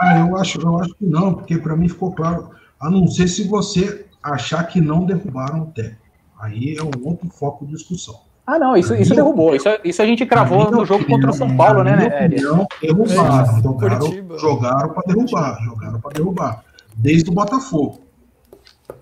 Ah, 0.00 0.26
eu 0.26 0.36
acho, 0.36 0.60
eu 0.60 0.78
acho 0.78 0.94
que 0.94 1.04
não, 1.04 1.34
porque 1.34 1.58
para 1.58 1.76
mim 1.76 1.88
ficou 1.88 2.12
claro. 2.12 2.50
A 2.80 2.90
não 2.90 3.06
ser 3.06 3.28
se 3.28 3.48
você 3.48 4.06
achar 4.22 4.64
que 4.64 4.80
não 4.80 5.04
derrubaram 5.04 5.62
o 5.62 5.66
técnico. 5.66 6.02
Aí 6.40 6.76
é 6.76 6.82
um 6.82 6.90
outro 7.06 7.28
foco 7.30 7.66
de 7.66 7.72
discussão. 7.72 8.20
Ah, 8.46 8.58
não, 8.58 8.76
isso, 8.76 8.94
isso 8.94 9.14
derrubou. 9.14 9.54
Isso, 9.54 9.68
isso 9.82 10.02
a 10.02 10.06
gente 10.06 10.26
cravou 10.26 10.70
no 10.70 10.84
jogo 10.84 11.02
opinião, 11.02 11.20
contra 11.20 11.30
o 11.30 11.34
São 11.34 11.56
Paulo, 11.56 11.82
né, 11.82 11.96
né? 11.96 12.26
Opinião, 12.26 12.66
derrubaram. 12.80 13.62
Jogaram, 13.62 14.38
jogaram 14.38 14.88
para 14.90 15.02
derrubar. 15.06 15.64
Jogaram 15.64 16.00
para 16.00 16.12
derrubar. 16.12 16.64
Desde 16.94 17.30
o 17.30 17.32
Botafogo. 17.32 18.03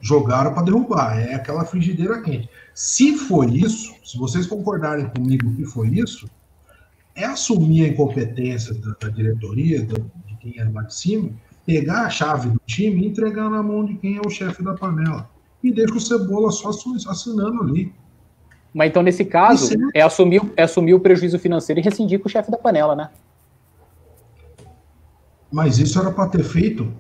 Jogaram 0.00 0.52
para 0.54 0.62
derrubar. 0.62 1.18
É 1.18 1.34
aquela 1.34 1.64
frigideira 1.64 2.20
quente. 2.22 2.48
Se 2.74 3.16
for 3.16 3.48
isso, 3.48 3.94
se 4.04 4.18
vocês 4.18 4.46
concordarem 4.46 5.08
comigo 5.08 5.54
que 5.54 5.64
foi 5.64 5.88
isso, 5.88 6.28
é 7.14 7.24
assumir 7.24 7.84
a 7.84 7.88
incompetência 7.88 8.74
da, 8.74 8.94
da 9.00 9.08
diretoria, 9.08 9.84
da, 9.84 9.98
de 10.26 10.36
quem 10.40 10.58
é 10.58 10.64
lá 10.64 10.82
de 10.82 10.94
cima, 10.94 11.30
pegar 11.66 12.02
a 12.02 12.10
chave 12.10 12.50
do 12.50 12.60
time 12.66 13.02
e 13.02 13.06
entregar 13.06 13.50
na 13.50 13.62
mão 13.62 13.84
de 13.84 13.94
quem 13.94 14.16
é 14.16 14.20
o 14.24 14.30
chefe 14.30 14.62
da 14.62 14.74
panela. 14.74 15.30
E 15.62 15.72
deixa 15.72 15.94
o 15.94 16.00
Cebola 16.00 16.50
só 16.50 16.70
assinando 16.70 17.62
ali. 17.62 17.92
Mas 18.74 18.88
então, 18.88 19.02
nesse 19.02 19.24
caso, 19.24 19.74
é... 19.94 20.00
é, 20.00 20.02
assumir, 20.02 20.40
é 20.56 20.62
assumir 20.62 20.94
o 20.94 21.00
prejuízo 21.00 21.38
financeiro 21.38 21.80
e 21.80 21.82
rescindir 21.82 22.18
com 22.18 22.28
o 22.28 22.30
chefe 22.30 22.50
da 22.50 22.56
panela, 22.56 22.96
né? 22.96 23.10
Mas 25.52 25.78
isso 25.78 25.98
era 26.00 26.10
para 26.10 26.28
ter 26.28 26.42
feito 26.42 26.90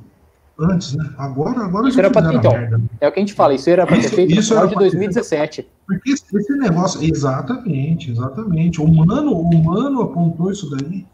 antes, 0.58 0.94
né? 0.94 1.10
Agora, 1.18 1.64
agora 1.64 1.88
isso 1.88 1.98
era 1.98 2.10
ter, 2.10 2.34
então, 2.34 2.52
merda. 2.52 2.80
é 3.00 3.08
o 3.08 3.12
que 3.12 3.18
a 3.18 3.22
gente 3.22 3.34
fala, 3.34 3.54
isso 3.54 3.68
era 3.70 3.86
para 3.86 3.96
ter 3.96 4.08
feito 4.08 4.32
isso 4.32 4.54
no 4.54 4.60
final 4.60 4.68
de 4.68 4.74
2017. 4.76 5.62
Ter, 5.62 5.70
porque 5.86 6.12
esse 6.12 6.52
negócio, 6.56 7.02
exatamente, 7.02 8.10
exatamente. 8.10 8.80
O 8.80 8.88
Mano, 8.88 9.32
o 9.32 9.64
Mano 9.64 10.02
apontou 10.02 10.50
isso 10.50 10.70
daí 10.70 11.06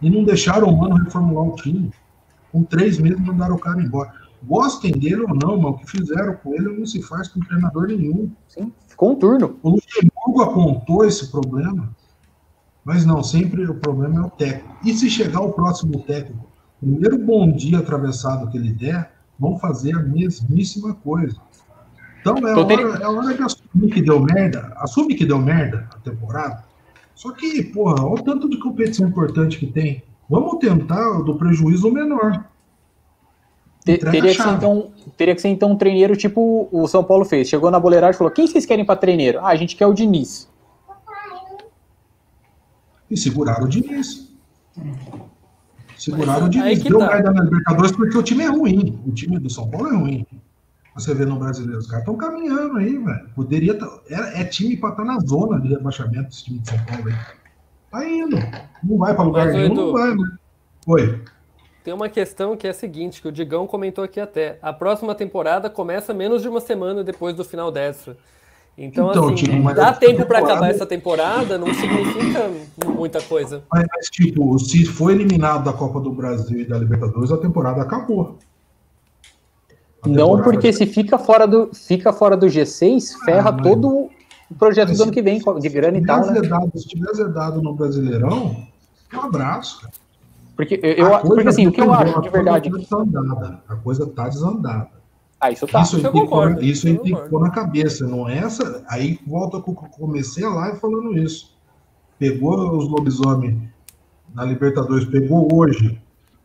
e 0.00 0.10
não 0.10 0.24
deixaram 0.24 0.68
o 0.68 0.76
Mano 0.76 0.96
reformular 0.96 1.48
o 1.48 1.54
time. 1.56 1.90
Com 2.52 2.64
três 2.64 2.98
meses 2.98 3.20
mandaram 3.20 3.54
o 3.54 3.58
cara 3.58 3.80
embora. 3.80 4.12
Gostem 4.42 4.92
dele 4.92 5.22
ou 5.22 5.34
não, 5.34 5.60
mas 5.60 5.74
o 5.74 5.78
que 5.78 5.90
fizeram 5.90 6.34
com 6.34 6.54
ele 6.54 6.78
não 6.78 6.86
se 6.86 7.02
faz 7.02 7.28
com 7.28 7.40
treinador 7.40 7.88
nenhum. 7.88 8.30
Sim, 8.48 8.72
ficou 8.88 9.12
um 9.12 9.16
turno. 9.16 9.58
O 9.62 9.70
Luxemburgo 9.70 10.42
apontou 10.42 11.04
esse 11.04 11.30
problema, 11.30 11.94
mas 12.84 13.04
não, 13.04 13.22
sempre 13.22 13.68
o 13.68 13.74
problema 13.74 14.20
é 14.20 14.26
o 14.26 14.30
técnico. 14.30 14.76
E 14.84 14.94
se 14.94 15.10
chegar 15.10 15.42
o 15.42 15.52
próximo 15.52 16.00
técnico, 16.00 16.49
primeiro 16.80 17.18
bom 17.18 17.50
dia 17.52 17.78
atravessado 17.78 18.50
que 18.50 18.56
ele 18.56 18.72
der, 18.72 19.12
vão 19.38 19.58
fazer 19.58 19.94
a 19.94 20.00
mesmíssima 20.00 20.94
coisa. 20.94 21.36
Então 22.20 22.36
é 22.36 22.54
hora, 22.54 22.98
é 23.02 23.06
hora 23.06 23.34
de 23.34 23.42
assumir 23.42 23.92
que 23.92 24.02
deu 24.02 24.20
merda. 24.20 24.72
Assume 24.76 25.14
que 25.14 25.24
deu 25.24 25.38
merda 25.38 25.88
a 25.94 25.98
temporada. 25.98 26.64
Só 27.14 27.32
que, 27.32 27.62
porra, 27.64 28.04
olha 28.04 28.20
o 28.20 28.24
tanto 28.24 28.48
de 28.48 28.58
competição 28.58 29.08
importante 29.08 29.58
que 29.58 29.66
tem. 29.66 30.02
Vamos 30.28 30.58
tentar 30.58 31.22
do 31.22 31.36
prejuízo 31.36 31.90
menor. 31.90 32.44
teria, 33.84 34.34
que 34.34 34.42
ser, 34.42 34.48
então, 34.50 34.90
teria 35.16 35.34
que 35.34 35.40
ser 35.40 35.48
então 35.48 35.72
um 35.72 35.76
treineiro 35.76 36.16
tipo 36.16 36.68
o 36.70 36.86
São 36.86 37.02
Paulo 37.02 37.24
fez. 37.24 37.48
Chegou 37.48 37.70
na 37.70 37.80
boleiragem 37.80 38.14
e 38.14 38.18
falou: 38.18 38.32
quem 38.32 38.46
vocês 38.46 38.64
querem 38.64 38.84
para 38.84 38.96
treineiro? 38.96 39.40
Ah, 39.40 39.48
a 39.48 39.56
gente 39.56 39.76
quer 39.76 39.86
o 39.86 39.94
Diniz. 39.94 40.48
E 43.10 43.16
seguraram 43.16 43.64
o 43.64 43.68
Diniz. 43.68 44.30
Seguraram 46.00 46.46
o 46.46 46.48
Diniz. 46.48 46.82
Deu 46.82 46.98
tá. 46.98 47.08
merda 47.08 47.30
na 47.30 47.44
Libertadores 47.44 47.92
porque 47.92 48.16
o 48.16 48.22
time 48.22 48.42
é 48.42 48.48
ruim. 48.48 48.98
O 49.06 49.12
time 49.12 49.38
do 49.38 49.50
São 49.50 49.68
Paulo 49.68 49.88
é 49.88 49.96
ruim. 49.96 50.26
Você 50.94 51.14
vê 51.14 51.26
no 51.26 51.38
brasileiro, 51.38 51.78
os 51.78 51.86
caras 51.86 52.02
estão 52.02 52.16
caminhando 52.16 52.78
aí, 52.78 52.96
velho. 52.96 53.28
Poderia. 53.34 53.78
Tá, 53.78 53.86
é, 54.08 54.40
é 54.40 54.44
time 54.44 54.76
para 54.78 54.90
estar 54.90 55.04
tá 55.04 55.12
na 55.12 55.20
zona 55.20 55.60
de 55.60 55.68
rebaixamento 55.68 56.30
esse 56.30 56.44
time 56.44 56.58
de 56.58 56.70
São 56.70 56.78
Paulo 56.86 57.04
aí. 57.06 57.14
Tá 57.90 58.08
indo. 58.08 58.36
Não 58.82 58.96
vai 58.96 59.14
para 59.14 59.24
lugar 59.24 59.46
nenhum, 59.48 59.74
não 59.74 59.92
vai, 59.92 60.14
né? 60.14 60.36
Oi. 60.86 61.22
Tem 61.84 61.92
uma 61.92 62.08
questão 62.08 62.56
que 62.56 62.66
é 62.66 62.70
a 62.70 62.74
seguinte, 62.74 63.20
que 63.20 63.28
o 63.28 63.32
Digão 63.32 63.66
comentou 63.66 64.02
aqui 64.02 64.20
até. 64.20 64.58
A 64.62 64.72
próxima 64.72 65.14
temporada 65.14 65.68
começa 65.68 66.14
menos 66.14 66.40
de 66.40 66.48
uma 66.48 66.60
semana 66.60 67.04
depois 67.04 67.34
do 67.34 67.44
final 67.44 67.70
dessa. 67.70 68.16
Então, 68.82 69.10
então 69.10 69.26
assim, 69.26 69.34
tipo, 69.34 69.74
dá 69.74 69.92
tempo 69.92 70.24
para 70.24 70.38
acabar 70.38 70.70
essa 70.70 70.86
temporada, 70.86 71.58
não 71.58 71.66
significa 71.74 72.50
muita 72.86 73.20
coisa. 73.20 73.62
Mas, 73.70 73.86
mas, 73.94 74.08
tipo, 74.08 74.58
se 74.58 74.86
for 74.86 75.10
eliminado 75.10 75.64
da 75.64 75.72
Copa 75.74 76.00
do 76.00 76.10
Brasil 76.10 76.62
e 76.62 76.64
da 76.64 76.78
Libertadores, 76.78 77.30
a 77.30 77.36
temporada 77.36 77.82
acabou. 77.82 78.38
A 80.00 80.04
temporada 80.04 80.32
não, 80.36 80.42
porque 80.42 80.72
se 80.72 80.86
fica 80.86 81.18
fora 81.18 81.46
do, 81.46 81.68
fica 81.74 82.10
fora 82.10 82.38
do 82.38 82.46
G6, 82.46 83.22
ferra 83.22 83.50
ah, 83.50 83.62
todo 83.62 84.08
o 84.50 84.54
projeto 84.58 84.94
do 84.94 85.02
ano 85.02 85.12
que 85.12 85.20
vem, 85.20 85.38
de 85.60 85.68
grana 85.68 85.98
e 85.98 86.06
tal. 86.06 86.24
Né? 86.24 86.40
se 86.74 86.88
tiver 86.88 87.12
zedado 87.12 87.60
no 87.60 87.74
Brasileirão, 87.74 88.66
um 89.12 89.20
abraço, 89.20 89.82
cara. 89.82 89.92
Porque, 90.56 90.80
eu, 90.82 91.18
porque 91.20 91.48
assim, 91.48 91.66
o 91.66 91.72
que 91.72 91.82
eu 91.82 91.92
acho 91.92 92.20
de 92.22 92.30
verdade. 92.30 92.70
Tá 92.88 93.62
a 93.68 93.76
coisa 93.76 94.06
tá 94.06 94.26
desandada. 94.26 94.99
Ah, 95.40 95.50
isso 95.50 95.66
tá. 95.66 95.82
Isso, 95.82 95.96
isso 95.96 96.06
eu 96.06 96.12
concordo. 96.12 96.62
Isso 96.62 96.86
aí 96.86 96.98
tem 96.98 97.14
que 97.14 97.28
pôr 97.28 97.40
na 97.40 97.50
cabeça, 97.50 98.06
não 98.06 98.28
é 98.28 98.38
essa. 98.38 98.84
Aí 98.88 99.18
volta 99.26 99.60
com 99.60 99.74
comecei 99.74 100.44
a 100.44 100.50
live 100.50 100.78
falando 100.78 101.16
isso. 101.16 101.56
Pegou 102.18 102.76
os 102.76 102.88
lobisomens 102.88 103.58
na 104.34 104.44
Libertadores, 104.44 105.06
pegou 105.06 105.48
hoje 105.52 106.00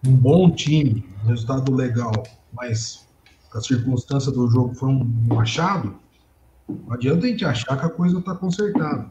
um 0.05 0.15
bom 0.15 0.49
time, 0.49 1.05
resultado 1.25 1.73
legal, 1.73 2.13
mas 2.53 3.05
a 3.53 3.59
circunstância 3.59 4.31
do 4.31 4.49
jogo 4.49 4.73
foi 4.75 4.89
um 4.89 5.03
machado. 5.27 5.95
Não 6.67 6.93
adianta 6.93 7.25
a 7.25 7.29
gente 7.29 7.43
achar 7.43 7.77
que 7.77 7.85
a 7.85 7.89
coisa 7.89 8.19
está 8.19 8.33
consertada. 8.33 9.09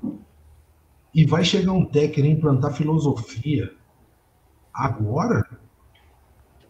E 1.15 1.25
vai 1.25 1.45
chegar 1.45 1.73
um 1.73 1.85
técnico 1.85 2.39
implantar 2.39 2.73
filosofia 2.73 3.71
Agora, 4.75 5.49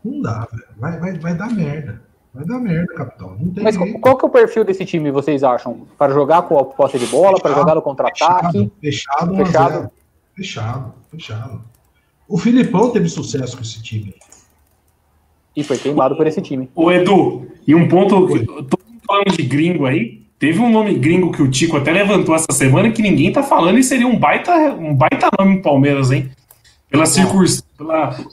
não 0.04 0.20
dá, 0.20 0.46
velho. 0.52 0.68
Vai, 0.76 1.00
vai, 1.00 1.18
vai 1.18 1.34
dar 1.34 1.50
merda. 1.50 2.02
Vai 2.34 2.44
dar 2.44 2.58
merda, 2.58 2.92
capitão. 2.94 3.36
Mas 3.62 3.76
qual, 3.76 3.88
qual, 4.00 4.16
que 4.18 4.24
é 4.24 4.28
o 4.28 4.30
perfil 4.30 4.64
desse 4.64 4.84
time, 4.84 5.12
vocês 5.12 5.44
acham? 5.44 5.86
Para 5.96 6.12
jogar 6.12 6.42
com 6.42 6.58
a 6.58 6.64
posse 6.64 6.98
de 6.98 7.06
bola, 7.06 7.38
para 7.38 7.54
jogar 7.54 7.76
no 7.76 7.82
contra-ataque? 7.82 8.72
Fechado, 8.80 9.36
fechado, 9.36 9.36
fechado. 9.36 9.90
Fechado, 10.34 10.94
fechado. 11.12 11.60
O 12.28 12.36
Filipão 12.36 12.90
teve 12.90 13.08
sucesso 13.08 13.56
com 13.56 13.62
esse 13.62 13.80
time. 13.80 14.14
E 15.54 15.62
foi 15.62 15.78
queimado 15.78 16.16
por 16.16 16.26
esse 16.26 16.42
time. 16.42 16.68
O 16.74 16.90
Edu, 16.90 17.46
e 17.64 17.72
um 17.72 17.86
ponto, 17.86 18.26
tô 18.64 18.78
falando 19.06 19.36
de 19.36 19.42
gringo 19.44 19.86
aí, 19.86 20.22
teve 20.36 20.58
um 20.58 20.70
nome 20.70 20.94
gringo 20.94 21.30
que 21.30 21.40
o 21.40 21.48
Tico 21.48 21.76
até 21.76 21.92
levantou 21.92 22.34
essa 22.34 22.50
semana 22.50 22.90
que 22.90 23.00
ninguém 23.00 23.30
tá 23.30 23.44
falando 23.44 23.78
e 23.78 23.84
seria 23.84 24.08
um 24.08 24.18
baita, 24.18 24.52
um 24.72 24.92
baita 24.92 25.28
nome 25.38 25.54
em 25.54 25.62
Palmeiras, 25.62 26.10
hein? 26.10 26.30
Pela 26.90 27.06
circunstância, 27.06 27.64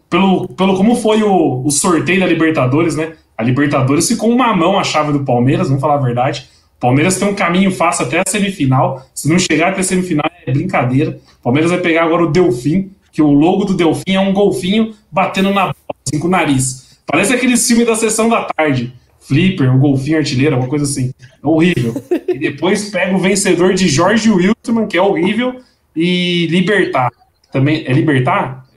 pelo, 0.10 0.48
pelo 0.48 0.76
como 0.76 0.96
foi 0.96 1.22
o, 1.22 1.64
o 1.64 1.70
sorteio 1.70 2.20
da 2.20 2.26
Libertadores, 2.26 2.96
né? 2.96 3.16
A 3.42 3.44
Libertadores 3.44 4.08
ficou 4.08 4.30
uma 4.30 4.56
mão 4.56 4.78
a 4.78 4.84
chave 4.84 5.12
do 5.12 5.26
Palmeiras, 5.26 5.68
vamos 5.68 5.82
falar 5.82 5.96
a 5.96 5.98
verdade. 5.98 6.48
O 6.78 6.80
Palmeiras 6.80 7.18
tem 7.18 7.28
um 7.28 7.34
caminho 7.34 7.72
fácil 7.72 8.06
até 8.06 8.20
a 8.20 8.24
semifinal. 8.28 9.04
Se 9.16 9.28
não 9.28 9.40
chegar 9.40 9.72
até 9.72 9.82
a 9.82 9.84
semifinal, 9.84 10.30
é 10.46 10.52
brincadeira. 10.52 11.20
O 11.40 11.44
Palmeiras 11.46 11.72
vai 11.72 11.80
pegar 11.80 12.04
agora 12.04 12.24
o 12.24 12.32
Delfim, 12.32 12.92
que 13.12 13.20
o 13.20 13.32
logo 13.32 13.66
do 13.66 13.74
Delfim 13.74 14.14
é 14.14 14.20
um 14.20 14.32
golfinho 14.32 14.94
batendo 15.12 15.50
na 15.50 15.64
bola, 15.64 15.76
assim, 16.06 16.20
com 16.20 16.28
o 16.28 16.30
nariz. 16.30 17.00
Parece 17.04 17.34
aquele 17.34 17.58
filme 17.58 17.84
da 17.84 17.96
sessão 17.96 18.30
da 18.30 18.44
tarde. 18.44 18.94
Flipper, 19.20 19.76
o 19.76 19.80
golfinho 19.80 20.20
artilheiro, 20.20 20.56
uma 20.56 20.68
coisa 20.68 20.86
assim. 20.86 21.12
É 21.20 21.48
horrível. 21.48 21.96
e 22.28 22.38
depois 22.38 22.92
pega 22.92 23.16
o 23.16 23.20
vencedor 23.20 23.74
de 23.74 23.88
Jorge 23.88 24.30
Wiltman, 24.30 24.86
que 24.86 25.00
é 25.00 25.02
horrível, 25.02 25.60
e 25.96 26.46
Libertar. 26.46 27.10
Também 27.52 27.84
é 27.88 27.92
Libertar? 27.92 28.68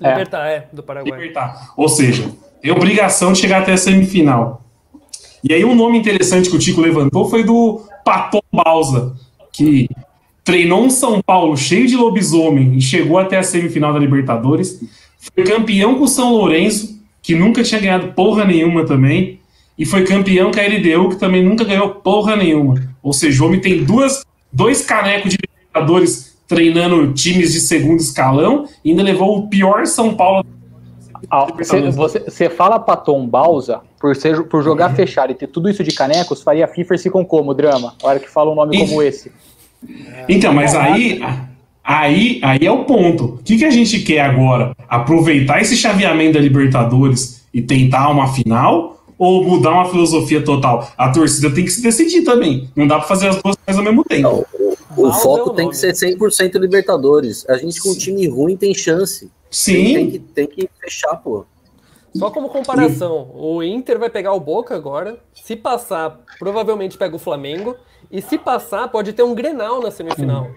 É. 0.00 0.10
Libertar, 0.10 0.46
é, 0.46 0.68
do 0.72 0.80
Paraguai. 0.80 1.18
Libertar. 1.18 1.72
Ou 1.76 1.88
seja, 1.88 2.30
é 2.62 2.72
obrigação 2.72 3.32
de 3.32 3.40
chegar 3.40 3.62
até 3.62 3.72
a 3.72 3.76
semifinal. 3.76 4.64
E 5.42 5.52
aí 5.52 5.64
um 5.64 5.74
nome 5.74 5.98
interessante 5.98 6.48
que 6.48 6.56
o 6.56 6.58
Tico 6.58 6.80
levantou 6.80 7.28
foi 7.28 7.42
do 7.42 7.82
Paton 8.04 8.42
Balsa, 8.52 9.14
que 9.52 9.88
treinou 10.44 10.84
um 10.84 10.90
São 10.90 11.20
Paulo 11.20 11.56
cheio 11.56 11.86
de 11.86 11.96
lobisomem 11.96 12.76
e 12.76 12.80
chegou 12.80 13.18
até 13.18 13.38
a 13.38 13.42
semifinal 13.42 13.92
da 13.92 13.98
Libertadores. 13.98 14.80
Foi 15.18 15.44
campeão 15.44 15.96
com 15.96 16.04
o 16.04 16.08
São 16.08 16.32
Lourenço, 16.32 17.00
que 17.20 17.34
nunca 17.34 17.62
tinha 17.62 17.80
ganhado 17.80 18.12
porra 18.12 18.44
nenhuma 18.44 18.84
também. 18.84 19.40
E 19.76 19.84
foi 19.84 20.04
campeão 20.04 20.52
com 20.52 20.60
a 20.60 20.62
LDU, 20.62 21.10
que 21.10 21.16
também 21.16 21.42
nunca 21.44 21.64
ganhou 21.64 21.88
porra 21.88 22.36
nenhuma. 22.36 22.74
Ou 23.02 23.12
seja, 23.12 23.42
o 23.42 23.46
homem 23.46 23.60
tem 23.60 23.82
duas, 23.84 24.24
dois 24.52 24.82
canecos 24.82 25.30
de 25.30 25.38
Libertadores 25.40 26.36
treinando 26.46 27.12
times 27.14 27.52
de 27.52 27.60
segundo 27.60 28.00
escalão 28.00 28.68
e 28.84 28.90
ainda 28.90 29.02
levou 29.02 29.38
o 29.38 29.48
pior 29.48 29.86
São 29.86 30.14
Paulo. 30.14 30.44
Você, 31.94 32.50
fala 32.50 32.78
para 32.78 32.96
Tom 32.96 33.26
Balsa, 33.26 33.80
por, 33.98 34.14
ser, 34.14 34.42
por 34.44 34.62
jogar 34.62 34.90
uhum. 34.90 34.96
fechado 34.96 35.32
e 35.32 35.34
ter 35.34 35.46
tudo 35.46 35.70
isso 35.70 35.82
de 35.82 35.90
canecos, 35.90 36.42
faria 36.42 36.68
FIFA 36.68 36.98
se 36.98 37.08
com 37.08 37.24
como 37.24 37.54
drama? 37.54 37.94
A 38.02 38.06
hora 38.06 38.20
que 38.20 38.28
fala 38.28 38.50
um 38.50 38.54
nome 38.54 38.78
como 38.78 39.02
esse. 39.02 39.32
Então, 40.28 40.52
mas 40.52 40.74
aí, 40.74 41.22
aí, 41.82 42.38
aí 42.42 42.66
é 42.66 42.70
o 42.70 42.84
ponto. 42.84 43.24
O 43.24 43.38
que, 43.38 43.56
que 43.56 43.64
a 43.64 43.70
gente 43.70 44.00
quer 44.00 44.20
agora? 44.20 44.76
Aproveitar 44.86 45.62
esse 45.62 45.74
chaveamento 45.74 46.34
da 46.34 46.40
Libertadores 46.40 47.46
e 47.52 47.62
tentar 47.62 48.10
uma 48.10 48.32
final? 48.32 48.98
Ou 49.18 49.44
mudar 49.44 49.70
uma 49.70 49.84
filosofia 49.84 50.42
total? 50.42 50.90
A 50.98 51.10
torcida 51.10 51.48
tem 51.50 51.64
que 51.64 51.70
se 51.70 51.80
decidir 51.80 52.22
também. 52.22 52.68
Não 52.74 52.86
dá 52.86 52.98
para 52.98 53.06
fazer 53.06 53.28
as 53.28 53.40
duas 53.40 53.56
coisas 53.56 53.78
ao 53.78 53.84
mesmo 53.84 54.04
tempo. 54.04 54.22
Não, 54.22 54.44
o 54.96 55.08
Mal 55.08 55.20
foco 55.20 55.50
tem 55.50 55.68
que 55.68 55.76
ser 55.76 55.92
100% 55.92 56.58
Libertadores. 56.58 57.48
A 57.48 57.56
gente 57.56 57.80
com 57.80 57.90
um 57.90 57.96
time 57.96 58.26
ruim 58.26 58.56
tem 58.56 58.74
chance. 58.74 59.30
Sim. 59.52 59.94
Tem 59.94 60.10
que, 60.10 60.18
tem 60.18 60.46
que 60.46 60.70
fechar, 60.80 61.16
pô. 61.16 61.44
Só 62.14 62.30
como 62.30 62.48
comparação, 62.48 63.30
o 63.34 63.62
Inter 63.62 63.98
vai 63.98 64.10
pegar 64.10 64.34
o 64.34 64.40
Boca 64.40 64.74
agora. 64.74 65.18
Se 65.32 65.56
passar, 65.56 66.20
provavelmente 66.38 66.98
pega 66.98 67.16
o 67.16 67.18
Flamengo. 67.18 67.76
E 68.10 68.20
se 68.20 68.36
passar, 68.36 68.88
pode 68.88 69.12
ter 69.12 69.22
um 69.22 69.34
Grenal 69.34 69.80
na 69.80 69.90
semifinal. 69.90 70.48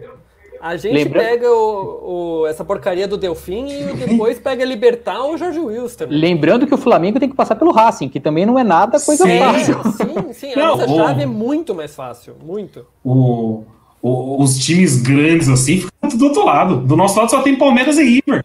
A 0.60 0.76
gente 0.78 0.94
Lembra... 0.94 1.20
pega 1.20 1.50
o, 1.50 2.42
o, 2.42 2.48
essa 2.48 2.66
porcaria 2.66 3.08
do 3.08 3.18
Delfim 3.18 3.68
e 3.68 3.94
depois 3.94 4.40
pega 4.40 4.66
Libertar 4.66 5.22
ou 5.22 5.38
Jorge 5.38 5.60
Wilson 5.60 5.98
também. 5.98 6.18
Lembrando 6.18 6.66
que 6.66 6.74
o 6.74 6.78
Flamengo 6.78 7.20
tem 7.20 7.30
que 7.30 7.36
passar 7.36 7.56
pelo 7.56 7.72
Racing, 7.72 8.10
que 8.10 8.20
também 8.20 8.46
não 8.46 8.58
é 8.58 8.64
nada 8.64 9.00
coisa 9.00 9.26
sim, 9.26 9.40
fácil. 9.40 9.84
Sim, 9.84 10.34
sim. 10.34 10.54
A 10.54 10.58
não, 10.58 10.78
nossa 10.78 10.92
o... 10.92 10.96
chave 10.98 11.24
é 11.24 11.26
muito 11.26 11.76
mais 11.76 11.96
fácil. 11.96 12.36
Muito. 12.44 12.86
O, 13.04 13.64
os 14.02 14.58
times 14.58 15.02
grandes 15.02 15.50
assim 15.50 15.82
ficam 15.82 16.18
do 16.18 16.26
outro 16.26 16.46
lado. 16.46 16.78
Do 16.78 16.98
nosso 16.98 17.18
lado 17.18 17.30
só 17.30 17.42
tem 17.42 17.56
Palmeiras 17.58 17.98
e 17.98 18.04
River. 18.04 18.44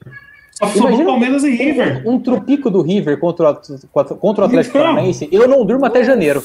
Só 0.60 0.66
sobrou 0.68 1.06
Palmeiras 1.06 1.42
e 1.42 1.50
River. 1.50 2.02
Um, 2.06 2.12
um 2.12 2.20
trupico 2.20 2.70
do 2.70 2.82
River 2.82 3.18
contra, 3.18 3.50
o, 3.50 4.16
contra 4.16 4.44
o 4.44 4.46
Atlético 4.46 4.76
então, 4.76 4.88
Paranaense, 4.88 5.28
eu 5.32 5.48
não 5.48 5.64
durmo 5.64 5.86
até 5.86 6.04
janeiro. 6.04 6.44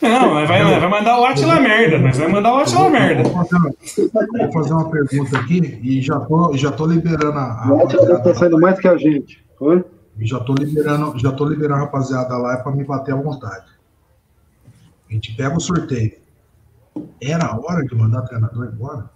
Não, 0.00 0.32
vai, 0.32 0.46
vai 0.46 0.88
mandar 0.88 1.20
o 1.20 1.24
Atila 1.26 1.60
merda, 1.60 1.98
mas 1.98 2.16
vai 2.16 2.28
mandar 2.28 2.54
o 2.54 2.58
Atila 2.58 2.88
merda. 2.88 3.22
Vou 3.22 4.52
fazer 4.52 4.72
uma 4.72 4.90
pergunta 4.90 5.38
aqui 5.38 5.78
e 5.82 6.00
já 6.00 6.18
tô, 6.20 6.56
já 6.56 6.72
tô 6.72 6.86
liberando 6.86 7.38
a. 7.38 7.68
O 7.70 7.84
Atila 7.84 8.18
tá 8.20 8.34
saindo 8.34 8.58
mais 8.58 8.80
que 8.80 8.88
a 8.88 8.96
gente. 8.96 9.44
Oi? 9.60 9.84
Já 10.22 10.40
tô 10.40 10.54
liberando, 10.54 11.18
já 11.18 11.32
tô 11.32 11.44
liberando 11.44 11.74
a 11.74 11.84
rapaziada 11.84 12.36
lá 12.38 12.56
para 12.56 12.72
me 12.72 12.82
bater 12.82 13.12
à 13.12 13.16
vontade. 13.16 13.66
A 15.08 15.12
gente 15.12 15.34
pega 15.34 15.54
o 15.54 15.60
sorteio. 15.60 16.12
Era 17.20 17.46
a 17.46 17.58
hora 17.58 17.84
de 17.84 17.94
mandar 17.94 18.22
o 18.22 18.26
treinador 18.26 18.70
embora? 18.72 19.10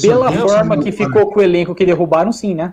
Pela 0.00 0.30
forma 0.32 0.82
que 0.82 0.92
ficou 0.92 1.30
com 1.32 1.40
o 1.40 1.42
elenco 1.42 1.74
que 1.74 1.86
derrubaram, 1.86 2.32
sim, 2.32 2.54
né? 2.54 2.72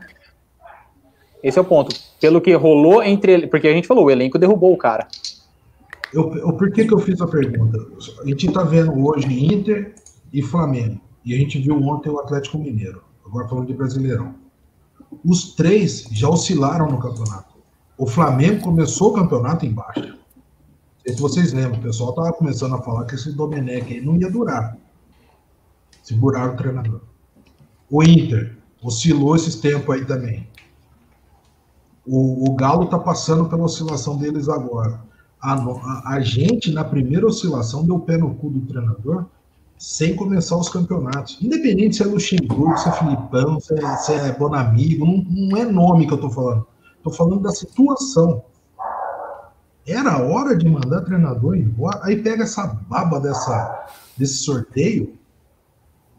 Esse 1.41 1.57
é 1.57 1.61
o 1.61 1.65
ponto. 1.65 1.95
Pelo 2.19 2.41
que 2.41 2.53
rolou 2.53 3.01
entre. 3.03 3.47
Porque 3.47 3.67
a 3.67 3.73
gente 3.73 3.87
falou, 3.87 4.05
o 4.05 4.11
elenco 4.11 4.37
derrubou 4.37 4.73
o 4.73 4.77
cara. 4.77 5.07
Eu, 6.13 6.33
eu, 6.35 6.53
por 6.53 6.71
que, 6.71 6.85
que 6.85 6.93
eu 6.93 6.99
fiz 6.99 7.21
a 7.21 7.27
pergunta? 7.27 7.77
A 8.21 8.25
gente 8.25 8.47
está 8.47 8.63
vendo 8.63 9.05
hoje 9.05 9.27
Inter 9.27 9.93
e 10.33 10.41
Flamengo. 10.41 10.99
E 11.23 11.33
a 11.33 11.37
gente 11.37 11.59
viu 11.59 11.81
ontem 11.81 12.09
o 12.09 12.19
Atlético 12.19 12.57
Mineiro. 12.57 13.01
Agora 13.25 13.47
falando 13.47 13.67
de 13.67 13.73
Brasileirão. 13.73 14.35
Os 15.23 15.55
três 15.55 16.07
já 16.11 16.29
oscilaram 16.29 16.89
no 16.89 16.99
campeonato. 16.99 17.55
O 17.97 18.07
Flamengo 18.07 18.61
começou 18.61 19.11
o 19.11 19.13
campeonato 19.13 19.65
embaixo 19.65 20.17
se 21.13 21.21
vocês 21.21 21.53
lembram, 21.53 21.79
o 21.79 21.83
pessoal 21.83 22.09
estava 22.09 22.33
começando 22.33 22.75
a 22.75 22.81
falar 22.81 23.05
que 23.05 23.15
esse 23.15 23.31
Domenech 23.31 23.93
aí 23.93 24.01
não 24.01 24.17
ia 24.17 24.29
durar. 24.29 24.77
Seguraram 26.07 26.53
o 26.53 26.55
treinador. 26.55 27.01
O 27.91 28.01
Inter 28.01 28.57
oscilou 28.81 29.35
esses 29.35 29.55
tempos 29.55 29.93
aí 29.93 30.05
também. 30.05 30.47
O, 32.05 32.49
o 32.49 32.55
Galo 32.55 32.85
está 32.85 32.97
passando 32.97 33.49
pela 33.49 33.65
oscilação 33.65 34.15
deles 34.15 34.47
agora. 34.47 35.01
A, 35.41 35.55
a, 35.55 36.13
a, 36.13 36.21
gente, 36.21 36.71
na 36.71 36.85
primeira 36.85 37.27
oscilação, 37.27 37.85
deu 37.85 37.99
pé 37.99 38.15
no 38.15 38.33
cu 38.35 38.49
do 38.49 38.61
treinador 38.61 39.25
sem 39.77 40.15
começar 40.15 40.55
os 40.55 40.69
campeonatos. 40.69 41.39
Independente 41.41 41.97
se 41.97 42.03
é 42.03 42.05
Luxemburgo, 42.05 42.77
se 42.77 42.87
é 42.87 42.91
Filipão, 42.93 43.59
se 43.59 43.73
é, 43.73 43.97
se 43.97 44.13
é 44.13 44.31
Bonamigo, 44.31 45.05
não, 45.05 45.25
não 45.29 45.57
é 45.57 45.65
nome 45.65 46.07
que 46.07 46.13
eu 46.13 46.15
estou 46.15 46.31
falando. 46.31 46.65
Estou 46.95 47.11
falando 47.11 47.41
da 47.41 47.51
situação. 47.51 48.45
Era 49.85 50.23
hora 50.23 50.55
de 50.55 50.69
mandar 50.69 51.01
treinador 51.01 51.57
embora. 51.57 51.99
Aí 52.03 52.15
pega 52.15 52.43
essa 52.43 52.65
baba 52.65 53.19
dessa, 53.19 53.89
desse 54.17 54.35
sorteio. 54.35 55.17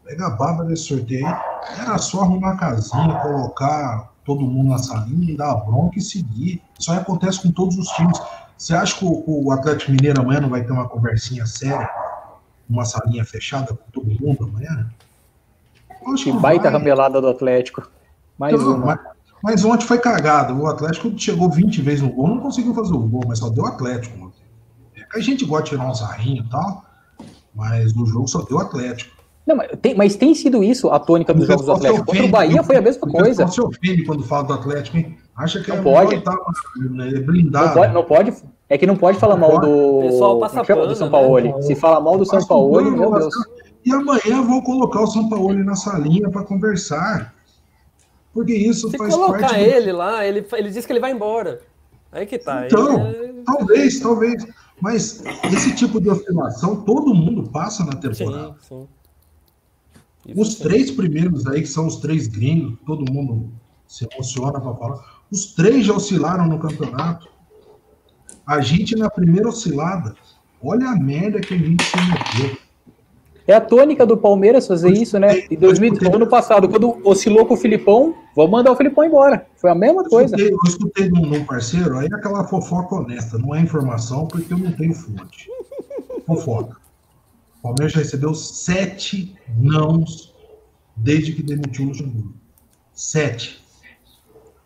Pega 0.09 0.25
a 0.25 0.29
baba 0.31 0.65
desse 0.65 0.85
sorteio 0.85 1.27
aí. 1.27 1.33
Era 1.79 1.95
só 1.99 2.23
arrumar 2.23 2.53
a 2.53 2.57
casinha, 2.57 3.19
colocar 3.21 4.11
todo 4.25 4.41
mundo 4.41 4.69
na 4.69 4.79
salinha 4.79 5.37
dar 5.37 5.51
a 5.51 5.55
bronca 5.55 5.99
e 5.99 6.01
seguir. 6.01 6.63
Isso 6.79 6.91
aí 6.91 6.97
acontece 6.97 7.43
com 7.43 7.51
todos 7.51 7.77
os 7.77 7.87
times. 7.89 8.19
Você 8.57 8.73
acha 8.73 8.97
que 8.97 9.05
o, 9.05 9.23
o 9.27 9.51
Atlético 9.51 9.91
Mineiro 9.91 10.19
amanhã 10.19 10.41
não 10.41 10.49
vai 10.49 10.63
ter 10.63 10.71
uma 10.71 10.89
conversinha 10.89 11.45
séria? 11.45 11.87
Uma 12.67 12.85
salinha 12.85 13.23
fechada 13.23 13.67
com 13.75 13.91
todo 13.91 14.07
mundo 14.19 14.45
amanhã? 14.45 14.89
Que 16.17 16.31
baita 16.31 16.71
ramelada 16.71 17.21
do 17.21 17.27
Atlético. 17.27 17.87
Mais 18.35 18.55
então, 18.55 18.77
uma. 18.77 18.85
Mas, 18.87 18.99
mas, 19.43 19.63
ontem 19.63 19.85
foi 19.85 19.99
cagado. 19.99 20.59
O 20.59 20.65
Atlético 20.65 21.13
chegou 21.19 21.51
20 21.51 21.83
vezes 21.83 22.01
no 22.01 22.09
gol, 22.09 22.29
não 22.29 22.39
conseguiu 22.39 22.73
fazer 22.73 22.93
o 22.93 22.99
gol, 22.99 23.21
mas 23.27 23.37
só 23.37 23.49
deu 23.49 23.63
Atlético 23.67 24.25
ontem. 24.25 24.41
É 24.95 25.05
a 25.19 25.21
gente 25.21 25.45
gosta 25.45 25.65
de 25.65 25.69
tirar 25.69 25.87
um 25.87 25.93
sarrinho 25.93 26.43
e 26.43 26.49
tal, 26.49 26.83
mas 27.53 27.93
no 27.93 28.07
jogo 28.07 28.27
só 28.27 28.41
deu 28.41 28.57
Atlético. 28.57 29.18
Não, 29.45 29.55
mas, 29.55 29.69
tem, 29.81 29.95
mas 29.95 30.15
tem 30.15 30.33
sido 30.35 30.63
isso 30.63 30.89
a 30.89 30.99
tônica 30.99 31.33
dos 31.33 31.47
jogos 31.47 31.65
do 31.65 31.71
Atlético. 31.71 32.05
Contra 32.05 32.25
o 32.25 32.29
Bahia 32.29 32.61
foi 32.63 32.75
a 32.75 32.81
mesma 32.81 33.07
coisa. 33.07 33.47
Você 33.47 33.61
ofende 33.61 34.03
quando 34.03 34.23
fala 34.23 34.43
do 34.43 34.53
Atlético, 34.53 34.97
hein? 34.97 35.17
Acha 35.35 35.61
que 35.61 35.69
não 35.69 35.77
é 35.77 35.81
pode. 35.81 36.21
Tá, 36.21 36.37
é 37.15 37.19
blindado. 37.19 37.67
Não 37.67 37.73
pode, 37.73 37.93
não 37.93 38.03
pode, 38.03 38.33
É 38.67 38.77
que 38.77 38.85
não 38.85 38.95
pode 38.95 39.17
falar 39.17 39.35
não 39.35 39.47
mal 39.47 39.59
pode. 39.59 39.71
do, 39.71 39.99
pessoal 40.01 40.39
passa 40.39 40.63
pano, 40.63 40.87
do 40.87 40.95
São 40.95 41.09
Paulo. 41.09 41.39
Né? 41.39 41.61
Se 41.61 41.75
fala 41.75 41.99
mal 41.99 42.17
do 42.17 42.25
São 42.25 42.45
Paulo, 42.45 42.91
meu 42.91 43.11
Deus. 43.11 43.33
E 43.85 43.91
amanhã 43.91 44.43
vou 44.43 44.61
colocar 44.61 45.01
o 45.01 45.07
São 45.07 45.29
Paulo 45.29 45.53
na 45.63 45.75
salinha 45.75 46.29
para 46.29 46.43
conversar. 46.43 47.33
Porque 48.33 48.53
isso 48.53 48.89
Se 48.89 48.97
faz 48.97 49.13
colocar 49.13 49.39
parte. 49.39 49.53
colocar 49.55 49.77
ele 49.77 49.91
do... 49.91 49.97
lá, 49.97 50.25
ele, 50.25 50.45
ele 50.53 50.69
diz 50.69 50.85
que 50.85 50.91
ele 50.91 50.99
vai 50.99 51.11
embora. 51.11 51.61
Aí 52.11 52.25
que 52.25 52.37
tá. 52.37 52.65
Então, 52.67 53.07
é... 53.07 53.33
talvez, 53.45 53.99
talvez. 53.99 54.45
Mas 54.81 55.23
esse 55.51 55.75
tipo 55.75 55.99
de 55.99 56.09
afirmação 56.09 56.77
todo 56.81 57.13
mundo 57.13 57.49
passa 57.49 57.83
na 57.83 57.93
temporada. 57.93 58.55
Sim, 58.61 58.81
sim. 58.81 58.87
Os 60.35 60.55
três 60.55 60.91
primeiros 60.91 61.45
aí, 61.47 61.61
que 61.61 61.67
são 61.67 61.87
os 61.87 61.97
três 61.97 62.27
gringos, 62.27 62.77
todo 62.85 63.11
mundo 63.11 63.51
se 63.87 64.07
emociona 64.11 64.59
para 64.59 64.73
falar. 64.73 65.03
Os 65.31 65.53
três 65.53 65.85
já 65.85 65.93
oscilaram 65.93 66.47
no 66.47 66.59
campeonato. 66.59 67.27
A 68.45 68.61
gente 68.61 68.95
na 68.95 69.09
primeira 69.09 69.49
oscilada, 69.49 70.15
olha 70.63 70.89
a 70.89 70.95
merda 70.95 71.39
que 71.39 71.53
a 71.53 71.57
gente 71.57 71.83
se 71.83 71.97
meteu. 71.97 72.57
É 73.49 73.53
a 73.55 73.61
tônica 73.61 74.05
do 74.05 74.15
Palmeiras 74.15 74.67
fazer 74.67 74.91
isso, 74.91 75.17
né? 75.17 75.47
Em 75.49 75.57
2000, 75.57 76.13
ano 76.13 76.27
passado, 76.27 76.69
quando 76.69 77.01
oscilou 77.03 77.47
com 77.47 77.55
o 77.55 77.57
Filipão, 77.57 78.13
vamos 78.35 78.51
mandar 78.51 78.71
o 78.71 78.75
Filipão 78.75 79.03
embora. 79.03 79.47
Foi 79.55 79.71
a 79.71 79.75
mesma 79.75 80.03
eu 80.03 80.09
coisa. 80.09 80.35
Escutei, 80.35 80.53
eu 80.53 80.59
escutei 80.67 81.11
de 81.11 81.19
um, 81.19 81.45
parceiro, 81.45 81.97
aí 81.97 82.07
é 82.11 82.15
aquela 82.15 82.43
fofoca 82.43 82.95
honesta, 82.95 83.39
não 83.39 83.55
é 83.55 83.59
informação, 83.59 84.27
porque 84.27 84.53
eu 84.53 84.57
não 84.59 84.71
tenho 84.73 84.93
fonte. 84.93 85.49
Fofoca. 86.27 86.77
O 87.59 87.63
Palmeiras 87.63 87.91
já 87.91 87.99
recebeu 87.99 88.33
sete 88.33 89.35
nãos 89.57 90.33
desde 90.95 91.33
que 91.33 91.43
demitiu 91.43 91.85
o 91.85 91.87
Luxemburgo. 91.89 92.33
Sete. 92.93 93.61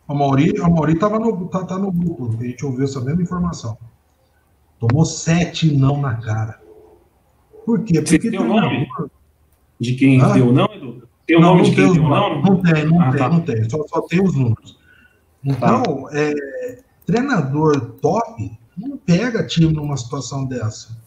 A 0.07 0.13
Mauri, 0.13 0.53
a 0.61 0.69
Mauri 0.69 0.97
tava 0.99 1.19
no, 1.19 1.47
tá, 1.47 1.63
tá 1.63 1.77
no 1.77 1.91
grupo, 1.91 2.37
a 2.39 2.45
gente 2.45 2.65
ouviu 2.65 2.83
essa 2.83 3.01
mesma 3.01 3.23
informação. 3.23 3.77
Tomou 4.79 5.05
sete 5.05 5.75
não 5.75 6.01
na 6.01 6.15
cara. 6.15 6.61
Por 7.65 7.83
quê? 7.83 8.01
Porque 8.01 8.19
tem 8.19 8.39
o 8.39 8.43
nome 8.43 8.87
de 9.79 9.95
quem 9.95 10.21
ah, 10.21 10.33
deu 10.33 10.51
não, 10.51 10.65
Edu? 10.65 11.07
Tem 11.25 11.37
o 11.37 11.39
não, 11.39 11.55
nome 11.55 11.69
de 11.69 11.75
quem 11.75 11.93
deu 11.93 12.03
não? 12.03 12.41
Não 12.41 12.61
tem, 12.61 12.85
não 12.85 13.01
ah, 13.01 13.09
tem, 13.09 13.19
tá. 13.19 13.29
não 13.29 13.41
tem. 13.41 13.69
Só, 13.69 13.87
só 13.87 14.01
tem 14.01 14.21
os 14.21 14.35
números. 14.35 14.77
Então, 15.43 15.83
tá. 15.83 16.09
é, 16.13 16.33
treinador 17.05 17.95
top 18.01 18.51
não 18.77 18.97
pega 18.97 19.45
time 19.45 19.71
numa 19.71 19.97
situação 19.97 20.45
dessa. 20.45 21.01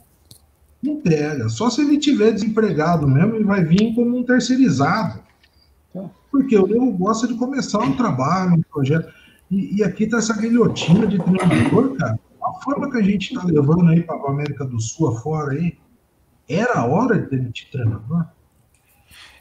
Não 0.83 0.97
pega. 0.97 1.49
Só 1.49 1.71
se 1.71 1.81
ele 1.81 1.99
tiver 1.99 2.33
desempregado 2.33 3.09
mesmo, 3.09 3.35
ele 3.35 3.45
vai 3.45 3.65
vir 3.65 3.95
como 3.95 4.17
um 4.17 4.23
terceirizado. 4.23 5.21
Porque 6.31 6.57
o 6.57 6.67
nego 6.67 6.93
gosta 6.93 7.27
de 7.27 7.35
começar 7.35 7.81
um 7.81 7.97
trabalho, 7.97 8.55
um 8.55 8.63
projeto. 8.63 9.13
E, 9.51 9.77
e 9.77 9.85
aqui 9.85 10.05
está 10.05 10.19
essa 10.19 10.37
guilhotina 10.37 11.07
de 11.07 11.19
treinador, 11.19 11.97
cara. 11.97 12.19
A 12.43 12.53
forma 12.63 12.91
que 12.91 12.99
a 12.99 13.03
gente 13.03 13.33
está 13.33 13.45
levando 13.45 13.89
aí 13.89 14.03
para 14.03 14.17
a 14.17 14.31
América 14.31 14.65
do 14.65 14.81
Sul 14.81 15.09
afora 15.09 15.53
aí, 15.53 15.77
era 16.49 16.81
a 16.81 16.87
hora 16.87 17.19
de 17.19 17.31
demitir 17.31 17.69
treinador. 17.71 18.27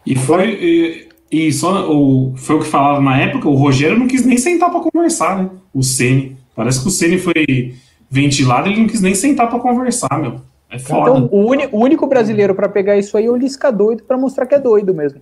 E 0.05 0.15
foi. 0.15 0.49
E, 0.51 1.09
e 1.31 1.51
só 1.51 1.91
o, 1.91 2.35
foi 2.37 2.55
o 2.55 2.59
que 2.59 2.67
falava 2.67 3.01
na 3.01 3.17
época, 3.17 3.49
o 3.49 3.55
Rogério 3.55 3.99
não 3.99 4.07
quis 4.07 4.25
nem 4.25 4.37
sentar 4.37 4.71
para 4.71 4.79
conversar, 4.79 5.43
né? 5.43 5.49
O 5.73 5.83
Ceni. 5.83 6.37
Parece 6.55 6.81
que 6.81 6.87
o 6.87 6.91
Ceni 6.91 7.17
foi 7.17 7.75
ventilado, 8.09 8.69
ele 8.69 8.79
não 8.79 8.87
quis 8.87 9.01
nem 9.01 9.13
sentar 9.13 9.49
para 9.49 9.59
conversar, 9.59 10.17
meu. 10.19 10.41
É 10.75 10.79
foda. 10.79 11.11
Então, 11.11 11.29
o, 11.31 11.77
o 11.77 11.83
único 11.83 12.05
brasileiro 12.05 12.53
para 12.53 12.67
pegar 12.67 12.97
isso 12.97 13.17
aí 13.17 13.25
é 13.25 13.29
o 13.29 13.35
Lisca 13.35 13.71
doido 13.71 14.03
para 14.03 14.17
mostrar 14.17 14.45
que 14.45 14.55
é 14.55 14.59
doido 14.59 14.93
mesmo. 14.93 15.21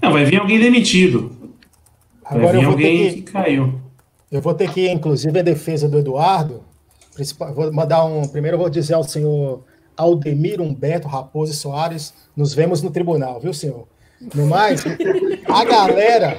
Não, 0.00 0.12
vai 0.12 0.24
vir 0.24 0.40
alguém 0.40 0.60
demitido. 0.60 1.32
Vai 2.22 2.38
Agora 2.38 2.58
vir 2.58 2.64
alguém 2.64 3.08
que, 3.08 3.22
que, 3.22 3.32
caiu. 3.32 3.74
Eu 4.30 4.40
vou 4.40 4.54
ter 4.54 4.72
que 4.72 4.82
ir, 4.82 4.90
inclusive, 4.90 5.36
a 5.38 5.42
defesa 5.42 5.88
do 5.88 5.98
Eduardo. 5.98 6.62
Vou 7.54 7.72
mandar 7.72 8.04
um. 8.04 8.28
Primeiro, 8.28 8.54
eu 8.54 8.60
vou 8.60 8.70
dizer 8.70 8.94
ao 8.94 9.02
senhor 9.02 9.64
Aldemir 9.96 10.60
Humberto 10.60 11.08
Raposo 11.08 11.52
Soares, 11.52 12.14
nos 12.36 12.54
vemos 12.54 12.82
no 12.82 12.90
tribunal, 12.90 13.40
viu, 13.40 13.52
senhor? 13.52 13.88
No 14.32 14.46
mais, 14.46 14.84
a 15.48 15.64
galera 15.64 16.38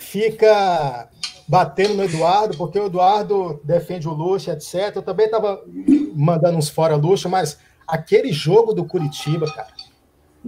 fica 0.00 1.08
batendo 1.50 1.94
no 1.94 2.04
Eduardo, 2.04 2.56
porque 2.56 2.78
o 2.78 2.86
Eduardo 2.86 3.60
defende 3.64 4.06
o 4.06 4.12
luxo, 4.12 4.52
etc. 4.52 4.94
Eu 4.94 5.02
também 5.02 5.26
estava 5.26 5.60
mandando 6.14 6.56
uns 6.56 6.68
fora 6.68 6.94
luxo, 6.94 7.28
mas 7.28 7.58
aquele 7.88 8.32
jogo 8.32 8.72
do 8.72 8.84
Curitiba, 8.84 9.52
cara, 9.52 9.72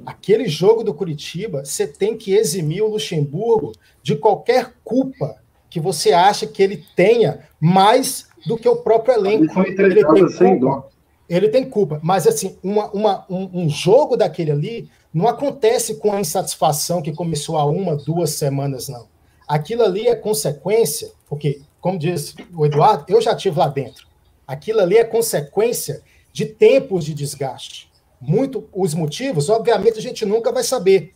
aquele 0.06 0.46
jogo 0.46 0.84
do 0.84 0.94
Curitiba, 0.94 1.64
você 1.64 1.88
tem 1.88 2.16
que 2.16 2.32
eximir 2.32 2.84
o 2.84 2.90
Luxemburgo 2.90 3.72
de 4.00 4.14
qualquer 4.14 4.74
culpa 4.84 5.38
que 5.68 5.80
você 5.80 6.12
acha 6.12 6.46
que 6.46 6.62
ele 6.62 6.84
tenha 6.94 7.40
mais 7.60 8.28
do 8.46 8.56
que 8.56 8.68
o 8.68 8.76
próprio 8.76 9.16
elenco. 9.16 9.60
Ele, 9.60 9.82
ele 9.82 10.36
tem 10.38 10.60
dó 10.60 10.88
ele 11.28 11.48
tem 11.48 11.64
culpa. 11.64 11.98
Mas, 12.02 12.26
assim, 12.26 12.58
uma, 12.62 12.90
uma, 12.90 13.26
um, 13.28 13.62
um, 13.62 13.68
jogo 13.68 14.16
daquele 14.18 14.50
ali 14.50 14.90
não 15.14 15.26
acontece 15.26 15.94
com 15.94 16.12
a 16.12 16.20
insatisfação 16.20 17.00
que 17.00 17.10
começou 17.10 17.56
há 17.56 17.64
uma, 17.64 17.96
duas 17.96 18.30
semanas, 18.32 18.86
não. 18.88 19.11
Aquilo 19.46 19.82
ali 19.82 20.06
é 20.06 20.14
consequência, 20.14 21.10
porque, 21.28 21.60
como 21.80 21.98
diz 21.98 22.34
o 22.54 22.64
Eduardo, 22.64 23.04
eu 23.08 23.20
já 23.20 23.32
estive 23.32 23.58
lá 23.58 23.68
dentro. 23.68 24.06
Aquilo 24.46 24.80
ali 24.80 24.96
é 24.96 25.04
consequência 25.04 26.02
de 26.32 26.46
tempos 26.46 27.04
de 27.04 27.14
desgaste. 27.14 27.90
Muito 28.20 28.68
os 28.72 28.94
motivos, 28.94 29.48
obviamente, 29.48 29.98
a 29.98 30.02
gente 30.02 30.24
nunca 30.24 30.52
vai 30.52 30.62
saber. 30.62 31.12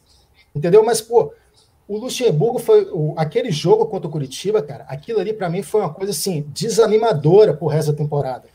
Entendeu? 0.54 0.84
Mas, 0.84 1.00
pô, 1.00 1.32
o 1.88 1.96
Luxemburgo 1.98 2.58
foi. 2.58 2.88
O, 2.92 3.14
aquele 3.16 3.50
jogo 3.50 3.86
contra 3.86 4.08
o 4.08 4.10
Curitiba, 4.10 4.60
cara, 4.60 4.84
aquilo 4.88 5.20
ali 5.20 5.32
para 5.32 5.48
mim 5.48 5.62
foi 5.62 5.80
uma 5.80 5.92
coisa 5.92 6.10
assim, 6.10 6.44
desanimadora 6.48 7.54
pro 7.54 7.68
resto 7.68 7.92
da 7.92 7.98
temporada. 7.98 8.48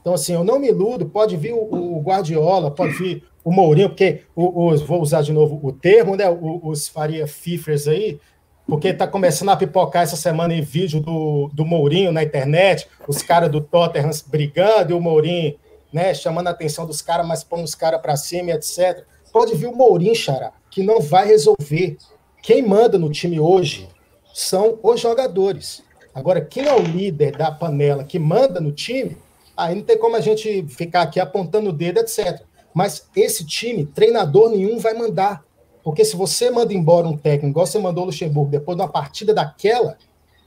Então, 0.00 0.14
assim, 0.14 0.32
eu 0.32 0.44
não 0.44 0.58
me 0.58 0.68
iludo, 0.68 1.06
pode 1.06 1.36
vir 1.36 1.52
o, 1.52 1.96
o 1.96 2.00
Guardiola, 2.00 2.70
pode 2.70 2.92
vir 2.94 3.24
o 3.44 3.50
Mourinho, 3.50 3.88
porque 3.88 4.22
os, 4.36 4.82
vou 4.82 5.00
usar 5.02 5.22
de 5.22 5.32
novo 5.32 5.58
o 5.62 5.72
termo, 5.72 6.16
né? 6.16 6.24
Os 6.30 6.86
Faria 6.86 7.26
Fifers 7.26 7.88
aí, 7.88 8.20
porque 8.68 8.88
está 8.88 9.06
começando 9.06 9.48
a 9.48 9.56
pipocar 9.56 10.02
essa 10.02 10.16
semana 10.16 10.54
em 10.54 10.60
vídeo 10.60 11.00
do, 11.00 11.50
do 11.52 11.64
Mourinho 11.64 12.12
na 12.12 12.22
internet, 12.22 12.86
os 13.06 13.22
caras 13.22 13.50
do 13.50 13.60
Tottenham 13.60 14.10
brigando 14.26 14.92
e 14.92 14.94
o 14.94 15.00
Mourinho, 15.00 15.58
né, 15.92 16.12
chamando 16.12 16.48
a 16.48 16.50
atenção 16.50 16.86
dos 16.86 17.00
caras, 17.00 17.26
mas 17.26 17.42
pondo 17.42 17.64
os 17.64 17.74
caras 17.74 18.00
para 18.00 18.16
cima, 18.16 18.50
etc. 18.50 19.04
Pode 19.32 19.54
vir 19.54 19.66
o 19.66 19.74
Mourinho, 19.74 20.14
Xará, 20.14 20.52
que 20.70 20.82
não 20.82 21.00
vai 21.00 21.26
resolver. 21.26 21.96
Quem 22.42 22.62
manda 22.62 22.98
no 22.98 23.10
time 23.10 23.40
hoje 23.40 23.88
são 24.34 24.78
os 24.82 25.00
jogadores. 25.00 25.82
Agora, 26.14 26.40
quem 26.40 26.66
é 26.66 26.74
o 26.74 26.82
líder 26.82 27.36
da 27.36 27.50
panela 27.50 28.04
que 28.04 28.18
manda 28.18 28.60
no 28.60 28.72
time 28.72 29.16
Aí 29.58 29.74
não 29.74 29.82
tem 29.82 29.98
como 29.98 30.14
a 30.14 30.20
gente 30.20 30.64
ficar 30.68 31.02
aqui 31.02 31.18
apontando 31.18 31.70
o 31.70 31.72
dedo, 31.72 31.98
etc. 31.98 32.42
Mas 32.72 33.08
esse 33.16 33.44
time, 33.44 33.84
treinador 33.84 34.50
nenhum 34.50 34.78
vai 34.78 34.94
mandar. 34.94 35.44
Porque 35.88 36.04
se 36.04 36.14
você 36.14 36.50
manda 36.50 36.74
embora 36.74 37.08
um 37.08 37.16
técnico, 37.16 37.48
igual 37.48 37.66
você 37.66 37.78
mandou 37.78 38.02
o 38.02 38.06
Luxemburgo, 38.08 38.50
depois 38.50 38.76
de 38.76 38.82
uma 38.82 38.90
partida 38.90 39.32
daquela, 39.32 39.96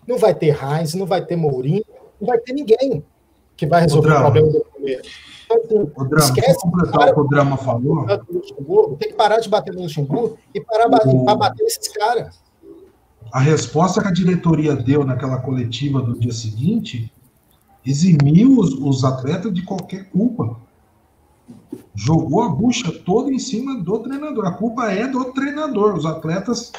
não 0.08 0.16
vai 0.16 0.36
ter 0.36 0.56
Heinz, 0.56 0.94
não 0.94 1.08
vai 1.08 1.26
ter 1.26 1.36
Mourinho, 1.36 1.84
não 2.20 2.28
vai 2.28 2.38
ter 2.38 2.54
ninguém 2.54 3.04
que 3.58 3.66
vai 3.66 3.82
resolver 3.82 4.12
o, 4.12 4.18
o 4.18 4.22
problema 4.22 4.52
do 4.52 4.60
Palmeiras. 4.72 5.08
Então, 5.46 5.58
assim, 5.58 5.92
o 5.96 6.04
drama, 6.06 6.26
esquece, 6.26 6.60
completar 6.60 7.10
o 7.10 7.14
que 7.16 7.20
o 7.22 7.24
Drama 7.24 7.58
falou. 7.58 8.06
Tem 9.00 9.10
que 9.10 9.16
parar 9.16 9.40
de 9.40 9.50
bater 9.50 9.74
no 9.74 9.82
Luxemburgo 9.82 10.38
e 10.54 10.62
parar 10.62 10.86
o... 10.86 11.26
para 11.26 11.36
bater 11.36 11.64
nesses 11.64 11.88
caras. 11.88 12.40
A 13.32 13.40
resposta 13.40 14.00
que 14.00 14.10
a 14.10 14.14
diretoria 14.14 14.76
deu 14.76 15.04
naquela 15.04 15.40
coletiva 15.40 16.04
do 16.04 16.20
dia 16.20 16.34
seguinte 16.34 17.12
eximiu 17.84 18.60
os, 18.60 18.74
os 18.74 19.04
atletas 19.04 19.52
de 19.52 19.64
qualquer 19.64 20.08
culpa. 20.12 20.56
Jogou 21.96 22.42
a 22.42 22.50
bucha 22.50 22.92
toda 22.92 23.32
em 23.32 23.40
cima 23.40 23.80
do 23.80 24.00
treinador. 24.00 24.48
A 24.48 24.54
culpa 24.54 24.92
é 24.92 25.08
do 25.08 25.26
treinador. 25.26 25.96
Os 25.96 26.06
atletas 26.06 26.72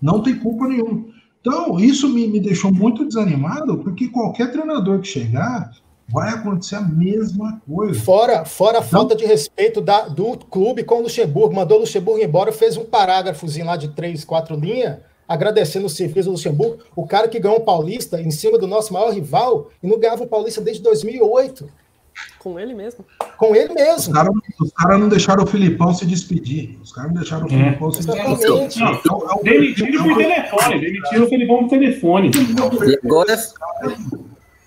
não 0.00 0.22
têm 0.22 0.38
culpa 0.38 0.68
nenhuma. 0.68 1.04
Então, 1.40 1.78
isso 1.78 2.08
me, 2.08 2.26
me 2.26 2.40
deixou 2.40 2.72
muito 2.72 3.06
desanimado, 3.06 3.78
porque 3.78 4.08
qualquer 4.08 4.50
treinador 4.50 5.00
que 5.00 5.06
chegar, 5.06 5.70
vai 6.08 6.30
acontecer 6.30 6.76
a 6.76 6.80
mesma 6.80 7.60
coisa. 7.68 8.00
Fora, 8.00 8.44
fora 8.44 8.78
a 8.78 8.80
então, 8.80 8.90
falta 8.90 9.16
de 9.16 9.24
respeito 9.24 9.80
da, 9.80 10.08
do 10.08 10.36
clube 10.38 10.84
com 10.84 10.96
o 10.96 11.02
Luxemburgo. 11.02 11.54
Mandou 11.54 11.78
o 11.78 11.80
Luxemburgo 11.80 12.22
embora, 12.22 12.52
fez 12.52 12.76
um 12.76 12.84
parágrafozinho 12.84 13.66
lá 13.66 13.76
de 13.76 13.88
três, 13.88 14.24
quatro 14.24 14.56
linhas, 14.56 14.98
agradecendo 15.26 15.86
o 15.86 15.90
serviço 15.90 16.28
do 16.28 16.32
Luxemburgo. 16.32 16.78
O 16.94 17.06
cara 17.06 17.28
que 17.28 17.40
ganhou 17.40 17.58
o 17.58 17.64
Paulista 17.64 18.20
em 18.20 18.30
cima 18.30 18.58
do 18.58 18.66
nosso 18.66 18.92
maior 18.92 19.12
rival 19.12 19.70
e 19.82 19.86
não 19.86 19.98
ganhava 19.98 20.22
o 20.22 20.28
Paulista 20.28 20.60
desde 20.60 20.82
2008. 20.82 21.68
Com 22.38 22.58
ele 22.58 22.74
mesmo. 22.74 23.04
Com 23.36 23.54
ele 23.54 23.74
mesmo. 23.74 23.96
Os 23.96 24.08
caras 24.08 24.32
cara 24.76 24.98
não 24.98 25.08
deixaram 25.08 25.44
o 25.44 25.46
Filipão 25.46 25.92
se 25.94 26.06
despedir. 26.06 26.78
Os 26.82 26.92
caras 26.92 27.12
não 27.12 27.20
deixaram 27.20 27.46
o 27.46 27.52
é. 27.52 27.64
Filipão 27.64 27.92
se 27.92 27.98
despedir. 27.98 28.24
Não, 28.24 28.94
então, 28.94 29.40
demitiram 29.42 30.04
por 30.04 30.16
telefone. 30.16 30.80
Demitiram 30.80 31.24
o 31.24 31.28
Filipão 31.28 31.58
por 31.58 31.68
telefone. 31.68 32.30
E 32.30 32.98
agora, 33.04 33.32
é, 33.32 33.96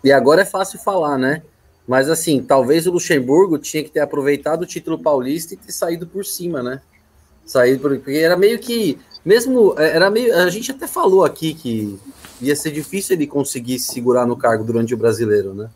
e 0.03 0.11
agora 0.11 0.41
é 0.41 0.45
fácil 0.45 0.79
falar, 0.79 1.17
né? 1.17 1.41
Mas 1.87 2.09
assim, 2.09 2.43
talvez 2.43 2.85
o 2.85 2.91
Luxemburgo 2.91 3.57
tinha 3.57 3.83
que 3.83 3.89
ter 3.89 3.99
aproveitado 3.99 4.61
o 4.61 4.65
título 4.65 4.99
paulista 4.99 5.53
e 5.53 5.57
ter 5.57 5.71
saído 5.71 6.05
por 6.05 6.23
cima, 6.23 6.61
né? 6.61 6.81
Saído 7.45 7.81
porque 7.81 8.11
era 8.11 8.37
meio 8.37 8.59
que. 8.59 8.99
Mesmo. 9.25 9.73
É, 9.77 9.95
era 9.95 10.09
meio. 10.09 10.35
A 10.35 10.49
gente 10.49 10.71
até 10.71 10.85
falou 10.85 11.25
aqui 11.25 11.53
que 11.53 11.99
ia 12.41 12.55
ser 12.55 12.71
difícil 12.71 13.15
ele 13.15 13.25
conseguir 13.25 13.79
se 13.79 13.91
segurar 13.91 14.25
no 14.25 14.37
cargo 14.37 14.63
durante 14.63 14.93
o 14.93 14.97
brasileiro, 14.97 15.53
né? 15.53 15.69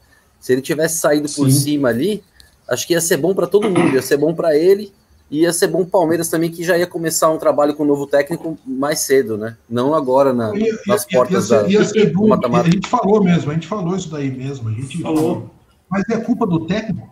Se 0.44 0.52
ele 0.52 0.62
tivesse 0.62 0.98
saído 0.98 1.30
por 1.30 1.50
Sim. 1.50 1.58
cima 1.58 1.88
ali, 1.88 2.22
acho 2.70 2.86
que 2.86 2.92
ia 2.92 3.00
ser 3.00 3.16
bom 3.16 3.34
para 3.34 3.48
todo 3.48 3.70
mundo, 3.70 3.94
ia 3.94 4.02
ser 4.02 4.18
bom 4.18 4.34
para 4.36 4.58
ele 4.58 4.92
e 5.32 5.44
ia 5.44 5.54
ser 5.54 5.68
bom 5.68 5.84
o 5.84 5.86
Palmeiras 5.86 6.28
também, 6.28 6.52
que 6.52 6.66
já 6.66 6.78
ia 6.78 6.86
começar 6.86 7.32
um 7.32 7.38
trabalho 7.38 7.74
com 7.74 7.84
o 7.84 7.86
novo 7.86 8.06
técnico 8.06 8.58
mais 8.66 9.00
cedo, 9.00 9.38
né? 9.38 9.56
Não 9.70 9.96
agora 9.96 10.34
na, 10.34 10.54
ia, 10.54 10.78
nas 10.86 11.04
ia, 11.04 11.18
portas 11.18 11.50
ia 11.50 11.62
ser, 11.62 11.72
ia 11.72 11.86
ser 11.86 12.06
do 12.08 12.28
mata 12.28 12.50
A 12.50 12.64
gente 12.64 12.90
falou 12.90 13.24
mesmo, 13.24 13.52
a 13.52 13.54
gente 13.54 13.68
falou 13.68 13.96
isso 13.96 14.10
daí 14.10 14.30
mesmo, 14.30 14.68
a 14.68 14.74
gente 14.74 15.02
falou. 15.02 15.50
Mas 15.90 16.04
é 16.10 16.18
culpa 16.18 16.46
do 16.46 16.66
técnico? 16.66 17.10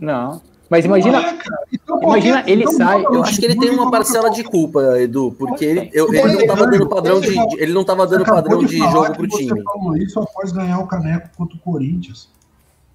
Não. 0.00 0.40
Mas 0.74 0.84
imagina, 0.84 1.20
é, 1.20 1.38
então, 1.72 2.02
imagina 2.02 2.42
ele 2.48 2.62
então, 2.62 2.72
sai. 2.72 3.04
Eu 3.04 3.22
acho 3.22 3.38
que 3.38 3.44
ele 3.44 3.56
tem 3.56 3.70
uma 3.70 3.92
parcela 3.92 4.28
de 4.28 4.42
culpa, 4.42 5.00
Edu, 5.00 5.30
porque 5.38 5.64
ele, 5.64 5.90
eu, 5.92 6.12
ele 6.12 6.32
não 6.32 6.40
estava 6.40 6.66
dando 6.66 6.88
padrão 6.88 7.20
de, 7.20 7.32
ele 7.62 7.72
não 7.72 7.84
tava 7.84 8.04
dando 8.08 8.24
padrão 8.24 8.58
de 8.58 8.76
jogo 8.78 9.12
para 9.12 9.22
o 9.22 9.28
time. 9.28 9.50
Você 9.50 9.62
falou 9.62 9.96
isso 9.96 10.18
após 10.18 10.50
ganhar 10.50 10.80
o 10.80 10.88
caneco 10.88 11.28
contra 11.36 11.56
o 11.56 11.60
Corinthians. 11.60 12.28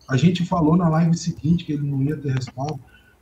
A 0.09 0.17
gente 0.17 0.45
falou 0.45 0.75
na 0.75 0.89
live 0.89 1.15
seguinte 1.15 1.63
que 1.63 1.71
ele 1.71 1.89
não 1.89 2.03
ia 2.03 2.17
ter 2.17 2.33
respaldo. 2.33 2.77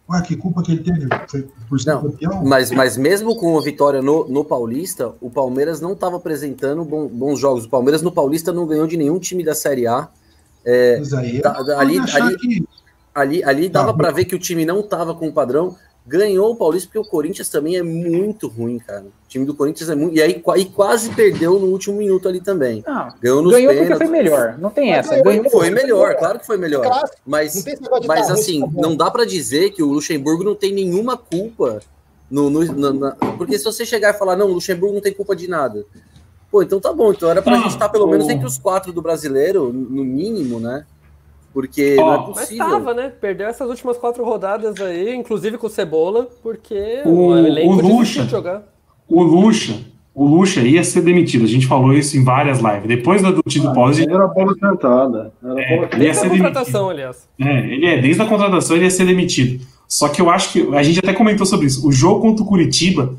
Ué, 0.09 0.21
que 0.23 0.35
culpa 0.35 0.63
que 0.63 0.71
ele 0.71 0.83
teve? 0.83 1.07
Foi 1.27 1.47
por 1.69 1.79
ser 1.79 1.91
não, 1.91 2.01
campeão? 2.01 2.43
Mas, 2.43 2.71
mas 2.71 2.97
mesmo 2.97 3.35
com 3.35 3.55
a 3.59 3.61
vitória 3.61 4.01
no, 4.01 4.27
no 4.27 4.43
Paulista, 4.43 5.13
o 5.21 5.29
Palmeiras 5.29 5.79
não 5.79 5.93
estava 5.93 6.15
apresentando 6.15 6.83
bons, 6.83 7.11
bons 7.11 7.39
jogos. 7.39 7.65
O 7.65 7.69
Palmeiras 7.69 8.01
no 8.01 8.11
Paulista 8.11 8.51
não 8.51 8.65
ganhou 8.65 8.87
de 8.87 8.97
nenhum 8.97 9.19
time 9.19 9.43
da 9.43 9.53
Série 9.53 9.85
A. 9.85 10.09
É, 10.65 10.99
aí, 11.15 11.41
tá, 11.41 11.55
ali, 11.77 11.99
ali, 11.99 12.37
que 12.37 12.67
ali, 13.17 13.43
ali 13.43 13.67
dava 13.67 13.93
para 13.93 14.11
ver 14.11 14.25
que 14.25 14.35
o 14.35 14.39
time 14.39 14.63
não 14.63 14.81
estava 14.81 15.15
com 15.15 15.27
o 15.27 15.33
padrão. 15.33 15.75
Ganhou 16.05 16.51
o 16.51 16.55
Paulista 16.55 16.87
porque 16.87 17.05
o 17.05 17.11
Corinthians 17.11 17.49
também 17.49 17.75
é 17.75 17.83
muito 17.83 18.47
ruim, 18.47 18.79
cara. 18.79 19.03
O 19.03 19.27
time 19.27 19.45
do 19.45 19.53
Corinthians 19.53 19.89
é 19.89 19.95
muito. 19.95 20.15
E 20.15 20.21
aí 20.21 20.41
e 20.55 20.65
quase 20.65 21.09
perdeu 21.09 21.59
no 21.59 21.65
último 21.67 21.97
minuto 21.97 22.29
ali 22.29 22.39
também. 22.39 22.81
Não, 22.87 23.13
ganhou 23.19 23.41
nos 23.41 23.51
ganhou 23.51 23.73
pênaltis. 23.73 23.97
porque 23.97 24.05
foi 24.05 24.23
melhor. 24.23 24.57
Não 24.57 24.69
tem 24.69 24.93
essa. 24.93 25.21
Ganhou, 25.21 25.49
foi 25.49 25.69
melhor, 25.69 26.15
claro 26.15 26.39
que 26.39 26.45
foi 26.45 26.57
melhor. 26.57 26.87
Mas, 27.25 27.65
mas 28.05 28.31
assim, 28.31 28.63
não 28.71 28.95
dá 28.95 29.11
para 29.11 29.25
dizer 29.25 29.71
que 29.71 29.83
o 29.83 29.87
Luxemburgo 29.87 30.45
não 30.45 30.55
tem 30.55 30.71
nenhuma 30.73 31.17
culpa. 31.17 31.81
No, 32.29 32.49
no, 32.49 32.63
no 32.63 32.93
na, 32.93 33.11
porque 33.37 33.57
se 33.57 33.65
você 33.65 33.85
chegar 33.85 34.13
e 34.13 34.17
falar, 34.17 34.35
não, 34.35 34.47
o 34.47 34.53
Luxemburgo 34.53 34.95
não 34.95 35.01
tem 35.01 35.13
culpa 35.13 35.35
de 35.35 35.49
nada. 35.49 35.85
Pô, 36.49 36.61
então 36.63 36.79
tá 36.79 36.93
bom. 36.93 37.11
Então 37.11 37.29
era 37.29 37.41
pra 37.41 37.53
ah, 37.53 37.57
gente 37.57 37.69
estar 37.69 37.89
pelo 37.89 38.07
menos 38.07 38.29
entre 38.29 38.45
os 38.45 38.57
quatro 38.57 38.93
do 38.93 39.01
brasileiro, 39.01 39.73
no 39.73 40.05
mínimo, 40.05 40.59
né? 40.59 40.85
Porque 41.57 41.95
oh, 41.99 42.05
não 42.05 42.13
é 42.13 42.17
possível. 42.19 42.57
Mas 42.67 42.71
tava, 42.71 42.93
né? 42.93 43.11
Perdeu 43.19 43.47
essas 43.47 43.67
últimas 43.67 43.97
quatro 43.97 44.23
rodadas 44.23 44.79
aí, 44.79 45.15
inclusive 45.15 45.57
com 45.57 45.65
o 45.65 45.69
Cebola, 45.71 46.27
porque 46.43 47.01
o, 47.03 47.29
o 47.29 47.35
elenco 47.35 47.73
o 47.73 47.81
Lucha, 47.81 48.25
jogar. 48.25 48.61
O 49.09 49.23
Lucha, 49.23 49.75
o 50.13 50.23
Lucha 50.23 50.61
ia 50.61 50.83
ser 50.83 51.01
demitido. 51.01 51.45
A 51.45 51.47
gente 51.47 51.65
falou 51.65 51.93
isso 51.93 52.15
em 52.15 52.23
várias 52.23 52.59
lives. 52.59 52.87
Depois 52.87 53.23
do 53.23 53.41
título 53.41 53.71
ah, 53.71 53.73
pós. 53.73 53.97
Era 53.97 54.27
bola 54.27 54.55
cantada. 54.55 55.33
Era 55.43 55.59
é, 55.59 55.75
bola 55.77 55.89
ele 55.93 56.05
ia 56.05 56.13
ser 56.13 56.29
contratação, 56.29 56.91
aliás. 56.91 57.27
É, 57.41 57.57
ele 57.57 57.85
é, 57.87 57.99
desde 57.99 58.21
a 58.21 58.27
contratação 58.27 58.75
ele 58.75 58.85
ia 58.85 58.91
ser 58.91 59.05
demitido. 59.05 59.65
Só 59.87 60.09
que 60.09 60.21
eu 60.21 60.29
acho 60.29 60.53
que 60.53 60.75
a 60.75 60.83
gente 60.83 60.99
até 60.99 61.11
comentou 61.11 61.47
sobre 61.47 61.65
isso. 61.65 61.87
O 61.87 61.91
jogo 61.91 62.21
contra 62.21 62.43
o 62.43 62.47
Curitiba 62.47 63.15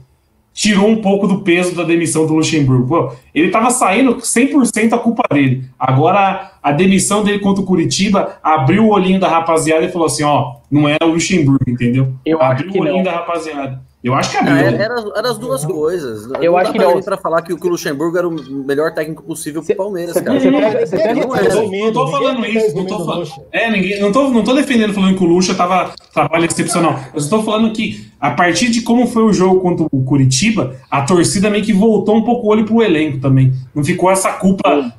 tirou 0.58 0.88
um 0.88 0.96
pouco 0.96 1.28
do 1.28 1.42
peso 1.42 1.72
da 1.76 1.84
demissão 1.84 2.26
do 2.26 2.34
Luxemburgo. 2.34 2.88
Pô, 2.88 3.12
ele 3.32 3.46
estava 3.46 3.70
saindo 3.70 4.16
100% 4.16 4.92
a 4.92 4.98
culpa 4.98 5.22
dele. 5.32 5.62
Agora, 5.78 6.50
a 6.60 6.72
demissão 6.72 7.22
dele 7.22 7.38
contra 7.38 7.62
o 7.62 7.64
Curitiba 7.64 8.38
abriu 8.42 8.84
o 8.84 8.90
olhinho 8.90 9.20
da 9.20 9.28
rapaziada 9.28 9.84
e 9.84 9.92
falou 9.92 10.06
assim: 10.06 10.24
ó, 10.24 10.56
não 10.68 10.88
é 10.88 10.96
o 11.00 11.06
Luxemburgo, 11.06 11.62
entendeu? 11.64 12.12
Eu 12.26 12.42
abriu 12.42 12.72
o 12.72 12.80
olhinho 12.80 12.96
não. 12.96 13.02
da 13.04 13.12
rapaziada. 13.12 13.80
Eu 14.02 14.14
acho 14.14 14.30
que 14.30 14.36
abriu. 14.36 14.54
Não, 14.54 14.60
era, 14.60 14.76
era, 14.76 15.04
era, 15.16 15.30
as 15.30 15.38
duas 15.38 15.64
coisas. 15.64 16.30
Eu 16.40 16.52
não 16.52 16.58
acho 16.58 16.72
que 16.72 16.78
não. 16.78 17.02
para 17.02 17.16
falar 17.16 17.42
que, 17.42 17.52
o 17.52 17.56
Luxemburgo 17.56 18.16
era 18.16 18.28
o 18.28 18.32
melhor 18.64 18.94
técnico 18.94 19.24
possível 19.24 19.60
para 19.62 19.72
o 19.72 19.76
Palmeiras, 19.76 20.14
cê, 20.14 20.22
cara. 20.22 20.38
Você 20.38 20.50
pega, 20.50 20.86
você 20.86 20.96
pega 20.96 21.14
não, 21.14 21.36
é, 21.36 21.48
não 21.84 21.92
tô 21.92 22.06
falando 22.06 22.46
isso. 22.46 22.76
Não 22.76 22.86
tô, 22.86 23.04
falando, 23.04 23.28
é, 23.50 23.70
ninguém, 23.70 24.00
não, 24.00 24.12
tô, 24.12 24.30
não 24.30 24.44
tô 24.44 24.54
defendendo 24.54 24.94
falando 24.94 25.16
que 25.16 25.24
o 25.24 25.26
Luxa 25.26 25.52
tava 25.52 25.92
trabalho 26.14 26.44
excepcional. 26.44 27.00
Eu 27.12 27.18
estou 27.18 27.42
falando 27.42 27.72
que, 27.72 28.08
a 28.20 28.30
partir 28.30 28.70
de 28.70 28.82
como 28.82 29.04
foi 29.08 29.24
o 29.24 29.32
jogo 29.32 29.60
contra 29.60 29.86
o 29.90 30.04
Curitiba, 30.04 30.76
a 30.88 31.02
torcida 31.02 31.50
meio 31.50 31.64
que 31.64 31.72
voltou 31.72 32.16
um 32.16 32.22
pouco 32.22 32.46
o 32.46 32.50
olho 32.50 32.64
pro 32.64 32.82
elenco 32.82 33.18
também. 33.18 33.52
Não 33.74 33.82
ficou 33.82 34.12
essa 34.12 34.32
culpa 34.34 34.92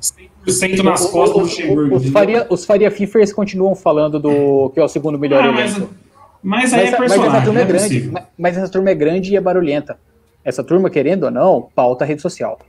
100% 0.46 0.84
nas 0.84 1.06
costas 1.06 1.38
do 1.38 1.44
Luxemburgo. 1.44 1.96
Os 1.96 2.10
Faria, 2.10 2.48
os 2.50 2.66
Faria 2.66 2.92
Fifers 2.92 3.32
continuam 3.32 3.76
falando 3.76 4.20
do 4.20 4.72
que 4.72 4.80
é 4.80 4.84
o 4.84 4.90
segundo 4.90 5.18
melhor 5.18 5.42
ah, 5.42 5.48
elenco. 5.48 5.80
Mas, 5.80 6.09
mas 6.42 6.74
aí 6.74 6.86
mas, 6.86 6.94
é 6.94 6.98
personagem, 6.98 7.30
mas 7.30 7.36
essa 7.36 7.46
turma 7.46 7.60
é, 7.60 7.64
é 7.64 7.66
grande. 7.66 8.10
Mas, 8.12 8.24
mas 8.38 8.58
essa 8.58 8.70
turma 8.70 8.90
é 8.90 8.96
grande 8.96 9.34
e 9.34 9.36
é 9.36 9.42
barulhenta. 9.42 9.98
Essa 10.44 10.64
turma, 10.64 10.90
querendo 10.90 11.24
ou 11.24 11.32
não, 11.32 11.70
pauta 11.76 12.06
rede 12.06 12.22
social. 12.22 12.60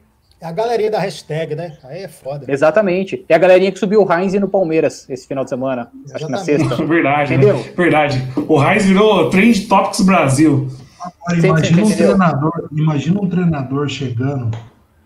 É 0.41 0.47
a 0.47 0.53
galerinha 0.53 0.91
da 0.91 0.99
hashtag, 0.99 1.55
né? 1.55 1.77
Aí 1.85 2.03
é 2.05 2.09
foda. 2.09 2.47
Exatamente. 2.49 3.27
É 3.29 3.35
a 3.35 3.39
galerinha 3.39 3.71
que 3.71 3.79
subiu 3.79 4.03
o 4.03 4.11
Heinz 4.11 4.33
no 4.35 4.49
Palmeiras 4.49 5.09
esse 5.11 5.29
final 5.29 5.45
de 5.45 5.51
semana. 5.51 5.91
Exatamente. 6.05 6.15
Acho 6.15 6.27
que 6.27 6.33
na 6.33 6.39
sexta. 6.39 6.77
Verdade, 6.87 7.31
né? 7.31 7.37
entendeu? 7.37 7.57
Né? 7.59 7.73
Verdade. 7.77 8.29
O 8.49 8.63
Heinz 8.63 8.87
virou 8.87 9.29
Trend 9.29 9.69
Topics 9.69 10.01
Brasil. 10.01 10.69
Agora, 10.99 11.47
imagina, 11.47 11.83
um 11.83 11.91
treinador, 11.91 12.69
imagina 12.73 13.21
um 13.21 13.29
treinador 13.29 13.89
chegando 13.89 14.51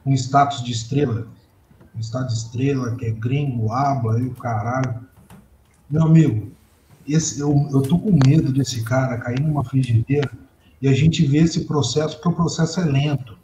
com 0.05 0.13
status 0.13 0.63
de 0.63 0.71
estrela. 0.71 1.27
Um 1.97 2.01
status 2.01 2.35
de 2.35 2.41
estrela, 2.41 2.95
que 2.97 3.07
é 3.07 3.11
gringo, 3.11 3.73
habla 3.73 4.21
e 4.21 4.27
o 4.27 4.35
caralho. 4.35 5.01
Meu 5.91 6.05
amigo, 6.05 6.53
esse, 7.07 7.41
eu, 7.41 7.69
eu 7.73 7.83
tô 7.83 7.99
com 7.99 8.19
medo 8.27 8.53
desse 8.53 8.83
cara 8.83 9.19
cair 9.19 9.41
numa 9.41 9.65
frigideira 9.65 10.31
e 10.81 10.89
a 10.89 10.93
gente 10.93 11.25
vê 11.27 11.39
esse 11.39 11.65
processo, 11.65 12.17
porque 12.17 12.29
o 12.29 12.33
processo 12.33 12.81
é 12.81 12.85
lento, 12.85 13.39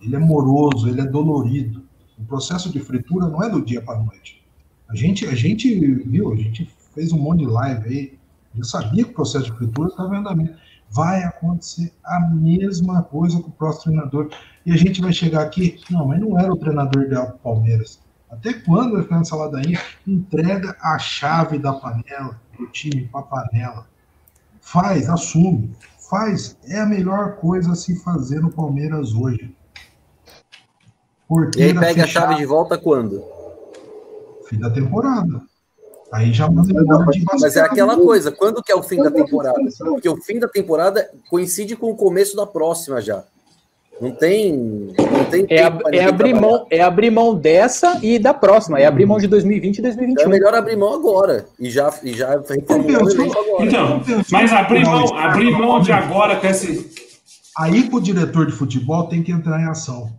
ele 0.00 0.16
é 0.16 0.18
moroso, 0.18 0.88
ele 0.88 1.00
é 1.00 1.06
dolorido. 1.06 1.84
O 2.18 2.24
processo 2.24 2.70
de 2.70 2.80
fritura 2.80 3.28
não 3.28 3.42
é 3.42 3.50
do 3.50 3.62
dia 3.62 3.82
para 3.82 3.98
a 3.98 4.02
noite. 4.02 4.42
A 4.88 4.94
gente, 4.94 5.26
a 5.26 5.34
gente 5.34 5.78
viu, 5.78 6.32
a 6.32 6.36
gente 6.36 6.70
fez 6.94 7.12
um 7.12 7.18
monte 7.18 7.40
de 7.40 7.46
live 7.46 7.88
aí, 7.88 8.18
eu 8.56 8.64
sabia 8.64 9.04
que 9.04 9.10
o 9.10 9.14
processo 9.14 9.46
de 9.46 9.52
fritura 9.52 9.88
estava 9.88 10.16
andamento. 10.16 10.56
Vai 10.88 11.22
acontecer 11.24 11.92
a 12.04 12.20
mesma 12.20 13.02
coisa 13.02 13.38
com 13.40 13.48
o 13.48 13.52
próximo 13.52 13.92
treinador. 13.92 14.30
E 14.64 14.72
a 14.72 14.76
gente 14.76 15.00
vai 15.00 15.12
chegar 15.12 15.42
aqui, 15.42 15.78
não, 15.90 16.06
mas 16.06 16.20
não 16.20 16.38
era 16.38 16.52
o 16.52 16.56
treinador 16.56 17.02
ideal 17.02 17.26
para 17.26 17.34
o 17.34 17.38
Palmeiras. 17.38 18.00
Até 18.30 18.54
quando 18.54 18.92
vai 18.92 19.02
ficar 19.02 19.18
nessa 19.18 19.36
ladainha? 19.36 19.80
Entrega 20.06 20.76
a 20.80 20.98
chave 20.98 21.58
da 21.58 21.72
panela 21.72 22.40
pro 22.56 22.66
time, 22.68 23.08
pra 23.08 23.22
panela. 23.22 23.86
Faz, 24.60 25.08
assume. 25.08 25.76
Faz. 26.10 26.56
É 26.64 26.80
a 26.80 26.86
melhor 26.86 27.36
coisa 27.36 27.72
a 27.72 27.76
se 27.76 27.96
fazer 27.96 28.40
no 28.40 28.50
Palmeiras 28.50 29.12
hoje. 29.14 29.54
Porteira 31.28 31.68
e 31.68 31.72
aí 31.72 31.80
pega 31.80 32.04
fechada. 32.04 32.26
a 32.26 32.28
chave 32.28 32.40
de 32.40 32.46
volta 32.46 32.78
quando? 32.78 33.22
Fim 34.48 34.58
da 34.58 34.70
temporada. 34.70 35.42
Aí 36.12 36.32
já 36.32 36.48
manda 36.48 36.72
embora 36.72 37.10
de 37.10 37.24
Mas 37.40 37.56
é 37.56 37.60
aquela 37.60 37.96
coisa, 37.96 38.30
quando 38.30 38.62
que 38.62 38.70
é 38.70 38.76
o 38.76 38.82
fim 38.82 39.02
da 39.02 39.10
temporada? 39.10 39.60
Porque 39.78 40.08
o 40.08 40.16
fim 40.16 40.38
da 40.38 40.48
temporada 40.48 41.10
coincide 41.28 41.74
com 41.74 41.90
o 41.90 41.96
começo 41.96 42.36
da 42.36 42.46
próxima 42.46 43.00
já. 43.00 43.24
Não 44.00 44.10
tem, 44.10 44.54
não 44.54 45.24
tem 45.30 45.46
é, 45.48 45.62
é 45.92 46.04
abrir 46.04 46.34
mão, 46.34 46.66
é 46.70 46.82
abrir 46.82 47.10
mão 47.10 47.34
dessa 47.34 47.98
e 48.02 48.18
da 48.18 48.34
próxima, 48.34 48.78
é 48.78 48.84
abrir 48.84 49.06
mão 49.06 49.18
de 49.18 49.26
2020 49.26 49.78
e 49.78 49.82
2021. 49.82 50.12
Então 50.12 50.32
é 50.32 50.38
melhor 50.38 50.54
abrir 50.54 50.76
mão 50.76 50.92
agora 50.92 51.46
e 51.58 51.70
já 51.70 51.90
e 52.02 52.12
já 52.12 52.32
reformular 52.32 53.02
agora. 53.02 53.64
Então, 53.64 54.02
mas 54.30 54.52
abrir 54.52 54.84
mão, 54.84 55.16
abrir 55.16 55.50
mão 55.50 55.80
de 55.80 55.92
agora 55.92 56.36
com 56.36 56.46
esse 56.46 57.06
Aí 57.56 57.88
que 57.88 57.96
o 57.96 58.00
diretor 58.00 58.44
de 58.44 58.52
futebol 58.52 59.06
tem 59.06 59.22
que 59.22 59.32
entrar 59.32 59.58
em 59.58 59.66
ação. 59.66 60.14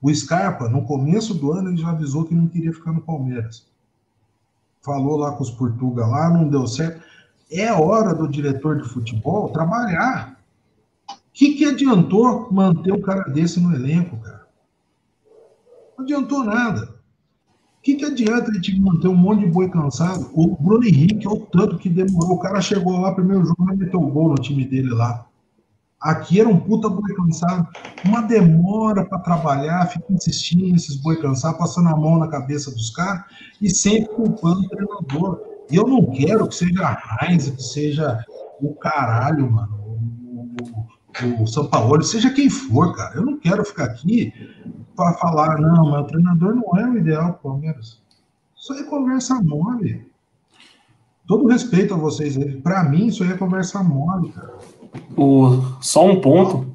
O 0.00 0.12
Scarpa, 0.12 0.70
no 0.70 0.86
começo 0.86 1.34
do 1.34 1.52
ano, 1.52 1.68
ele 1.68 1.76
já 1.76 1.90
avisou 1.90 2.24
que 2.24 2.34
não 2.34 2.48
queria 2.48 2.72
ficar 2.72 2.92
no 2.92 3.02
Palmeiras. 3.02 3.66
Falou 4.80 5.16
lá 5.16 5.32
com 5.32 5.42
os 5.42 5.50
portugueses 5.50 6.10
lá, 6.10 6.30
não 6.30 6.48
deu 6.48 6.66
certo. 6.66 7.02
É 7.50 7.70
hora 7.70 8.14
do 8.14 8.26
diretor 8.26 8.80
de 8.80 8.88
futebol 8.88 9.50
trabalhar 9.50 10.41
que, 11.32 11.54
que 11.54 11.64
adiantou 11.64 12.52
manter 12.52 12.92
um 12.92 13.00
cara 13.00 13.24
desse 13.30 13.58
no 13.58 13.74
elenco, 13.74 14.18
cara? 14.18 14.46
Não 15.96 16.04
adiantou 16.04 16.44
nada. 16.44 16.94
que, 17.82 17.94
que 17.94 18.04
adianta 18.04 18.50
a 18.50 18.54
gente 18.54 18.78
manter 18.80 19.08
um 19.08 19.14
monte 19.14 19.40
de 19.40 19.46
boi 19.46 19.68
cansado? 19.70 20.30
O 20.34 20.56
Bruno 20.56 20.84
Henrique, 20.84 21.26
o 21.26 21.40
tanto 21.46 21.78
que 21.78 21.88
demorou. 21.88 22.32
O 22.32 22.38
cara 22.38 22.60
chegou 22.60 23.00
lá, 23.00 23.14
primeiro 23.14 23.44
jogo, 23.44 23.64
meter 23.64 23.96
o 23.96 24.08
gol 24.08 24.28
no 24.28 24.34
time 24.34 24.64
dele 24.64 24.90
lá. 24.90 25.26
Aqui 26.00 26.40
era 26.40 26.48
um 26.48 26.58
puta 26.58 26.88
boi 26.88 27.14
cansado. 27.14 27.68
Uma 28.04 28.22
demora 28.22 29.04
para 29.04 29.20
trabalhar, 29.20 29.86
fica 29.86 30.12
insistindo 30.12 30.66
nesses 30.66 30.96
boi 30.96 31.20
cansados, 31.20 31.58
passando 31.58 31.88
a 31.88 31.96
mão 31.96 32.18
na 32.18 32.28
cabeça 32.28 32.70
dos 32.72 32.90
caras 32.90 33.24
e 33.60 33.70
sempre 33.70 34.14
culpando 34.14 34.60
o 34.60 34.68
treinador. 34.68 35.40
E 35.70 35.76
eu 35.76 35.86
não 35.86 36.10
quero 36.10 36.46
que 36.48 36.54
seja 36.54 36.84
a 36.84 37.24
Heinz, 37.24 37.48
que 37.48 37.62
seja 37.62 38.22
o 38.60 38.74
caralho, 38.74 39.50
mano. 39.50 39.81
O, 41.40 41.46
São 41.46 41.66
Paulo, 41.66 42.02
seja 42.02 42.30
quem 42.30 42.48
for, 42.48 42.94
cara. 42.94 43.16
Eu 43.16 43.24
não 43.24 43.38
quero 43.38 43.64
ficar 43.64 43.84
aqui 43.84 44.32
para 44.96 45.12
falar, 45.14 45.60
não, 45.60 45.90
mas 45.90 46.04
o 46.04 46.06
treinador 46.06 46.54
não 46.54 46.78
é 46.78 46.88
o 46.88 46.96
ideal 46.96 47.34
pro 47.34 47.50
Palmeiras. 47.50 48.00
Isso 48.56 48.72
aí 48.72 48.80
é 48.80 48.84
conversa 48.84 49.40
mole. 49.42 50.06
Todo 51.26 51.48
respeito 51.48 51.94
a 51.94 51.96
vocês, 51.96 52.36
para 52.62 52.84
mim 52.84 53.06
isso 53.06 53.22
aí 53.22 53.30
é 53.30 53.36
conversa 53.36 53.82
mole, 53.82 54.32
cara. 54.32 54.58
O, 55.16 55.62
só 55.80 56.06
um 56.06 56.20
ponto. 56.20 56.74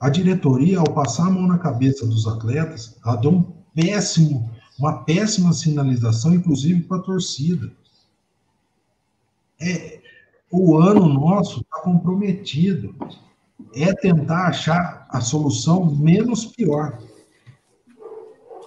A 0.00 0.08
diretoria, 0.08 0.78
ao 0.78 0.92
passar 0.92 1.26
a 1.26 1.30
mão 1.30 1.46
na 1.46 1.58
cabeça 1.58 2.06
dos 2.06 2.26
atletas, 2.26 2.96
ela 3.04 3.16
deu 3.16 3.32
um 3.32 3.42
péssimo, 3.74 4.50
uma 4.78 5.04
péssima 5.04 5.52
sinalização, 5.52 6.34
inclusive 6.34 6.82
para 6.82 6.98
a 6.98 7.02
torcida. 7.02 7.72
É, 9.60 10.00
o 10.50 10.78
ano 10.78 11.06
nosso 11.08 11.60
está 11.60 11.80
comprometido 11.80 12.94
é 13.74 13.92
tentar 13.92 14.48
achar 14.48 15.06
a 15.10 15.20
solução 15.20 15.84
menos 15.84 16.46
pior. 16.46 16.98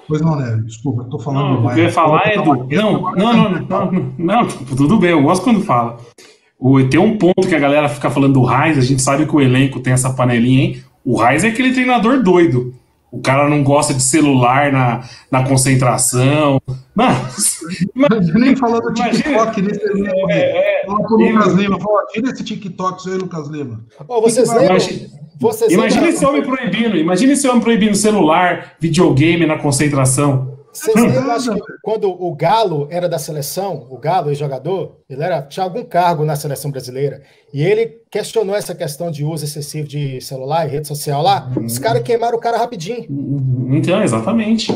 Pois 0.08 0.22
não, 0.22 0.36
né? 0.36 0.62
Desculpa, 0.66 1.04
estou 1.04 1.20
falando 1.20 1.56
não, 1.56 1.62
mais. 1.62 1.72
O 1.72 1.76
que 1.76 1.82
eu 1.82 1.86
ia 1.86 1.92
falar 1.92 2.28
é 2.28 2.42
do. 2.42 2.56
Não, 2.56 3.02
não, 3.14 3.34
não, 3.34 3.50
não, 3.50 3.92
não, 3.92 4.14
não, 4.18 4.48
tudo 4.48 5.00
bem, 5.00 5.12
eu 5.12 5.24
gosto 5.24 5.44
quando 5.44 5.64
fala. 5.64 5.98
Tem 6.90 7.00
um 7.00 7.18
ponto 7.18 7.48
que 7.48 7.56
a 7.56 7.60
galera 7.60 7.90
fica 7.90 8.10
falando 8.12 8.34
do 8.34 8.44
Raiz, 8.44 8.78
a 8.78 8.82
gente 8.82 9.02
sabe 9.02 9.26
que 9.26 9.36
o 9.36 9.42
elenco 9.42 9.80
tem 9.80 9.94
essa 9.94 10.14
panelinha, 10.14 10.64
hein? 10.64 10.84
O 11.04 11.16
Raiz 11.18 11.44
é 11.44 11.48
aquele 11.48 11.74
treinador 11.74 12.22
doido. 12.22 12.76
O 13.12 13.20
cara 13.20 13.50
não 13.50 13.62
gosta 13.62 13.94
de 13.94 14.02
celular 14.02 14.72
na, 14.72 15.04
na 15.30 15.44
concentração. 15.48 16.62
Mas. 16.96 17.60
Imagina, 17.94 18.40
nem 18.40 18.56
falando 18.56 18.84
do 18.84 18.94
TikTok 18.94 19.62
nesse. 19.62 19.82
É, 20.30 20.82
é, 20.82 20.86
Fala 20.86 21.04
pro 21.04 21.18
Lucas 21.18 21.54
Lima, 21.54 21.80
fala, 21.80 22.06
tira 22.08 22.30
esse 22.30 22.44
TikTok, 22.44 23.04
seu 23.04 23.14
aí, 23.14 23.18
Lucas 23.20 23.48
Lima. 23.50 23.84
Oh, 24.08 24.22
vocês 24.22 24.50
lembram? 24.50 24.78
Vocês 25.40 25.72
imagina 25.72 26.08
esse 26.08 26.24
homem 26.24 26.44
proibindo, 26.44 26.96
imagina 26.96 27.34
esse 27.34 27.48
homem 27.48 27.62
proibindo 27.62 27.96
celular, 27.96 28.76
videogame 28.80 29.46
na 29.46 29.58
concentração. 29.58 30.51
Vocês 30.74 30.96
lembram 30.96 31.56
que 31.56 31.62
quando 31.82 32.10
o 32.10 32.34
Galo 32.34 32.88
era 32.90 33.10
da 33.10 33.20
seleção, 33.20 33.88
o 33.90 33.98
Galo, 33.98 34.34
jogador, 34.34 34.98
ele 35.10 35.24
era, 35.24 35.42
tinha 35.42 35.64
algum 35.64 35.84
cargo 35.84 36.24
na 36.24 36.36
seleção 36.36 36.72
brasileira, 36.72 37.22
e 37.54 37.62
ele 37.62 38.02
questionou 38.10 38.56
essa 38.56 38.74
questão 38.74 39.12
de 39.12 39.24
uso 39.24 39.44
excessivo 39.44 39.88
de 39.88 40.22
celular 40.22 40.68
e 40.68 40.72
rede 40.72 40.88
social 40.88 41.22
lá, 41.22 41.52
os 41.64 41.78
caras 41.78 42.04
queimaram 42.04 42.38
o 42.38 42.42
cara 42.42 42.58
rapidinho. 42.58 43.06
Então, 43.70 44.02
exatamente. 44.02 44.72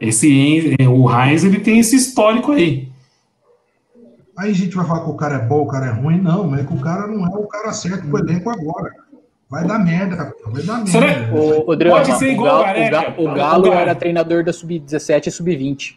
Esse, 0.00 0.76
o 0.88 1.06
Reis, 1.06 1.44
ele 1.44 1.60
tem 1.60 1.78
esse 1.78 1.96
histórico 1.96 2.52
aí. 2.52 2.90
Aí 4.36 4.50
a 4.50 4.54
gente 4.54 4.74
vai 4.74 4.84
falar 4.86 5.04
que 5.04 5.10
o 5.10 5.14
cara 5.14 5.36
é 5.36 5.46
bom, 5.46 5.62
o 5.62 5.66
cara 5.66 5.86
é 5.86 5.90
ruim, 5.90 6.20
não, 6.20 6.48
mas 6.48 6.66
que 6.66 6.74
o 6.74 6.80
cara 6.80 7.06
não 7.06 7.24
é 7.24 7.38
o 7.38 7.46
cara 7.46 7.72
certo 7.72 8.08
pro 8.08 8.18
elenco 8.18 8.50
agora. 8.50 8.90
Vai 9.52 9.66
dar 9.66 9.78
merda. 9.78 10.34
Vai 10.46 10.62
dar 10.62 10.76
merda. 10.76 10.90
Será? 10.90 11.30
O, 11.30 11.70
o 11.70 11.76
Drama, 11.76 11.96
Pode 11.96 12.18
ser 12.18 12.32
igual 12.32 12.62
o 12.62 12.64
Galo, 12.64 12.78
o 12.78 12.90
Galo, 12.90 13.14
o 13.18 13.34
Galo 13.34 13.66
era 13.74 13.94
treinador 13.94 14.42
da 14.42 14.50
Sub-17 14.50 15.26
e 15.26 15.30
Sub-20. 15.30 15.96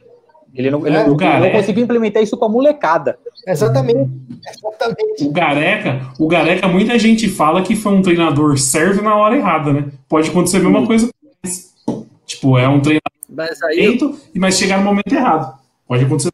Ele 0.54 0.70
não, 0.70 0.86
ele 0.86 0.98
é, 0.98 1.08
não, 1.08 1.16
não 1.16 1.52
conseguiu 1.52 1.86
implementar 1.86 2.22
isso 2.22 2.36
com 2.36 2.44
a 2.44 2.50
molecada. 2.50 3.18
Exatamente. 3.48 4.12
Exatamente. 4.46 5.24
O 5.24 5.32
Gareca, 5.32 6.02
o 6.20 6.28
Gareca, 6.28 6.68
muita 6.68 7.00
gente 7.00 7.30
fala 7.30 7.62
que 7.62 7.78
foi 7.78 7.94
um 7.94 8.02
treinador 8.02 8.58
certo 8.58 9.02
na 9.02 9.16
hora 9.16 9.38
errada, 9.38 9.72
né? 9.72 9.86
Pode 10.10 10.30
acontecer 10.30 10.58
a 10.58 10.60
mesma 10.60 10.86
coisa. 10.86 11.10
Tipo, 12.26 12.58
é 12.58 12.68
um 12.68 12.82
treinador 12.82 13.12
mas 13.30 13.62
aí... 13.64 14.00
mas 14.36 14.58
chegar 14.58 14.80
no 14.80 14.84
momento 14.84 15.14
errado. 15.14 15.58
Pode 15.88 16.04
acontecer 16.04 16.30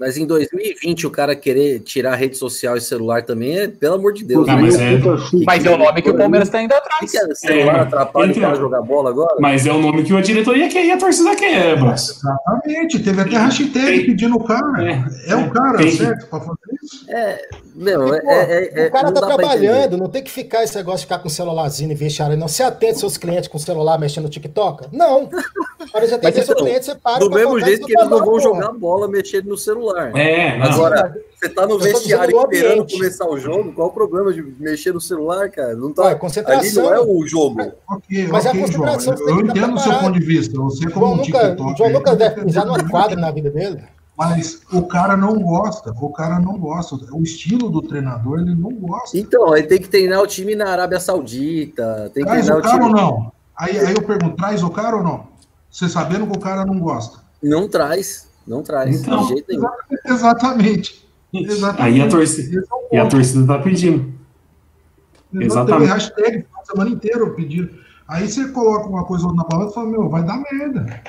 mas 0.00 0.16
em 0.16 0.24
2020 0.24 1.06
o 1.06 1.10
cara 1.10 1.36
querer 1.36 1.80
tirar 1.80 2.14
rede 2.14 2.34
social 2.34 2.74
e 2.74 2.80
celular 2.80 3.22
também 3.22 3.58
é, 3.58 3.68
pelo 3.68 3.96
amor 3.96 4.14
de 4.14 4.24
Deus. 4.24 4.46
Não, 4.46 4.56
né? 4.56 4.62
mas, 4.62 4.80
é... 4.80 4.98
mas 5.44 5.66
é 5.66 5.70
o 5.70 5.76
nome 5.76 6.00
que 6.00 6.08
o 6.08 6.16
Palmeiras 6.16 6.48
está 6.48 6.62
indo 6.62 6.72
atrás. 6.72 7.10
Que 7.10 7.34
celular 7.34 7.76
é, 7.76 7.80
atrapalha 7.80 8.32
o 8.32 8.40
cara 8.40 8.56
jogar 8.56 8.80
bola 8.80 9.10
agora? 9.10 9.36
Mas 9.38 9.66
é 9.66 9.72
o 9.72 9.78
nome 9.78 10.02
que 10.02 10.16
a 10.16 10.22
diretoria 10.22 10.70
quer 10.70 10.86
e 10.86 10.90
a 10.90 10.96
torcida 10.96 11.36
quer, 11.36 11.78
Braço. 11.78 12.18
Exatamente. 12.18 12.98
Teve 13.00 13.20
até 13.20 13.36
hashtag 13.36 14.06
pedindo 14.06 14.36
o 14.36 14.44
cara. 14.44 14.82
É, 14.82 15.32
é 15.32 15.36
o 15.36 15.50
cara, 15.50 15.76
tem, 15.76 15.90
certo, 15.90 16.26
para 16.28 16.40
fazer 16.40 16.58
isso? 16.82 17.10
É, 17.10 17.48
meu, 17.74 18.14
é, 18.14 18.20
é, 18.24 18.84
é, 18.84 18.86
O 18.86 18.90
cara 18.90 19.12
tá 19.12 19.20
trabalhando, 19.20 19.98
não 19.98 20.08
tem 20.08 20.22
que 20.22 20.30
ficar 20.30 20.64
esse 20.64 20.76
negócio 20.76 21.00
de 21.00 21.04
ficar 21.04 21.18
com 21.18 21.28
o 21.28 21.30
celularzinho 21.30 21.92
e 21.92 21.94
vestiário. 21.94 22.38
Não 22.38 22.48
se 22.48 22.62
atende 22.62 22.98
seus 22.98 23.18
clientes 23.18 23.48
com 23.48 23.58
o 23.58 23.60
celular 23.60 23.98
mexendo 23.98 24.24
no 24.24 24.30
TikTok. 24.30 24.88
Não. 24.96 25.28
Agora 25.78 26.06
já 26.06 26.18
tem 26.18 26.32
que 26.32 26.42
ser 26.42 26.54
cliente, 26.54 26.86
você 26.86 26.94
para. 26.94 27.18
Do 27.18 27.30
mesmo 27.30 27.60
jeito 27.60 27.86
que 27.86 27.92
eles 27.92 28.08
não 28.08 28.24
vão 28.24 28.40
jogar 28.40 28.72
bola 28.72 29.06
mexendo 29.06 29.46
no 29.46 29.58
celular. 29.58 29.89
É, 29.98 30.60
Agora, 30.60 31.14
você 31.34 31.48
tá 31.48 31.66
no 31.66 31.78
vestiário 31.78 32.38
esperando 32.38 32.86
começar 32.90 33.26
o 33.26 33.38
jogo, 33.38 33.72
qual 33.72 33.88
o 33.88 33.92
problema 33.92 34.32
de 34.32 34.42
mexer 34.58 34.92
no 34.92 35.00
celular, 35.00 35.50
cara? 35.50 35.74
Não 35.74 35.92
tá. 35.92 36.04
Ué, 36.04 36.14
concentração. 36.14 36.60
Ali 36.60 36.74
não 36.74 36.94
é 36.94 37.00
o 37.00 37.26
jogo. 37.26 37.60
Okay, 37.88 38.28
Mas 38.28 38.46
okay, 38.46 38.60
é 38.60 38.62
a 38.62 38.66
concentração. 38.66 39.16
João, 39.16 39.30
eu, 39.30 39.46
entendo 39.46 39.74
o 39.74 39.78
seu 39.78 39.98
ponto 39.98 40.18
de 40.18 40.24
vista. 40.24 40.58
Você, 40.58 40.90
como 40.90 41.06
João, 41.06 41.16
nunca, 41.16 41.76
João 41.76 41.90
nunca 41.90 42.16
deve 42.16 42.44
pisar 42.44 42.66
numa 42.66 42.88
quadra 42.88 43.18
na 43.18 43.30
vida 43.30 43.50
dele. 43.50 43.82
Mas 44.20 44.60
o 44.70 44.82
cara 44.82 45.16
não 45.16 45.40
gosta, 45.40 45.94
o 45.98 46.12
cara 46.12 46.38
não 46.38 46.58
gosta. 46.58 46.94
O 47.10 47.22
estilo 47.22 47.70
do 47.70 47.80
treinador, 47.80 48.40
ele 48.40 48.54
não 48.54 48.70
gosta. 48.72 49.16
Então, 49.16 49.56
ele 49.56 49.66
tem 49.66 49.80
que 49.80 49.88
treinar 49.88 50.20
o 50.20 50.26
time 50.26 50.54
na 50.54 50.68
Arábia 50.68 51.00
Saudita. 51.00 52.10
Tem 52.12 52.22
que 52.22 52.30
traz 52.30 52.50
o 52.50 52.60
cara 52.60 52.74
time... 52.74 52.84
ou 52.84 52.90
não? 52.90 53.32
Aí, 53.56 53.78
aí 53.78 53.94
eu 53.94 54.02
pergunto, 54.02 54.36
traz 54.36 54.62
o 54.62 54.68
cara 54.68 54.96
ou 54.96 55.02
não? 55.02 55.28
Você 55.70 55.88
sabendo 55.88 56.26
que 56.26 56.36
o 56.36 56.40
cara 56.40 56.66
não 56.66 56.78
gosta. 56.78 57.18
Não 57.42 57.66
traz, 57.66 58.28
não 58.46 58.62
traz, 58.62 59.02
então, 59.02 59.22
de 59.22 59.28
jeito 59.28 59.46
nenhum. 59.48 59.68
Exatamente. 60.06 61.08
exatamente. 61.32 61.82
Aí 61.82 62.00
a 62.00 62.08
torcida, 62.08 62.64
e 62.90 62.96
a 62.96 63.06
torcida 63.06 63.46
tá 63.46 63.58
pedindo. 63.58 64.12
Exatamente. 65.32 65.46
exatamente. 65.46 65.88
Hashtag, 65.88 66.46
a 66.60 66.64
semana 66.64 66.90
inteira 66.90 67.30
pedindo. 67.30 67.70
Aí 68.08 68.28
você 68.28 68.48
coloca 68.48 68.88
uma 68.88 69.04
coisa 69.04 69.32
na 69.32 69.44
balança 69.44 69.70
e 69.70 69.74
fala, 69.74 69.88
meu, 69.88 70.08
vai 70.08 70.24
dar 70.24 70.42
merda. 70.50 71.00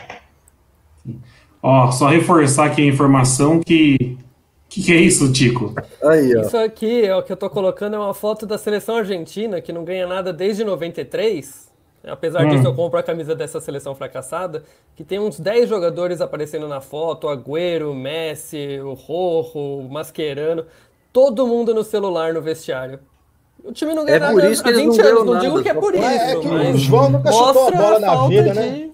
Ó, 1.64 1.92
só 1.92 2.08
reforçar 2.08 2.66
aqui 2.66 2.84
a 2.84 2.86
informação 2.86 3.60
que. 3.60 4.18
O 4.66 4.74
que, 4.74 4.84
que, 4.84 4.94
é 4.94 4.98
isso, 4.98 5.32
Tico? 5.34 5.74
Aí, 6.02 6.34
ó. 6.38 6.42
Isso 6.42 6.58
aqui, 6.58 7.04
é 7.04 7.14
o 7.14 7.24
que 7.24 7.34
eu 7.34 7.36
tô 7.36 7.50
colocando, 7.50 7.96
é 7.98 8.00
uma 8.00 8.14
foto 8.14 8.46
da 8.46 8.58
seleção 8.58 8.96
argentina, 8.96 9.60
que 9.60 9.74
não 9.74 9.84
ganha 9.84 10.08
nada 10.08 10.32
desde 10.32 10.64
93. 10.64 11.71
Apesar 12.04 12.46
hum. 12.46 12.50
disso, 12.50 12.68
eu 12.68 12.74
compro 12.74 13.00
a 13.00 13.04
camisa 13.04 13.36
dessa 13.36 13.60
seleção 13.60 13.94
fracassada, 13.94 14.64
que 14.96 15.04
tem 15.04 15.20
uns 15.20 15.40
10 15.40 15.70
jogadores 15.70 16.20
aparecendo 16.20 16.68
na 16.68 16.82
foto: 16.82 17.28
Agüero, 17.28 17.94
Messi, 17.94 18.80
o 18.80 18.94
Rojo, 18.94 19.60
o 19.60 19.90
Mascherano, 19.90 20.66
todo 21.14 21.46
mundo 21.46 21.74
no 21.74 21.84
celular 21.84 22.34
no 22.34 22.42
vestiário. 22.42 23.00
O 23.64 23.72
time 23.72 23.94
não 23.94 24.04
ganha 24.04 24.18
é 24.18 24.20
nada 24.20 24.42
há 24.42 24.72
20 24.72 25.02
anos, 25.02 25.26
não, 25.26 25.34
não 25.34 25.40
digo 25.40 25.62
que 25.62 25.70
é 25.70 25.74
por 25.74 25.94
isso. 25.94 26.04
É, 26.04 26.32
é 26.32 26.40
que 26.40 26.48
o 26.48 26.78
João 26.78 27.10
nunca 27.12 27.32
chutou 27.32 27.68
a 27.68 27.72
bola 27.72 28.00
na 28.00 28.28
vida, 28.28 28.54
né? 28.54 28.70
de... 28.70 28.70
né? 28.86 28.92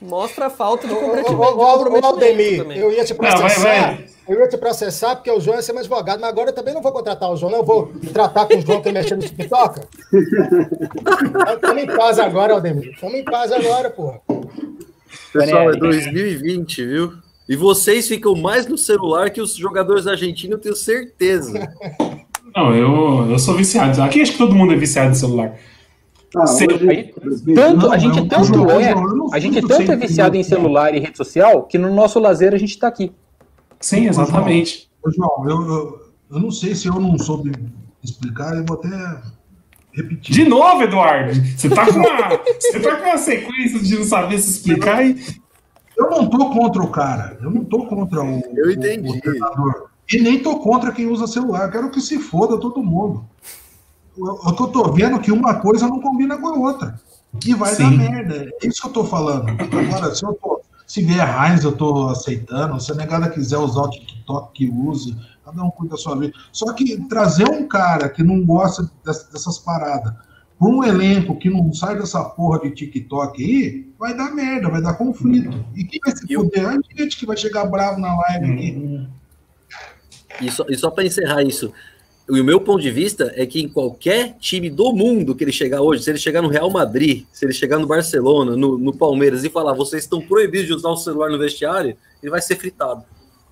Mostra 0.00 0.46
a 0.46 0.50
falta 0.50 0.88
de 0.88 0.94
comprometimento. 0.94 2.06
Aldemir, 2.06 2.70
eu 2.76 2.90
ia 2.90 3.04
te 3.04 3.14
processar. 3.14 3.42
Não, 3.42 3.48
vai, 3.48 3.80
vai. 3.80 4.06
Eu 4.26 4.38
ia 4.40 4.48
te 4.48 4.56
processar 4.56 5.16
porque 5.16 5.30
o 5.30 5.40
João 5.40 5.56
ia 5.56 5.62
ser 5.62 5.72
meu 5.72 5.80
advogado, 5.80 6.20
mas 6.20 6.30
agora 6.30 6.50
eu 6.50 6.54
também 6.54 6.72
não 6.72 6.80
vou 6.80 6.92
contratar 6.92 7.30
o 7.30 7.36
João, 7.36 7.50
não. 7.50 7.58
Eu 7.58 7.64
vou 7.64 7.92
tratar 8.12 8.46
com 8.46 8.56
o 8.56 8.60
João 8.60 8.80
que 8.80 8.88
é 8.88 8.92
mexendo 8.92 9.22
no 9.22 9.28
TikTok. 9.28 9.80
Estamos 11.54 11.82
em 11.82 11.86
paz 11.86 12.18
agora, 12.18 12.54
Aldemir. 12.54 12.92
Estamos 12.92 13.16
em 13.16 13.24
paz 13.24 13.52
agora, 13.52 13.90
porra. 13.90 14.20
Pessoal, 15.32 15.70
é 15.70 15.76
2020, 15.76 16.86
viu? 16.86 17.12
E 17.48 17.56
vocês 17.56 18.06
ficam 18.06 18.36
mais 18.36 18.66
no 18.68 18.78
celular 18.78 19.30
que 19.30 19.40
os 19.40 19.56
jogadores 19.56 20.06
argentinos, 20.06 20.52
eu 20.52 20.58
tenho 20.58 20.76
certeza. 20.76 21.68
Não, 22.54 22.74
eu, 22.74 23.32
eu 23.32 23.38
sou 23.38 23.54
viciado. 23.54 24.00
Aqui 24.00 24.22
acho 24.22 24.32
que 24.32 24.38
todo 24.38 24.54
mundo 24.54 24.72
é 24.72 24.76
viciado 24.76 25.10
em 25.10 25.14
celular. 25.14 25.58
Ah, 26.36 26.44
hoje, 26.44 27.12
tanto, 27.54 27.90
a 27.90 27.98
gente 27.98 28.28
tanto 28.28 28.70
é, 28.70 28.94
a 29.32 29.38
gente 29.40 29.60
tanto 29.66 29.90
é 29.90 29.96
viciado 29.96 30.36
em 30.36 30.44
celular 30.44 30.94
e 30.94 31.00
rede 31.00 31.16
social 31.16 31.64
que 31.64 31.76
no 31.76 31.92
nosso 31.92 32.20
lazer 32.20 32.54
a 32.54 32.58
gente 32.58 32.70
está 32.70 32.86
aqui. 32.86 33.12
Sim, 33.80 34.06
exatamente. 34.06 34.88
Ô, 35.02 35.10
João, 35.10 35.44
eu, 35.48 35.62
eu, 35.62 36.00
eu, 36.30 36.38
não 36.38 36.52
sei 36.52 36.76
se 36.76 36.86
eu 36.86 37.00
não 37.00 37.18
soube 37.18 37.50
explicar, 38.02 38.56
eu 38.56 38.64
vou 38.64 38.78
até 38.78 39.22
repetir. 39.92 40.34
De 40.34 40.44
novo, 40.44 40.82
Eduardo! 40.82 41.34
Você 41.34 41.66
está 41.66 41.86
com 41.86 41.98
uma, 41.98 42.28
você 42.60 42.80
tá 42.80 42.96
com 42.96 43.06
uma 43.06 43.18
sequência 43.18 43.80
de 43.80 43.96
não 43.96 44.04
saber 44.04 44.38
se 44.38 44.50
explicar 44.50 45.04
e. 45.04 45.20
Eu 45.96 46.08
não 46.08 46.28
tô 46.28 46.50
contra 46.50 46.82
o 46.82 46.88
cara, 46.88 47.38
eu 47.42 47.50
não 47.50 47.64
tô 47.64 47.86
contra 47.86 48.22
o, 48.22 48.40
eu 48.56 48.70
entendi. 48.70 49.08
o 49.10 49.20
treinador. 49.20 49.90
E 50.12 50.20
nem 50.20 50.38
tô 50.38 50.58
contra 50.60 50.92
quem 50.92 51.06
usa 51.06 51.26
celular, 51.26 51.66
eu 51.66 51.70
quero 51.70 51.90
que 51.90 52.00
se 52.00 52.18
foda 52.18 52.58
todo 52.58 52.82
mundo. 52.82 53.24
O 54.20 54.52
que 54.52 54.62
eu 54.62 54.68
tô 54.68 54.92
vendo 54.92 55.16
é 55.16 55.18
que 55.18 55.32
uma 55.32 55.54
coisa 55.54 55.88
não 55.88 56.00
combina 56.00 56.36
com 56.38 56.48
a 56.48 56.54
outra. 56.54 57.00
E 57.44 57.54
vai 57.54 57.74
Sim. 57.74 57.96
dar 57.96 58.10
merda. 58.10 58.50
É 58.62 58.66
isso 58.66 58.82
que 58.82 58.88
eu 58.88 58.92
tô 58.92 59.04
falando. 59.04 59.48
Agora, 59.50 60.14
se 60.14 60.24
eu 60.24 60.34
tô. 60.34 60.60
Se 60.86 61.02
vier 61.02 61.28
Heinz, 61.28 61.62
eu 61.62 61.72
tô 61.72 62.08
aceitando. 62.08 62.80
Se 62.80 62.90
a 62.92 62.96
negada 62.96 63.30
quiser 63.30 63.58
usar 63.58 63.82
o 63.82 63.90
TikTok, 63.90 64.52
que 64.52 64.68
use. 64.68 65.16
Cada 65.44 65.62
um 65.62 65.70
cuida 65.70 65.92
da 65.92 65.96
sua 65.96 66.16
vida. 66.16 66.32
Só 66.52 66.72
que 66.72 67.00
trazer 67.08 67.48
um 67.48 67.66
cara 67.66 68.08
que 68.08 68.22
não 68.22 68.44
gosta 68.44 68.90
dessas 69.04 69.58
paradas 69.58 70.12
para 70.60 70.68
um 70.68 70.84
elenco 70.84 71.38
que 71.38 71.48
não 71.48 71.72
sai 71.72 71.96
dessa 71.96 72.22
porra 72.22 72.60
de 72.60 72.70
TikTok 72.72 73.42
aí, 73.42 73.90
vai 73.98 74.14
dar 74.14 74.34
merda, 74.34 74.68
vai 74.68 74.82
dar 74.82 74.92
conflito. 74.92 75.64
E 75.74 75.84
quem 75.84 75.98
vai 76.04 76.14
se 76.14 76.34
fuder? 76.34 76.68
A 76.68 77.02
gente 77.02 77.16
que 77.16 77.24
vai 77.24 77.36
chegar 77.36 77.64
bravo 77.64 77.98
na 77.98 78.14
live 78.14 78.52
aqui. 78.52 79.08
E 80.42 80.50
só, 80.50 80.66
e 80.68 80.76
só 80.76 80.90
para 80.90 81.04
encerrar 81.04 81.42
isso, 81.42 81.72
o 82.30 82.44
meu 82.44 82.60
ponto 82.60 82.80
de 82.80 82.90
vista 82.90 83.32
é 83.34 83.44
que 83.44 83.60
em 83.60 83.68
qualquer 83.68 84.36
time 84.38 84.70
do 84.70 84.92
mundo 84.92 85.34
que 85.34 85.44
ele 85.44 85.52
chegar 85.52 85.80
hoje, 85.80 86.02
se 86.02 86.10
ele 86.10 86.18
chegar 86.18 86.42
no 86.42 86.48
Real 86.48 86.70
Madrid, 86.70 87.24
se 87.32 87.44
ele 87.44 87.52
chegar 87.52 87.78
no 87.78 87.86
Barcelona, 87.86 88.56
no, 88.56 88.78
no 88.78 88.96
Palmeiras 88.96 89.44
e 89.44 89.50
falar 89.50 89.72
vocês 89.72 90.04
estão 90.04 90.20
proibidos 90.20 90.66
de 90.66 90.74
usar 90.74 90.90
o 90.90 90.96
celular 90.96 91.30
no 91.30 91.38
vestiário, 91.38 91.96
ele 92.22 92.30
vai 92.30 92.40
ser 92.40 92.56
fritado. 92.56 93.04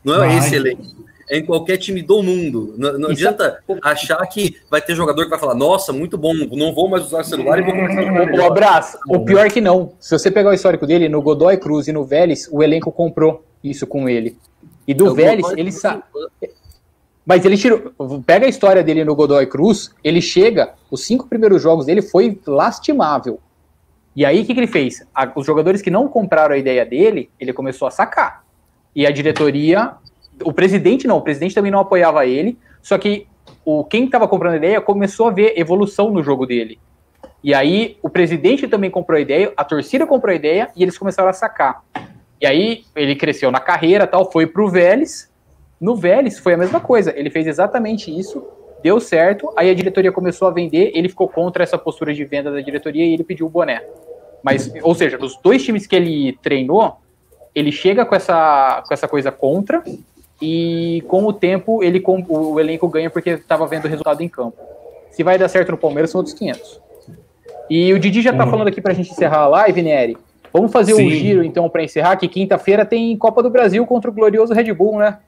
Não 0.04 0.14
é 0.14 0.18
vai. 0.18 0.38
esse 0.38 0.54
elenco 0.54 0.82
em 1.30 1.44
qualquer 1.44 1.76
time 1.76 2.02
do 2.02 2.22
mundo. 2.22 2.74
Não, 2.76 2.98
não 2.98 3.10
adianta 3.10 3.58
achar 3.82 4.24
que 4.26 4.56
vai 4.70 4.80
ter 4.80 4.94
jogador 4.94 5.24
que 5.24 5.30
vai 5.30 5.38
falar, 5.38 5.54
nossa, 5.54 5.92
muito 5.92 6.16
bom, 6.16 6.32
não 6.34 6.74
vou 6.74 6.88
mais 6.88 7.04
usar 7.04 7.24
celular 7.24 7.58
e 7.58 7.62
vou 7.62 7.72
começar 7.72 8.00
a 8.00 8.04
jogar. 8.04 8.32
O 8.32 8.44
abraço. 8.44 8.98
O 9.08 9.24
pior 9.24 9.46
é 9.46 9.50
que 9.50 9.60
não. 9.60 9.92
Se 10.00 10.18
você 10.18 10.30
pegar 10.30 10.50
o 10.50 10.54
histórico 10.54 10.86
dele, 10.86 11.08
no 11.08 11.20
Godoy 11.20 11.56
Cruz 11.58 11.88
e 11.88 11.92
no 11.92 12.04
Vélez, 12.04 12.48
o 12.50 12.62
elenco 12.62 12.90
comprou 12.90 13.44
isso 13.62 13.86
com 13.86 14.08
ele. 14.08 14.36
E 14.86 14.94
do 14.94 15.08
é 15.08 15.14
Vélez, 15.14 15.46
ele 15.56 15.70
sabe. 15.70 16.02
Mas 17.28 17.44
ele 17.44 17.58
tirou. 17.58 17.92
Pega 18.24 18.46
a 18.46 18.48
história 18.48 18.82
dele 18.82 19.04
no 19.04 19.14
Godoy 19.14 19.46
Cruz, 19.46 19.94
ele 20.02 20.22
chega, 20.22 20.72
os 20.90 21.04
cinco 21.04 21.28
primeiros 21.28 21.60
jogos 21.60 21.84
dele 21.84 22.00
foi 22.00 22.40
lastimável. 22.46 23.38
E 24.16 24.24
aí, 24.24 24.40
o 24.40 24.46
que, 24.46 24.54
que 24.54 24.60
ele 24.60 24.66
fez? 24.66 25.06
A, 25.14 25.30
os 25.36 25.44
jogadores 25.44 25.82
que 25.82 25.90
não 25.90 26.08
compraram 26.08 26.54
a 26.54 26.58
ideia 26.58 26.86
dele, 26.86 27.30
ele 27.38 27.52
começou 27.52 27.86
a 27.86 27.90
sacar. 27.90 28.42
E 28.96 29.06
a 29.06 29.10
diretoria 29.10 29.98
o 30.42 30.52
presidente 30.52 31.06
não, 31.06 31.18
o 31.18 31.22
presidente 31.22 31.54
também 31.54 31.70
não 31.70 31.80
apoiava 31.80 32.26
ele, 32.26 32.58
só 32.82 32.96
que 32.98 33.26
o 33.64 33.84
quem 33.84 34.04
estava 34.04 34.28
comprando 34.28 34.54
a 34.54 34.56
ideia 34.56 34.80
começou 34.80 35.28
a 35.28 35.30
ver 35.30 35.58
evolução 35.58 36.10
no 36.10 36.22
jogo 36.22 36.46
dele. 36.46 36.78
E 37.42 37.54
aí 37.54 37.96
o 38.02 38.08
presidente 38.08 38.66
também 38.68 38.90
comprou 38.90 39.18
a 39.18 39.20
ideia, 39.20 39.52
a 39.56 39.64
torcida 39.64 40.06
comprou 40.06 40.32
a 40.32 40.36
ideia 40.36 40.70
e 40.76 40.82
eles 40.82 40.96
começaram 40.96 41.28
a 41.28 41.32
sacar. 41.32 41.82
E 42.40 42.46
aí 42.46 42.84
ele 42.94 43.16
cresceu 43.16 43.50
na 43.50 43.60
carreira, 43.60 44.06
tal, 44.06 44.30
foi 44.30 44.46
pro 44.46 44.68
Vélez. 44.68 45.30
No 45.80 45.94
Vélez 45.94 46.38
foi 46.38 46.54
a 46.54 46.56
mesma 46.56 46.80
coisa, 46.80 47.12
ele 47.16 47.30
fez 47.30 47.46
exatamente 47.46 48.16
isso, 48.16 48.44
deu 48.82 49.00
certo, 49.00 49.52
aí 49.56 49.70
a 49.70 49.74
diretoria 49.74 50.12
começou 50.12 50.48
a 50.48 50.50
vender, 50.50 50.92
ele 50.94 51.08
ficou 51.08 51.28
contra 51.28 51.62
essa 51.62 51.78
postura 51.78 52.12
de 52.12 52.24
venda 52.24 52.50
da 52.50 52.60
diretoria 52.60 53.04
e 53.04 53.12
ele 53.12 53.24
pediu 53.24 53.46
o 53.46 53.50
boné. 53.50 53.82
Mas, 54.42 54.72
ou 54.82 54.94
seja, 54.94 55.18
nos 55.18 55.36
dois 55.36 55.62
times 55.64 55.86
que 55.86 55.96
ele 55.96 56.38
treinou, 56.42 56.96
ele 57.54 57.72
chega 57.72 58.04
com 58.04 58.14
essa, 58.14 58.82
com 58.86 58.94
essa 58.94 59.08
coisa 59.08 59.32
contra, 59.32 59.82
e 60.40 61.02
com 61.08 61.24
o 61.24 61.32
tempo 61.32 61.82
ele 61.82 62.02
o 62.28 62.60
elenco 62.60 62.86
ganha 62.88 63.10
porque 63.10 63.30
estava 63.30 63.66
vendo 63.66 63.86
o 63.86 63.88
resultado 63.88 64.22
em 64.22 64.28
campo. 64.28 64.56
Se 65.10 65.22
vai 65.22 65.36
dar 65.36 65.48
certo 65.48 65.72
no 65.72 65.78
Palmeiras, 65.78 66.10
são 66.10 66.20
outros 66.20 66.36
500. 66.36 66.80
E 67.68 67.92
o 67.92 67.98
Didi 67.98 68.22
já 68.22 68.30
está 68.30 68.44
uhum. 68.44 68.50
falando 68.50 68.68
aqui 68.68 68.80
para 68.80 68.92
a 68.92 68.94
gente 68.94 69.10
encerrar 69.10 69.40
a 69.40 69.48
live, 69.48 69.82
Nery. 69.82 70.16
Vamos 70.52 70.72
fazer 70.72 70.94
o 70.94 70.96
um 70.96 71.10
giro, 71.10 71.44
então, 71.44 71.68
para 71.68 71.82
encerrar, 71.82 72.16
que 72.16 72.26
quinta-feira 72.26 72.84
tem 72.84 73.16
Copa 73.16 73.42
do 73.42 73.50
Brasil 73.50 73.84
contra 73.84 74.10
o 74.10 74.14
glorioso 74.14 74.54
Red 74.54 74.72
Bull, 74.72 74.98
né? 74.98 75.18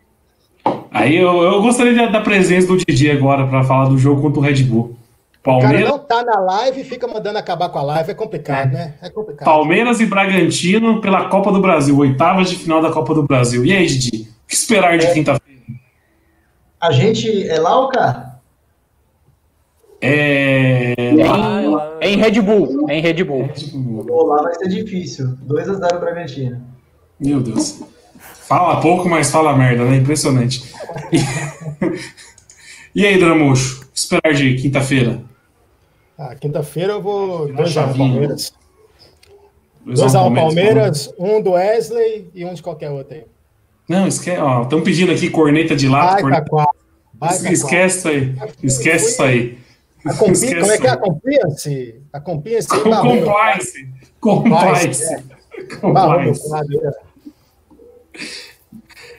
Aí 0.91 1.17
eu, 1.17 1.43
eu 1.43 1.63
gostaria 1.63 2.09
da 2.09 2.21
presença 2.21 2.67
do 2.67 2.77
Didi 2.77 3.11
agora 3.11 3.47
para 3.47 3.63
falar 3.65 3.89
do 3.89 3.99
jogo 3.99 4.23
contra 4.23 4.41
o 4.41 4.43
Red 4.43 4.65
Bull. 4.65 4.97
Palmeiras... 5.43 5.81
O 5.81 5.85
cara 5.85 5.97
não 5.97 5.99
tá 5.99 6.23
na 6.23 6.41
live 6.41 6.81
e 6.83 6.85
fica 6.85 7.07
mandando 7.07 7.39
acabar 7.39 7.71
com 7.71 7.79
a 7.79 7.83
live, 7.83 8.11
é 8.11 8.15
complicado, 8.15 8.75
é. 8.75 8.79
né? 8.79 8.95
É 9.01 9.09
complicado. 9.09 9.47
Palmeiras 9.47 10.01
e 10.01 10.07
Bragantino 10.07 11.01
pela 11.01 11.29
Copa 11.29 11.51
do 11.51 11.61
Brasil, 11.61 11.97
oitavas 11.97 12.51
de 12.51 12.57
final 12.57 12.83
da 12.83 12.91
Copa 12.91 13.15
do 13.15 13.23
Brasil. 13.23 13.65
E 13.65 13.73
aí, 13.73 13.87
Didi? 13.87 14.31
que 14.51 14.55
esperar 14.57 14.99
de 14.99 15.07
é, 15.07 15.15
quinta-feira? 15.15 15.61
A 16.81 16.91
gente 16.91 17.49
é 17.49 17.59
lá 17.61 17.79
ou 17.79 17.89
cá? 17.89 18.41
É. 20.03 20.95
é 22.01 22.11
em 22.11 22.17
Red 22.17 22.41
Bull. 22.41 22.87
É 22.91 22.99
em 22.99 23.01
Red 23.01 23.23
Bull. 23.23 23.49
Pô, 24.07 24.25
lá 24.25 24.43
vai 24.43 24.55
ser 24.55 24.69
difícil. 24.69 25.37
2x0 25.47 26.01
Bragantino. 26.01 26.61
Meu 27.21 27.41
Deus. 27.41 27.81
Fala 28.51 28.81
pouco, 28.81 29.09
mas 29.09 29.31
fala 29.31 29.57
merda, 29.57 29.85
né? 29.85 29.99
Impressionante. 29.99 30.61
E, 31.13 31.19
e 33.01 33.07
aí, 33.07 33.17
Dramuxo? 33.17 33.85
O 33.85 33.87
que 33.93 33.97
esperar 33.97 34.35
de 34.35 34.57
quinta-feira? 34.57 35.23
Ah, 36.19 36.35
quinta-feira 36.35 36.95
eu 36.95 37.01
vou 37.01 37.47
2x1 37.47 37.97
Palmeiras. 37.97 38.53
2x1 39.87 40.35
Palmeiras, 40.35 41.15
um 41.17 41.41
do 41.41 41.53
Wesley 41.53 42.29
e 42.35 42.45
um 42.45 42.53
de 42.53 42.61
qualquer 42.61 42.91
outro 42.91 43.15
aí. 43.15 43.25
Não, 43.89 44.09
esquece. 44.09 44.43
Estão 44.63 44.83
pedindo 44.83 45.13
aqui 45.13 45.31
corneta 45.31 45.77
de 45.77 45.89
lado. 45.89 46.21
Corneta... 46.21 46.51
Esquece 47.53 47.99
isso 47.99 48.09
aí. 48.09 48.35
Esquece 48.65 49.11
isso 49.13 49.23
aí. 49.23 49.59
A 50.05 50.13
compliance, 50.13 50.55
como 50.57 50.73
é 50.73 50.79
que 50.79 50.87
é 50.89 50.91
a 50.91 50.97
compliance? 50.97 52.03
A 52.13 52.21
compliance. 52.21 52.69
Compliance. 52.69 53.89
Compliance. 54.19 55.05
É. 55.05 55.23
Compliance. 55.81 56.43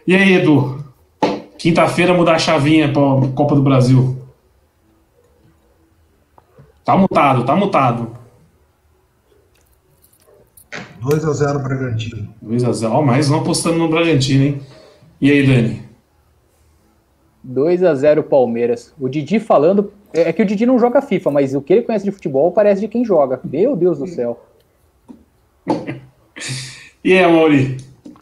E 0.06 0.16
aí, 0.16 0.34
Edu? 0.34 0.84
Quinta-feira 1.58 2.14
mudar 2.14 2.34
a 2.34 2.40
chavinha 2.40 2.92
para 2.92 3.02
a 3.02 3.32
Copa 3.34 3.56
do 3.56 3.62
Brasil. 3.62 4.18
Tá 6.84 6.98
mutado, 6.98 7.46
tá 7.46 7.56
mutado. 7.56 8.18
2x0 11.02 11.62
Bragantino. 11.62 12.34
2x0. 12.44 12.92
Ó, 12.92 13.02
mais 13.02 13.30
um 13.30 13.38
apostando 13.38 13.78
no 13.78 13.90
Bragantino, 13.90 14.44
hein? 14.44 14.62
E 15.20 15.32
aí, 15.32 15.46
Dani? 15.46 15.84
2x0 17.48 18.24
Palmeiras. 18.24 18.94
O 19.00 19.08
Didi 19.08 19.40
falando. 19.40 19.94
É 20.14 20.34
que 20.34 20.42
o 20.42 20.46
Didi 20.46 20.66
não 20.66 20.78
joga 20.78 21.02
FIFA, 21.02 21.32
mas 21.32 21.56
o 21.56 21.62
que 21.62 21.74
ele 21.74 21.84
conhece 21.84 22.04
de 22.04 22.12
futebol 22.12 22.52
parece 22.52 22.82
de 22.82 22.88
quem 22.88 23.06
joga. 23.06 23.40
Meu 23.44 23.76
Deus 23.76 24.00
do 24.00 24.08
céu. 24.08 24.44
e 27.06 27.14
aí, 27.14 27.32
Mauri? 27.32 27.78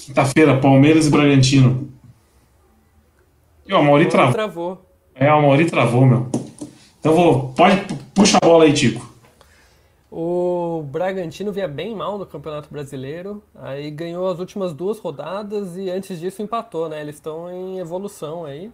Quinta-feira, 0.09 0.57
Palmeiras 0.57 1.05
e 1.05 1.11
Bragantino. 1.11 1.87
E 3.67 3.71
o 3.71 3.83
Mauri 3.83 4.07
travou. 4.07 4.33
travou. 4.33 4.85
É, 5.13 5.31
o 5.31 5.39
Mauri 5.39 5.69
travou, 5.69 6.03
meu. 6.03 6.27
Então 6.99 7.13
vou. 7.13 7.49
Pode. 7.49 7.79
Puxa 8.15 8.39
a 8.41 8.45
bola 8.45 8.63
aí, 8.63 8.73
Tico. 8.73 9.07
O 10.11 10.83
Bragantino 10.91 11.51
via 11.51 11.67
bem 11.67 11.95
mal 11.95 12.17
no 12.17 12.25
Campeonato 12.25 12.69
Brasileiro, 12.71 13.43
aí 13.53 13.91
ganhou 13.91 14.27
as 14.27 14.39
últimas 14.39 14.73
duas 14.73 14.97
rodadas 14.97 15.77
e 15.77 15.91
antes 15.91 16.19
disso 16.19 16.41
empatou, 16.41 16.89
né? 16.89 17.01
Eles 17.01 17.13
estão 17.13 17.47
em 17.51 17.77
evolução 17.77 18.45
aí. 18.45 18.71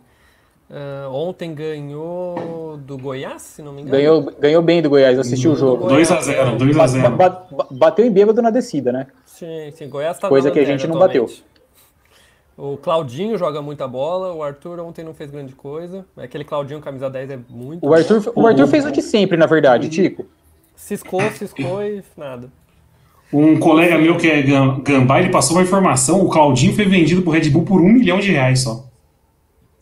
Uh, 0.69 1.11
ontem 1.11 1.53
ganhou 1.53 2.77
do 2.77 2.97
Goiás, 2.97 3.41
se 3.41 3.61
não 3.61 3.73
me 3.73 3.81
engano. 3.81 3.97
Ganhou, 3.97 4.21
ganhou 4.39 4.61
bem 4.61 4.81
do 4.81 4.89
Goiás, 4.89 5.19
assisti 5.19 5.49
o 5.49 5.55
jogo. 5.55 5.89
2x0, 5.89 6.57
2x0. 6.57 7.67
Bateu 7.71 8.05
em 8.05 8.09
bêbado 8.09 8.41
na 8.41 8.49
descida, 8.49 8.93
né? 8.93 9.07
Sim, 9.37 9.71
sim. 9.73 9.89
Goiás 9.89 10.17
tá 10.17 10.29
Coisa 10.29 10.49
que 10.49 10.59
a 10.59 10.65
gente 10.65 10.87
não 10.87 10.97
bateu. 10.97 11.29
O 12.57 12.77
Claudinho 12.77 13.37
joga 13.37 13.61
muita 13.61 13.85
bola, 13.85 14.33
o 14.33 14.41
Arthur 14.41 14.79
ontem 14.79 15.03
não 15.03 15.13
fez 15.13 15.29
grande 15.29 15.53
coisa. 15.53 16.05
Aquele 16.15 16.45
Claudinho 16.45 16.79
camisa 16.79 17.09
10 17.09 17.31
é 17.31 17.39
muito. 17.49 17.85
O 17.85 17.93
Arthur, 17.93 18.31
o 18.33 18.47
Arthur 18.47 18.67
fez 18.67 18.85
o 18.85 18.91
de 18.91 19.01
sempre, 19.01 19.35
na 19.35 19.45
verdade, 19.45 19.89
Tico. 19.89 20.25
Ciscou, 20.73 21.21
ciscou 21.31 21.83
e 21.83 22.01
nada. 22.15 22.49
Um 23.33 23.59
colega 23.59 23.97
meu 23.97 24.17
que 24.17 24.27
é 24.27 24.41
Gambá, 24.41 25.19
ele 25.19 25.31
passou 25.31 25.57
uma 25.57 25.63
informação: 25.63 26.21
o 26.21 26.29
Claudinho 26.29 26.73
foi 26.73 26.85
vendido 26.85 27.21
pro 27.21 27.31
Red 27.31 27.49
Bull 27.49 27.65
por 27.65 27.81
um 27.81 27.89
milhão 27.89 28.19
de 28.19 28.31
reais 28.31 28.61
só. 28.61 28.85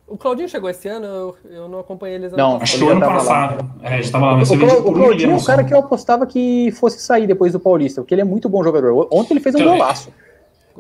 O 0.08 0.18
Claudinho 0.18 0.50
chegou 0.50 0.70
esse 0.70 0.88
ano, 0.88 1.06
eu, 1.06 1.38
eu 1.50 1.70
não 1.70 1.80
acompanhei 1.80 2.18
eles 2.18 2.34
Não, 2.34 2.58
acho 2.58 2.78
que 2.78 2.84
o 2.84 2.90
ano 2.90 3.00
passado. 3.00 3.66
Lá. 3.82 3.90
É, 3.90 4.00
estava 4.00 4.26
lá, 4.28 4.38
mas 4.38 4.52
o, 4.52 4.56
o, 4.56 4.90
o 4.90 4.94
Claudinho 4.94 5.32
é 5.32 5.36
um 5.36 5.44
cara 5.44 5.64
que 5.64 5.74
eu 5.74 5.80
apostava 5.80 6.28
que 6.28 6.72
fosse 6.74 7.00
sair 7.00 7.26
depois 7.26 7.54
do 7.54 7.60
Paulista, 7.60 8.02
porque 8.02 8.14
ele 8.14 8.22
é 8.22 8.26
muito 8.26 8.50
bom 8.50 8.64
jogador. 8.64 9.08
Ontem 9.12 9.34
ele 9.34 9.40
fez 9.40 9.56
um 9.56 9.60
então, 9.60 9.74
golaço. 9.74 10.12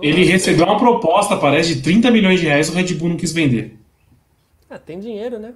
Ele 0.01 0.25
recebeu 0.25 0.65
uma 0.65 0.77
proposta, 0.77 1.37
parece, 1.37 1.75
de 1.75 1.81
30 1.81 2.11
milhões 2.11 2.39
de 2.39 2.47
reais, 2.47 2.69
o 2.69 2.73
Red 2.73 2.93
Bull 2.95 3.09
não 3.09 3.17
quis 3.17 3.31
vender. 3.31 3.79
Ah, 4.69 4.77
tem 4.79 4.99
dinheiro, 4.99 5.39
né? 5.39 5.53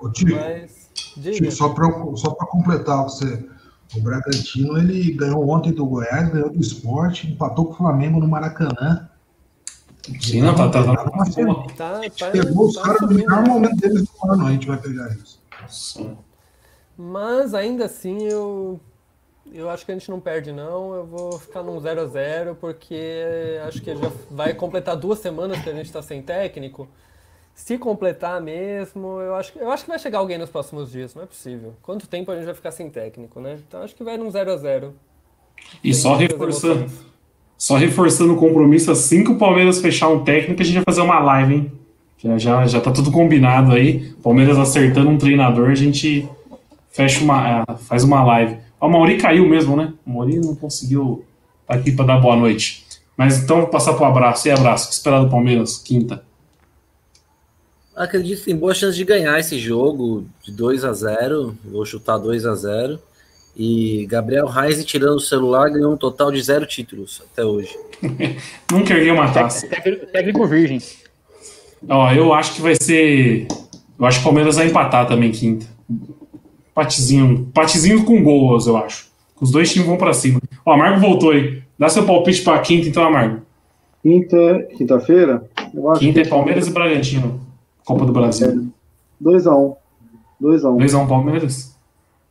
O 0.00 0.10
time, 0.10 0.34
Mas... 0.34 0.86
Diga. 1.16 1.50
Só 1.50 1.70
para 1.70 1.88
só 2.16 2.30
completar 2.30 3.02
você, 3.02 3.42
o 3.96 4.00
Bragantino 4.00 4.76
ele 4.76 5.12
ganhou 5.12 5.48
ontem 5.48 5.72
do 5.72 5.86
Goiás, 5.86 6.28
ganhou 6.28 6.50
do 6.50 6.60
esporte, 6.60 7.30
empatou 7.30 7.66
com 7.66 7.72
o 7.72 7.76
Flamengo 7.76 8.20
no 8.20 8.28
Maracanã. 8.28 9.08
Sim, 10.20 10.42
não, 10.42 10.54
tá, 10.54 10.68
tá, 10.68 10.84
tá, 10.84 10.96
tá, 10.96 11.04
tá, 11.76 12.00
tá 12.10 12.30
Pegou 12.30 12.66
os 12.66 12.76
caras 12.76 13.00
no 13.02 13.14
melhor 13.14 13.46
momento 13.46 13.76
deles 13.76 14.02
do 14.02 14.32
ano, 14.32 14.46
a 14.46 14.52
gente 14.52 14.66
vai 14.66 14.78
pegar 14.78 15.08
isso. 15.66 16.16
Mas 16.96 17.54
ainda 17.54 17.86
assim 17.86 18.22
eu 18.22 18.80
eu 19.52 19.70
acho 19.70 19.84
que 19.84 19.92
a 19.92 19.94
gente 19.94 20.10
não 20.10 20.20
perde, 20.20 20.52
não. 20.52 20.94
Eu 20.94 21.06
vou 21.06 21.38
ficar 21.38 21.62
num 21.62 21.78
0 21.80 22.00
a 22.00 22.06
0 22.06 22.56
porque 22.56 23.58
acho 23.66 23.80
que 23.80 23.94
já 23.94 24.12
vai 24.30 24.54
completar 24.54 24.96
duas 24.96 25.18
semanas 25.18 25.62
que 25.62 25.70
a 25.70 25.74
gente 25.74 25.86
está 25.86 26.02
sem 26.02 26.22
técnico. 26.22 26.88
se 27.54 27.78
completar 27.78 28.40
mesmo, 28.40 29.20
eu 29.20 29.34
acho, 29.34 29.58
eu 29.58 29.70
acho 29.70 29.84
que 29.84 29.88
vai 29.88 29.98
chegar 29.98 30.18
alguém 30.18 30.36
nos 30.36 30.50
próximos 30.50 30.90
dias, 30.90 31.14
não 31.14 31.22
é 31.22 31.26
possível. 31.26 31.74
Quanto 31.82 32.06
tempo 32.06 32.30
a 32.30 32.36
gente 32.36 32.44
vai 32.44 32.54
ficar 32.54 32.70
sem 32.70 32.90
técnico, 32.90 33.40
né? 33.40 33.58
Então 33.66 33.82
acho 33.82 33.94
que 33.94 34.04
vai 34.04 34.16
num 34.16 34.30
0 34.30 34.52
a 34.52 34.56
0 34.56 34.94
E 35.82 35.94
só 35.94 36.16
reforçando, 36.16 36.90
só 37.58 37.76
reforçando 37.76 38.34
o 38.34 38.36
compromisso, 38.36 38.90
assim 38.90 39.24
que 39.24 39.30
o 39.30 39.38
Palmeiras 39.38 39.80
fechar 39.80 40.08
um 40.08 40.22
técnico, 40.24 40.60
a 40.60 40.64
gente 40.64 40.74
vai 40.74 40.84
fazer 40.84 41.00
uma 41.00 41.18
live, 41.20 41.54
hein? 41.54 41.72
Já, 42.18 42.38
já, 42.38 42.66
já 42.66 42.80
tá 42.80 42.90
tudo 42.90 43.10
combinado 43.10 43.72
aí. 43.72 44.12
Palmeiras 44.22 44.58
acertando 44.58 45.10
um 45.10 45.18
treinador, 45.18 45.70
a 45.70 45.74
gente 45.74 46.28
fecha 46.90 47.22
uma, 47.22 47.64
é, 47.68 47.74
faz 47.84 48.04
uma 48.04 48.24
live. 48.24 48.58
O 48.80 48.88
Mauri 48.88 49.18
caiu 49.18 49.48
mesmo, 49.48 49.76
né? 49.76 49.92
O 50.06 50.10
Mauri 50.10 50.38
não 50.38 50.54
conseguiu 50.54 51.24
estar 51.62 51.74
aqui 51.74 51.92
para 51.92 52.06
dar 52.06 52.20
boa 52.20 52.36
noite. 52.36 52.84
Mas 53.16 53.38
então 53.38 53.62
vou 53.62 53.68
passar 53.68 53.94
para 53.94 54.02
o 54.02 54.10
abraço. 54.10 54.46
E 54.48 54.50
abraço, 54.50 54.86
o 54.86 54.88
que 54.88 54.94
esperar 54.94 55.20
do 55.20 55.30
Palmeiras, 55.30 55.78
quinta? 55.78 56.22
Acredito 57.94 58.44
tem 58.44 58.54
boa 58.54 58.74
chance 58.74 58.96
de 58.96 59.04
ganhar 59.04 59.38
esse 59.40 59.58
jogo 59.58 60.26
de 60.44 60.52
2 60.52 60.84
a 60.84 60.92
0 60.92 61.56
Vou 61.64 61.86
chutar 61.86 62.18
2 62.18 62.44
a 62.44 62.54
0 62.54 62.98
E 63.58 64.04
Gabriel 64.06 64.46
Reis, 64.46 64.84
tirando 64.84 65.16
o 65.16 65.20
celular, 65.20 65.70
ganhou 65.70 65.94
um 65.94 65.96
total 65.96 66.30
de 66.30 66.42
zero 66.42 66.66
títulos 66.66 67.22
até 67.32 67.42
hoje. 67.42 67.74
Nunca 68.70 68.92
ergueu 68.92 69.14
uma 69.14 69.32
taça. 69.32 69.66
Técnico 69.66 70.46
virgem. 70.46 70.78
Ó, 71.88 72.12
eu 72.12 72.34
acho 72.34 72.54
que 72.54 72.60
vai 72.60 72.74
ser. 72.74 73.48
Eu 73.98 74.04
acho 74.04 74.18
que 74.18 74.22
o 74.22 74.24
Palmeiras 74.24 74.56
vai 74.56 74.66
empatar 74.66 75.06
também 75.08 75.32
quinta. 75.32 75.66
Patizinho, 76.74 77.50
patizinho 77.54 78.04
com 78.04 78.22
gols, 78.22 78.66
eu 78.66 78.76
acho. 78.76 79.06
Os 79.40 79.50
dois 79.50 79.72
times 79.72 79.88
vão 79.88 79.96
para 79.96 80.12
cima. 80.12 80.38
Ó, 80.64 80.72
Amargo 80.72 81.00
voltou 81.00 81.30
aí. 81.30 81.62
Dá 81.78 81.88
seu 81.88 82.04
palpite 82.04 82.42
para 82.42 82.58
quinta, 82.58 82.88
então, 82.88 83.04
Amargo. 83.04 83.40
Quinta, 84.02 84.68
quinta-feira? 84.76 85.48
Quinta 85.98 86.20
é 86.20 86.26
Palmeiras 86.26 86.66
e 86.66 86.70
Bragantino. 86.70 87.40
Copa 87.84 88.04
do 88.04 88.12
Brasil. 88.12 88.68
2x1. 89.22 89.76
2x1. 90.42 90.76
2x1 90.76 91.08
Palmeiras? 91.08 91.75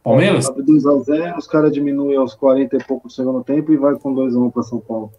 Palmeiras? 0.06 0.48
2x0, 0.48 1.36
os 1.36 1.48
caras 1.48 1.72
diminuem 1.72 2.16
aos 2.16 2.36
40 2.36 2.78
e 2.78 2.84
pouco 2.84 3.08
do 3.08 3.14
segundo 3.14 3.44
tempo 3.44 3.74
e 3.74 3.76
vai 3.76 3.96
com 3.96 4.14
2x1 4.14 4.54
para 4.54 4.62
São 4.62 4.80
Paulo. 4.80 5.12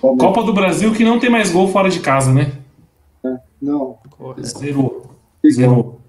Palmeiras. 0.00 0.34
Copa 0.34 0.42
do 0.42 0.54
Brasil 0.54 0.94
que 0.94 1.04
não 1.04 1.20
tem 1.20 1.28
mais 1.28 1.52
gol 1.52 1.68
fora 1.68 1.90
de 1.90 2.00
casa, 2.00 2.32
né? 2.32 2.50
É, 3.22 3.36
não. 3.60 3.98
Zerou. 4.40 5.10
Zerou. 5.46 6.00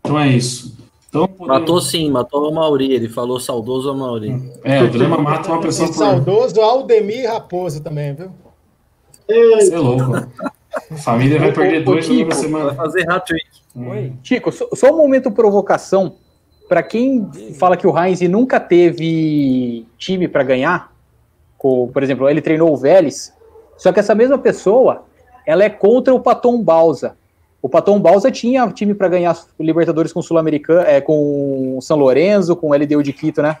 Então 0.00 0.18
é 0.18 0.30
isso. 0.30 0.76
Então, 1.08 1.28
podemos... 1.28 1.60
Matou 1.60 1.80
sim, 1.80 2.10
matou 2.10 2.50
o 2.50 2.52
Mauri. 2.52 2.92
Ele 2.92 3.08
falou 3.08 3.38
saudoso 3.38 3.88
a 3.88 3.94
Mauri. 3.94 4.50
É, 4.64 4.82
o 4.82 4.90
drama 4.90 5.18
mata 5.18 5.52
uma 5.52 5.60
pessoa 5.60 5.86
por... 5.86 5.94
Saudoso 5.94 6.60
Aldemir 6.60 7.30
Raposo 7.30 7.80
também, 7.84 8.14
viu? 8.14 8.32
Você 9.28 9.72
é 9.72 9.78
louco. 9.78 10.12
A 10.90 10.96
família 10.96 11.38
vai 11.38 11.52
perder 11.52 11.84
dois 11.84 12.04
Chico, 12.04 12.30
na 12.30 12.34
semana. 12.34 12.64
Vai 12.72 12.74
fazer 12.74 13.08
hat-trick. 13.08 13.46
Oi. 13.76 14.12
Chico, 14.24 14.50
só, 14.50 14.66
só 14.74 14.92
um 14.92 14.96
momento 14.96 15.30
provocação. 15.30 16.16
Para 16.68 16.82
quem 16.82 17.28
fala 17.58 17.76
que 17.76 17.86
o 17.86 17.96
Heinz 17.96 18.20
nunca 18.22 18.58
teve 18.58 19.86
time 19.98 20.26
para 20.26 20.42
ganhar, 20.42 20.92
por 21.58 22.02
exemplo, 22.02 22.28
ele 22.28 22.40
treinou 22.40 22.72
o 22.72 22.76
Vélez, 22.76 23.32
só 23.76 23.92
que 23.92 24.00
essa 24.00 24.14
mesma 24.14 24.38
pessoa, 24.38 25.04
ela 25.46 25.64
é 25.64 25.70
contra 25.70 26.14
o 26.14 26.20
Paton 26.20 26.62
Balsa. 26.62 27.16
O 27.60 27.68
Paton 27.68 28.00
Balsa 28.00 28.30
tinha 28.30 28.68
time 28.72 28.94
para 28.94 29.08
ganhar 29.08 29.36
Libertadores 29.58 30.12
com 30.12 30.20
o 30.20 30.22
Sul-Americano, 30.22 30.80
é, 30.80 31.00
com 31.00 31.76
o 31.78 31.80
São 31.80 31.96
Lourenço, 31.96 32.56
com 32.56 32.70
o 32.70 32.74
LDU 32.74 33.02
de 33.02 33.12
Quito, 33.12 33.40
né? 33.40 33.58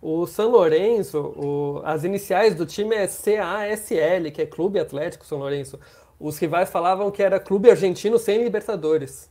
O 0.00 0.26
São 0.26 0.50
Lourenço, 0.50 1.18
o, 1.18 1.80
as 1.84 2.04
iniciais 2.04 2.54
do 2.54 2.64
time 2.64 2.94
é 2.94 3.08
CASL, 3.08 4.30
que 4.32 4.42
é 4.42 4.46
Clube 4.46 4.78
Atlético 4.78 5.26
São 5.26 5.38
Lourenço. 5.38 5.78
Os 6.20 6.38
rivais 6.38 6.70
falavam 6.70 7.10
que 7.10 7.22
era 7.22 7.40
Clube 7.40 7.70
Argentino 7.70 8.18
sem 8.18 8.42
Libertadores. 8.42 9.28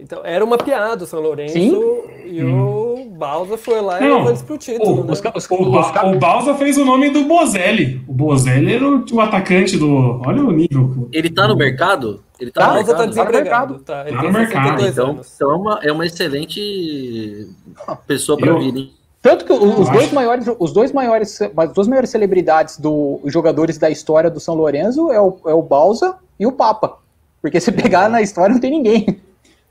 Então, 0.00 0.20
era 0.24 0.44
uma 0.44 0.56
piada 0.56 1.04
o 1.04 1.06
São 1.06 1.20
Lourenço 1.20 1.54
Sim? 1.54 1.72
e 2.24 2.42
hum. 2.42 3.04
o 3.04 3.10
Balsa 3.10 3.58
foi 3.58 3.80
lá 3.80 4.00
Não, 4.00 4.20
e 4.20 4.24
levou 4.28 4.44
pro 4.44 4.58
título. 4.58 5.00
O, 5.00 5.04
né? 5.04 5.12
os, 5.12 5.20
os, 5.20 5.50
o, 5.50 6.14
o, 6.14 6.18
Balsa 6.18 6.54
fez 6.54 6.78
o 6.78 6.84
nome 6.84 7.10
do 7.10 7.24
Bozelli. 7.24 8.00
O 8.06 8.12
Bozelli 8.12 8.74
era 8.74 8.88
o, 8.88 9.04
o, 9.10 9.20
atacante 9.20 9.76
do. 9.76 10.20
Olha 10.24 10.42
o 10.42 10.52
nível. 10.52 11.08
Ele 11.12 11.28
tá 11.28 11.48
no 11.48 11.56
mercado? 11.56 12.22
Ele 12.38 12.50
tá, 12.50 12.60
tá 12.60 12.68
no 12.68 12.74
mercado? 12.74 12.96
Tá 12.96 13.06
desempregado. 13.06 13.78
Tá, 13.80 14.04
tá 14.04 14.22
no 14.22 14.32
mercado. 14.32 14.86
Então, 14.86 15.20
então 15.34 15.50
é, 15.50 15.54
uma, 15.54 15.80
é 15.84 15.92
uma 15.92 16.06
excelente 16.06 17.48
pessoa 18.06 18.38
para 18.38 18.54
vir, 18.54 18.76
hein? 18.76 18.92
Tanto 19.20 19.44
que 19.44 19.52
os 19.52 19.90
dois, 19.90 20.12
maiores, 20.12 20.46
os 20.58 20.72
dois 20.72 20.92
maiores, 20.92 21.40
as 21.42 21.72
duas 21.72 21.88
maiores 21.88 22.08
celebridades 22.08 22.78
dos 22.78 23.20
jogadores 23.26 23.76
da 23.76 23.90
história 23.90 24.30
do 24.30 24.38
São 24.38 24.54
Lourenço 24.54 25.10
é 25.10 25.20
o, 25.20 25.36
é 25.46 25.52
o 25.52 25.60
Balsa 25.60 26.14
e 26.38 26.46
o 26.46 26.52
Papa. 26.52 26.98
Porque 27.42 27.60
se 27.60 27.72
pegar 27.72 28.08
na 28.08 28.22
história 28.22 28.52
não 28.52 28.60
tem 28.60 28.70
ninguém. 28.70 29.20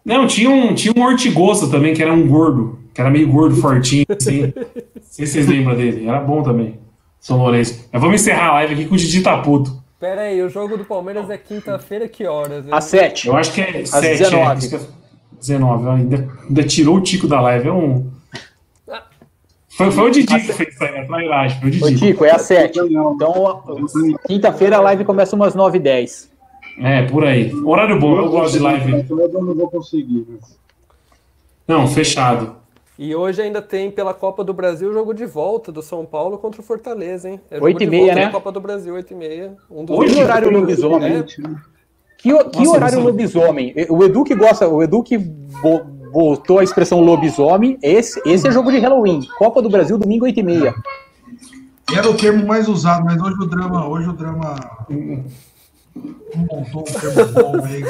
Não, 0.08 0.26
tinha 0.26 0.50
um, 0.50 0.74
tinha 0.74 0.94
um 0.96 1.04
Ortigosa 1.04 1.70
também, 1.70 1.94
que 1.94 2.02
era 2.02 2.14
um 2.14 2.26
gordo, 2.26 2.80
que 2.94 3.02
era 3.02 3.10
meio 3.10 3.30
gordo, 3.30 3.58
fortinho, 3.58 4.06
assim. 4.18 4.54
não 4.56 5.02
sei 5.02 5.26
se 5.26 5.34
vocês 5.34 5.48
lembram 5.48 5.76
dele. 5.76 6.08
Era 6.08 6.22
bom 6.22 6.42
também. 6.42 6.80
São 7.20 7.38
Lourenço. 7.38 7.90
Mas 7.92 8.02
vamos 8.02 8.22
encerrar 8.22 8.48
a 8.48 8.54
live 8.54 8.74
aqui 8.74 8.86
com 8.86 8.96
o 8.96 8.98
Didi 8.98 9.22
tá 9.22 9.38
puto. 9.40 9.84
Pera 10.00 10.22
aí, 10.22 10.42
o 10.42 10.48
jogo 10.48 10.78
do 10.78 10.86
Palmeiras 10.86 11.30
é 11.30 11.38
quinta-feira, 11.38 12.08
que 12.08 12.26
horas? 12.26 12.64
Às 12.72 12.86
7. 12.86 13.28
Eu 13.28 13.36
acho 13.36 13.52
que 13.52 13.60
é 13.60 13.84
7. 13.84 14.18
19. 14.20 14.76
É, 14.76 14.80
19. 15.42 15.90
Ainda, 15.90 16.30
ainda 16.48 16.64
tirou 16.64 16.96
o 16.96 17.02
Tico 17.02 17.28
da 17.28 17.42
live. 17.42 17.68
É 17.68 17.74
um. 17.74 18.10
Foi, 19.68 19.92
foi 19.92 20.10
o 20.10 20.10
Didi 20.10 20.40
que 20.40 20.54
fez 20.54 20.74
isso 20.74 20.84
aí, 20.86 20.92
né? 20.94 21.04
Trairagem. 21.04 21.60
Foi 21.60 21.68
o 21.68 21.72
Didi. 21.72 21.84
Ô, 21.84 21.96
Tico, 21.96 22.24
é 22.24 22.32
às 22.32 22.44
7. 22.44 22.80
Então, 22.80 23.64
quinta-feira 24.26 24.78
a 24.78 24.80
live 24.80 25.04
começa 25.04 25.36
umas 25.36 25.54
9h10. 25.54 26.30
É, 26.80 27.04
por 27.04 27.26
aí. 27.26 27.54
Horário 27.66 28.00
bom, 28.00 28.18
eu 28.18 28.30
gosto 28.30 28.54
de 28.54 28.60
live. 28.60 29.06
Eu 29.10 29.44
não 29.44 29.56
vou 29.56 29.70
conseguir. 29.70 30.26
Não, 31.68 31.88
fechado. 31.88 32.56
E 32.98 33.16
hoje 33.16 33.42
ainda 33.42 33.62
tem 33.62 33.92
pela 33.92 34.14
Copa 34.14 34.44
do 34.44 34.54
Brasil 34.54 34.90
o 34.90 34.94
jogo 34.94 35.14
de 35.14 35.26
volta 35.26 35.72
do 35.72 35.84
São 35.84 36.04
Paulo 36.04 36.38
contra 36.38 36.62
o 36.62 36.64
Fortaleza, 36.64 37.30
hein? 37.30 37.40
É 37.52 37.60
8 37.62 37.84
e 37.84 37.88
meia, 37.88 38.16
né? 38.16 38.30
Copa 38.30 38.52
do 38.52 38.60
Brasil, 38.60 38.94
8 38.94 39.14
e 39.14 39.16
meia. 39.16 39.58
Um 39.70 39.86
dos 39.86 39.98
hoje 39.98 40.22
horário 40.22 40.50
lobisomem. 40.50 41.18
É. 41.18 41.24
Que, 42.18 42.36
que 42.46 42.60
Nossa, 42.60 42.72
horário 42.72 43.00
lobisomem? 43.02 43.76
O 43.90 44.04
Edu 44.04 44.24
que 44.24 44.34
gosta, 44.34 44.68
o 44.68 44.82
Edu 44.82 45.04
que 45.04 45.18
botou 46.12 46.58
a 46.58 46.64
expressão 46.64 47.00
lobisomem, 47.02 47.78
esse, 47.84 48.20
esse 48.26 48.48
é 48.48 48.52
jogo 48.52 48.72
de 48.72 48.80
Halloween. 48.80 49.22
Copa 49.38 49.62
do 49.62 49.70
Brasil, 49.70 49.98
domingo, 50.00 50.26
8 50.26 50.40
e 50.40 50.44
meia. 50.44 50.76
Era 51.96 52.10
o 52.10 52.16
termo 52.16 52.46
mais 52.48 52.68
usado, 52.68 53.06
mas 53.06 53.22
hoje 53.22 53.36
o 53.40 53.46
drama, 53.46 53.88
hoje 53.88 54.10
o 54.10 54.14
drama 54.14 54.56
montou 56.36 56.82
um 56.82 56.84
termo 56.84 57.26
bom 57.34 57.66
aí. 57.66 57.84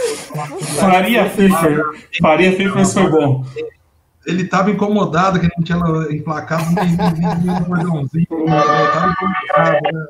Faria 0.80 1.30
FIFA. 1.30 1.82
Faria 2.22 2.52
FIFA 2.56 2.86
foi 2.86 3.10
bom. 3.10 3.46
Ele 4.26 4.44
estava 4.44 4.70
incomodado 4.70 5.40
que 5.40 5.48
não 5.56 5.64
tinha 5.64 5.78
emplacado 6.14 6.66
nem. 6.76 6.92
Estava 6.92 8.16
incomodado, 9.12 9.80
né? 9.94 10.06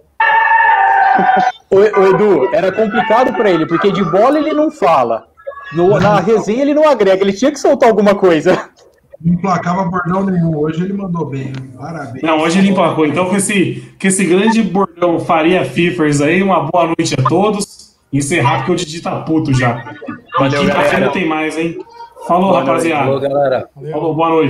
O, 1.69 1.82
Edu, 1.82 2.56
era 2.56 2.72
complicado 2.72 3.34
para 3.34 3.49
ele, 3.49 3.65
porque 3.65 3.91
de 3.91 4.03
bola 4.03 4.40
ele 4.40 4.53
não 4.53 4.72
fala. 4.72 5.26
No, 5.74 5.99
na 5.99 6.19
resenha 6.19 6.61
ele 6.61 6.74
não 6.74 6.88
agrega, 6.88 7.22
ele 7.22 7.34
tinha 7.34 7.52
que 7.52 7.60
soltar 7.60 7.90
alguma 7.90 8.15
coisa. 8.15 8.69
Não 9.22 9.34
emplacava 9.34 9.84
bordão 9.86 10.24
nenhum. 10.24 10.56
Hoje 10.57 10.84
ele 10.84 10.94
mandou 10.94 11.26
bem. 11.26 11.52
Parabéns. 11.76 12.22
Não, 12.24 12.40
hoje 12.40 12.60
ele 12.60 12.69
emplacou. 12.69 13.06
Então, 13.06 13.28
com 13.28 13.36
esse, 13.36 13.84
com 13.99 14.07
esse 14.07 14.24
grande 14.26 14.61
bordão 14.61 15.19
Faria 15.19 15.65
Fifers 15.65 16.22
aí, 16.22 16.41
uma 16.41 16.69
boa 16.72 16.86
noite 16.86 17.15
a 17.19 17.24
todos. 17.24 17.77
Encerrar, 18.11 18.57
porque 18.59 18.71
o 18.71 18.75
Didi 18.75 19.01
tá 19.01 19.21
puto 19.21 19.53
já. 19.53 19.93
Mas 20.39 20.53
quinta-feira 20.53 21.09
tem 21.09 21.27
mais, 21.27 21.57
hein? 21.57 21.77
Falou, 22.27 22.49
boa 22.49 22.59
rapaziada. 22.59 23.05
Falou, 23.05 23.19
galera. 23.19 23.69
Falou, 23.91 24.15
boa 24.15 24.29
noite. 24.29 24.45